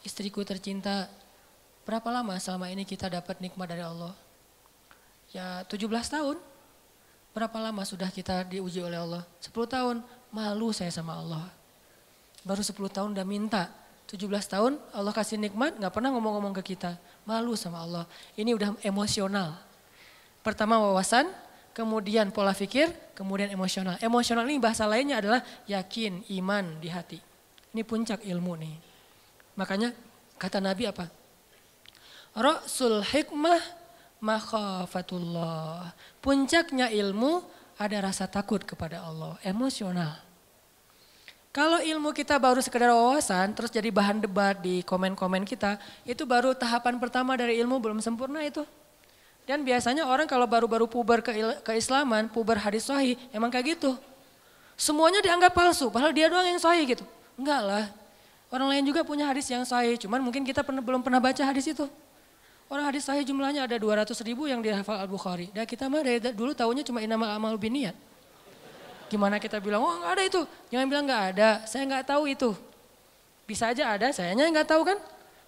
istriku 0.00 0.40
tercinta, 0.40 1.04
berapa 1.84 2.08
lama 2.08 2.32
selama 2.40 2.72
ini 2.72 2.88
kita 2.88 3.12
dapat 3.12 3.44
nikmat 3.44 3.68
dari 3.68 3.84
Allah? 3.84 4.16
Ya 5.36 5.60
17 5.68 5.84
tahun. 6.08 6.40
Berapa 7.36 7.60
lama 7.60 7.84
sudah 7.84 8.08
kita 8.08 8.48
diuji 8.48 8.80
oleh 8.80 8.96
Allah? 8.96 9.28
10 9.44 9.52
tahun, 9.68 10.00
malu 10.32 10.72
saya 10.72 10.88
sama 10.88 11.20
Allah. 11.20 11.44
Baru 12.40 12.64
10 12.64 12.72
tahun 12.88 13.12
udah 13.12 13.26
minta. 13.28 13.68
17 14.08 14.24
tahun 14.48 14.80
Allah 14.96 15.12
kasih 15.12 15.36
nikmat, 15.36 15.76
gak 15.76 15.92
pernah 15.92 16.08
ngomong-ngomong 16.16 16.56
ke 16.64 16.72
kita. 16.72 16.96
Malu 17.28 17.52
sama 17.52 17.84
Allah. 17.84 18.08
Ini 18.32 18.56
udah 18.56 18.80
emosional. 18.80 19.60
Pertama 20.40 20.80
wawasan, 20.80 21.28
kemudian 21.76 22.32
pola 22.32 22.56
pikir, 22.56 22.88
kemudian 23.12 23.52
emosional. 23.52 24.00
Emosional 24.00 24.48
ini 24.48 24.56
bahasa 24.56 24.88
lainnya 24.88 25.20
adalah 25.20 25.44
yakin, 25.68 26.24
iman 26.40 26.80
di 26.80 26.88
hati. 26.88 27.31
Ini 27.72 27.82
puncak 27.88 28.20
ilmu 28.24 28.52
nih. 28.60 28.76
Makanya 29.56 29.96
kata 30.36 30.60
Nabi 30.60 30.88
apa? 30.88 31.08
Rasul 32.32 33.04
hikmah 33.04 33.60
makhafatullah. 34.20 35.92
Puncaknya 36.20 36.88
ilmu 36.88 37.44
ada 37.76 37.98
rasa 38.04 38.28
takut 38.28 38.62
kepada 38.62 39.02
Allah, 39.02 39.36
emosional. 39.42 40.16
Kalau 41.52 41.84
ilmu 41.84 42.16
kita 42.16 42.40
baru 42.40 42.64
sekedar 42.64 42.88
wawasan, 42.96 43.52
terus 43.52 43.68
jadi 43.68 43.92
bahan 43.92 44.24
debat 44.24 44.56
di 44.56 44.80
komen-komen 44.80 45.44
kita, 45.44 45.76
itu 46.08 46.24
baru 46.24 46.56
tahapan 46.56 46.96
pertama 46.96 47.36
dari 47.36 47.60
ilmu 47.60 47.76
belum 47.76 48.00
sempurna 48.00 48.40
itu. 48.40 48.64
Dan 49.44 49.60
biasanya 49.60 50.08
orang 50.08 50.24
kalau 50.24 50.48
baru-baru 50.48 50.88
puber 50.88 51.20
ke 51.20 51.60
keislaman, 51.60 52.32
puber 52.32 52.56
hadis 52.56 52.88
sahih, 52.88 53.20
emang 53.36 53.52
kayak 53.52 53.76
gitu. 53.76 54.00
Semuanya 54.80 55.20
dianggap 55.20 55.52
palsu, 55.52 55.92
padahal 55.92 56.16
dia 56.16 56.32
doang 56.32 56.48
yang 56.48 56.62
sahih 56.62 56.88
gitu. 56.88 57.04
Enggak 57.36 57.60
lah, 57.64 57.84
orang 58.52 58.68
lain 58.76 58.84
juga 58.88 59.00
punya 59.02 59.28
hadis 59.28 59.48
yang 59.48 59.64
sahih, 59.64 59.96
cuman 59.96 60.20
mungkin 60.20 60.44
kita 60.44 60.60
pernah, 60.60 60.84
belum 60.84 61.00
pernah 61.00 61.18
baca 61.18 61.42
hadis 61.42 61.68
itu. 61.68 61.88
Orang 62.72 62.88
hadis 62.88 63.04
sahih 63.04 63.20
jumlahnya 63.24 63.68
ada 63.68 63.76
200 63.76 64.16
ribu 64.24 64.48
yang 64.48 64.64
dihafal 64.64 64.96
Al-Bukhari. 64.96 65.52
Dan 65.52 65.68
kita 65.68 65.92
mah 65.92 66.00
dari 66.00 66.16
dulu 66.32 66.56
tahunya 66.56 66.80
cuma 66.88 67.04
inamal 67.04 67.28
amal 67.28 67.52
biniat. 67.60 67.92
Gimana 69.12 69.36
kita 69.36 69.60
bilang, 69.60 69.84
oh 69.84 69.92
nggak 70.00 70.12
ada 70.16 70.22
itu. 70.24 70.40
Jangan 70.72 70.86
bilang 70.88 71.04
nggak 71.04 71.22
ada, 71.36 71.50
saya 71.68 71.84
nggak 71.84 72.04
tahu 72.08 72.32
itu. 72.32 72.56
Bisa 73.44 73.68
aja 73.68 73.92
ada, 73.92 74.08
sayanya 74.08 74.48
nggak 74.48 74.68
tahu 74.72 74.88
kan. 74.88 74.96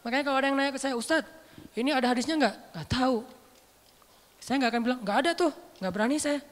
Makanya 0.04 0.24
kalau 0.28 0.36
ada 0.36 0.46
yang 0.52 0.56
nanya 0.60 0.72
ke 0.76 0.80
saya, 0.80 0.92
Ustadz 0.92 1.24
ini 1.72 1.90
ada 1.90 2.06
hadisnya 2.12 2.36
nggak? 2.36 2.54
Nggak 2.76 2.88
tahu. 2.92 3.16
Saya 4.38 4.60
nggak 4.60 4.70
akan 4.76 4.82
bilang, 4.84 5.00
nggak 5.00 5.16
ada 5.24 5.30
tuh, 5.32 5.52
nggak 5.80 5.92
berani 5.96 6.16
saya. 6.20 6.44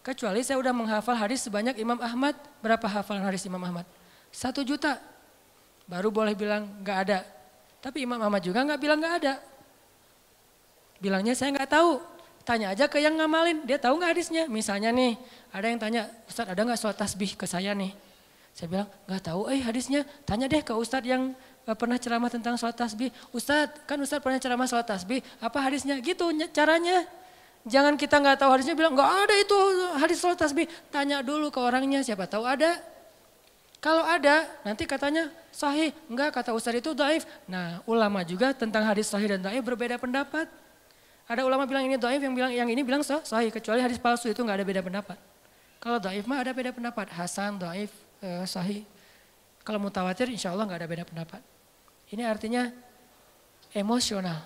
Kecuali 0.00 0.40
saya 0.40 0.56
udah 0.62 0.72
menghafal 0.72 1.12
hadis 1.18 1.42
sebanyak 1.44 1.76
Imam 1.76 1.98
Ahmad. 1.98 2.38
Berapa 2.62 2.86
hafalan 2.86 3.26
hadis 3.26 3.42
Imam 3.44 3.60
Ahmad? 3.60 3.84
Satu 4.30 4.62
juta. 4.62 4.98
Baru 5.90 6.14
boleh 6.14 6.38
bilang 6.38 6.70
nggak 6.80 6.98
ada. 7.06 7.26
Tapi 7.82 8.06
Imam 8.06 8.20
Ahmad 8.22 8.40
juga 8.44 8.62
nggak 8.62 8.80
bilang 8.80 8.98
nggak 9.02 9.14
ada. 9.24 9.34
Bilangnya 11.02 11.34
saya 11.34 11.50
nggak 11.56 11.70
tahu. 11.70 11.98
Tanya 12.44 12.72
aja 12.72 12.88
ke 12.88 12.96
yang 13.00 13.20
ngamalin, 13.20 13.62
dia 13.68 13.76
tahu 13.76 14.00
nggak 14.00 14.16
hadisnya? 14.16 14.48
Misalnya 14.48 14.90
nih, 14.90 15.12
ada 15.52 15.66
yang 15.68 15.76
tanya, 15.76 16.02
Ustadz 16.24 16.50
ada 16.56 16.60
nggak 16.64 16.78
sholat 16.80 16.96
tasbih 16.96 17.36
ke 17.36 17.44
saya 17.44 17.76
nih? 17.76 17.92
Saya 18.56 18.66
bilang, 18.66 18.88
nggak 19.06 19.22
tahu 19.22 19.52
eh 19.52 19.60
hadisnya. 19.60 20.08
Tanya 20.24 20.48
deh 20.48 20.64
ke 20.64 20.72
Ustadz 20.72 21.08
yang 21.08 21.36
eh, 21.68 21.76
pernah 21.76 22.00
ceramah 22.00 22.32
tentang 22.32 22.56
sholat 22.56 22.76
tasbih. 22.76 23.12
Ustadz, 23.36 23.84
kan 23.84 24.00
Ustadz 24.00 24.24
pernah 24.24 24.40
ceramah 24.40 24.66
sholat 24.66 24.88
tasbih, 24.88 25.20
apa 25.40 25.58
hadisnya? 25.60 26.00
Gitu 26.00 26.32
caranya. 26.50 27.04
Jangan 27.68 28.00
kita 28.00 28.16
nggak 28.16 28.40
tahu 28.40 28.50
hadisnya 28.56 28.72
bilang, 28.72 28.96
nggak 28.96 29.10
ada 29.28 29.34
itu 29.36 29.56
hadis 30.00 30.16
sholat 30.16 30.40
tasbih. 30.40 30.64
Tanya 30.88 31.20
dulu 31.20 31.52
ke 31.52 31.60
orangnya, 31.60 32.00
siapa 32.00 32.24
tahu 32.24 32.48
ada. 32.48 32.80
Kalau 33.80 34.04
ada, 34.04 34.44
nanti 34.60 34.84
katanya 34.84 35.32
sahih. 35.48 35.96
Enggak, 36.04 36.36
kata 36.36 36.52
Ustadz 36.52 36.84
itu 36.84 36.92
daif. 36.92 37.24
Nah, 37.48 37.80
ulama 37.88 38.20
juga 38.20 38.52
tentang 38.52 38.84
hadis 38.84 39.08
sahih 39.08 39.32
dan 39.32 39.40
daif 39.40 39.64
berbeda 39.64 39.96
pendapat. 39.96 40.44
Ada 41.24 41.48
ulama 41.48 41.64
bilang 41.64 41.88
ini 41.88 41.96
doif, 41.96 42.20
yang 42.20 42.36
bilang 42.36 42.52
yang 42.52 42.68
ini 42.68 42.84
bilang 42.84 43.00
sah, 43.00 43.24
sahih. 43.24 43.48
Kecuali 43.48 43.80
hadis 43.80 43.96
palsu 43.96 44.28
itu 44.28 44.44
nggak 44.44 44.60
ada 44.60 44.66
beda 44.68 44.82
pendapat. 44.84 45.16
Kalau 45.80 45.96
doif 45.96 46.28
mah 46.28 46.44
ada 46.44 46.52
beda 46.52 46.76
pendapat. 46.76 47.08
Hasan, 47.08 47.56
doif, 47.56 47.88
eh, 48.20 48.44
sahih. 48.44 48.84
Kalau 49.64 49.80
mutawatir 49.80 50.28
insya 50.28 50.52
Allah 50.52 50.68
nggak 50.68 50.80
ada 50.84 50.88
beda 50.90 51.04
pendapat. 51.08 51.40
Ini 52.12 52.28
artinya 52.28 52.68
emosional. 53.72 54.44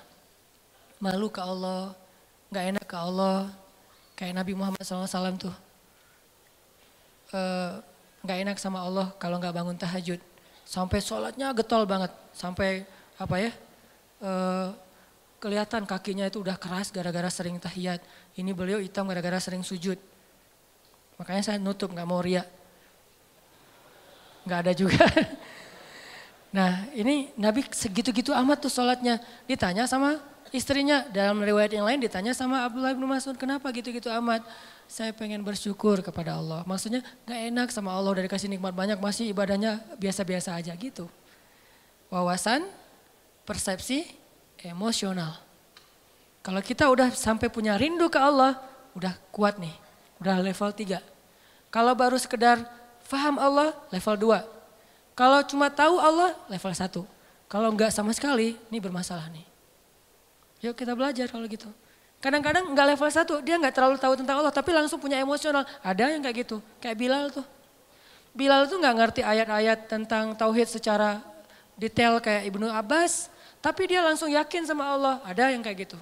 Malu 1.02 1.26
ke 1.26 1.42
Allah, 1.42 1.90
nggak 2.54 2.64
enak 2.76 2.86
ke 2.86 2.96
Allah. 3.00 3.50
Kayak 4.14 4.46
Nabi 4.46 4.52
Muhammad 4.54 4.78
SAW 4.78 5.34
tuh. 5.42 5.56
Eh, 7.34 7.93
nggak 8.24 8.38
enak 8.48 8.56
sama 8.56 8.80
Allah 8.80 9.12
kalau 9.20 9.36
nggak 9.36 9.52
bangun 9.52 9.76
tahajud. 9.76 10.18
Sampai 10.64 11.04
sholatnya 11.04 11.52
getol 11.52 11.84
banget. 11.84 12.10
Sampai 12.32 12.88
apa 13.20 13.36
ya, 13.36 13.52
eh, 14.24 14.68
kelihatan 15.38 15.84
kakinya 15.84 16.24
itu 16.24 16.40
udah 16.40 16.56
keras 16.56 16.88
gara-gara 16.88 17.28
sering 17.28 17.60
tahiyat. 17.60 18.00
Ini 18.34 18.50
beliau 18.56 18.80
hitam 18.80 19.04
gara-gara 19.04 19.36
sering 19.38 19.60
sujud. 19.60 20.00
Makanya 21.20 21.42
saya 21.44 21.58
nutup 21.60 21.92
nggak 21.92 22.08
mau 22.08 22.24
ria. 22.24 22.42
Nggak 24.48 24.58
ada 24.64 24.72
juga. 24.72 25.04
Nah 26.54 26.86
ini 26.94 27.34
Nabi 27.34 27.66
segitu-gitu 27.66 28.30
amat 28.30 28.62
tuh 28.62 28.70
sholatnya. 28.70 29.18
Ditanya 29.50 29.90
sama 29.90 30.22
istrinya. 30.54 31.02
Dalam 31.10 31.42
riwayat 31.42 31.74
yang 31.74 31.82
lain 31.82 31.98
ditanya 31.98 32.30
sama 32.30 32.62
Abdullah 32.62 32.94
bin 32.94 33.10
Mas'ud. 33.10 33.34
Kenapa 33.34 33.74
gitu-gitu 33.74 34.06
amat? 34.22 34.46
Saya 34.86 35.10
pengen 35.10 35.42
bersyukur 35.42 35.98
kepada 35.98 36.38
Allah. 36.38 36.62
Maksudnya 36.62 37.02
nggak 37.26 37.40
enak 37.50 37.68
sama 37.74 37.90
Allah 37.90 38.14
dari 38.22 38.30
kasih 38.30 38.46
nikmat 38.46 38.70
banyak. 38.70 39.02
Masih 39.02 39.34
ibadahnya 39.34 39.82
biasa-biasa 39.98 40.54
aja 40.54 40.70
gitu. 40.78 41.10
Wawasan, 42.06 42.62
persepsi, 43.42 44.06
emosional. 44.62 45.42
Kalau 46.44 46.60
kita 46.62 46.86
udah 46.86 47.10
sampai 47.10 47.50
punya 47.50 47.74
rindu 47.74 48.06
ke 48.06 48.20
Allah, 48.20 48.60
udah 48.94 49.16
kuat 49.34 49.58
nih, 49.58 49.72
udah 50.20 50.38
level 50.44 50.70
3. 50.70 51.00
Kalau 51.72 51.92
baru 51.96 52.20
sekedar 52.20 52.62
faham 53.02 53.40
Allah, 53.40 53.72
level 53.90 54.38
2. 54.38 55.16
Kalau 55.16 55.40
cuma 55.48 55.72
tahu 55.72 55.96
Allah, 55.96 56.36
level 56.52 56.70
1. 56.70 57.02
Kalau 57.48 57.68
enggak 57.72 57.90
sama 57.90 58.12
sekali, 58.12 58.60
ini 58.68 58.78
bermasalah 58.78 59.26
nih. 59.32 59.53
Yuk 60.64 60.72
kita 60.72 60.96
belajar 60.96 61.28
kalau 61.28 61.44
gitu. 61.44 61.68
Kadang-kadang 62.24 62.72
enggak 62.72 62.96
level 62.96 63.10
1, 63.12 63.44
dia 63.44 63.60
enggak 63.60 63.74
terlalu 63.76 64.00
tahu 64.00 64.16
tentang 64.16 64.40
Allah, 64.40 64.48
tapi 64.48 64.72
langsung 64.72 64.96
punya 64.96 65.20
emosional. 65.20 65.68
Ada 65.84 66.16
yang 66.16 66.24
kayak 66.24 66.48
gitu, 66.48 66.56
kayak 66.80 66.96
Bilal 66.96 67.28
tuh. 67.28 67.44
Bilal 68.32 68.64
tuh 68.64 68.80
enggak 68.80 68.96
ngerti 68.96 69.20
ayat-ayat 69.20 69.84
tentang 69.92 70.32
tauhid 70.32 70.72
secara 70.72 71.20
detail 71.76 72.16
kayak 72.24 72.48
Ibnu 72.48 72.64
Abbas, 72.72 73.28
tapi 73.60 73.92
dia 73.92 74.00
langsung 74.00 74.32
yakin 74.32 74.64
sama 74.64 74.88
Allah. 74.88 75.20
Ada 75.28 75.52
yang 75.52 75.60
kayak 75.60 75.84
gitu. 75.84 76.00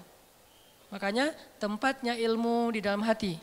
Makanya 0.95 1.35
tempatnya 1.59 2.15
ilmu 2.15 2.71
di 2.71 2.79
dalam 2.79 3.03
hati. 3.03 3.43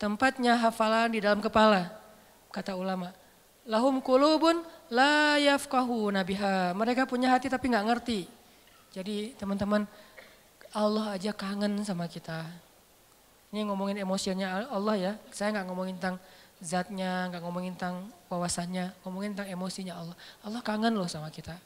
Tempatnya 0.00 0.56
hafalan 0.56 1.12
di 1.12 1.20
dalam 1.20 1.44
kepala. 1.44 1.92
Kata 2.48 2.72
ulama. 2.72 3.12
Lahum 3.68 4.00
kulubun 4.00 4.64
la 4.88 5.36
yafkahu 5.36 6.08
nabiha. 6.08 6.72
Mereka 6.72 7.04
punya 7.04 7.28
hati 7.36 7.52
tapi 7.52 7.68
nggak 7.68 7.86
ngerti. 7.86 8.20
Jadi 8.92 9.32
teman-teman 9.40 9.88
Allah 10.72 11.20
aja 11.20 11.36
kangen 11.36 11.84
sama 11.84 12.08
kita. 12.08 12.48
Ini 13.52 13.68
ngomongin 13.68 14.00
emosinya 14.00 14.64
Allah 14.72 14.96
ya. 14.96 15.12
Saya 15.28 15.52
nggak 15.52 15.68
ngomongin 15.68 16.00
tentang 16.00 16.16
zatnya, 16.64 17.28
nggak 17.28 17.44
ngomongin 17.44 17.76
tentang 17.76 18.08
wawasannya, 18.32 18.96
ngomongin 19.04 19.36
tentang 19.36 19.52
emosinya 19.52 20.00
Allah. 20.00 20.16
Allah 20.40 20.64
kangen 20.64 20.96
loh 20.96 21.04
sama 21.04 21.28
kita. 21.28 21.60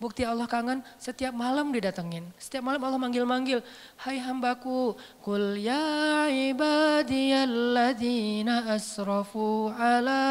Bukti 0.00 0.24
Allah 0.24 0.48
kangen 0.48 0.80
setiap 0.96 1.36
malam 1.36 1.76
didatengin. 1.76 2.24
Setiap 2.40 2.64
malam 2.64 2.80
Allah 2.80 2.96
manggil-manggil. 2.96 3.60
Hai 4.00 4.16
hambaku. 4.16 4.96
Kul 5.20 5.60
ya 5.60 6.24
ibadiyalladzina 6.30 8.72
asrafu 8.72 9.68
ala 9.76 10.24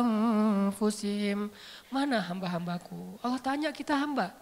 anfusihim. 0.00 1.52
Mana 1.92 2.24
hamba-hambaku? 2.24 3.20
Allah 3.20 3.44
tanya 3.44 3.68
kita 3.76 3.92
hamba. 3.92 4.32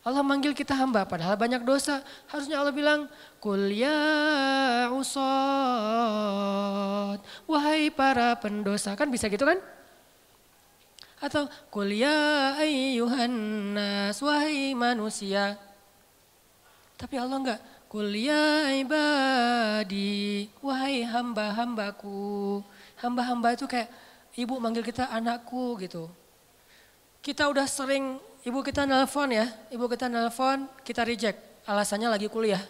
Allah 0.00 0.24
manggil 0.24 0.56
kita 0.56 0.72
hamba 0.72 1.04
padahal 1.04 1.36
banyak 1.36 1.60
dosa. 1.60 2.00
Harusnya 2.32 2.56
Allah 2.56 2.72
bilang, 2.72 3.04
Kul 3.36 3.68
ya 3.68 4.88
usad. 4.96 5.20
Wahai 7.44 7.92
para 7.92 8.32
pendosa. 8.40 8.96
Kan 8.96 9.12
bisa 9.12 9.28
gitu 9.28 9.44
kan? 9.44 9.60
Atau 11.20 11.52
kuliah 11.68 12.56
ayyuhan 12.56 13.28
nas 13.76 14.16
wahai 14.24 14.72
manusia. 14.72 15.60
Tapi 16.96 17.20
Allah 17.20 17.36
enggak. 17.36 17.60
Kuliah 17.92 18.72
ibadi 18.72 20.48
wahai 20.64 21.04
hamba-hambaku. 21.04 22.64
Hamba-hamba 23.04 23.52
itu 23.52 23.68
kayak 23.68 23.92
ibu 24.32 24.56
manggil 24.56 24.80
kita 24.80 25.12
anakku 25.12 25.76
gitu. 25.76 26.08
Kita 27.20 27.52
udah 27.52 27.68
sering 27.68 28.16
ibu 28.44 28.58
kita 28.64 28.88
nelpon 28.88 29.28
ya, 29.32 29.46
ibu 29.72 29.84
kita 29.90 30.06
nelpon 30.08 30.68
kita 30.84 31.02
reject, 31.04 31.38
alasannya 31.66 32.08
lagi 32.08 32.26
kuliah. 32.26 32.60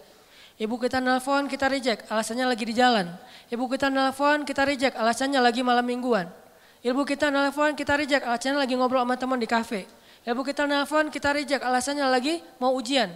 Ibu 0.60 0.76
kita 0.76 1.01
nelpon 1.01 1.48
kita 1.48 1.72
reject, 1.72 2.10
alasannya 2.12 2.44
lagi 2.44 2.68
di 2.68 2.74
jalan. 2.76 3.09
Ibu 3.48 3.64
kita 3.70 3.88
nelpon 3.88 4.44
kita 4.44 4.68
reject, 4.68 4.94
alasannya 4.98 5.40
lagi 5.40 5.64
malam 5.64 5.88
mingguan. 5.88 6.28
Ibu 6.80 7.05
kita 7.05 7.28
nelfon, 7.28 7.76
kita 7.76 7.92
reject, 7.92 8.24
alasannya 8.24 8.64
lagi 8.64 8.72
ngobrol 8.72 9.05
sama 9.05 9.16
teman 9.20 9.36
di 9.36 9.44
kafe. 9.44 9.84
Ibu 10.24 10.40
kita 10.40 10.64
nelfon, 10.64 11.12
kita 11.12 11.36
reject, 11.36 11.60
alasannya 11.60 12.09
lagi 12.09 12.40
mau 12.56 12.72
ujian. 12.72 13.12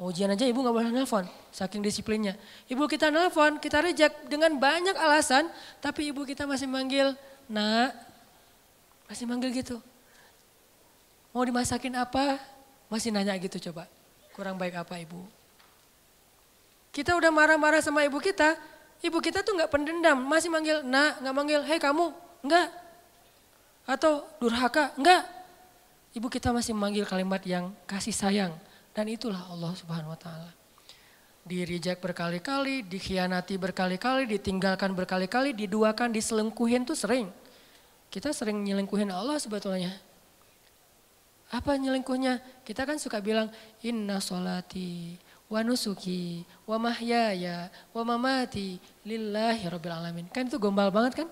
Mau 0.00 0.08
ujian 0.08 0.32
aja 0.32 0.48
ibu 0.48 0.64
gak 0.64 0.72
boleh 0.72 0.88
nelfon, 0.88 1.28
saking 1.52 1.84
disiplinnya. 1.84 2.32
Ibu 2.68 2.88
kita 2.88 3.12
nelfon, 3.12 3.60
kita 3.60 3.84
reject 3.84 4.28
dengan 4.28 4.56
banyak 4.56 4.96
alasan, 4.96 5.52
tapi 5.84 6.12
ibu 6.12 6.24
kita 6.24 6.48
masih 6.48 6.64
manggil, 6.64 7.12
nak, 7.48 7.92
masih 9.04 9.28
manggil 9.28 9.52
gitu. 9.52 9.76
Mau 11.34 11.42
dimasakin 11.42 11.98
apa? 11.98 12.38
Masih 12.86 13.10
nanya 13.10 13.34
gitu 13.42 13.58
coba. 13.58 13.90
Kurang 14.38 14.54
baik 14.54 14.78
apa 14.78 14.94
ibu? 15.02 15.18
Kita 16.94 17.18
udah 17.18 17.34
marah-marah 17.34 17.82
sama 17.82 18.06
ibu 18.06 18.22
kita, 18.22 18.54
ibu 19.02 19.18
kita 19.18 19.42
tuh 19.42 19.58
gak 19.58 19.66
pendendam, 19.66 20.14
masih 20.14 20.46
manggil 20.46 20.86
nak, 20.86 21.18
gak 21.18 21.34
manggil 21.34 21.60
hei 21.66 21.82
kamu, 21.82 22.14
enggak. 22.46 22.70
Atau 23.82 24.22
durhaka? 24.38 24.94
Enggak. 24.94 25.26
Ibu 26.14 26.30
kita 26.30 26.54
masih 26.54 26.70
memanggil 26.70 27.02
kalimat 27.02 27.42
yang 27.42 27.74
kasih 27.90 28.14
sayang. 28.14 28.54
Dan 28.94 29.10
itulah 29.10 29.42
Allah 29.50 29.74
subhanahu 29.74 30.14
wa 30.14 30.18
ta'ala. 30.18 30.54
Dirijak 31.42 31.98
berkali-kali, 31.98 32.86
dikhianati 32.86 33.58
berkali-kali, 33.58 34.30
ditinggalkan 34.30 34.94
berkali-kali, 34.94 35.50
diduakan, 35.50 36.14
diselengkuhin 36.14 36.86
tuh 36.86 36.94
sering. 36.94 37.26
kita 38.14 38.30
sering 38.30 38.62
nyelingkuhin 38.62 39.10
Allah 39.10 39.34
sebetulnya. 39.42 39.90
Apa 41.52 41.76
nyelingkuhnya? 41.76 42.40
Kita 42.64 42.88
kan 42.88 42.96
suka 42.96 43.20
bilang 43.20 43.52
inna 43.84 44.20
solati 44.20 45.18
wa 45.48 45.60
nusuki 45.60 46.42
wa 46.64 46.80
mahyaya 46.80 47.68
wa 47.92 48.02
mamati 48.02 48.80
lillahi 49.04 49.68
rabbil 49.68 49.94
alamin. 49.94 50.26
Kan 50.32 50.48
itu 50.48 50.56
gombal 50.56 50.88
banget 50.88 51.24
kan? 51.24 51.28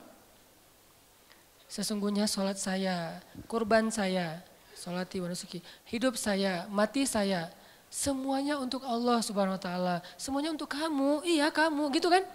Sesungguhnya 1.73 2.29
sholat 2.29 2.61
saya, 2.61 3.17
kurban 3.49 3.89
saya, 3.89 4.45
sholati 4.77 5.25
wa 5.25 5.33
nusuki, 5.33 5.65
hidup 5.89 6.21
saya, 6.21 6.69
mati 6.69 7.09
saya, 7.09 7.49
semuanya 7.89 8.61
untuk 8.61 8.85
Allah 8.85 9.25
subhanahu 9.25 9.57
wa 9.57 9.63
ta'ala. 9.63 9.97
Semuanya 10.21 10.53
untuk 10.53 10.69
kamu, 10.69 11.25
iya 11.25 11.49
kamu 11.49 11.89
gitu 11.97 12.13
kan. 12.13 12.29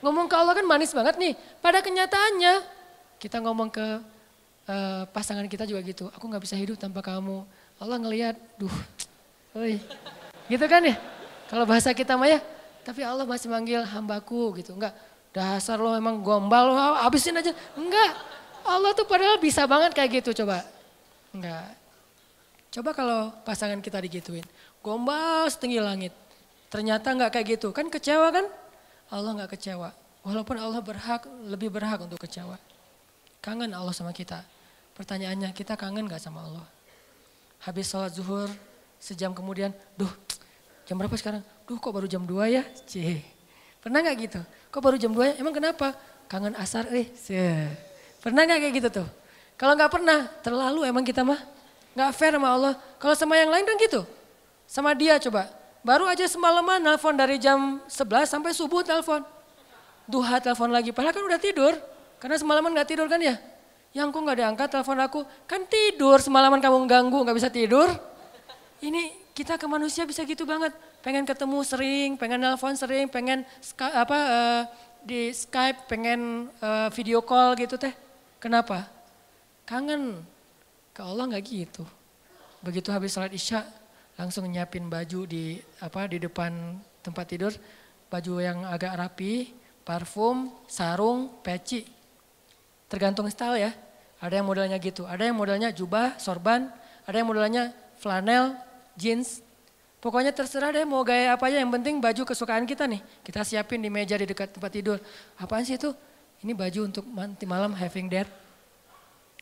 Ngomong 0.00 0.30
ke 0.30 0.34
Allah 0.38 0.54
kan 0.54 0.66
manis 0.70 0.94
banget 0.94 1.18
nih. 1.18 1.34
Pada 1.58 1.82
kenyataannya 1.82 2.62
kita 3.18 3.42
ngomong 3.42 3.68
ke 3.68 4.00
uh, 4.70 5.02
pasangan 5.10 5.44
kita 5.50 5.66
juga 5.66 5.82
gitu. 5.82 6.06
Aku 6.14 6.30
gak 6.30 6.46
bisa 6.46 6.54
hidup 6.54 6.78
tanpa 6.78 7.02
kamu. 7.02 7.42
Allah 7.82 7.96
ngelihat, 7.98 8.38
duh, 8.54 8.72
oi. 9.58 9.82
gitu 10.46 10.64
kan 10.70 10.82
ya. 10.86 10.94
Kalau 11.50 11.66
bahasa 11.66 11.90
kita 11.90 12.14
mah 12.14 12.30
ya, 12.30 12.38
tapi 12.86 13.02
Allah 13.02 13.26
masih 13.26 13.50
manggil 13.50 13.82
hambaku 13.82 14.62
gitu. 14.62 14.78
Enggak, 14.78 14.94
dasar 15.34 15.82
lo 15.82 15.90
emang 15.98 16.22
gombal, 16.22 16.70
lo 16.70 16.74
habisin 17.02 17.34
aja. 17.34 17.50
Enggak, 17.74 18.14
Allah 18.62 18.94
tuh 18.94 19.06
padahal 19.08 19.42
bisa 19.42 19.66
banget 19.66 19.90
kayak 19.90 20.22
gitu 20.22 20.44
coba. 20.44 20.62
Enggak. 21.34 21.74
Coba 22.70 22.90
kalau 22.94 23.34
pasangan 23.42 23.82
kita 23.82 23.98
digituin. 23.98 24.46
Gombal 24.78 25.50
setinggi 25.50 25.82
langit. 25.82 26.14
Ternyata 26.70 27.10
enggak 27.10 27.34
kayak 27.34 27.58
gitu. 27.58 27.74
Kan 27.74 27.90
kecewa 27.90 28.30
kan? 28.30 28.46
Allah 29.10 29.34
enggak 29.34 29.58
kecewa. 29.58 29.90
Walaupun 30.22 30.54
Allah 30.54 30.78
berhak, 30.78 31.26
lebih 31.50 31.72
berhak 31.72 31.98
untuk 31.98 32.22
kecewa. 32.22 32.54
Kangen 33.42 33.72
Allah 33.74 33.90
sama 33.90 34.14
kita. 34.14 34.44
Pertanyaannya, 35.00 35.56
kita 35.56 35.80
kangen 35.80 36.04
gak 36.04 36.20
sama 36.20 36.44
Allah? 36.44 36.68
Habis 37.64 37.88
sholat 37.88 38.12
zuhur, 38.12 38.52
sejam 39.00 39.32
kemudian, 39.32 39.72
duh 39.96 40.12
jam 40.84 41.00
berapa 41.00 41.16
sekarang? 41.16 41.40
Duh 41.64 41.80
kok 41.80 41.88
baru 41.88 42.04
jam 42.04 42.20
2 42.28 42.36
ya? 42.52 42.60
Cih. 42.84 43.24
Pernah 43.80 44.04
gak 44.04 44.28
gitu? 44.28 44.40
Kok 44.68 44.82
baru 44.84 45.00
jam 45.00 45.16
2 45.16 45.24
ya? 45.24 45.34
Emang 45.40 45.56
kenapa? 45.56 45.96
Kangen 46.28 46.52
asar 46.52 46.84
eh. 46.92 47.08
Cih. 47.16 47.72
Pernah 48.20 48.44
gak 48.44 48.60
kayak 48.60 48.74
gitu 48.76 48.88
tuh? 49.00 49.08
Kalau 49.56 49.72
gak 49.72 49.88
pernah, 49.88 50.28
terlalu 50.44 50.84
emang 50.84 51.00
kita 51.00 51.24
mah. 51.24 51.40
Gak 51.96 52.12
fair 52.12 52.36
sama 52.36 52.52
Allah. 52.52 52.76
Kalau 53.00 53.16
sama 53.16 53.40
yang 53.40 53.48
lain 53.48 53.64
kan 53.64 53.80
gitu. 53.80 54.04
Sama 54.68 54.92
dia 54.92 55.16
coba. 55.16 55.48
Baru 55.80 56.04
aja 56.12 56.28
semalaman 56.28 56.76
nelfon 56.76 57.16
dari 57.16 57.40
jam 57.40 57.80
11 57.88 58.28
sampai 58.28 58.52
subuh 58.52 58.84
telepon. 58.84 59.24
Duha 60.04 60.44
telepon 60.44 60.68
lagi, 60.68 60.92
padahal 60.92 61.16
kan 61.16 61.24
udah 61.24 61.40
tidur. 61.40 61.72
Karena 62.20 62.36
semalaman 62.36 62.76
gak 62.76 62.92
tidur 62.92 63.08
kan 63.08 63.16
ya? 63.16 63.40
Yang 63.90 64.14
kok 64.14 64.22
gak 64.22 64.38
diangkat 64.38 64.68
telepon 64.70 64.98
aku? 65.02 65.20
Kan 65.50 65.66
tidur, 65.66 66.22
semalaman 66.22 66.62
kamu 66.62 66.86
ganggu 66.86 67.26
gak 67.26 67.36
bisa 67.36 67.50
tidur. 67.50 67.90
Ini 68.78 69.32
kita 69.34 69.58
ke 69.58 69.66
manusia 69.66 70.06
bisa 70.06 70.22
gitu 70.22 70.46
banget. 70.46 70.70
Pengen 71.00 71.26
ketemu 71.26 71.58
sering, 71.64 72.10
pengen 72.20 72.38
nelfon 72.44 72.76
sering, 72.76 73.10
pengen 73.10 73.42
apa 73.80 74.18
uh, 74.18 74.62
di 75.00 75.32
Skype, 75.32 75.90
pengen 75.90 76.52
uh, 76.60 76.92
video 76.92 77.24
call 77.24 77.56
gitu 77.56 77.80
teh 77.80 77.92
Kenapa? 78.40 78.88
Kangen. 79.68 80.24
Ke 80.96 81.04
Allah 81.04 81.28
nggak 81.28 81.44
gitu. 81.44 81.84
Begitu 82.64 82.88
habis 82.88 83.12
sholat 83.12 83.30
isya, 83.36 83.68
langsung 84.16 84.48
nyiapin 84.48 84.88
baju 84.88 85.28
di 85.28 85.60
apa 85.84 86.08
di 86.08 86.16
depan 86.16 86.80
tempat 87.04 87.24
tidur, 87.28 87.52
baju 88.08 88.40
yang 88.40 88.64
agak 88.64 88.96
rapi, 88.96 89.52
parfum, 89.84 90.56
sarung, 90.64 91.40
peci. 91.44 91.84
Tergantung 92.90 93.30
style 93.30 93.70
ya. 93.70 93.72
Ada 94.20 94.42
yang 94.42 94.46
modelnya 94.50 94.76
gitu, 94.76 95.08
ada 95.08 95.24
yang 95.24 95.32
modelnya 95.32 95.72
jubah, 95.72 96.20
sorban, 96.20 96.68
ada 97.08 97.16
yang 97.16 97.24
modelnya 97.24 97.72
flanel, 97.96 98.52
jeans. 98.92 99.40
Pokoknya 99.96 100.28
terserah 100.32 100.76
deh 100.76 100.84
mau 100.84 101.00
gaya 101.00 101.32
apa 101.32 101.48
aja, 101.48 101.60
yang 101.60 101.72
penting 101.72 102.04
baju 102.04 102.28
kesukaan 102.28 102.68
kita 102.68 102.84
nih. 102.84 103.00
Kita 103.24 103.40
siapin 103.44 103.80
di 103.80 103.88
meja 103.88 104.20
di 104.20 104.28
dekat 104.28 104.52
tempat 104.52 104.72
tidur. 104.72 105.00
Apaan 105.40 105.64
sih 105.64 105.80
itu? 105.80 105.92
Ini 106.44 106.52
baju 106.52 106.80
untuk 106.88 107.04
nanti 107.08 107.44
malam 107.48 107.72
having 107.72 108.08
date. 108.12 108.28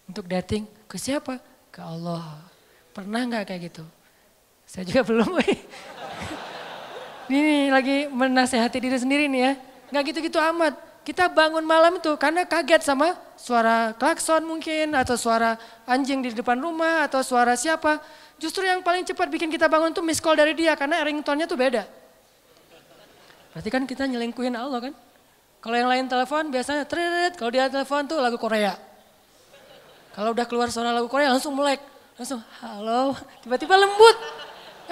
Untuk 0.06 0.30
dating 0.30 0.66
ke 0.86 0.94
siapa? 0.98 1.42
Ke 1.70 1.82
Allah. 1.82 2.42
Pernah 2.94 3.22
nggak 3.26 3.50
kayak 3.50 3.60
gitu? 3.70 3.84
Saya 4.66 4.86
juga 4.86 5.02
belum. 5.10 5.30
ini 7.30 7.70
lagi 7.70 8.10
menasehati 8.10 8.78
diri 8.82 8.98
sendiri 8.98 9.30
nih 9.30 9.40
ya. 9.42 9.52
Nggak 9.94 10.02
gitu-gitu 10.10 10.38
amat. 10.38 10.87
Kita 11.08 11.24
bangun 11.32 11.64
malam 11.64 12.04
tuh 12.04 12.20
karena 12.20 12.44
kaget 12.44 12.84
sama 12.84 13.16
suara 13.32 13.96
klakson 13.96 14.44
mungkin 14.44 14.92
atau 14.92 15.16
suara 15.16 15.56
anjing 15.88 16.20
di 16.20 16.36
depan 16.36 16.60
rumah 16.60 17.08
atau 17.08 17.24
suara 17.24 17.56
siapa. 17.56 17.96
Justru 18.36 18.68
yang 18.68 18.84
paling 18.84 19.08
cepat 19.08 19.32
bikin 19.32 19.48
kita 19.48 19.72
bangun 19.72 19.88
tuh 19.96 20.04
miss 20.04 20.20
call 20.20 20.36
dari 20.36 20.52
dia 20.52 20.76
karena 20.76 21.00
ringtone-nya 21.00 21.48
tuh 21.48 21.56
beda. 21.56 21.88
Berarti 23.56 23.68
kan 23.72 23.88
kita 23.88 24.04
nyelingkuhin 24.04 24.52
Allah 24.52 24.84
kan? 24.84 24.94
Kalau 25.64 25.76
yang 25.80 25.88
lain 25.88 26.12
telepon 26.12 26.52
biasanya 26.52 26.84
tret, 26.84 27.40
kalau 27.40 27.56
dia 27.56 27.72
telepon 27.72 28.04
tuh 28.04 28.20
lagu 28.20 28.36
Korea. 28.36 28.76
Kalau 30.12 30.36
udah 30.36 30.44
keluar 30.44 30.68
suara 30.68 30.92
lagu 30.92 31.08
Korea 31.08 31.32
langsung 31.32 31.56
melek. 31.56 31.80
Langsung 32.20 32.44
halo, 32.60 33.16
tiba-tiba 33.40 33.80
lembut. 33.80 34.16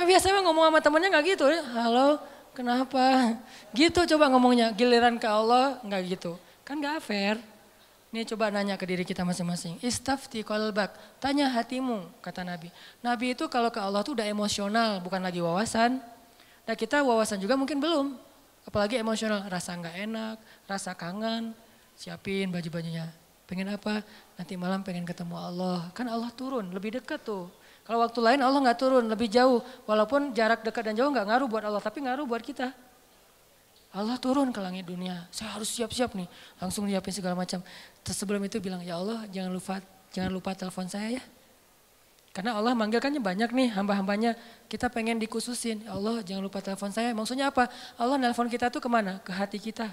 Nah, 0.00 0.08
biasanya 0.08 0.40
ngomong 0.48 0.72
sama 0.72 0.80
temennya 0.80 1.12
gak 1.12 1.36
gitu. 1.36 1.44
Halo, 1.76 2.16
kenapa? 2.56 3.36
Gitu 3.76 4.00
coba 4.16 4.32
ngomongnya. 4.32 4.72
Giliran 4.72 5.20
ke 5.20 5.28
Allah 5.28 5.76
nggak 5.84 6.02
gitu. 6.16 6.40
Kan 6.64 6.80
gak 6.80 7.04
fair. 7.04 7.36
Ini 8.10 8.24
coba 8.32 8.48
nanya 8.48 8.80
ke 8.80 8.88
diri 8.88 9.04
kita 9.04 9.28
masing-masing. 9.28 9.76
Istafti 9.84 10.40
kolbak, 10.40 10.96
tanya 11.20 11.52
hatimu, 11.52 12.08
kata 12.24 12.48
Nabi. 12.48 12.72
Nabi 13.04 13.36
itu 13.36 13.44
kalau 13.52 13.68
ke 13.68 13.76
Allah 13.76 14.00
tuh 14.00 14.16
udah 14.16 14.24
emosional, 14.24 15.04
bukan 15.04 15.20
lagi 15.20 15.44
wawasan. 15.44 16.00
Nah 16.64 16.74
kita 16.74 17.04
wawasan 17.04 17.36
juga 17.42 17.60
mungkin 17.60 17.76
belum. 17.76 18.16
Apalagi 18.64 18.96
emosional, 18.96 19.44
rasa 19.52 19.76
nggak 19.76 19.96
enak, 20.08 20.36
rasa 20.64 20.96
kangen, 20.96 21.52
siapin 21.92 22.48
baju-bajunya. 22.48 23.10
Pengen 23.46 23.70
apa? 23.70 24.02
Nanti 24.34 24.58
malam 24.58 24.80
pengen 24.82 25.04
ketemu 25.04 25.36
Allah. 25.38 25.92
Kan 25.92 26.08
Allah 26.08 26.32
turun, 26.32 26.72
lebih 26.72 26.96
dekat 26.98 27.20
tuh. 27.20 27.46
Kalau 27.86 28.02
waktu 28.02 28.18
lain 28.18 28.42
Allah 28.42 28.58
nggak 28.66 28.78
turun, 28.82 29.06
lebih 29.06 29.30
jauh. 29.30 29.62
Walaupun 29.86 30.34
jarak 30.34 30.66
dekat 30.66 30.90
dan 30.90 30.98
jauh 30.98 31.06
nggak 31.06 31.22
ngaruh 31.22 31.46
buat 31.46 31.62
Allah, 31.62 31.78
tapi 31.78 32.02
ngaruh 32.02 32.26
buat 32.26 32.42
kita. 32.42 32.74
Allah 33.94 34.18
turun 34.18 34.50
ke 34.50 34.58
langit 34.58 34.84
dunia. 34.84 35.24
Saya 35.30 35.54
harus 35.54 35.70
siap-siap 35.70 36.18
nih. 36.18 36.26
Langsung 36.58 36.84
nyiapin 36.84 37.14
segala 37.14 37.38
macam. 37.38 37.62
Terus 38.02 38.16
sebelum 38.18 38.42
itu 38.42 38.58
bilang, 38.58 38.82
ya 38.82 38.98
Allah 38.98 39.24
jangan 39.30 39.54
lupa 39.54 39.78
jangan 40.10 40.34
lupa 40.34 40.50
telepon 40.58 40.90
saya 40.90 41.16
ya. 41.16 41.24
Karena 42.34 42.58
Allah 42.58 42.76
manggilkannya 42.76 43.22
banyak 43.22 43.50
nih 43.54 43.68
hamba-hambanya. 43.72 44.36
Kita 44.68 44.92
pengen 44.92 45.16
dikhususin. 45.16 45.88
Ya 45.88 45.96
Allah 45.96 46.20
jangan 46.20 46.42
lupa 46.44 46.60
telepon 46.60 46.92
saya. 46.92 47.14
Maksudnya 47.16 47.48
apa? 47.48 47.70
Allah 47.96 48.20
nelpon 48.20 48.50
kita 48.50 48.68
tuh 48.68 48.82
ke 48.82 48.90
mana? 48.90 49.22
Ke 49.24 49.32
hati 49.32 49.56
kita. 49.56 49.88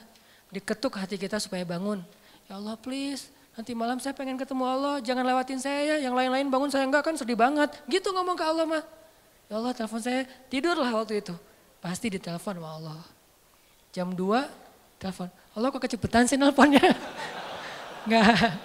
Diketuk 0.51 0.99
hati 0.99 1.15
kita 1.15 1.39
supaya 1.39 1.63
bangun. 1.63 2.03
Ya 2.51 2.59
Allah 2.59 2.75
please 2.75 3.31
nanti 3.53 3.71
malam 3.77 3.97
saya 4.01 4.13
pengen 4.17 4.37
ketemu 4.37 4.63
Allah. 4.65 4.95
Jangan 5.01 5.23
lewatin 5.25 5.59
saya 5.61 5.95
ya. 5.95 6.09
Yang 6.09 6.13
lain-lain 6.17 6.47
bangun 6.49 6.69
saya 6.69 6.85
enggak 6.85 7.05
kan 7.05 7.15
sedih 7.17 7.37
banget. 7.37 7.69
Gitu 7.85 8.09
ngomong 8.09 8.37
ke 8.37 8.45
Allah 8.45 8.65
mah. 8.65 8.83
Ya 9.49 9.57
Allah 9.61 9.73
telepon 9.73 10.01
saya. 10.01 10.25
Tidurlah 10.49 10.91
waktu 10.93 11.21
itu. 11.21 11.33
Pasti 11.79 12.09
ditelepon 12.11 12.57
sama 12.57 12.69
Allah. 12.79 13.01
Jam 13.93 14.09
2 14.11 14.17
telepon. 14.97 15.29
Allah 15.53 15.67
kok 15.69 15.81
kecepetan 15.85 16.25
sih 16.25 16.37
nelponnya. 16.39 16.81
Enggak. 18.05 18.57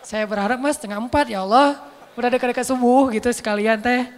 Saya 0.00 0.24
berharap 0.24 0.58
mas 0.58 0.80
setengah 0.80 0.98
empat 0.98 1.28
ya 1.28 1.44
Allah 1.44 1.76
udah 2.16 2.28
dekat-dekat 2.32 2.66
subuh 2.66 3.12
gitu 3.12 3.28
sekalian 3.30 3.78
teh. 3.78 4.08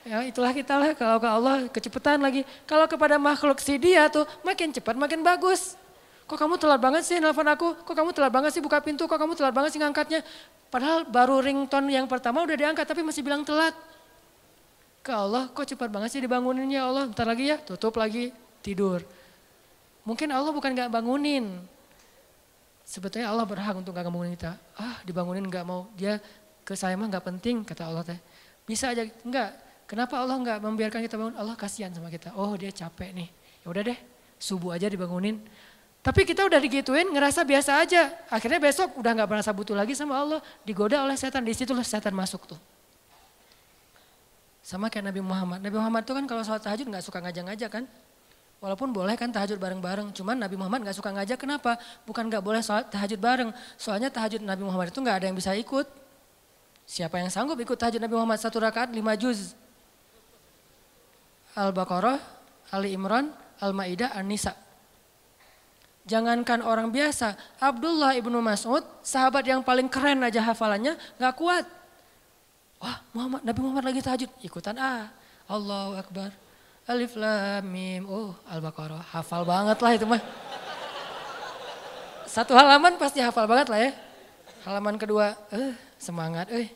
Ya 0.00 0.24
itulah 0.24 0.50
kita 0.56 0.80
lah 0.80 0.90
kalau 0.96 1.20
ke 1.20 1.28
Allah 1.28 1.56
kecepatan 1.68 2.18
lagi. 2.20 2.42
Kalau 2.64 2.88
kepada 2.88 3.20
makhluk 3.20 3.60
si 3.60 3.76
dia 3.76 4.08
tuh 4.08 4.24
makin 4.40 4.72
cepat 4.72 4.96
makin 4.96 5.20
bagus. 5.20 5.76
Kok 6.30 6.38
kamu 6.38 6.62
telat 6.62 6.78
banget 6.78 7.02
sih 7.02 7.18
nelfon 7.18 7.42
aku? 7.50 7.82
Kok 7.82 7.90
kamu 7.90 8.14
telat 8.14 8.30
banget 8.30 8.54
sih 8.54 8.62
buka 8.62 8.78
pintu? 8.78 9.10
Kok 9.10 9.18
kamu 9.18 9.34
telat 9.34 9.50
banget 9.50 9.74
sih 9.74 9.82
ngangkatnya? 9.82 10.22
Padahal 10.70 11.02
baru 11.02 11.42
ringtone 11.42 11.90
yang 11.90 12.06
pertama 12.06 12.46
udah 12.46 12.54
diangkat 12.54 12.86
tapi 12.86 13.02
masih 13.02 13.26
bilang 13.26 13.42
telat. 13.42 13.74
Ke 15.02 15.10
Allah 15.10 15.50
kok 15.50 15.66
cepat 15.66 15.90
banget 15.90 16.14
sih 16.14 16.22
dibanguninnya 16.22 16.86
Allah. 16.86 17.10
Bentar 17.10 17.26
lagi 17.26 17.50
ya 17.50 17.58
tutup 17.58 17.98
lagi 17.98 18.30
tidur. 18.62 19.02
Mungkin 20.06 20.30
Allah 20.30 20.54
bukan 20.54 20.70
gak 20.70 20.86
bangunin. 20.94 21.50
Sebetulnya 22.86 23.34
Allah 23.34 23.42
berhak 23.42 23.74
untuk 23.74 23.90
gak 23.90 24.06
bangunin 24.06 24.38
kita. 24.38 24.54
Ah 24.78 25.02
dibangunin 25.02 25.42
gak 25.50 25.66
mau. 25.66 25.90
Dia 25.98 26.22
ke 26.62 26.78
saya 26.78 26.94
mah 26.94 27.10
nggak 27.10 27.26
penting 27.26 27.66
kata 27.66 27.90
Allah 27.90 28.06
teh. 28.06 28.18
Bisa 28.70 28.94
aja 28.94 29.02
enggak. 29.26 29.50
Kenapa 29.90 30.22
Allah 30.22 30.38
nggak 30.38 30.62
membiarkan 30.62 31.02
kita 31.02 31.18
bangun? 31.18 31.34
Allah 31.34 31.58
kasihan 31.58 31.90
sama 31.90 32.06
kita. 32.06 32.30
Oh 32.38 32.54
dia 32.54 32.70
capek 32.70 33.10
nih. 33.10 33.26
Ya 33.60 33.66
udah 33.66 33.82
deh, 33.82 33.98
subuh 34.38 34.78
aja 34.78 34.86
dibangunin. 34.86 35.42
Tapi 36.00 36.24
kita 36.24 36.48
udah 36.48 36.56
digituin, 36.56 37.12
ngerasa 37.12 37.44
biasa 37.44 37.84
aja. 37.84 38.08
Akhirnya 38.32 38.56
besok 38.56 38.96
udah 38.96 39.12
nggak 39.12 39.28
merasa 39.28 39.52
butuh 39.52 39.76
lagi 39.76 39.92
sama 39.92 40.16
Allah. 40.16 40.40
Digoda 40.64 41.04
oleh 41.04 41.12
setan, 41.12 41.44
di 41.44 41.52
situlah 41.52 41.84
setan 41.84 42.16
masuk 42.16 42.48
tuh. 42.48 42.60
Sama 44.64 44.88
kayak 44.88 45.12
Nabi 45.12 45.20
Muhammad. 45.20 45.60
Nabi 45.60 45.76
Muhammad 45.76 46.02
tuh 46.08 46.16
kan 46.16 46.24
kalau 46.24 46.40
sholat 46.40 46.64
tahajud 46.64 46.88
nggak 46.88 47.04
suka 47.04 47.20
ngajak-ngajak 47.20 47.68
kan. 47.68 47.84
Walaupun 48.64 48.92
boleh 48.92 49.16
kan 49.16 49.28
tahajud 49.28 49.56
bareng-bareng, 49.56 50.12
cuman 50.12 50.36
Nabi 50.40 50.56
Muhammad 50.56 50.88
nggak 50.88 50.96
suka 50.96 51.12
ngajak. 51.12 51.36
Kenapa? 51.36 51.76
Bukan 52.08 52.32
nggak 52.32 52.44
boleh 52.44 52.64
sholat 52.64 52.88
tahajud 52.88 53.20
bareng. 53.20 53.52
Soalnya 53.76 54.08
tahajud 54.08 54.40
Nabi 54.40 54.64
Muhammad 54.64 54.88
itu 54.88 55.00
nggak 55.04 55.16
ada 55.20 55.26
yang 55.28 55.36
bisa 55.36 55.52
ikut. 55.52 55.84
Siapa 56.88 57.20
yang 57.20 57.28
sanggup 57.28 57.60
ikut 57.60 57.76
tahajud 57.76 58.00
Nabi 58.00 58.16
Muhammad 58.16 58.40
satu 58.40 58.56
rakaat 58.56 58.88
lima 58.96 59.20
juz? 59.20 59.52
Al-Baqarah, 61.52 62.16
Ali 62.72 62.96
Imran, 62.96 63.36
Al-Maidah, 63.60 64.16
An-Nisa. 64.16 64.69
Jangankan 66.08 66.64
orang 66.64 66.88
biasa, 66.88 67.36
Abdullah 67.60 68.16
ibnu 68.16 68.40
Mas'ud, 68.40 68.82
sahabat 69.04 69.44
yang 69.44 69.60
paling 69.60 69.86
keren 69.86 70.24
aja 70.24 70.40
hafalannya, 70.42 70.96
nggak 71.20 71.34
kuat. 71.36 71.64
Wah, 72.80 72.96
Muhammad, 73.12 73.44
Nabi 73.44 73.60
Muhammad 73.60 73.84
lagi 73.92 74.00
tahajud, 74.00 74.30
ikutan 74.40 74.74
ah. 74.80 75.12
Allahu 75.44 76.00
Akbar. 76.00 76.32
Alif 76.88 77.14
Lam 77.14 77.62
Mim. 77.68 78.02
Oh, 78.08 78.32
Al-Baqarah. 78.48 79.04
Hafal 79.12 79.44
banget 79.46 79.78
lah 79.78 79.92
itu 79.94 80.06
mah. 80.08 80.22
Satu 82.24 82.54
halaman 82.54 82.94
pasti 82.96 83.18
hafal 83.18 83.46
banget 83.50 83.68
lah 83.68 83.78
ya. 83.78 83.90
Halaman 84.64 84.96
kedua, 84.96 85.34
eh 85.52 85.74
semangat 85.98 86.48
eh. 86.54 86.70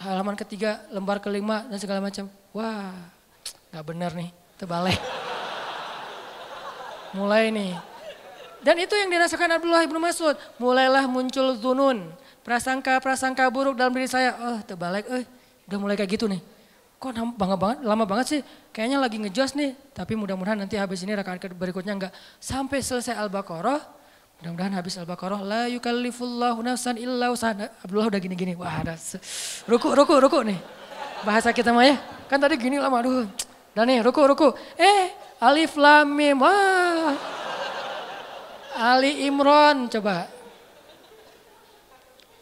Halaman 0.00 0.38
ketiga, 0.40 0.86
lembar 0.88 1.20
kelima 1.20 1.68
dan 1.68 1.76
segala 1.76 2.00
macam. 2.00 2.30
Wah, 2.56 2.96
nggak 3.74 3.84
benar 3.84 4.10
nih, 4.16 4.30
terbalik. 4.56 5.19
Mulai 7.14 7.50
nih. 7.50 7.74
Dan 8.60 8.76
itu 8.76 8.92
yang 8.92 9.08
dirasakan 9.08 9.56
Abdullah 9.56 9.82
ibnu 9.86 9.96
Mas'ud. 9.96 10.36
Mulailah 10.60 11.08
muncul 11.08 11.56
zunun. 11.56 12.12
Prasangka-prasangka 12.44 13.48
buruk 13.48 13.76
dalam 13.76 13.92
diri 13.92 14.06
saya. 14.06 14.36
Oh 14.36 14.58
terbalik, 14.62 15.08
eh. 15.08 15.24
Udah 15.66 15.78
mulai 15.80 15.96
kayak 15.96 16.18
gitu 16.18 16.26
nih 16.28 16.42
kok 17.00 17.16
bangga 17.16 17.56
banget, 17.56 17.78
lama 17.80 18.04
banget 18.04 18.26
sih. 18.28 18.40
Kayaknya 18.76 18.98
lagi 19.00 19.16
ngejos 19.16 19.56
nih, 19.56 19.72
tapi 19.96 20.12
mudah-mudahan 20.20 20.60
nanti 20.60 20.76
habis 20.76 21.00
ini 21.00 21.16
rakaat 21.16 21.48
berikutnya 21.56 21.96
enggak. 21.96 22.12
Sampai 22.36 22.84
selesai 22.84 23.16
Al-Baqarah, 23.16 23.80
mudah-mudahan 24.38 24.76
habis 24.76 25.00
Al-Baqarah, 25.00 25.40
la 25.40 25.64
yukallifullahu 25.72 26.60
nafsan 26.60 27.00
illa 27.00 27.32
usaha. 27.32 27.56
Abdullah 27.56 28.12
udah 28.12 28.20
gini-gini, 28.20 28.52
wah 28.52 28.84
ada 28.84 29.00
ruku, 29.64 29.88
ruku, 29.96 30.14
ruku 30.20 30.38
nih. 30.44 30.60
Bahasa 31.24 31.56
kita 31.56 31.72
mah 31.72 31.88
ya, 31.88 31.96
kan 32.28 32.36
tadi 32.36 32.60
gini 32.60 32.76
lama, 32.76 33.00
aduh. 33.00 33.24
Dan 33.72 33.88
nih, 33.88 34.04
ruku, 34.04 34.20
ruku. 34.20 34.52
Eh, 34.76 35.16
alif 35.40 35.74
lam 35.80 36.06
mim, 36.12 36.38
wah. 36.38 37.16
Ali 38.76 39.26
Imran, 39.26 39.90
coba. 39.90 40.30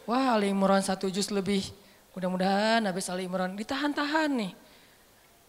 Wah, 0.05 0.37
Ali 0.37 0.53
Imran 0.53 0.85
satu 0.85 1.09
juz 1.09 1.33
lebih 1.33 1.65
Mudah-mudahan 2.19 2.83
Nabi 2.83 2.99
Ali 3.15 3.31
Imran 3.31 3.55
ditahan-tahan 3.55 4.27
nih. 4.35 4.51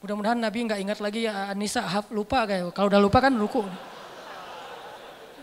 Mudah-mudahan 0.06 0.38
Nabi 0.38 0.70
nggak 0.70 0.80
ingat 0.86 1.00
lagi 1.02 1.26
ya 1.26 1.50
Anissa 1.50 1.82
haf 1.82 2.14
lupa 2.14 2.46
kayak. 2.46 2.70
Kalau 2.78 2.94
udah 2.94 3.02
lupa 3.02 3.18
kan 3.26 3.34
ruku. 3.34 3.66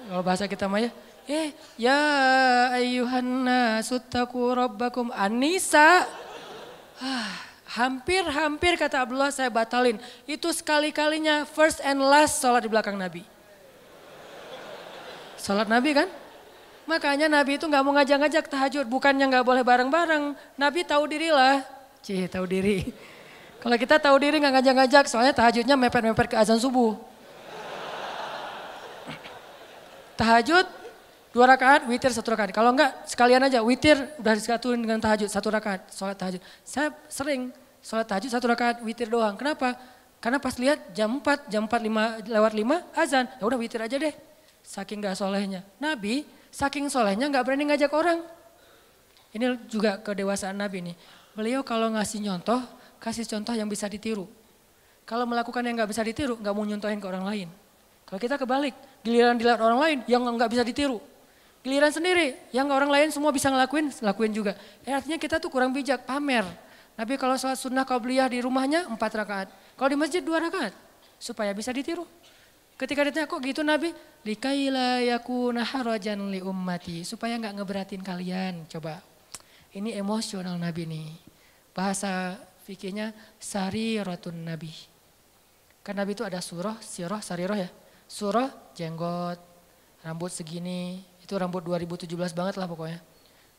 Kalau 0.07 0.23
bahasa 0.23 0.47
kita 0.47 0.70
mah 0.70 0.87
ya, 0.87 0.95
eh 1.27 1.51
ya 1.74 1.99
ayyuhanna 2.78 3.83
suttaku 3.83 4.55
rabbakum 4.55 5.11
Anissa. 5.11 6.07
Ah, 7.03 7.56
hampir-hampir 7.77 8.81
kata 8.81 9.05
Abdullah 9.05 9.28
saya 9.28 9.53
batalin. 9.53 10.01
Itu 10.24 10.48
sekali-kalinya 10.51 11.44
first 11.44 11.85
and 11.85 12.01
last 12.01 12.40
sholat 12.40 12.65
di 12.65 12.73
belakang 12.73 12.97
Nabi. 12.97 13.20
Sholat 15.36 15.69
Nabi 15.69 15.93
kan? 15.93 16.09
Makanya 16.89 17.28
Nabi 17.28 17.61
itu 17.61 17.66
nggak 17.69 17.82
mau 17.85 17.93
ngajak-ngajak 17.98 18.47
tahajud, 18.48 18.86
bukannya 18.89 19.27
nggak 19.28 19.44
boleh 19.44 19.62
bareng-bareng. 19.66 20.39
Nabi 20.57 20.81
tahu 20.86 21.05
diri 21.11 21.35
lah, 21.35 21.61
cih 22.01 22.31
tahu 22.31 22.47
diri. 22.47 22.89
Kalau 23.59 23.74
kita 23.74 23.98
tahu 23.98 24.16
diri 24.23 24.39
nggak 24.39 24.55
ngajak-ngajak, 24.62 25.05
soalnya 25.11 25.35
tahajudnya 25.35 25.74
mepet-mepet 25.74 26.31
ke 26.31 26.36
azan 26.39 26.62
subuh. 26.62 26.94
Tahajud 30.15 30.65
dua 31.35 31.44
rakaat, 31.51 31.90
witir 31.90 32.15
satu 32.15 32.32
rakaat. 32.32 32.55
Kalau 32.55 32.70
enggak 32.70 32.94
sekalian 33.11 33.43
aja 33.43 33.61
witir 33.66 33.98
udah 34.23 34.32
disatuin 34.39 34.78
dengan 34.78 35.03
tahajud 35.03 35.27
satu 35.27 35.51
rakaat, 35.51 35.90
sholat 35.90 36.15
tahajud. 36.15 36.40
Saya 36.62 36.94
sering 37.11 37.51
sholat 37.86 38.10
tahajud 38.10 38.34
satu 38.34 38.50
rakaat, 38.50 38.82
witir 38.82 39.06
doang. 39.06 39.38
Kenapa? 39.38 39.78
Karena 40.18 40.42
pas 40.42 40.58
lihat 40.58 40.90
jam 40.90 41.22
4, 41.22 41.46
jam 41.46 41.70
4 41.70 42.26
5, 42.26 42.26
lewat 42.26 42.52
5 42.58 42.98
azan, 42.98 43.30
ya 43.38 43.44
udah 43.46 43.58
witir 43.62 43.78
aja 43.78 43.94
deh. 43.94 44.10
Saking 44.66 44.98
gak 44.98 45.14
solehnya. 45.14 45.62
Nabi 45.78 46.26
Saking 46.56 46.88
solehnya 46.88 47.28
nggak 47.28 47.44
berani 47.44 47.68
ngajak 47.68 47.92
orang. 47.92 48.24
Ini 49.36 49.68
juga 49.68 50.00
kedewasaan 50.00 50.56
Nabi 50.56 50.88
nih. 50.88 50.96
Beliau 51.36 51.60
kalau 51.60 51.92
ngasih 51.92 52.24
contoh, 52.24 52.64
kasih 52.96 53.28
contoh 53.28 53.52
yang 53.52 53.68
bisa 53.68 53.84
ditiru. 53.92 54.24
Kalau 55.04 55.28
melakukan 55.28 55.60
yang 55.60 55.76
nggak 55.76 55.92
bisa 55.92 56.00
ditiru, 56.00 56.40
nggak 56.40 56.54
mau 56.56 56.64
nyontohin 56.64 56.96
ke 56.96 57.04
orang 57.04 57.28
lain. 57.28 57.48
Kalau 58.08 58.16
kita 58.16 58.40
kebalik, 58.40 58.72
giliran 59.04 59.36
dilihat 59.36 59.60
orang 59.60 59.76
lain 59.76 59.98
yang 60.08 60.24
nggak 60.24 60.48
bisa 60.48 60.64
ditiru. 60.64 60.96
Giliran 61.60 61.92
sendiri, 61.92 62.40
yang 62.56 62.72
orang 62.72 62.88
lain 62.88 63.12
semua 63.12 63.36
bisa 63.36 63.52
ngelakuin, 63.52 63.92
lakuin 64.00 64.32
juga. 64.32 64.56
Eh, 64.88 64.96
artinya 64.96 65.20
kita 65.20 65.36
tuh 65.36 65.52
kurang 65.52 65.76
bijak, 65.76 66.08
pamer. 66.08 66.48
Nabi 66.97 67.20
kalau 67.20 67.36
sholat 67.36 67.60
sunnah 67.60 67.85
qabliyah 67.85 68.32
di 68.32 68.40
rumahnya 68.40 68.89
empat 68.89 69.12
rakaat. 69.12 69.48
Kalau 69.77 69.89
di 69.93 69.98
masjid 70.01 70.24
dua 70.24 70.40
rakaat. 70.40 70.73
Supaya 71.20 71.52
bisa 71.52 71.68
ditiru. 71.73 72.09
Ketika 72.77 73.09
ditanya 73.09 73.24
kok 73.24 73.40
gitu 73.40 73.64
Nabi, 73.64 73.93
likaila 74.24 75.01
yakuna 75.01 75.64
harajan 75.64 76.28
li 76.28 76.44
ummati, 76.44 77.09
supaya 77.09 77.40
nggak 77.40 77.56
ngeberatin 77.56 78.05
kalian. 78.05 78.68
Coba. 78.68 79.01
Ini 79.73 79.97
emosional 79.97 80.56
Nabi 80.60 80.85
nih. 80.89 81.09
Bahasa 81.73 82.36
fikihnya 82.64 83.12
rotun 84.05 84.44
Nabi. 84.44 84.73
Kan 85.85 85.97
Nabi 85.97 86.16
itu 86.16 86.24
ada 86.24 86.40
surah, 86.40 86.81
sirah, 86.81 87.20
sariroh 87.20 87.56
ya. 87.56 87.68
Surah, 88.09 88.48
jenggot, 88.77 89.40
rambut 90.05 90.32
segini, 90.32 91.01
itu 91.20 91.32
rambut 91.36 91.64
2017 91.64 92.09
banget 92.36 92.56
lah 92.60 92.68
pokoknya. 92.68 93.01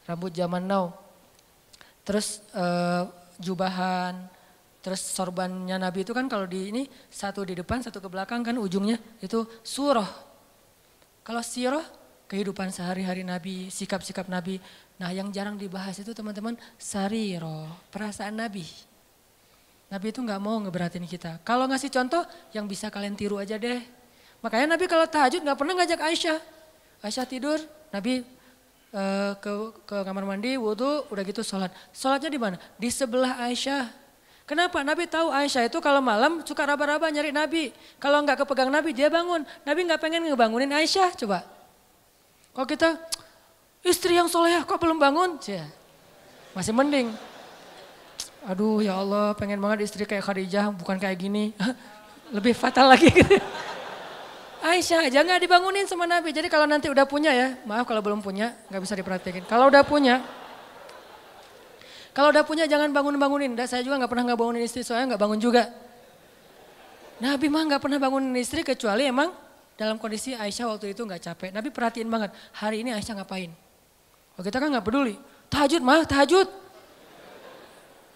Rambut 0.06 0.30
zaman 0.34 0.62
now. 0.66 0.94
Terus 2.06 2.40
uh, 2.56 3.08
jubahan, 3.40 4.30
Terus 4.88 5.04
sorbannya 5.04 5.76
Nabi 5.76 6.08
itu 6.08 6.16
kan 6.16 6.32
kalau 6.32 6.48
di 6.48 6.72
ini 6.72 6.88
satu 7.12 7.44
di 7.44 7.60
depan, 7.60 7.84
satu 7.84 8.00
ke 8.00 8.08
belakang 8.08 8.40
kan 8.40 8.56
ujungnya 8.56 8.96
itu 9.20 9.44
surah. 9.60 10.08
Kalau 11.28 11.44
sirah 11.44 11.84
kehidupan 12.32 12.72
sehari-hari 12.72 13.20
Nabi, 13.28 13.68
sikap-sikap 13.68 14.32
Nabi. 14.32 14.64
Nah 14.96 15.12
yang 15.12 15.28
jarang 15.36 15.60
dibahas 15.60 16.00
itu 16.00 16.16
teman-teman 16.16 16.56
sariro, 16.80 17.68
perasaan 17.92 18.40
Nabi. 18.40 18.64
Nabi 19.92 20.08
itu 20.08 20.24
nggak 20.24 20.40
mau 20.40 20.56
ngeberatin 20.64 21.04
kita. 21.04 21.44
Kalau 21.44 21.68
ngasih 21.68 21.92
contoh 21.92 22.24
yang 22.56 22.64
bisa 22.64 22.88
kalian 22.88 23.20
tiru 23.20 23.44
aja 23.44 23.60
deh. 23.60 23.84
Makanya 24.40 24.80
Nabi 24.80 24.88
kalau 24.88 25.04
tahajud 25.04 25.44
nggak 25.44 25.60
pernah 25.60 25.84
ngajak 25.84 26.00
Aisyah. 26.00 26.40
Aisyah 27.04 27.28
tidur, 27.28 27.60
Nabi 27.92 28.24
uh, 28.94 29.34
ke, 29.40 29.52
ke 29.88 29.98
kamar 30.04 30.24
mandi, 30.24 30.56
wudhu, 30.56 31.08
udah 31.12 31.24
gitu 31.26 31.42
sholat. 31.44 31.72
Sholatnya 31.92 32.30
di 32.32 32.40
mana? 32.40 32.58
Di 32.80 32.90
sebelah 32.92 33.40
Aisyah. 33.48 33.90
Kenapa? 34.48 34.80
Nabi 34.80 35.12
tahu 35.12 35.28
Aisyah 35.28 35.68
itu 35.68 35.84
kalau 35.84 36.00
malam 36.00 36.40
suka 36.48 36.64
raba-raba 36.64 37.12
nyari 37.12 37.36
Nabi. 37.36 37.76
Kalau 38.00 38.24
nggak 38.24 38.48
kepegang 38.48 38.72
Nabi 38.72 38.96
dia 38.96 39.12
bangun. 39.12 39.44
Nabi 39.68 39.80
nggak 39.84 40.00
pengen 40.00 40.24
ngebangunin 40.24 40.72
Aisyah 40.72 41.12
coba. 41.20 41.44
Kalau 42.56 42.68
kita 42.68 42.96
istri 43.84 44.16
yang 44.16 44.32
soleh 44.32 44.56
kok 44.64 44.80
belum 44.80 44.96
bangun? 44.96 45.36
Cia. 45.44 45.68
Masih 46.56 46.72
mending. 46.72 47.12
Aduh 48.48 48.80
ya 48.80 48.96
Allah 48.96 49.36
pengen 49.36 49.60
banget 49.60 49.84
istri 49.84 50.08
kayak 50.08 50.24
Khadijah 50.24 50.72
bukan 50.72 50.96
kayak 50.96 51.20
gini. 51.20 51.52
Lebih 52.36 52.56
fatal 52.56 52.96
lagi. 52.96 53.12
Aisyah 54.68 55.08
aja 55.08 55.24
nggak 55.24 55.48
dibangunin 55.48 55.88
sama 55.88 56.04
Nabi. 56.04 56.36
Jadi 56.36 56.52
kalau 56.52 56.68
nanti 56.68 56.92
udah 56.92 57.08
punya 57.08 57.32
ya, 57.32 57.56
maaf 57.64 57.88
kalau 57.88 58.04
belum 58.04 58.20
punya 58.20 58.52
nggak 58.68 58.82
bisa 58.84 58.94
diperhatikan. 59.00 59.44
Kalau 59.48 59.72
udah 59.72 59.84
punya, 59.88 60.20
kalau 62.12 62.30
udah 62.36 62.44
punya 62.44 62.68
jangan 62.68 62.92
bangun-bangunin. 62.92 63.56
Saya 63.64 63.82
juga 63.82 63.98
nggak 64.04 64.12
pernah 64.12 64.24
nggak 64.34 64.40
bangunin 64.40 64.64
istri, 64.68 64.84
soalnya 64.84 65.16
nggak 65.16 65.22
bangun 65.24 65.40
juga. 65.40 65.64
Nabi 67.18 67.48
mah 67.50 67.64
nggak 67.66 67.82
pernah 67.82 67.98
bangunin 67.98 68.36
istri 68.38 68.62
kecuali 68.62 69.10
emang 69.10 69.34
dalam 69.78 69.96
kondisi 69.98 70.36
Aisyah 70.36 70.76
waktu 70.76 70.92
itu 70.92 71.02
nggak 71.06 71.22
capek. 71.24 71.50
Nabi 71.56 71.70
perhatiin 71.72 72.10
banget, 72.10 72.36
hari 72.54 72.84
ini 72.84 72.92
Aisyah 72.92 73.24
ngapain. 73.24 73.50
Oh 74.38 74.44
kita 74.46 74.62
kan 74.62 74.70
nggak 74.70 74.86
peduli. 74.86 75.16
Tahajud 75.48 75.82
mah, 75.82 76.04
tahajud. 76.04 76.67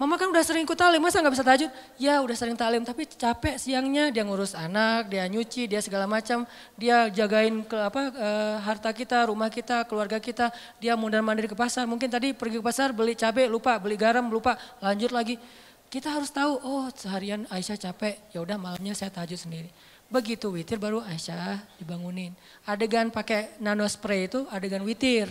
Mama 0.02 0.18
kan 0.18 0.34
udah 0.34 0.41
sering 0.41 0.65
ikut 0.65 0.73
talim, 0.73 0.98
masa 0.98 1.22
nggak 1.22 1.30
bisa 1.38 1.45
tahajud? 1.45 1.69
Ya 2.02 2.26
udah 2.26 2.34
sering 2.34 2.57
talim, 2.57 2.82
tapi 2.82 3.06
capek 3.06 3.61
siangnya 3.61 4.10
dia 4.10 4.26
ngurus 4.26 4.57
anak, 4.57 5.14
dia 5.14 5.30
nyuci, 5.30 5.69
dia 5.69 5.78
segala 5.78 6.10
macam, 6.10 6.41
dia 6.73 7.06
jagain 7.14 7.61
ke 7.61 7.78
apa 7.78 8.10
e, 8.10 8.30
harta 8.65 8.90
kita, 8.98 9.30
rumah 9.30 9.53
kita, 9.53 9.86
keluarga 9.86 10.18
kita, 10.18 10.49
dia 10.82 10.98
mundar 10.98 11.22
mandir 11.22 11.45
ke 11.45 11.53
pasar. 11.53 11.86
Mungkin 11.86 12.10
tadi 12.10 12.34
pergi 12.34 12.57
ke 12.57 12.65
pasar 12.65 12.98
beli 12.98 13.14
cabai 13.14 13.45
lupa, 13.45 13.78
beli 13.78 13.94
garam 13.94 14.26
lupa, 14.26 14.57
lanjut 14.82 15.14
lagi. 15.14 15.38
Kita 15.86 16.18
harus 16.18 16.34
tahu, 16.34 16.57
oh 16.65 16.90
seharian 16.98 17.45
Aisyah 17.53 17.78
capek, 17.78 18.34
ya 18.34 18.41
udah 18.41 18.57
malamnya 18.57 18.98
saya 18.98 19.14
tahajud 19.14 19.38
sendiri. 19.38 19.69
Begitu 20.10 20.49
witir 20.49 20.82
baru 20.82 21.06
Aisyah 21.06 21.61
dibangunin. 21.78 22.34
Adegan 22.65 23.14
pakai 23.14 23.53
nano 23.61 23.86
spray 23.86 24.26
itu 24.26 24.49
adegan 24.49 24.82
witir, 24.82 25.30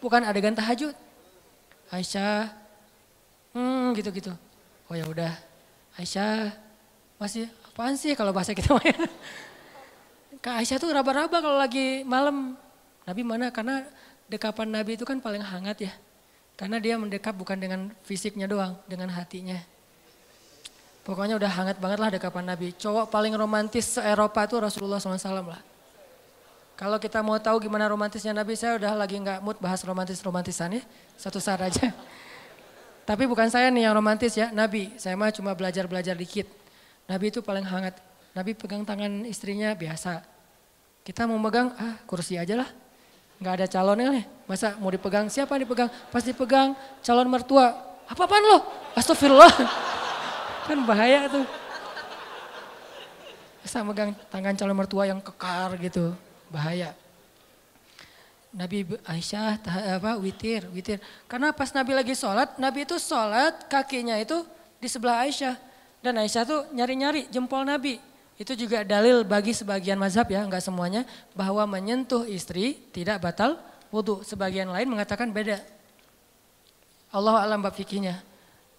bukan 0.00 0.24
adegan 0.24 0.56
tahajud. 0.56 0.96
Aisyah 1.92 2.64
Hmm 3.56 3.96
gitu-gitu. 3.96 4.36
Oh 4.92 4.94
ya 4.94 5.08
udah. 5.08 5.32
Aisyah 5.96 6.52
masih 7.16 7.48
apaan 7.72 7.96
sih 7.96 8.12
kalau 8.12 8.36
bahasa 8.36 8.52
kita 8.52 8.76
Kak 10.44 10.60
Aisyah 10.60 10.76
tuh 10.76 10.92
raba-raba 10.92 11.40
kalau 11.40 11.56
lagi 11.56 12.04
malam. 12.04 12.52
Nabi 13.08 13.22
mana? 13.24 13.48
Karena 13.48 13.80
dekapan 14.28 14.68
Nabi 14.68 15.00
itu 15.00 15.08
kan 15.08 15.16
paling 15.24 15.40
hangat 15.40 15.88
ya. 15.88 15.92
Karena 16.58 16.76
dia 16.76 17.00
mendekap 17.00 17.32
bukan 17.32 17.56
dengan 17.56 17.88
fisiknya 18.04 18.44
doang, 18.44 18.76
dengan 18.84 19.08
hatinya. 19.08 19.56
Pokoknya 21.06 21.38
udah 21.38 21.48
hangat 21.48 21.78
banget 21.78 21.98
lah 22.02 22.10
dekapan 22.12 22.44
Nabi. 22.44 22.74
Cowok 22.76 23.08
paling 23.08 23.32
romantis 23.38 23.96
se-Eropa 23.96 24.44
itu 24.44 24.58
Rasulullah 24.58 24.98
SAW 24.98 25.46
lah. 25.46 25.62
Kalau 26.76 27.00
kita 27.00 27.24
mau 27.24 27.40
tahu 27.40 27.62
gimana 27.62 27.88
romantisnya 27.88 28.36
Nabi, 28.36 28.52
saya 28.52 28.76
udah 28.76 28.92
lagi 28.92 29.16
nggak 29.16 29.40
mood 29.40 29.56
bahas 29.62 29.80
romantis-romantisan 29.86 30.76
ya. 30.76 30.82
Satu 31.16 31.40
saat 31.40 31.62
aja. 31.62 31.88
Tapi 33.06 33.22
bukan 33.30 33.46
saya 33.46 33.70
nih 33.70 33.86
yang 33.86 33.94
romantis 33.94 34.34
ya, 34.34 34.50
Nabi. 34.50 34.90
Saya 34.98 35.14
mah 35.14 35.30
cuma 35.30 35.54
belajar-belajar 35.54 36.18
dikit. 36.18 36.50
Nabi 37.06 37.30
itu 37.30 37.38
paling 37.38 37.62
hangat. 37.62 37.94
Nabi 38.34 38.58
pegang 38.58 38.82
tangan 38.82 39.22
istrinya 39.22 39.70
biasa. 39.78 40.26
Kita 41.06 41.22
mau 41.30 41.38
megang, 41.38 41.70
ah 41.78 42.02
kursi 42.02 42.34
aja 42.34 42.58
lah. 42.58 42.68
Nggak 43.38 43.54
ada 43.62 43.66
calonnya 43.70 44.10
nih. 44.10 44.24
Masa 44.50 44.74
mau 44.82 44.90
dipegang, 44.90 45.30
siapa 45.30 45.54
dipegang? 45.54 45.86
Pasti 46.10 46.34
pegang 46.34 46.74
calon 46.98 47.30
mertua. 47.30 47.78
Apa-apaan 48.10 48.42
lo? 48.42 48.58
Astagfirullah. 48.98 49.54
Kan 50.66 50.82
bahaya 50.82 51.30
tuh. 51.30 51.46
Masa 53.62 53.86
megang 53.86 54.18
tangan 54.34 54.54
calon 54.58 54.74
mertua 54.74 55.06
yang 55.06 55.22
kekar 55.22 55.78
gitu. 55.78 56.10
Bahaya. 56.50 56.90
Nabi 58.56 58.88
Aisyah 59.04 59.60
apa 60.00 60.16
witir, 60.16 60.64
witir. 60.72 60.96
Karena 61.28 61.52
pas 61.52 61.68
Nabi 61.76 61.92
lagi 61.92 62.16
sholat, 62.16 62.56
Nabi 62.56 62.88
itu 62.88 62.96
sholat 62.96 63.68
kakinya 63.68 64.16
itu 64.16 64.40
di 64.80 64.88
sebelah 64.88 65.28
Aisyah. 65.28 65.60
Dan 66.00 66.16
Aisyah 66.16 66.42
tuh 66.48 66.60
nyari-nyari 66.72 67.28
jempol 67.28 67.68
Nabi. 67.68 68.00
Itu 68.40 68.56
juga 68.56 68.80
dalil 68.80 69.28
bagi 69.28 69.52
sebagian 69.52 70.00
mazhab 70.00 70.24
ya, 70.32 70.40
enggak 70.40 70.64
semuanya. 70.64 71.04
Bahwa 71.36 71.68
menyentuh 71.68 72.24
istri 72.24 72.80
tidak 72.96 73.20
batal 73.20 73.60
wudhu. 73.92 74.24
Sebagian 74.24 74.72
lain 74.72 74.88
mengatakan 74.88 75.28
beda. 75.28 75.60
Allah 77.12 77.44
alam 77.44 77.60
bab 77.60 77.76
fikihnya. 77.76 78.24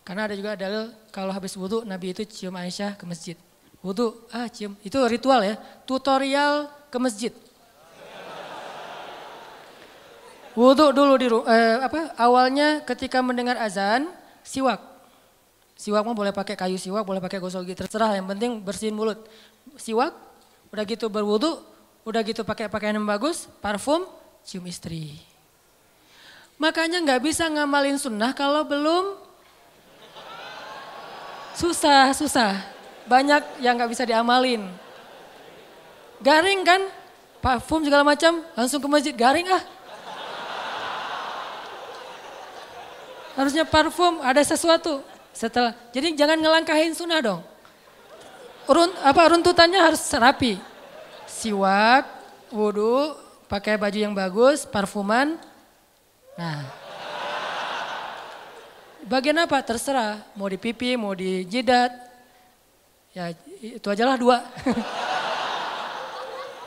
Karena 0.01 0.25
ada 0.25 0.33
juga 0.33 0.57
dalil 0.57 0.89
kalau 1.13 1.29
habis 1.29 1.53
wudhu 1.53 1.85
Nabi 1.85 2.17
itu 2.17 2.25
cium 2.25 2.57
Aisyah 2.57 2.97
ke 2.97 3.05
masjid. 3.05 3.37
Wudhu, 3.85 4.25
ah 4.33 4.49
cium. 4.49 4.73
Itu 4.81 5.05
ritual 5.05 5.45
ya, 5.45 5.55
tutorial 5.85 6.65
ke 6.89 6.97
masjid. 6.97 7.29
Wudhu 10.57 10.89
dulu 10.89 11.13
di 11.21 11.29
eh, 11.29 11.77
apa 11.85 12.17
awalnya 12.17 12.81
ketika 12.81 13.21
mendengar 13.21 13.61
azan 13.61 14.09
siwak. 14.41 14.81
Siwak 15.77 16.01
mah 16.01 16.17
boleh 16.17 16.33
pakai 16.33 16.57
kayu 16.57 16.81
siwak, 16.81 17.05
boleh 17.05 17.21
pakai 17.21 17.37
gosok 17.37 17.61
gigi 17.61 17.85
terserah 17.85 18.17
yang 18.17 18.25
penting 18.25 18.57
bersihin 18.65 18.97
mulut. 18.97 19.21
Siwak, 19.77 20.17
udah 20.73 20.83
gitu 20.89 21.13
berwudhu, 21.13 21.61
udah 22.01 22.25
gitu 22.25 22.41
pakai 22.41 22.65
pakaian 22.73 22.97
yang 22.97 23.05
bagus, 23.05 23.45
parfum, 23.61 24.09
cium 24.41 24.65
istri. 24.65 25.21
Makanya 26.57 27.05
nggak 27.05 27.21
bisa 27.21 27.45
ngamalin 27.45 28.01
sunnah 28.01 28.33
kalau 28.33 28.65
belum 28.65 29.13
susah, 31.53 32.17
susah. 32.17 32.57
Banyak 33.05 33.61
yang 33.61 33.77
nggak 33.77 33.93
bisa 33.93 34.09
diamalin. 34.09 34.65
Garing 36.17 36.65
kan, 36.65 36.81
parfum 37.45 37.85
segala 37.85 38.01
macam, 38.01 38.41
langsung 38.57 38.81
ke 38.81 38.89
masjid 38.89 39.13
garing 39.13 39.45
ah 39.53 39.76
Harusnya 43.37 43.69
parfum, 43.69 44.17
ada 44.25 44.41
sesuatu. 44.41 45.05
Setelah, 45.29 45.77
jadi 45.93 46.17
jangan 46.17 46.41
ngelangkahin 46.41 46.97
sunnah 46.97 47.21
dong. 47.21 47.45
Run, 48.65 48.89
apa 49.05 49.21
runtutannya 49.29 49.77
harus 49.77 50.01
rapi. 50.17 50.57
Siwak, 51.29 52.09
wudhu, 52.49 53.13
pakai 53.45 53.77
baju 53.77 53.93
yang 53.93 54.17
bagus, 54.17 54.65
parfuman. 54.65 55.37
Nah. 56.33 56.65
Bagian 59.05 59.37
apa? 59.39 59.61
Terserah. 59.61 60.25
Mau 60.33 60.49
di 60.49 60.57
pipi, 60.57 60.97
mau 60.97 61.13
di 61.13 61.45
jidat. 61.45 61.93
Ya 63.13 63.31
itu 63.61 63.87
aja 63.87 64.03
lah 64.03 64.17
dua. 64.19 64.43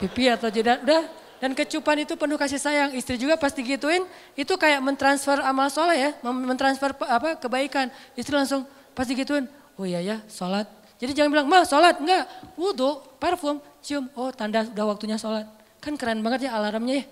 pipi 0.00 0.32
atau 0.32 0.48
jidat, 0.48 0.80
udah 0.80 1.04
dan 1.40 1.56
kecupan 1.56 2.04
itu 2.04 2.14
penuh 2.14 2.36
kasih 2.36 2.60
sayang. 2.60 2.92
Istri 2.92 3.16
juga 3.16 3.40
pasti 3.40 3.64
gituin, 3.64 4.04
itu 4.36 4.52
kayak 4.54 4.84
mentransfer 4.84 5.40
amal 5.40 5.72
soleh 5.72 5.96
ya, 5.96 6.10
mentransfer 6.22 6.92
apa 7.08 7.40
kebaikan. 7.40 7.88
Istri 8.14 8.36
langsung 8.36 8.68
pasti 8.92 9.16
gituin, 9.16 9.48
oh 9.80 9.88
iya 9.88 10.04
ya 10.04 10.16
sholat. 10.28 10.68
Jadi 11.00 11.16
jangan 11.16 11.32
bilang, 11.32 11.48
mah 11.48 11.64
sholat, 11.64 11.96
enggak. 11.96 12.28
Wudhu, 12.60 13.00
parfum, 13.16 13.56
cium, 13.80 14.04
oh 14.12 14.28
tanda 14.36 14.68
udah 14.68 14.84
waktunya 14.84 15.16
sholat. 15.16 15.48
Kan 15.80 15.96
keren 15.96 16.20
banget 16.20 16.44
ya 16.44 16.60
alarmnya 16.60 17.00
ya. 17.00 17.04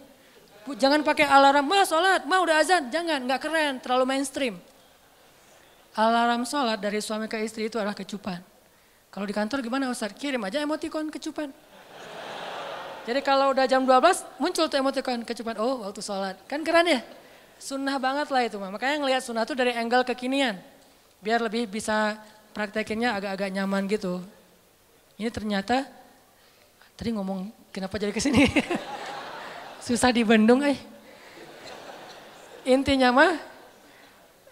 Jangan 0.77 1.01
pakai 1.01 1.25
alarm, 1.25 1.65
mah 1.65 1.89
sholat, 1.89 2.29
mah 2.29 2.45
udah 2.45 2.61
azan. 2.61 2.93
Jangan, 2.93 3.25
enggak 3.25 3.49
keren, 3.49 3.81
terlalu 3.81 4.05
mainstream. 4.05 4.61
Alarm 5.97 6.45
sholat 6.45 6.77
dari 6.77 7.01
suami 7.01 7.33
ke 7.33 7.41
istri 7.41 7.73
itu 7.73 7.81
adalah 7.81 7.97
kecupan. 7.97 8.45
Kalau 9.09 9.25
di 9.25 9.33
kantor 9.33 9.65
gimana 9.65 9.89
Ustaz? 9.89 10.13
Kirim 10.13 10.45
aja 10.45 10.61
emoticon 10.61 11.09
kecupan. 11.09 11.49
Jadi 13.09 13.25
kalau 13.25 13.57
udah 13.57 13.65
jam 13.65 13.89
12 13.89 14.37
muncul 14.37 14.69
tuh 14.69 14.77
emoticon 14.77 15.25
kecupan, 15.25 15.57
oh 15.57 15.89
waktu 15.89 16.05
sholat. 16.05 16.37
Kan 16.45 16.61
keren 16.61 16.85
ya? 16.85 17.01
Sunnah 17.57 17.97
banget 17.97 18.29
lah 18.29 18.45
itu. 18.45 18.61
Makanya 18.61 19.01
ngelihat 19.01 19.25
sunnah 19.25 19.49
tuh 19.49 19.57
dari 19.57 19.73
angle 19.73 20.05
kekinian. 20.05 20.61
Biar 21.25 21.41
lebih 21.41 21.65
bisa 21.73 22.21
praktekinnya 22.53 23.17
agak-agak 23.17 23.49
nyaman 23.49 23.89
gitu. 23.89 24.21
Ini 25.17 25.33
ternyata, 25.33 25.89
tadi 27.01 27.17
ngomong 27.17 27.49
kenapa 27.73 27.97
jadi 27.97 28.13
ke 28.13 28.21
sini? 28.21 28.45
Susah 29.89 30.13
dibendung 30.13 30.61
eh. 30.61 30.77
Intinya 32.69 33.09
mah 33.09 33.41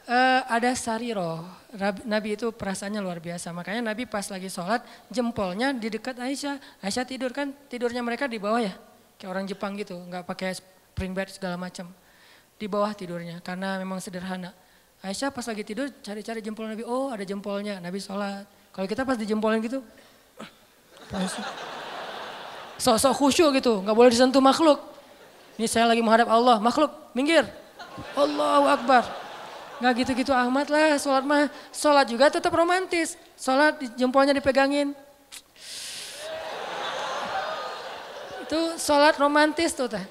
uh, 0.07 0.41
ada 0.49 0.73
sariro. 0.79 1.45
Nabi 2.09 2.39
itu 2.39 2.49
perasaannya 2.55 3.03
luar 3.03 3.21
biasa. 3.21 3.53
Makanya 3.53 3.93
Nabi 3.93 4.09
pas 4.09 4.25
lagi 4.33 4.49
sholat 4.49 4.81
jempolnya 5.13 5.77
di 5.77 5.93
dekat 5.93 6.17
Aisyah. 6.17 6.57
Aisyah 6.81 7.05
tidur 7.05 7.31
kan 7.37 7.53
tidurnya 7.69 8.01
mereka 8.01 8.25
di 8.31 8.41
bawah 8.41 8.63
ya. 8.63 8.75
Kayak 9.21 9.31
orang 9.31 9.45
Jepang 9.45 9.77
gitu. 9.77 9.99
nggak 9.99 10.25
pakai 10.25 10.57
spring 10.57 11.13
bed 11.13 11.29
segala 11.29 11.61
macam. 11.61 11.91
Di 12.57 12.65
bawah 12.65 12.97
tidurnya 12.97 13.45
karena 13.45 13.77
memang 13.77 14.01
sederhana. 14.01 14.57
Aisyah 15.05 15.29
pas 15.29 15.45
lagi 15.45 15.61
tidur 15.61 15.93
cari-cari 16.01 16.41
jempol 16.41 16.65
Nabi. 16.65 16.87
Oh 16.87 17.13
ada 17.13 17.27
jempolnya. 17.27 17.77
Nabi 17.83 18.01
sholat. 18.01 18.49
Kalau 18.73 18.87
kita 18.89 19.05
pas 19.05 19.21
dijempolin 19.21 19.61
gitu. 19.61 19.85
Sok-sok 22.81 23.15
khusyuk 23.17 23.51
gitu. 23.61 23.85
nggak 23.85 23.97
boleh 23.97 24.09
disentuh 24.09 24.41
makhluk. 24.41 24.81
Ini 25.57 25.69
saya 25.69 25.89
lagi 25.89 26.01
menghadap 26.01 26.29
Allah. 26.29 26.57
Makhluk 26.61 26.93
minggir. 27.13 27.45
Allahu 28.17 28.69
Akbar. 28.69 29.26
Nggak 29.77 29.93
gitu-gitu 30.05 30.33
amat 30.33 30.73
lah, 30.73 30.97
sholat 30.97 31.25
mah. 31.29 31.53
Sholat 31.69 32.07
juga 32.09 32.33
tetap 32.33 32.53
romantis. 32.53 33.21
Sholat 33.37 33.77
jempolnya 33.97 34.33
dipegangin. 34.33 34.97
Itu 38.47 38.79
sholat 38.81 39.19
romantis 39.21 39.77
tuh 39.77 39.91
teh. 39.91 40.05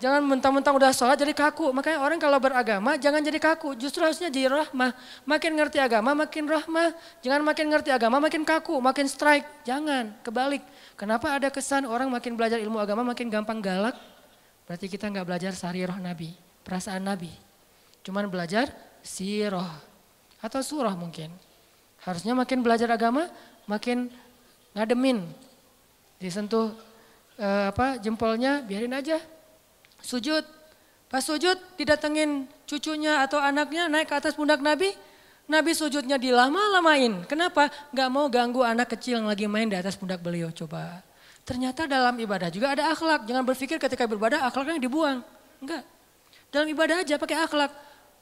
Jangan 0.00 0.24
mentang-mentang 0.24 0.72
udah 0.76 0.92
sholat 0.96 1.16
jadi 1.16 1.36
kaku. 1.36 1.76
Makanya 1.76 2.00
orang 2.00 2.16
kalau 2.16 2.40
beragama 2.40 2.96
jangan 2.96 3.20
jadi 3.20 3.36
kaku. 3.36 3.76
Justru 3.76 4.00
harusnya 4.00 4.32
jadi 4.32 4.48
rahmah. 4.48 4.96
Makin 5.28 5.52
ngerti 5.60 5.76
agama 5.76 6.16
makin 6.16 6.44
rahmah. 6.48 6.96
Jangan 7.20 7.40
makin 7.44 7.66
ngerti 7.68 7.92
agama 7.92 8.16
makin 8.16 8.42
kaku, 8.44 8.80
makin 8.80 9.04
strike. 9.08 9.44
Jangan, 9.64 10.12
kebalik. 10.24 10.64
Kenapa 10.96 11.36
ada 11.36 11.48
kesan 11.48 11.84
orang 11.84 12.08
makin 12.08 12.36
belajar 12.36 12.56
ilmu 12.60 12.80
agama 12.80 13.00
makin 13.00 13.28
gampang 13.28 13.60
galak? 13.60 13.96
Berarti 14.68 14.88
kita 14.88 15.08
nggak 15.08 15.24
belajar 15.24 15.52
roh 15.56 16.00
Nabi, 16.00 16.32
perasaan 16.64 17.04
Nabi. 17.04 17.32
Cuman 18.00 18.24
belajar 18.32 18.72
siroh 19.04 19.68
atau 20.40 20.60
surah 20.64 20.96
mungkin. 20.96 21.32
Harusnya 22.00 22.32
makin 22.32 22.64
belajar 22.64 22.88
agama, 22.88 23.28
makin 23.68 24.08
ngademin. 24.72 25.28
Disentuh 26.16 26.72
eh, 27.36 27.72
apa 27.72 28.00
jempolnya, 28.00 28.64
biarin 28.64 28.96
aja. 28.96 29.20
Sujud. 30.00 30.44
Pas 31.10 31.20
sujud 31.26 31.58
didatengin 31.74 32.46
cucunya 32.64 33.26
atau 33.26 33.42
anaknya 33.42 33.90
naik 33.90 34.08
ke 34.08 34.14
atas 34.14 34.32
pundak 34.38 34.62
Nabi. 34.62 34.94
Nabi 35.50 35.74
sujudnya 35.74 36.14
dilama-lamain. 36.14 37.26
Kenapa? 37.26 37.66
Gak 37.90 38.08
mau 38.08 38.30
ganggu 38.30 38.62
anak 38.62 38.94
kecil 38.94 39.18
yang 39.18 39.26
lagi 39.26 39.50
main 39.50 39.66
di 39.66 39.74
atas 39.74 39.98
pundak 39.98 40.22
beliau. 40.22 40.54
Coba. 40.54 41.02
Ternyata 41.42 41.90
dalam 41.90 42.14
ibadah 42.14 42.46
juga 42.54 42.78
ada 42.78 42.94
akhlak. 42.94 43.26
Jangan 43.26 43.42
berpikir 43.42 43.82
ketika 43.82 44.06
beribadah 44.06 44.46
akhlaknya 44.46 44.78
dibuang. 44.78 45.26
Enggak. 45.58 45.82
Dalam 46.54 46.70
ibadah 46.70 47.02
aja 47.02 47.18
pakai 47.18 47.42
akhlak. 47.42 47.74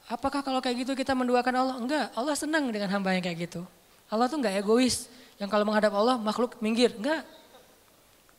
Apakah 0.09 0.41
kalau 0.41 0.57
kayak 0.57 0.89
gitu 0.89 0.97
kita 0.97 1.13
menduakan 1.13 1.53
Allah? 1.53 1.75
Enggak, 1.77 2.05
Allah 2.17 2.33
senang 2.33 2.65
dengan 2.73 2.89
hamba 2.89 3.13
yang 3.13 3.21
kayak 3.21 3.45
gitu. 3.45 3.61
Allah 4.09 4.25
tuh 4.25 4.41
enggak 4.41 4.57
egois. 4.57 5.05
Yang 5.37 5.49
kalau 5.53 5.63
menghadap 5.69 5.93
Allah 5.93 6.17
makhluk 6.17 6.57
minggir. 6.65 6.97
Enggak. 6.97 7.21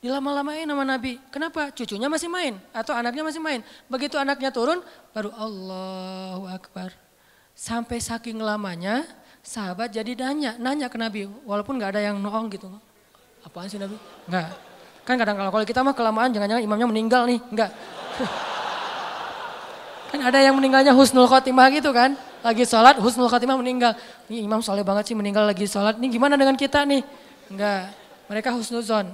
Dilama-lamain 0.03 0.67
nama 0.67 0.83
Nabi. 0.83 1.23
Kenapa? 1.31 1.71
Cucunya 1.71 2.11
masih 2.11 2.27
main 2.27 2.59
atau 2.75 2.91
anaknya 2.91 3.23
masih 3.23 3.39
main. 3.39 3.63
Begitu 3.87 4.19
anaknya 4.19 4.51
turun 4.51 4.83
baru 5.15 5.31
Allahu 5.31 6.51
Akbar. 6.51 6.91
Sampai 7.55 8.03
saking 8.03 8.43
lamanya 8.43 9.07
sahabat 9.39 9.95
jadi 9.95 10.19
nanya, 10.19 10.59
nanya 10.59 10.91
ke 10.91 10.99
Nabi. 10.99 11.31
Walaupun 11.47 11.79
enggak 11.79 11.95
ada 11.95 12.03
yang 12.03 12.19
noong 12.19 12.51
gitu. 12.51 12.67
Apaan 13.47 13.71
sih 13.71 13.79
Nabi? 13.79 13.95
Enggak. 14.27 14.59
Kan 15.07 15.15
kadang 15.23 15.39
kalau 15.39 15.51
kalau 15.55 15.65
kita 15.69 15.87
mah 15.87 15.95
kelamaan 15.95 16.35
jangan-jangan 16.35 16.67
imamnya 16.67 16.89
meninggal 16.91 17.23
nih, 17.31 17.39
enggak. 17.47 17.71
kan 20.11 20.21
ada 20.27 20.43
yang 20.43 20.59
meninggalnya 20.59 20.91
husnul 20.91 21.31
khotimah 21.31 21.71
gitu 21.71 21.95
kan. 21.95 22.19
Lagi 22.43 22.67
sholat 22.67 22.99
husnul 22.99 23.31
khotimah 23.31 23.55
meninggal. 23.55 23.95
Ini 24.27 24.43
imam 24.43 24.59
soleh 24.59 24.83
banget 24.83 25.15
sih 25.15 25.17
meninggal 25.17 25.47
lagi 25.47 25.71
sholat. 25.71 25.97
Ini 26.03 26.11
gimana 26.11 26.35
dengan 26.35 26.59
kita 26.59 26.83
nih? 26.83 27.07
Enggak, 27.47 27.95
mereka 28.27 28.51
husnuzon. 28.51 29.07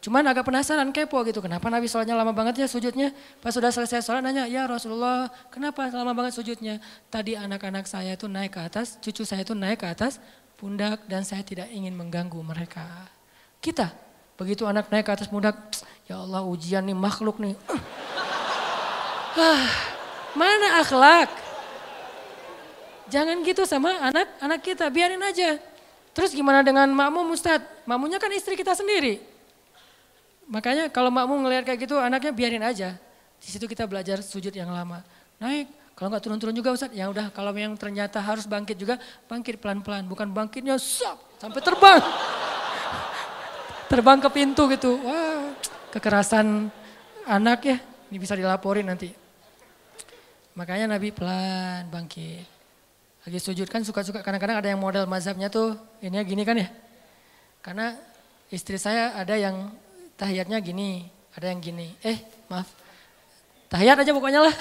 Cuman 0.00 0.24
agak 0.24 0.48
penasaran, 0.48 0.88
kepo 0.96 1.20
gitu. 1.28 1.44
Kenapa 1.44 1.68
Nabi 1.68 1.84
sholatnya 1.84 2.16
lama 2.16 2.32
banget 2.32 2.64
ya 2.64 2.68
sujudnya? 2.68 3.12
Pas 3.44 3.52
sudah 3.52 3.68
selesai 3.68 4.00
sholat 4.00 4.24
nanya, 4.24 4.48
ya 4.48 4.64
Rasulullah 4.64 5.28
kenapa 5.52 5.92
lama 5.92 6.12
banget 6.16 6.40
sujudnya? 6.40 6.80
Tadi 7.12 7.36
anak-anak 7.36 7.84
saya 7.84 8.16
itu 8.16 8.24
naik 8.24 8.56
ke 8.56 8.60
atas, 8.64 8.96
cucu 9.00 9.28
saya 9.28 9.44
itu 9.44 9.52
naik 9.52 9.84
ke 9.84 9.88
atas 9.88 10.16
pundak 10.56 11.04
dan 11.08 11.24
saya 11.24 11.44
tidak 11.44 11.68
ingin 11.72 11.92
mengganggu 11.96 12.40
mereka. 12.40 12.84
Kita, 13.60 13.92
begitu 14.40 14.64
anak 14.64 14.88
naik 14.88 15.04
ke 15.04 15.12
atas 15.12 15.28
pundak, 15.28 15.56
ya 16.08 16.16
Allah 16.16 16.44
ujian 16.48 16.80
nih 16.84 16.96
makhluk 16.96 17.36
nih. 17.36 17.56
Mana 20.34 20.82
akhlak? 20.82 21.30
Jangan 23.10 23.42
gitu 23.42 23.66
sama 23.66 23.90
anak-anak 24.06 24.60
kita, 24.62 24.86
biarin 24.86 25.18
aja. 25.18 25.58
Terus 26.14 26.30
gimana 26.30 26.62
dengan 26.62 26.86
makmum 26.90 27.34
Ustadz? 27.34 27.86
Makmumnya 27.86 28.22
kan 28.22 28.30
istri 28.30 28.54
kita 28.54 28.74
sendiri. 28.74 29.18
Makanya 30.50 30.90
kalau 30.90 31.10
makmum 31.10 31.46
ngelihat 31.46 31.66
kayak 31.66 31.86
gitu 31.86 31.98
anaknya 31.98 32.30
biarin 32.34 32.62
aja. 32.62 32.94
Di 33.38 33.48
situ 33.50 33.66
kita 33.66 33.86
belajar 33.86 34.22
sujud 34.22 34.54
yang 34.54 34.70
lama. 34.70 35.02
Naik, 35.42 35.70
kalau 35.98 36.10
nggak 36.14 36.22
turun-turun 36.22 36.54
juga 36.54 36.70
Ustadz, 36.74 36.94
ya 36.94 37.10
udah 37.10 37.34
kalau 37.34 37.50
yang 37.54 37.74
ternyata 37.74 38.22
harus 38.22 38.46
bangkit 38.46 38.78
juga, 38.78 38.98
bangkit 39.26 39.58
pelan-pelan. 39.58 40.06
Bukan 40.06 40.30
bangkitnya 40.30 40.78
sop, 40.78 41.18
sampai 41.42 41.60
terbang. 41.62 42.02
terbang 43.90 44.18
ke 44.22 44.28
pintu 44.30 44.70
gitu. 44.70 44.96
Wah, 45.02 45.50
kekerasan 45.90 46.70
anak 47.26 47.60
ya, 47.66 47.76
ini 48.10 48.18
bisa 48.22 48.38
dilaporin 48.38 48.86
nanti. 48.86 49.19
Makanya 50.58 50.90
Nabi 50.90 51.14
pelan 51.14 51.86
bangkit. 51.88 52.46
Lagi 53.20 53.38
sujud 53.38 53.68
kan 53.68 53.84
suka-suka, 53.84 54.24
kadang-kadang 54.24 54.64
ada 54.64 54.68
yang 54.72 54.80
model 54.80 55.04
mazhabnya 55.04 55.52
tuh, 55.52 55.76
ini 56.00 56.16
gini 56.24 56.42
kan 56.42 56.56
ya. 56.56 56.68
Karena 57.60 57.92
istri 58.48 58.80
saya 58.80 59.12
ada 59.12 59.36
yang 59.36 59.68
tahiyatnya 60.16 60.56
gini, 60.64 61.04
ada 61.36 61.52
yang 61.52 61.60
gini. 61.60 61.92
Eh, 62.00 62.16
maaf. 62.48 62.66
Tahiyat 63.68 64.00
aja 64.00 64.10
pokoknya 64.16 64.40
lah. 64.48 64.54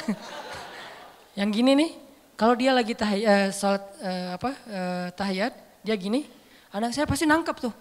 yang 1.40 1.49
gini 1.56 1.72
nih, 1.72 1.91
kalau 2.36 2.53
dia 2.53 2.76
lagi 2.76 2.94
uh, 2.94 3.16
eh, 3.16 3.49
salat 3.56 3.82
uh, 4.03 4.36
apa 4.36 4.52
uh, 4.68 5.07
tahiyat, 5.16 5.56
dia 5.82 5.95
gini, 5.95 6.28
anak 6.76 6.91
saya 6.91 7.07
pasti 7.07 7.24
nangkep 7.24 7.56
tuh. 7.64 7.74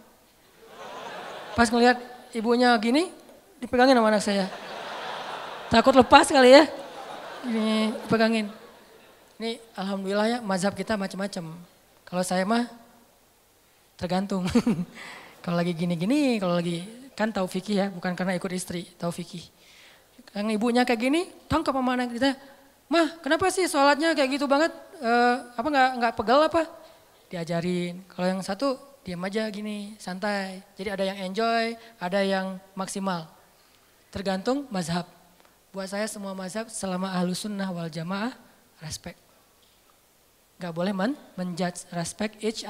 Pas 1.59 1.67
ngelihat 1.67 1.99
ibunya 2.39 2.71
gini, 2.79 3.11
dipegangin 3.59 3.99
sama 3.99 4.15
anak 4.15 4.23
saya. 4.23 4.47
Takut 5.69 5.93
lepas 5.93 6.31
kali 6.31 6.55
ya. 6.55 6.78
Ini 7.49 7.97
dipegangin. 8.05 8.47
Ini 9.41 9.57
alhamdulillah 9.73 10.27
ya 10.29 10.39
mazhab 10.45 10.77
kita 10.77 11.01
macam-macam. 11.01 11.57
Kalau 12.05 12.23
saya 12.23 12.45
mah 12.45 12.69
tergantung. 13.97 14.45
kalau 15.45 15.57
lagi 15.57 15.73
gini-gini, 15.73 16.37
kalau 16.37 16.61
lagi 16.61 16.99
Kan 17.19 17.35
tahu 17.35 17.51
fikih 17.51 17.77
ya, 17.83 17.87
bukan 17.91 18.15
karena 18.15 18.39
ikut 18.39 18.47
istri, 18.55 18.87
tahu 18.95 19.11
fikih. 19.11 19.43
Yang 20.39 20.55
ibunya 20.55 20.87
kayak 20.87 21.03
gini, 21.03 21.27
tangkap 21.51 21.75
sama 21.75 21.99
anak 21.99 22.15
kita. 22.15 22.39
Mah, 22.87 23.19
kenapa 23.19 23.51
sih 23.51 23.67
sholatnya 23.67 24.15
kayak 24.15 24.39
gitu 24.39 24.47
banget? 24.47 24.71
E, 25.03 25.13
apa 25.59 25.67
nggak 25.67 25.91
nggak 25.99 26.15
pegal 26.15 26.47
apa? 26.47 26.63
Diajarin. 27.27 28.07
Kalau 28.07 28.27
yang 28.31 28.39
satu 28.47 28.79
diam 29.03 29.19
aja 29.27 29.51
gini, 29.51 29.99
santai. 29.99 30.63
Jadi 30.79 30.95
ada 30.95 31.05
yang 31.11 31.19
enjoy, 31.27 31.75
ada 31.99 32.23
yang 32.23 32.47
maksimal. 32.79 33.27
Tergantung 34.15 34.71
mazhab. 34.71 35.18
Buat 35.69 35.93
saya 35.93 36.07
semua 36.09 36.33
mazhab 36.33 36.67
selama 36.73 37.13
ahlu 37.13 37.37
sunnah 37.37 37.69
wal 37.69 37.93
jamaah, 37.93 38.33
respect. 38.81 39.21
Gak 40.59 40.73
boleh 40.75 40.91
men 40.97 41.13
menjudge, 41.37 41.87
respect 41.93 42.41
each, 42.41 42.65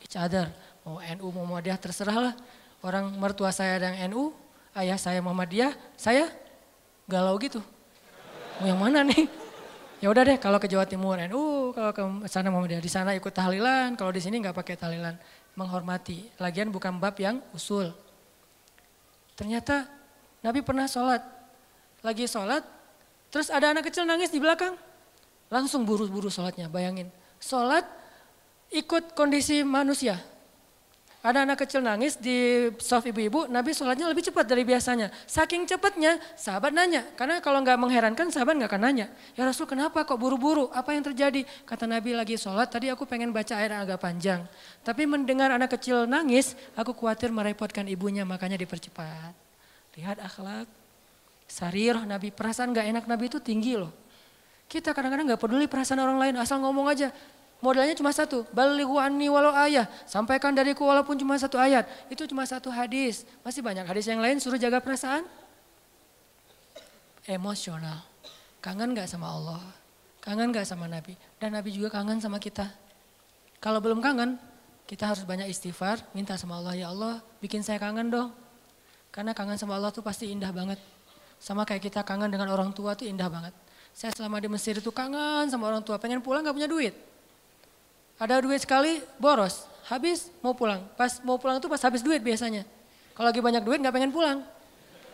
each 0.00 0.16
other. 0.16 0.48
Mau 0.86 1.02
NU, 1.02 1.26
mau 1.34 1.44
Muhammadiyah, 1.48 1.76
terserah 1.80 2.30
lah 2.30 2.34
orang 2.84 3.16
mertua 3.16 3.48
saya 3.50 3.80
yang 3.80 4.12
NU, 4.12 4.30
ayah 4.76 5.00
saya 5.00 5.18
Muhammadiyah, 5.24 5.72
saya 5.96 6.28
galau 7.08 7.34
gitu. 7.40 7.64
Mau 8.60 8.68
yang 8.68 8.78
mana 8.78 9.00
nih? 9.02 9.26
Ya 10.04 10.12
udah 10.12 10.20
deh 10.20 10.36
kalau 10.36 10.60
ke 10.60 10.68
Jawa 10.68 10.84
Timur 10.84 11.16
NU, 11.16 11.72
kalau 11.72 11.90
ke 11.90 12.02
sana 12.28 12.52
Muhammadiyah, 12.52 12.84
di 12.84 12.92
sana 12.92 13.16
ikut 13.16 13.32
tahlilan, 13.32 13.96
kalau 13.96 14.12
di 14.12 14.20
sini 14.20 14.36
nggak 14.44 14.52
pakai 14.52 14.76
tahlilan. 14.76 15.16
Menghormati. 15.54 16.28
Lagian 16.42 16.68
bukan 16.68 16.98
bab 16.98 17.14
yang 17.16 17.38
usul. 17.54 17.94
Ternyata 19.38 19.86
Nabi 20.42 20.60
pernah 20.60 20.84
sholat. 20.84 21.33
Lagi 22.04 22.28
sholat, 22.28 22.60
terus 23.32 23.48
ada 23.48 23.72
anak 23.72 23.88
kecil 23.88 24.04
nangis 24.04 24.28
di 24.28 24.36
belakang. 24.36 24.76
Langsung 25.48 25.88
buru-buru 25.88 26.28
sholatnya, 26.28 26.68
bayangin. 26.68 27.08
Sholat 27.40 27.88
ikut 28.68 29.16
kondisi 29.16 29.64
manusia, 29.64 30.20
ada 31.24 31.48
anak 31.48 31.64
kecil 31.64 31.80
nangis 31.80 32.20
di 32.20 32.68
soft 32.76 33.08
ibu-ibu, 33.08 33.48
Nabi 33.48 33.72
sholatnya 33.72 34.12
lebih 34.12 34.28
cepat 34.28 34.44
dari 34.44 34.60
biasanya. 34.60 35.08
Saking 35.24 35.64
cepatnya, 35.64 36.20
sahabat 36.36 36.76
nanya. 36.76 37.00
Karena 37.16 37.40
kalau 37.40 37.64
nggak 37.64 37.80
mengherankan, 37.80 38.28
sahabat 38.28 38.60
nggak 38.60 38.68
akan 38.68 38.82
nanya. 38.84 39.08
Ya 39.32 39.48
Rasul 39.48 39.64
kenapa 39.64 40.04
kok 40.04 40.20
buru-buru? 40.20 40.68
Apa 40.68 40.92
yang 40.92 41.00
terjadi? 41.00 41.48
Kata 41.64 41.88
Nabi 41.88 42.12
lagi 42.12 42.36
sholat, 42.36 42.68
tadi 42.68 42.92
aku 42.92 43.08
pengen 43.08 43.32
baca 43.32 43.56
yang 43.56 43.88
agak 43.88 44.04
panjang. 44.04 44.44
Tapi 44.84 45.08
mendengar 45.08 45.48
anak 45.48 45.72
kecil 45.80 46.04
nangis, 46.04 46.60
aku 46.76 46.92
khawatir 46.92 47.32
merepotkan 47.32 47.88
ibunya, 47.88 48.28
makanya 48.28 48.60
dipercepat. 48.60 49.32
Lihat 49.96 50.20
akhlak. 50.20 50.83
Sarirah 51.54 52.02
Nabi, 52.02 52.34
perasaan 52.34 52.74
nggak 52.74 52.86
enak 52.90 53.04
Nabi 53.06 53.30
itu 53.30 53.38
tinggi 53.38 53.78
loh. 53.78 53.94
Kita 54.66 54.90
kadang-kadang 54.90 55.30
nggak 55.30 55.38
peduli 55.38 55.70
perasaan 55.70 56.02
orang 56.02 56.18
lain, 56.18 56.34
asal 56.34 56.58
ngomong 56.58 56.90
aja. 56.90 57.14
Modalnya 57.62 57.94
cuma 57.94 58.10
satu, 58.10 58.42
balighu 58.50 58.98
anni 58.98 59.30
walau 59.30 59.54
ayah. 59.62 59.86
Sampaikan 60.02 60.50
dariku 60.50 60.82
walaupun 60.82 61.14
cuma 61.14 61.38
satu 61.38 61.54
ayat. 61.54 61.86
Itu 62.10 62.26
cuma 62.26 62.42
satu 62.42 62.74
hadis. 62.74 63.22
Masih 63.46 63.62
banyak 63.62 63.86
hadis 63.86 64.10
yang 64.10 64.18
lain 64.18 64.42
suruh 64.42 64.58
jaga 64.58 64.82
perasaan. 64.82 65.22
Emosional. 67.30 68.02
Kangen 68.58 68.90
gak 68.90 69.06
sama 69.06 69.30
Allah? 69.30 69.62
Kangen 70.18 70.50
gak 70.50 70.66
sama 70.66 70.90
Nabi? 70.90 71.14
Dan 71.38 71.54
Nabi 71.54 71.70
juga 71.70 71.94
kangen 71.94 72.18
sama 72.18 72.42
kita. 72.42 72.66
Kalau 73.62 73.78
belum 73.78 74.02
kangen, 74.02 74.36
kita 74.90 75.06
harus 75.08 75.22
banyak 75.22 75.48
istighfar, 75.48 76.02
minta 76.12 76.34
sama 76.34 76.58
Allah, 76.60 76.74
ya 76.76 76.90
Allah 76.90 77.22
bikin 77.40 77.62
saya 77.62 77.78
kangen 77.78 78.10
dong. 78.10 78.34
Karena 79.14 79.32
kangen 79.32 79.56
sama 79.56 79.78
Allah 79.78 79.94
tuh 79.94 80.02
pasti 80.02 80.28
indah 80.28 80.50
banget. 80.52 80.76
Sama 81.38 81.66
kayak 81.68 81.86
kita 81.86 82.00
kangen 82.02 82.32
dengan 82.32 82.50
orang 82.52 82.70
tua 82.72 82.96
tuh 82.98 83.04
indah 83.08 83.28
banget. 83.28 83.52
Saya 83.94 84.10
selama 84.10 84.42
di 84.42 84.48
Mesir 84.50 84.78
itu 84.78 84.90
kangen 84.90 85.46
sama 85.46 85.70
orang 85.70 85.84
tua, 85.84 86.00
pengen 86.02 86.18
pulang 86.18 86.42
gak 86.42 86.56
punya 86.56 86.66
duit. 86.66 86.94
Ada 88.18 88.42
duit 88.42 88.62
sekali, 88.62 89.02
boros. 89.18 89.66
Habis, 89.90 90.32
mau 90.40 90.56
pulang. 90.56 90.80
Pas 90.96 91.20
mau 91.20 91.36
pulang 91.36 91.60
itu 91.60 91.68
pas 91.68 91.82
habis 91.82 92.00
duit 92.00 92.22
biasanya. 92.22 92.64
Kalau 93.14 93.30
lagi 93.30 93.38
banyak 93.42 93.62
duit 93.62 93.78
nggak 93.78 93.94
pengen 93.94 94.10
pulang. 94.10 94.42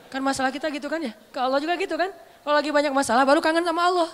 Kan 0.09 0.20
masalah 0.24 0.55
kita 0.55 0.70
gitu 0.72 0.86
kan 0.86 1.02
ya. 1.02 1.12
Ke 1.34 1.38
Allah 1.42 1.59
juga 1.59 1.74
gitu 1.76 1.94
kan. 1.98 2.09
Kalau 2.40 2.56
lagi 2.56 2.70
banyak 2.72 2.92
masalah 2.94 3.26
baru 3.28 3.42
kangen 3.44 3.66
sama 3.66 3.82
Allah. 3.90 4.10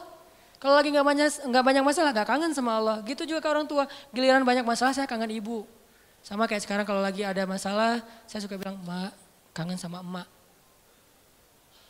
Kalau 0.56 0.74
lagi 0.74 0.88
nggak 0.90 1.06
banyak 1.06 1.28
nggak 1.52 1.64
banyak 1.64 1.84
masalah 1.84 2.10
nggak 2.16 2.28
kangen 2.28 2.50
sama 2.56 2.70
Allah. 2.76 2.96
Gitu 3.06 3.22
juga 3.28 3.44
ke 3.44 3.48
orang 3.52 3.66
tua. 3.68 3.84
Giliran 4.10 4.42
banyak 4.42 4.64
masalah 4.66 4.96
saya 4.96 5.06
kangen 5.06 5.30
ibu. 5.30 5.62
Sama 6.26 6.50
kayak 6.50 6.66
sekarang 6.66 6.82
kalau 6.82 6.98
lagi 6.98 7.22
ada 7.22 7.46
masalah 7.46 8.02
saya 8.26 8.42
suka 8.42 8.58
bilang 8.58 8.80
mak 8.82 9.14
kangen 9.54 9.78
sama 9.78 10.02
emak. 10.02 10.35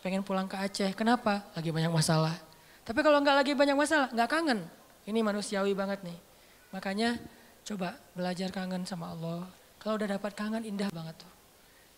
Pengen 0.06 0.22
pulang 0.22 0.46
ke 0.46 0.54
Aceh. 0.54 0.94
Kenapa? 0.94 1.42
Lagi 1.58 1.74
banyak 1.74 1.90
masalah. 1.90 2.38
Tapi 2.86 3.02
kalau 3.02 3.18
nggak 3.18 3.42
lagi 3.42 3.58
banyak 3.58 3.74
masalah 3.74 4.06
nggak 4.14 4.30
kangen. 4.30 4.62
Ini 5.02 5.18
manusiawi 5.18 5.74
banget 5.74 6.06
nih. 6.06 6.14
Makanya 6.70 7.18
coba 7.66 7.98
belajar 8.14 8.54
kangen 8.54 8.86
sama 8.86 9.10
Allah. 9.10 9.50
Kalau 9.82 9.98
udah 9.98 10.14
dapat 10.14 10.30
kangen 10.38 10.62
indah 10.62 10.94
banget 10.94 11.26
tuh. 11.26 11.32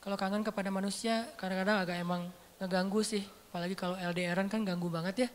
Kalau 0.01 0.17
kangen 0.17 0.41
kepada 0.41 0.73
manusia 0.73 1.29
kadang-kadang 1.37 1.85
agak 1.85 2.01
emang 2.01 2.33
ngeganggu 2.57 3.05
sih. 3.05 3.29
Apalagi 3.53 3.77
kalau 3.77 4.01
LDRan 4.01 4.49
kan 4.49 4.65
ganggu 4.65 4.89
banget 4.89 5.29
ya. 5.29 5.31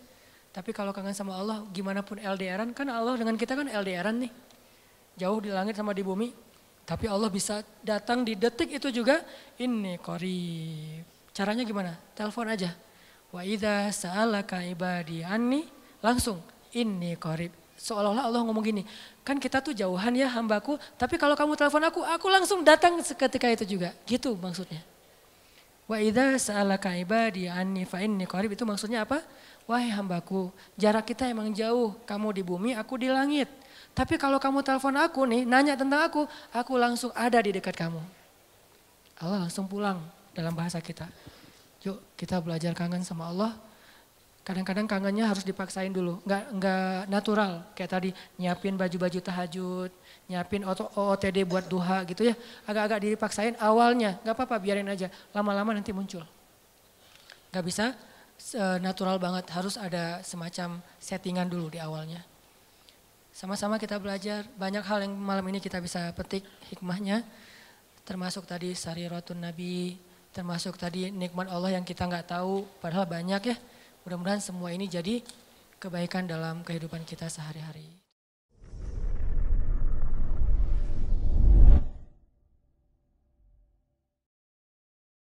Tapi 0.49 0.73
kalau 0.73 0.89
kangen 0.89 1.13
sama 1.13 1.37
Allah 1.37 1.61
gimana 1.69 2.01
pun 2.01 2.17
LDRan 2.17 2.73
kan 2.73 2.89
Allah 2.89 3.13
dengan 3.13 3.37
kita 3.37 3.53
kan 3.53 3.69
LDRan 3.69 4.17
nih. 4.17 4.33
Jauh 5.21 5.37
di 5.45 5.53
langit 5.53 5.77
sama 5.77 5.93
di 5.93 6.01
bumi. 6.01 6.33
Tapi 6.89 7.05
Allah 7.05 7.29
bisa 7.29 7.61
datang 7.85 8.25
di 8.25 8.33
detik 8.33 8.73
itu 8.73 8.89
juga. 8.89 9.21
Ini 9.61 10.01
korib. 10.01 11.12
Caranya 11.33 11.65
gimana? 11.65 11.97
Telepon 12.13 12.47
aja. 12.47 12.71
Wa 13.33 13.41
idha 13.41 13.89
sa'alaka 13.89 14.61
ibadi 14.63 15.25
anni. 15.25 15.65
Langsung. 15.99 16.39
Ini 16.73 17.17
korib 17.21 17.53
Seolah-olah 17.83 18.31
Allah 18.31 18.41
ngomong 18.47 18.63
gini, 18.63 18.87
kan 19.27 19.35
kita 19.35 19.59
tuh 19.59 19.75
jauhan 19.75 20.15
ya 20.15 20.31
hambaku, 20.31 20.79
tapi 20.95 21.19
kalau 21.19 21.35
kamu 21.35 21.59
telepon 21.59 21.83
aku, 21.83 21.99
aku 21.99 22.27
langsung 22.31 22.63
datang 22.63 22.95
seketika 23.03 23.51
itu 23.51 23.75
juga. 23.75 23.91
Gitu 24.07 24.39
maksudnya. 24.39 24.79
Wa 25.83 25.99
idza 25.99 26.39
sa'alaka 26.39 26.95
ibadi 26.95 27.51
anni 27.51 27.83
fa 27.83 27.99
inni 27.99 28.23
qarib 28.23 28.55
itu 28.55 28.63
maksudnya 28.63 29.03
apa? 29.03 29.19
Wahai 29.67 29.91
hambaku, 29.91 30.47
jarak 30.79 31.11
kita 31.11 31.27
emang 31.27 31.51
jauh, 31.51 31.91
kamu 32.07 32.27
di 32.39 32.43
bumi, 32.47 32.71
aku 32.71 32.95
di 32.95 33.11
langit. 33.11 33.51
Tapi 33.91 34.15
kalau 34.15 34.39
kamu 34.39 34.63
telepon 34.63 34.95
aku 34.95 35.27
nih, 35.27 35.43
nanya 35.43 35.75
tentang 35.75 36.07
aku, 36.07 36.23
aku 36.55 36.79
langsung 36.79 37.11
ada 37.11 37.35
di 37.43 37.51
dekat 37.51 37.75
kamu. 37.75 37.99
Allah 39.19 39.43
langsung 39.43 39.67
pulang. 39.67 39.99
Dalam 40.33 40.53
bahasa 40.53 40.81
kita. 40.81 41.07
Yuk 41.85 42.01
kita 42.19 42.41
belajar 42.41 42.73
kangen 42.75 43.05
sama 43.05 43.29
Allah. 43.29 43.53
Kadang-kadang 44.43 44.83
kangennya 44.83 45.31
harus 45.31 45.47
dipaksain 45.47 45.87
dulu, 45.87 46.19
nggak 46.27 46.43
nggak 46.59 47.07
natural 47.07 47.63
kayak 47.79 47.91
tadi 47.95 48.09
nyiapin 48.35 48.75
baju-baju 48.75 49.23
tahajud, 49.23 49.87
nyiapin 50.27 50.67
OOTD 50.67 51.47
buat 51.47 51.63
duha 51.63 52.03
gitu 52.03 52.27
ya, 52.27 52.35
agak-agak 52.67 53.07
dipaksain 53.07 53.55
awalnya, 53.55 54.19
nggak 54.19 54.35
apa-apa 54.35 54.59
biarin 54.59 54.91
aja, 54.91 55.07
lama-lama 55.31 55.71
nanti 55.71 55.95
muncul. 55.95 56.27
Nggak 57.55 57.63
bisa 57.63 57.95
natural 58.83 59.15
banget, 59.15 59.47
harus 59.47 59.79
ada 59.79 60.19
semacam 60.27 60.83
settingan 60.99 61.47
dulu 61.47 61.71
di 61.71 61.79
awalnya. 61.79 62.19
Sama-sama 63.31 63.79
kita 63.79 63.95
belajar, 63.95 64.43
banyak 64.59 64.83
hal 64.83 65.07
yang 65.07 65.15
malam 65.15 65.47
ini 65.55 65.63
kita 65.63 65.79
bisa 65.79 66.11
petik 66.19 66.43
hikmahnya, 66.67 67.23
termasuk 68.03 68.43
tadi 68.43 68.75
sari 68.75 69.07
rotun 69.07 69.39
Nabi, 69.39 69.95
termasuk 70.33 70.75
tadi 70.75 71.13
nikmat 71.13 71.47
Allah 71.47 71.77
yang 71.79 71.85
kita 71.85 72.09
nggak 72.09 72.33
tahu, 72.33 72.65
padahal 72.81 73.05
banyak 73.05 73.53
ya. 73.53 73.57
Mudah-mudahan 74.03 74.41
semua 74.43 74.73
ini 74.75 74.89
jadi 74.89 75.23
kebaikan 75.79 76.27
dalam 76.27 76.65
kehidupan 76.65 77.05
kita 77.07 77.31
sehari-hari. 77.31 78.02